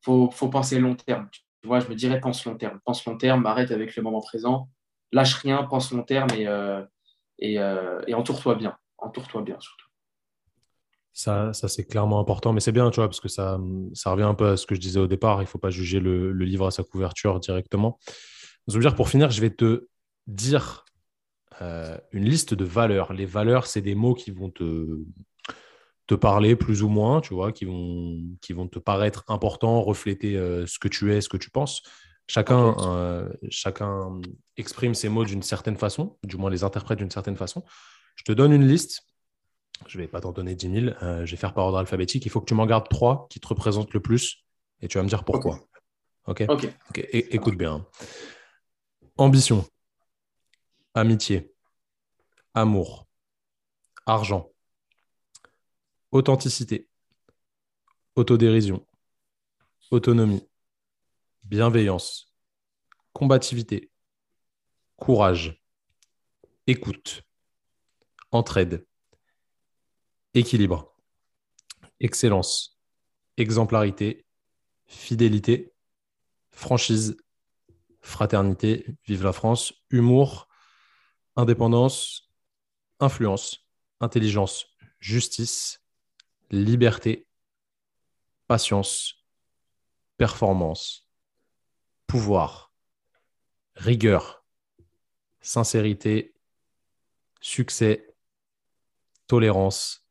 faut, 0.05 0.29
faut 0.31 0.49
penser 0.49 0.79
long 0.79 0.95
terme. 0.95 1.27
Tu 1.31 1.67
vois, 1.67 1.79
je 1.79 1.87
me 1.87 1.95
dirais 1.95 2.19
pense 2.19 2.45
long 2.45 2.55
terme. 2.55 2.79
Pense 2.85 3.05
long 3.05 3.17
terme, 3.17 3.45
arrête 3.45 3.71
avec 3.71 3.95
le 3.95 4.03
moment 4.03 4.21
présent, 4.21 4.69
lâche 5.11 5.33
rien, 5.35 5.63
pense 5.63 5.91
long 5.91 6.03
terme 6.03 6.29
et, 6.37 6.47
euh, 6.47 6.83
euh, 7.41 8.01
et 8.07 8.13
entoure-toi 8.13 8.55
bien. 8.55 8.77
Entoure-toi 8.97 9.41
bien 9.41 9.59
surtout. 9.59 9.87
Ça, 11.11 11.53
ça 11.53 11.67
c'est 11.67 11.85
clairement 11.85 12.19
important, 12.19 12.53
mais 12.53 12.59
c'est 12.59 12.73
bien, 12.73 12.89
tu 12.91 12.97
vois, 12.97 13.07
parce 13.07 13.21
que 13.21 13.29
ça, 13.29 13.57
ça 13.93 14.11
revient 14.11 14.23
un 14.23 14.33
peu 14.33 14.49
à 14.49 14.57
ce 14.57 14.65
que 14.65 14.75
je 14.75 14.81
disais 14.81 14.99
au 14.99 15.07
départ. 15.07 15.37
Il 15.39 15.45
ne 15.45 15.49
faut 15.49 15.57
pas 15.57 15.69
juger 15.69 15.99
le, 15.99 16.31
le, 16.31 16.45
livre 16.45 16.67
à 16.67 16.71
sa 16.71 16.83
couverture 16.83 17.39
directement. 17.39 17.97
dire, 18.67 18.95
pour 18.95 19.09
finir, 19.09 19.31
je 19.31 19.41
vais 19.41 19.49
te 19.49 19.87
dire 20.27 20.85
euh, 21.61 21.97
une 22.11 22.25
liste 22.25 22.53
de 22.53 22.65
valeurs. 22.65 23.13
Les 23.13 23.25
valeurs, 23.25 23.67
c'est 23.67 23.81
des 23.81 23.95
mots 23.95 24.13
qui 24.13 24.31
vont 24.31 24.49
te, 24.49 24.99
te 26.07 26.15
parler 26.15 26.55
plus 26.55 26.83
ou 26.83 26.89
moins, 26.89 27.21
tu 27.21 27.33
vois, 27.33 27.51
qui 27.51 27.65
vont, 27.65 28.21
qui 28.41 28.53
vont 28.53 28.67
te 28.67 28.79
paraître 28.79 29.23
importants, 29.27 29.81
refléter 29.81 30.35
euh, 30.35 30.65
ce 30.67 30.77
que 30.79 30.87
tu 30.87 31.13
es, 31.13 31.21
ce 31.21 31.29
que 31.29 31.37
tu 31.37 31.49
penses. 31.49 31.81
Chacun, 32.27 32.75
euh, 32.79 33.29
chacun 33.49 34.19
exprime 34.57 34.93
ses 34.95 35.09
mots 35.09 35.25
d'une 35.25 35.43
certaine 35.43 35.77
façon, 35.77 36.17
du 36.23 36.37
moins 36.37 36.49
les 36.49 36.63
interprète 36.63 36.99
d'une 36.99 37.11
certaine 37.11 37.37
façon. 37.37 37.63
Je 38.15 38.23
te 38.23 38.31
donne 38.31 38.51
une 38.51 38.67
liste. 38.67 39.03
Je 39.87 39.97
ne 39.97 40.03
vais 40.03 40.07
pas 40.07 40.21
t'en 40.21 40.31
donner 40.31 40.55
10 40.55 40.71
000. 40.71 40.85
Euh, 41.03 41.25
je 41.25 41.31
vais 41.31 41.37
faire 41.37 41.53
par 41.53 41.65
ordre 41.65 41.77
alphabétique. 41.77 42.25
Il 42.25 42.29
faut 42.29 42.39
que 42.39 42.45
tu 42.45 42.53
m'en 42.53 42.65
gardes 42.65 42.87
trois 42.87 43.27
qui 43.29 43.39
te 43.39 43.47
représentent 43.47 43.93
le 43.93 43.99
plus 43.99 44.45
et 44.81 44.87
tu 44.87 44.97
vas 44.97 45.03
me 45.03 45.09
dire 45.09 45.23
pourquoi. 45.23 45.59
Ok. 46.27 46.45
Ok. 46.49 46.69
écoute 47.11 47.57
bien. 47.57 47.85
Ambition, 49.17 49.65
amitié, 50.95 51.53
amour, 52.53 53.05
argent, 54.05 54.49
authenticité, 56.11 56.89
autodérision, 58.15 58.87
autonomie, 59.91 60.47
bienveillance, 61.43 62.33
combativité, 63.11 63.91
courage, 64.95 65.61
écoute, 66.65 67.23
entraide, 68.31 68.87
équilibre, 70.33 70.95
excellence, 71.99 72.79
exemplarité, 73.35 74.25
fidélité, 74.85 75.73
franchise, 76.51 77.17
fraternité, 77.99 78.85
vive 79.05 79.23
la 79.25 79.33
France, 79.33 79.73
humour, 79.89 80.47
indépendance, 81.35 82.29
influence, 82.99 83.67
intelligence, 83.99 84.67
justice, 84.99 85.83
liberté, 86.51 87.27
patience, 88.47 89.25
performance, 90.17 91.07
pouvoir, 92.07 92.73
rigueur, 93.75 94.45
sincérité, 95.41 96.33
succès, 97.41 98.15
tolérance, 99.27 100.07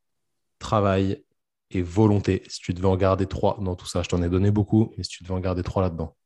travail 0.58 1.24
et 1.70 1.82
volonté. 1.82 2.42
Si 2.48 2.60
tu 2.60 2.74
devais 2.74 2.88
en 2.88 2.96
garder 2.96 3.26
trois 3.26 3.58
dans 3.60 3.74
tout 3.74 3.86
ça, 3.86 4.02
je 4.02 4.08
t'en 4.08 4.22
ai 4.22 4.28
donné 4.28 4.50
beaucoup, 4.50 4.92
mais 4.96 5.04
si 5.04 5.10
tu 5.10 5.24
devais 5.24 5.34
en 5.34 5.40
garder 5.40 5.62
trois 5.62 5.82
là-dedans. 5.82 6.16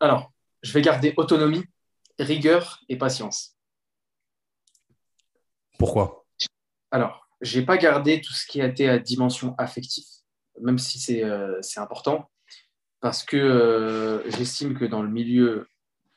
Alors, 0.00 0.32
je 0.62 0.72
vais 0.72 0.82
garder 0.82 1.14
autonomie, 1.16 1.64
rigueur 2.20 2.80
et 2.88 2.96
patience. 2.96 3.56
Pourquoi? 5.78 6.26
Alors, 6.90 7.28
j'ai 7.40 7.62
pas 7.62 7.78
gardé 7.78 8.20
tout 8.20 8.32
ce 8.32 8.46
qui 8.46 8.60
a 8.60 8.66
été 8.66 8.88
à 8.88 8.98
dimension 8.98 9.54
affective, 9.56 10.04
même 10.60 10.78
si 10.78 10.98
c'est 10.98 11.24
euh, 11.24 11.60
important, 11.76 12.30
parce 13.00 13.22
que 13.22 13.36
euh, 13.36 14.30
j'estime 14.30 14.76
que 14.76 14.84
dans 14.84 15.02
le 15.02 15.08
milieu 15.08 15.66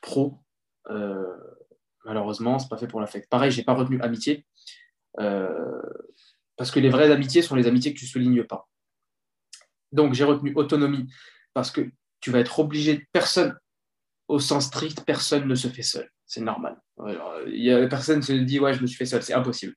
pro, 0.00 0.38
euh, 0.90 1.24
malheureusement, 2.04 2.58
c'est 2.58 2.68
pas 2.68 2.76
fait 2.76 2.88
pour 2.88 3.00
l'affect. 3.00 3.28
Pareil, 3.30 3.50
j'ai 3.50 3.64
pas 3.64 3.74
retenu 3.74 4.00
amitié, 4.02 4.44
parce 5.16 6.70
que 6.70 6.80
les 6.80 6.90
vraies 6.90 7.10
amitiés 7.10 7.40
sont 7.40 7.56
les 7.56 7.66
amitiés 7.66 7.94
que 7.94 7.98
tu 7.98 8.06
soulignes 8.06 8.44
pas. 8.44 8.68
Donc 9.92 10.12
j'ai 10.12 10.24
retenu 10.24 10.52
autonomie, 10.56 11.10
parce 11.54 11.70
que 11.70 11.88
tu 12.20 12.30
vas 12.30 12.40
être 12.40 12.58
obligé, 12.58 13.06
personne, 13.12 13.56
au 14.28 14.38
sens 14.38 14.66
strict, 14.66 15.04
personne 15.04 15.46
ne 15.46 15.54
se 15.54 15.68
fait 15.68 15.82
seul. 15.82 16.10
C'est 16.26 16.40
normal. 16.40 16.80
Y 17.46 17.70
a, 17.70 17.86
personne 17.86 18.22
se 18.22 18.32
dit, 18.32 18.58
ouais, 18.58 18.74
je 18.74 18.80
me 18.80 18.86
suis 18.86 18.96
fait 18.96 19.06
seul. 19.06 19.22
C'est 19.22 19.34
impossible 19.34 19.76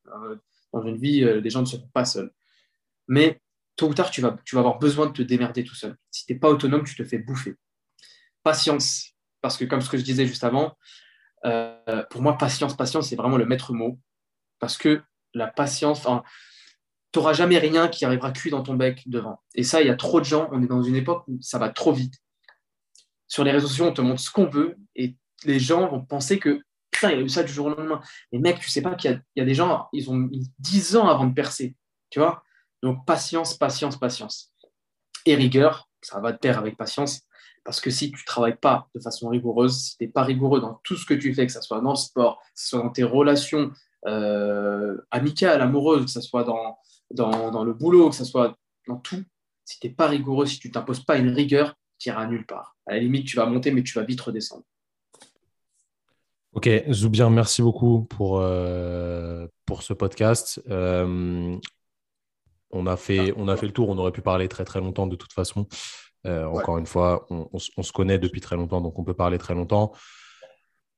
dans 0.73 0.83
une 0.83 0.97
vie, 0.97 1.23
euh, 1.23 1.39
les 1.41 1.49
gens 1.49 1.61
ne 1.61 1.65
se 1.65 1.77
font 1.77 1.89
pas 1.93 2.05
seuls. 2.05 2.31
Mais 3.07 3.41
tôt 3.75 3.89
ou 3.89 3.93
tard, 3.93 4.09
tu 4.09 4.21
vas, 4.21 4.37
tu 4.45 4.55
vas 4.55 4.61
avoir 4.61 4.79
besoin 4.79 5.07
de 5.07 5.11
te 5.11 5.21
démerder 5.21 5.63
tout 5.63 5.75
seul. 5.75 5.95
Si 6.11 6.25
tu 6.25 6.33
n'es 6.33 6.39
pas 6.39 6.49
autonome, 6.49 6.83
tu 6.83 6.95
te 6.95 7.03
fais 7.03 7.17
bouffer. 7.17 7.55
Patience, 8.43 9.13
parce 9.41 9.57
que 9.57 9.65
comme 9.65 9.81
ce 9.81 9.89
que 9.89 9.97
je 9.97 10.03
disais 10.03 10.25
juste 10.25 10.43
avant, 10.43 10.77
euh, 11.45 12.03
pour 12.09 12.21
moi, 12.21 12.37
patience, 12.37 12.75
patience, 12.75 13.09
c'est 13.09 13.15
vraiment 13.15 13.37
le 13.37 13.45
maître 13.45 13.73
mot. 13.73 13.99
Parce 14.59 14.77
que 14.77 15.01
la 15.33 15.47
patience, 15.47 16.01
tu 16.01 17.19
n'auras 17.19 17.33
jamais 17.33 17.57
rien 17.59 17.87
qui 17.87 18.05
arrivera 18.05 18.31
cuit 18.31 18.49
dans 18.49 18.63
ton 18.63 18.73
bec 18.73 19.03
devant. 19.07 19.41
Et 19.55 19.63
ça, 19.63 19.81
il 19.81 19.87
y 19.87 19.91
a 19.91 19.95
trop 19.95 20.19
de 20.19 20.25
gens, 20.25 20.49
on 20.51 20.61
est 20.63 20.67
dans 20.67 20.81
une 20.81 20.95
époque 20.95 21.23
où 21.27 21.37
ça 21.41 21.59
va 21.59 21.69
trop 21.69 21.93
vite. 21.93 22.15
Sur 23.27 23.43
les 23.43 23.51
réseaux 23.51 23.67
sociaux, 23.67 23.85
on 23.85 23.93
te 23.93 24.01
montre 24.01 24.21
ce 24.21 24.31
qu'on 24.31 24.45
veut 24.45 24.77
et 24.95 25.15
les 25.43 25.59
gens 25.59 25.87
vont 25.89 26.01
penser 26.01 26.39
que 26.39 26.61
putain, 26.91 27.11
il 27.11 27.19
a 27.19 27.21
eu 27.21 27.29
ça 27.29 27.43
du 27.43 27.51
jour 27.51 27.67
au 27.67 27.69
lendemain. 27.69 28.01
Mais 28.31 28.39
mec, 28.39 28.59
tu 28.59 28.69
sais 28.69 28.81
pas 28.81 28.95
qu'il 28.95 29.21
y, 29.35 29.41
a 29.41 29.45
des 29.45 29.53
gens, 29.53 29.87
ils 29.93 30.09
ont 30.09 30.15
mis 30.15 30.51
10 30.59 30.97
ans 30.97 31.07
avant 31.07 31.25
de 31.25 31.33
percer. 31.33 31.75
Tu 32.09 32.19
Donc, 32.81 33.05
patience, 33.05 33.55
patience, 33.55 33.97
patience. 33.97 34.53
Et 35.25 35.35
rigueur, 35.35 35.89
ça 36.01 36.19
va 36.19 36.31
de 36.31 36.37
pair 36.37 36.57
avec 36.57 36.77
patience. 36.77 37.21
Parce 37.63 37.81
que 37.81 37.89
si 37.89 38.11
tu 38.11 38.21
ne 38.21 38.25
travailles 38.25 38.55
pas 38.55 38.87
de 38.95 39.01
façon 39.01 39.27
rigoureuse, 39.27 39.77
si 39.77 39.97
tu 39.97 40.05
n'es 40.05 40.09
pas 40.09 40.23
rigoureux 40.23 40.61
dans 40.61 40.79
tout 40.83 40.95
ce 40.95 41.05
que 41.05 41.13
tu 41.13 41.33
fais, 41.33 41.45
que 41.45 41.51
ce 41.51 41.61
soit 41.61 41.81
dans 41.81 41.91
le 41.91 41.97
sport, 41.97 42.37
que 42.37 42.61
ce 42.61 42.69
soit 42.69 42.81
dans 42.81 42.89
tes 42.89 43.03
relations 43.03 43.71
euh, 44.07 44.97
amicales, 45.11 45.61
amoureuses, 45.61 46.05
que 46.05 46.11
ce 46.11 46.21
soit 46.21 46.45
dans, 46.45 46.77
dans, 47.11 47.63
le 47.63 47.73
boulot, 47.73 48.09
que 48.09 48.15
ce 48.15 48.23
soit 48.23 48.57
dans 48.87 48.97
tout, 48.97 49.21
si 49.65 49.79
tu 49.79 49.87
n'es 49.87 49.93
pas 49.93 50.07
rigoureux, 50.07 50.45
si 50.45 50.59
tu 50.59 50.71
t'imposes 50.71 51.03
pas 51.03 51.17
une 51.17 51.29
rigueur, 51.29 51.75
tu 51.99 52.09
iras 52.09 52.27
nulle 52.27 52.45
part. 52.45 52.75
À 52.85 52.93
la 52.93 52.99
limite, 52.99 53.27
tu 53.27 53.35
vas 53.37 53.45
monter, 53.45 53.71
mais 53.71 53.83
tu 53.83 53.93
vas 53.93 54.03
vite 54.03 54.21
redescendre. 54.21 54.63
Ok, 56.57 56.67
Zoubien, 56.91 57.29
merci 57.29 57.61
beaucoup 57.61 58.05
pour, 58.05 58.39
euh, 58.39 59.45
pour 59.67 59.83
ce 59.83 59.93
podcast. 59.93 60.59
Euh, 60.69 61.55
on, 62.71 62.87
a 62.87 62.97
fait, 62.97 63.31
on 63.37 63.47
a 63.47 63.55
fait 63.55 63.67
le 63.67 63.73
tour, 63.73 63.89
on 63.89 63.97
aurait 63.99 64.11
pu 64.11 64.23
parler 64.23 64.47
très 64.47 64.65
très 64.65 64.79
longtemps 64.79 65.05
de 65.05 65.15
toute 65.15 65.33
façon. 65.33 65.67
Euh, 66.25 66.45
encore 66.45 66.79
une 66.79 66.87
fois, 66.87 67.27
on, 67.29 67.59
se 67.59 67.91
connaît 67.91 68.17
depuis 68.17 68.41
très 68.41 68.55
longtemps, 68.55 68.81
donc 68.81 68.97
on 68.97 69.03
peut 69.03 69.13
parler 69.13 69.37
très 69.37 69.53
longtemps. 69.53 69.91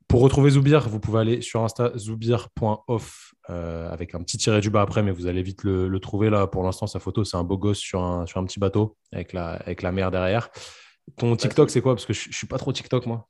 Pour 0.08 0.22
retrouver 0.22 0.52
Zoubir, 0.52 0.88
vous 0.88 1.02
pouvez 1.02 1.20
aller 1.20 1.42
sur 1.42 1.62
Insta 1.62 1.92
zoubir.off 1.98 3.34
avec 3.50 4.16
un 4.16 4.24
petit 4.24 4.38
tiré 4.38 4.62
du 4.62 4.70
bas 4.70 4.84
après, 4.84 5.04
mais 5.04 5.12
vous 5.12 5.28
allez 5.28 5.44
vite 5.44 5.64
le, 5.64 6.00
trouver 6.00 6.30
là. 6.30 6.48
Pour 6.48 6.64
l'instant, 6.64 6.88
sa 6.88 7.00
photo, 7.00 7.26
c'est 7.26 7.36
un 7.36 7.44
beau 7.44 7.58
gosse 7.58 7.80
sur 7.80 8.02
un, 8.02 8.26
sur 8.28 8.40
un 8.40 8.46
petit 8.46 8.60
bateau 8.60 8.96
avec 9.12 9.34
la, 9.34 9.56
avec 9.56 9.82
la 9.82 9.92
mer 9.92 10.10
derrière. 10.10 10.50
Ton 11.18 11.36
TikTok, 11.36 11.70
c'est 11.70 11.82
quoi? 11.82 11.96
Parce 11.96 12.06
que 12.06 12.14
je, 12.14 12.30
ne 12.30 12.34
suis 12.34 12.48
pas 12.48 12.58
trop 12.58 12.72
TikTok, 12.72 13.06
moi. 13.06 13.28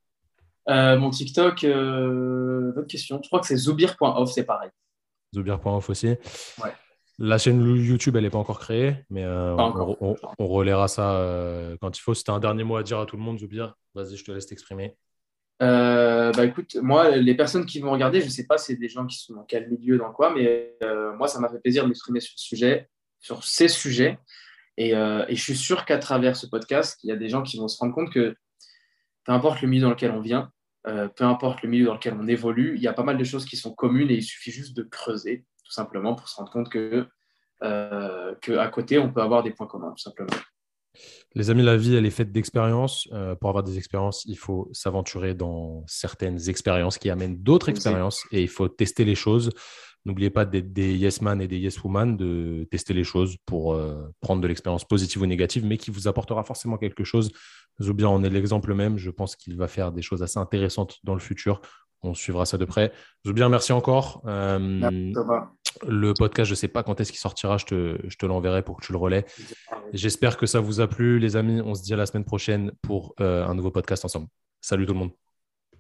Euh, 0.69 0.97
mon 0.97 1.09
TikTok, 1.09 1.63
euh, 1.63 2.71
votre 2.75 2.87
question. 2.87 3.19
Je 3.23 3.27
crois 3.27 3.39
que 3.39 3.47
c'est 3.47 3.57
zoubir.off, 3.57 4.31
c'est 4.31 4.43
pareil. 4.43 4.69
Zoubir.off 5.33 5.89
aussi. 5.89 6.15
La 7.17 7.37
chaîne 7.37 7.61
YouTube, 7.61 8.15
elle 8.15 8.23
n'est 8.23 8.29
pas 8.29 8.37
encore 8.37 8.59
créée, 8.59 8.95
mais 9.09 9.25
euh, 9.25 9.53
on, 9.57 10.15
on, 10.37 10.47
relaiera 10.47 10.87
ça 10.87 11.21
quand 11.81 11.97
il 11.97 12.01
faut. 12.01 12.13
Si 12.13 12.23
tu 12.23 12.31
as 12.31 12.33
un 12.33 12.39
dernier 12.39 12.63
mot 12.63 12.77
à 12.77 12.83
dire 12.83 12.99
à 12.99 13.05
tout 13.05 13.17
le 13.17 13.23
monde, 13.23 13.39
Zoubir, 13.39 13.75
vas-y, 13.93 14.15
je 14.15 14.23
te 14.23 14.31
laisse 14.31 14.45
t'exprimer. 14.45 14.95
bah 15.59 16.45
écoute, 16.45 16.77
moi, 16.81 17.09
les 17.17 17.35
personnes 17.35 17.65
qui 17.65 17.79
vont 17.79 17.91
regarder, 17.91 18.21
je 18.21 18.25
ne 18.25 18.31
sais 18.31 18.45
pas 18.45 18.57
c'est 18.57 18.75
des 18.75 18.87
gens 18.87 19.05
qui 19.05 19.17
sont 19.17 19.33
dans 19.33 19.43
quel 19.43 19.69
milieu, 19.69 19.97
dans 19.97 20.11
quoi, 20.11 20.33
mais 20.33 20.77
moi, 21.17 21.27
ça 21.27 21.39
m'a 21.39 21.49
fait 21.49 21.59
plaisir 21.59 21.83
de 21.83 21.89
m'exprimer 21.89 22.21
sur 22.21 22.37
ce 22.37 22.45
sujet, 22.45 22.89
sur 23.19 23.43
ces 23.43 23.67
sujets. 23.67 24.17
Et, 24.81 24.91
et 24.91 25.35
je 25.35 25.41
suis 25.41 25.57
sûr 25.57 25.83
qu'à 25.83 25.97
travers 25.97 26.37
ce 26.37 26.47
podcast, 26.47 26.97
il 27.03 27.09
y 27.09 27.11
a 27.11 27.17
des 27.17 27.27
gens 27.27 27.43
qui 27.43 27.57
vont 27.57 27.67
se 27.67 27.77
rendre 27.77 27.93
compte 27.93 28.11
que 28.11 28.33
peu 29.25 29.33
importe 29.33 29.61
le 29.61 29.67
milieu 29.67 29.83
dans 29.83 29.89
lequel 29.89 30.11
on 30.11 30.21
vient, 30.21 30.51
euh, 30.87 31.09
peu 31.09 31.25
importe 31.25 31.61
le 31.61 31.69
milieu 31.69 31.85
dans 31.85 31.95
lequel 31.95 32.15
on 32.19 32.27
évolue, 32.27 32.75
il 32.75 32.81
y 32.81 32.87
a 32.87 32.93
pas 32.93 33.03
mal 33.03 33.17
de 33.17 33.23
choses 33.23 33.45
qui 33.45 33.57
sont 33.57 33.73
communes 33.73 34.09
et 34.09 34.15
il 34.15 34.23
suffit 34.23 34.51
juste 34.51 34.75
de 34.75 34.83
creuser, 34.83 35.45
tout 35.65 35.71
simplement, 35.71 36.15
pour 36.15 36.29
se 36.29 36.35
rendre 36.37 36.51
compte 36.51 36.69
que, 36.69 37.05
euh, 37.63 38.35
qu'à 38.41 38.67
côté, 38.69 38.97
on 38.97 39.11
peut 39.11 39.21
avoir 39.21 39.43
des 39.43 39.51
points 39.51 39.67
communs, 39.67 39.91
tout 39.91 40.03
simplement. 40.03 40.29
Les 41.35 41.49
amis, 41.49 41.63
la 41.63 41.77
vie, 41.77 41.95
elle 41.95 42.05
est 42.05 42.11
faite 42.11 42.31
d'expériences. 42.31 43.07
Euh, 43.11 43.35
pour 43.35 43.49
avoir 43.49 43.63
des 43.63 43.77
expériences, 43.77 44.23
il 44.25 44.37
faut 44.37 44.69
s'aventurer 44.71 45.33
dans 45.33 45.83
certaines 45.85 46.49
expériences 46.49 46.97
qui 46.97 47.09
amènent 47.09 47.37
d'autres 47.37 47.69
expériences 47.69 48.23
et 48.31 48.41
il 48.41 48.49
faut 48.49 48.69
tester 48.69 49.05
les 49.05 49.15
choses. 49.15 49.51
N'oubliez 50.05 50.29
pas 50.29 50.45
d'être 50.45 50.71
des 50.71 50.95
yes 50.95 51.21
man 51.21 51.41
et 51.41 51.47
des 51.47 51.57
yes 51.57 51.83
woman, 51.83 52.15
de 52.15 52.67
tester 52.71 52.93
les 52.93 53.03
choses 53.03 53.35
pour 53.45 53.73
euh, 53.73 54.07
prendre 54.21 54.41
de 54.41 54.47
l'expérience 54.47 54.85
positive 54.85 55.21
ou 55.21 55.25
négative, 55.25 55.65
mais 55.65 55.77
qui 55.77 55.91
vous 55.91 56.07
apportera 56.07 56.43
forcément 56.43 56.77
quelque 56.77 57.03
chose. 57.03 57.31
Zoubia 57.81 58.09
en 58.09 58.23
est 58.23 58.29
l'exemple 58.29 58.73
même. 58.73 58.97
Je 58.97 59.09
pense 59.09 59.35
qu'il 59.35 59.57
va 59.57 59.67
faire 59.67 59.91
des 59.91 60.01
choses 60.01 60.23
assez 60.23 60.39
intéressantes 60.39 60.97
dans 61.03 61.13
le 61.13 61.19
futur. 61.19 61.61
On 62.01 62.13
suivra 62.13 62.45
ça 62.45 62.57
de 62.57 62.65
près. 62.65 62.93
Zoubia, 63.27 63.49
merci 63.49 63.73
encore. 63.73 64.21
Euh, 64.25 65.11
le 65.87 66.13
podcast, 66.13 66.47
je 66.47 66.53
ne 66.53 66.57
sais 66.57 66.67
pas 66.69 66.83
quand 66.83 66.99
est-ce 67.01 67.11
qu'il 67.11 67.19
sortira, 67.19 67.57
je 67.57 67.65
te, 67.65 68.25
l'enverrai 68.25 68.63
pour 68.63 68.77
que 68.77 68.85
tu 68.85 68.93
le 68.93 68.97
relais. 68.97 69.25
J'espère 69.93 70.37
que 70.37 70.45
ça 70.45 70.61
vous 70.61 70.79
a 70.79 70.87
plu, 70.87 71.19
les 71.19 71.35
amis. 71.35 71.61
On 71.61 71.75
se 71.75 71.83
dit 71.83 71.93
à 71.93 71.97
la 71.97 72.05
semaine 72.05 72.25
prochaine 72.25 72.71
pour 72.81 73.13
euh, 73.19 73.45
un 73.45 73.53
nouveau 73.53 73.71
podcast 73.71 74.05
ensemble. 74.05 74.27
Salut 74.61 74.85
tout 74.85 74.93
le 74.93 74.99
monde. 74.99 75.28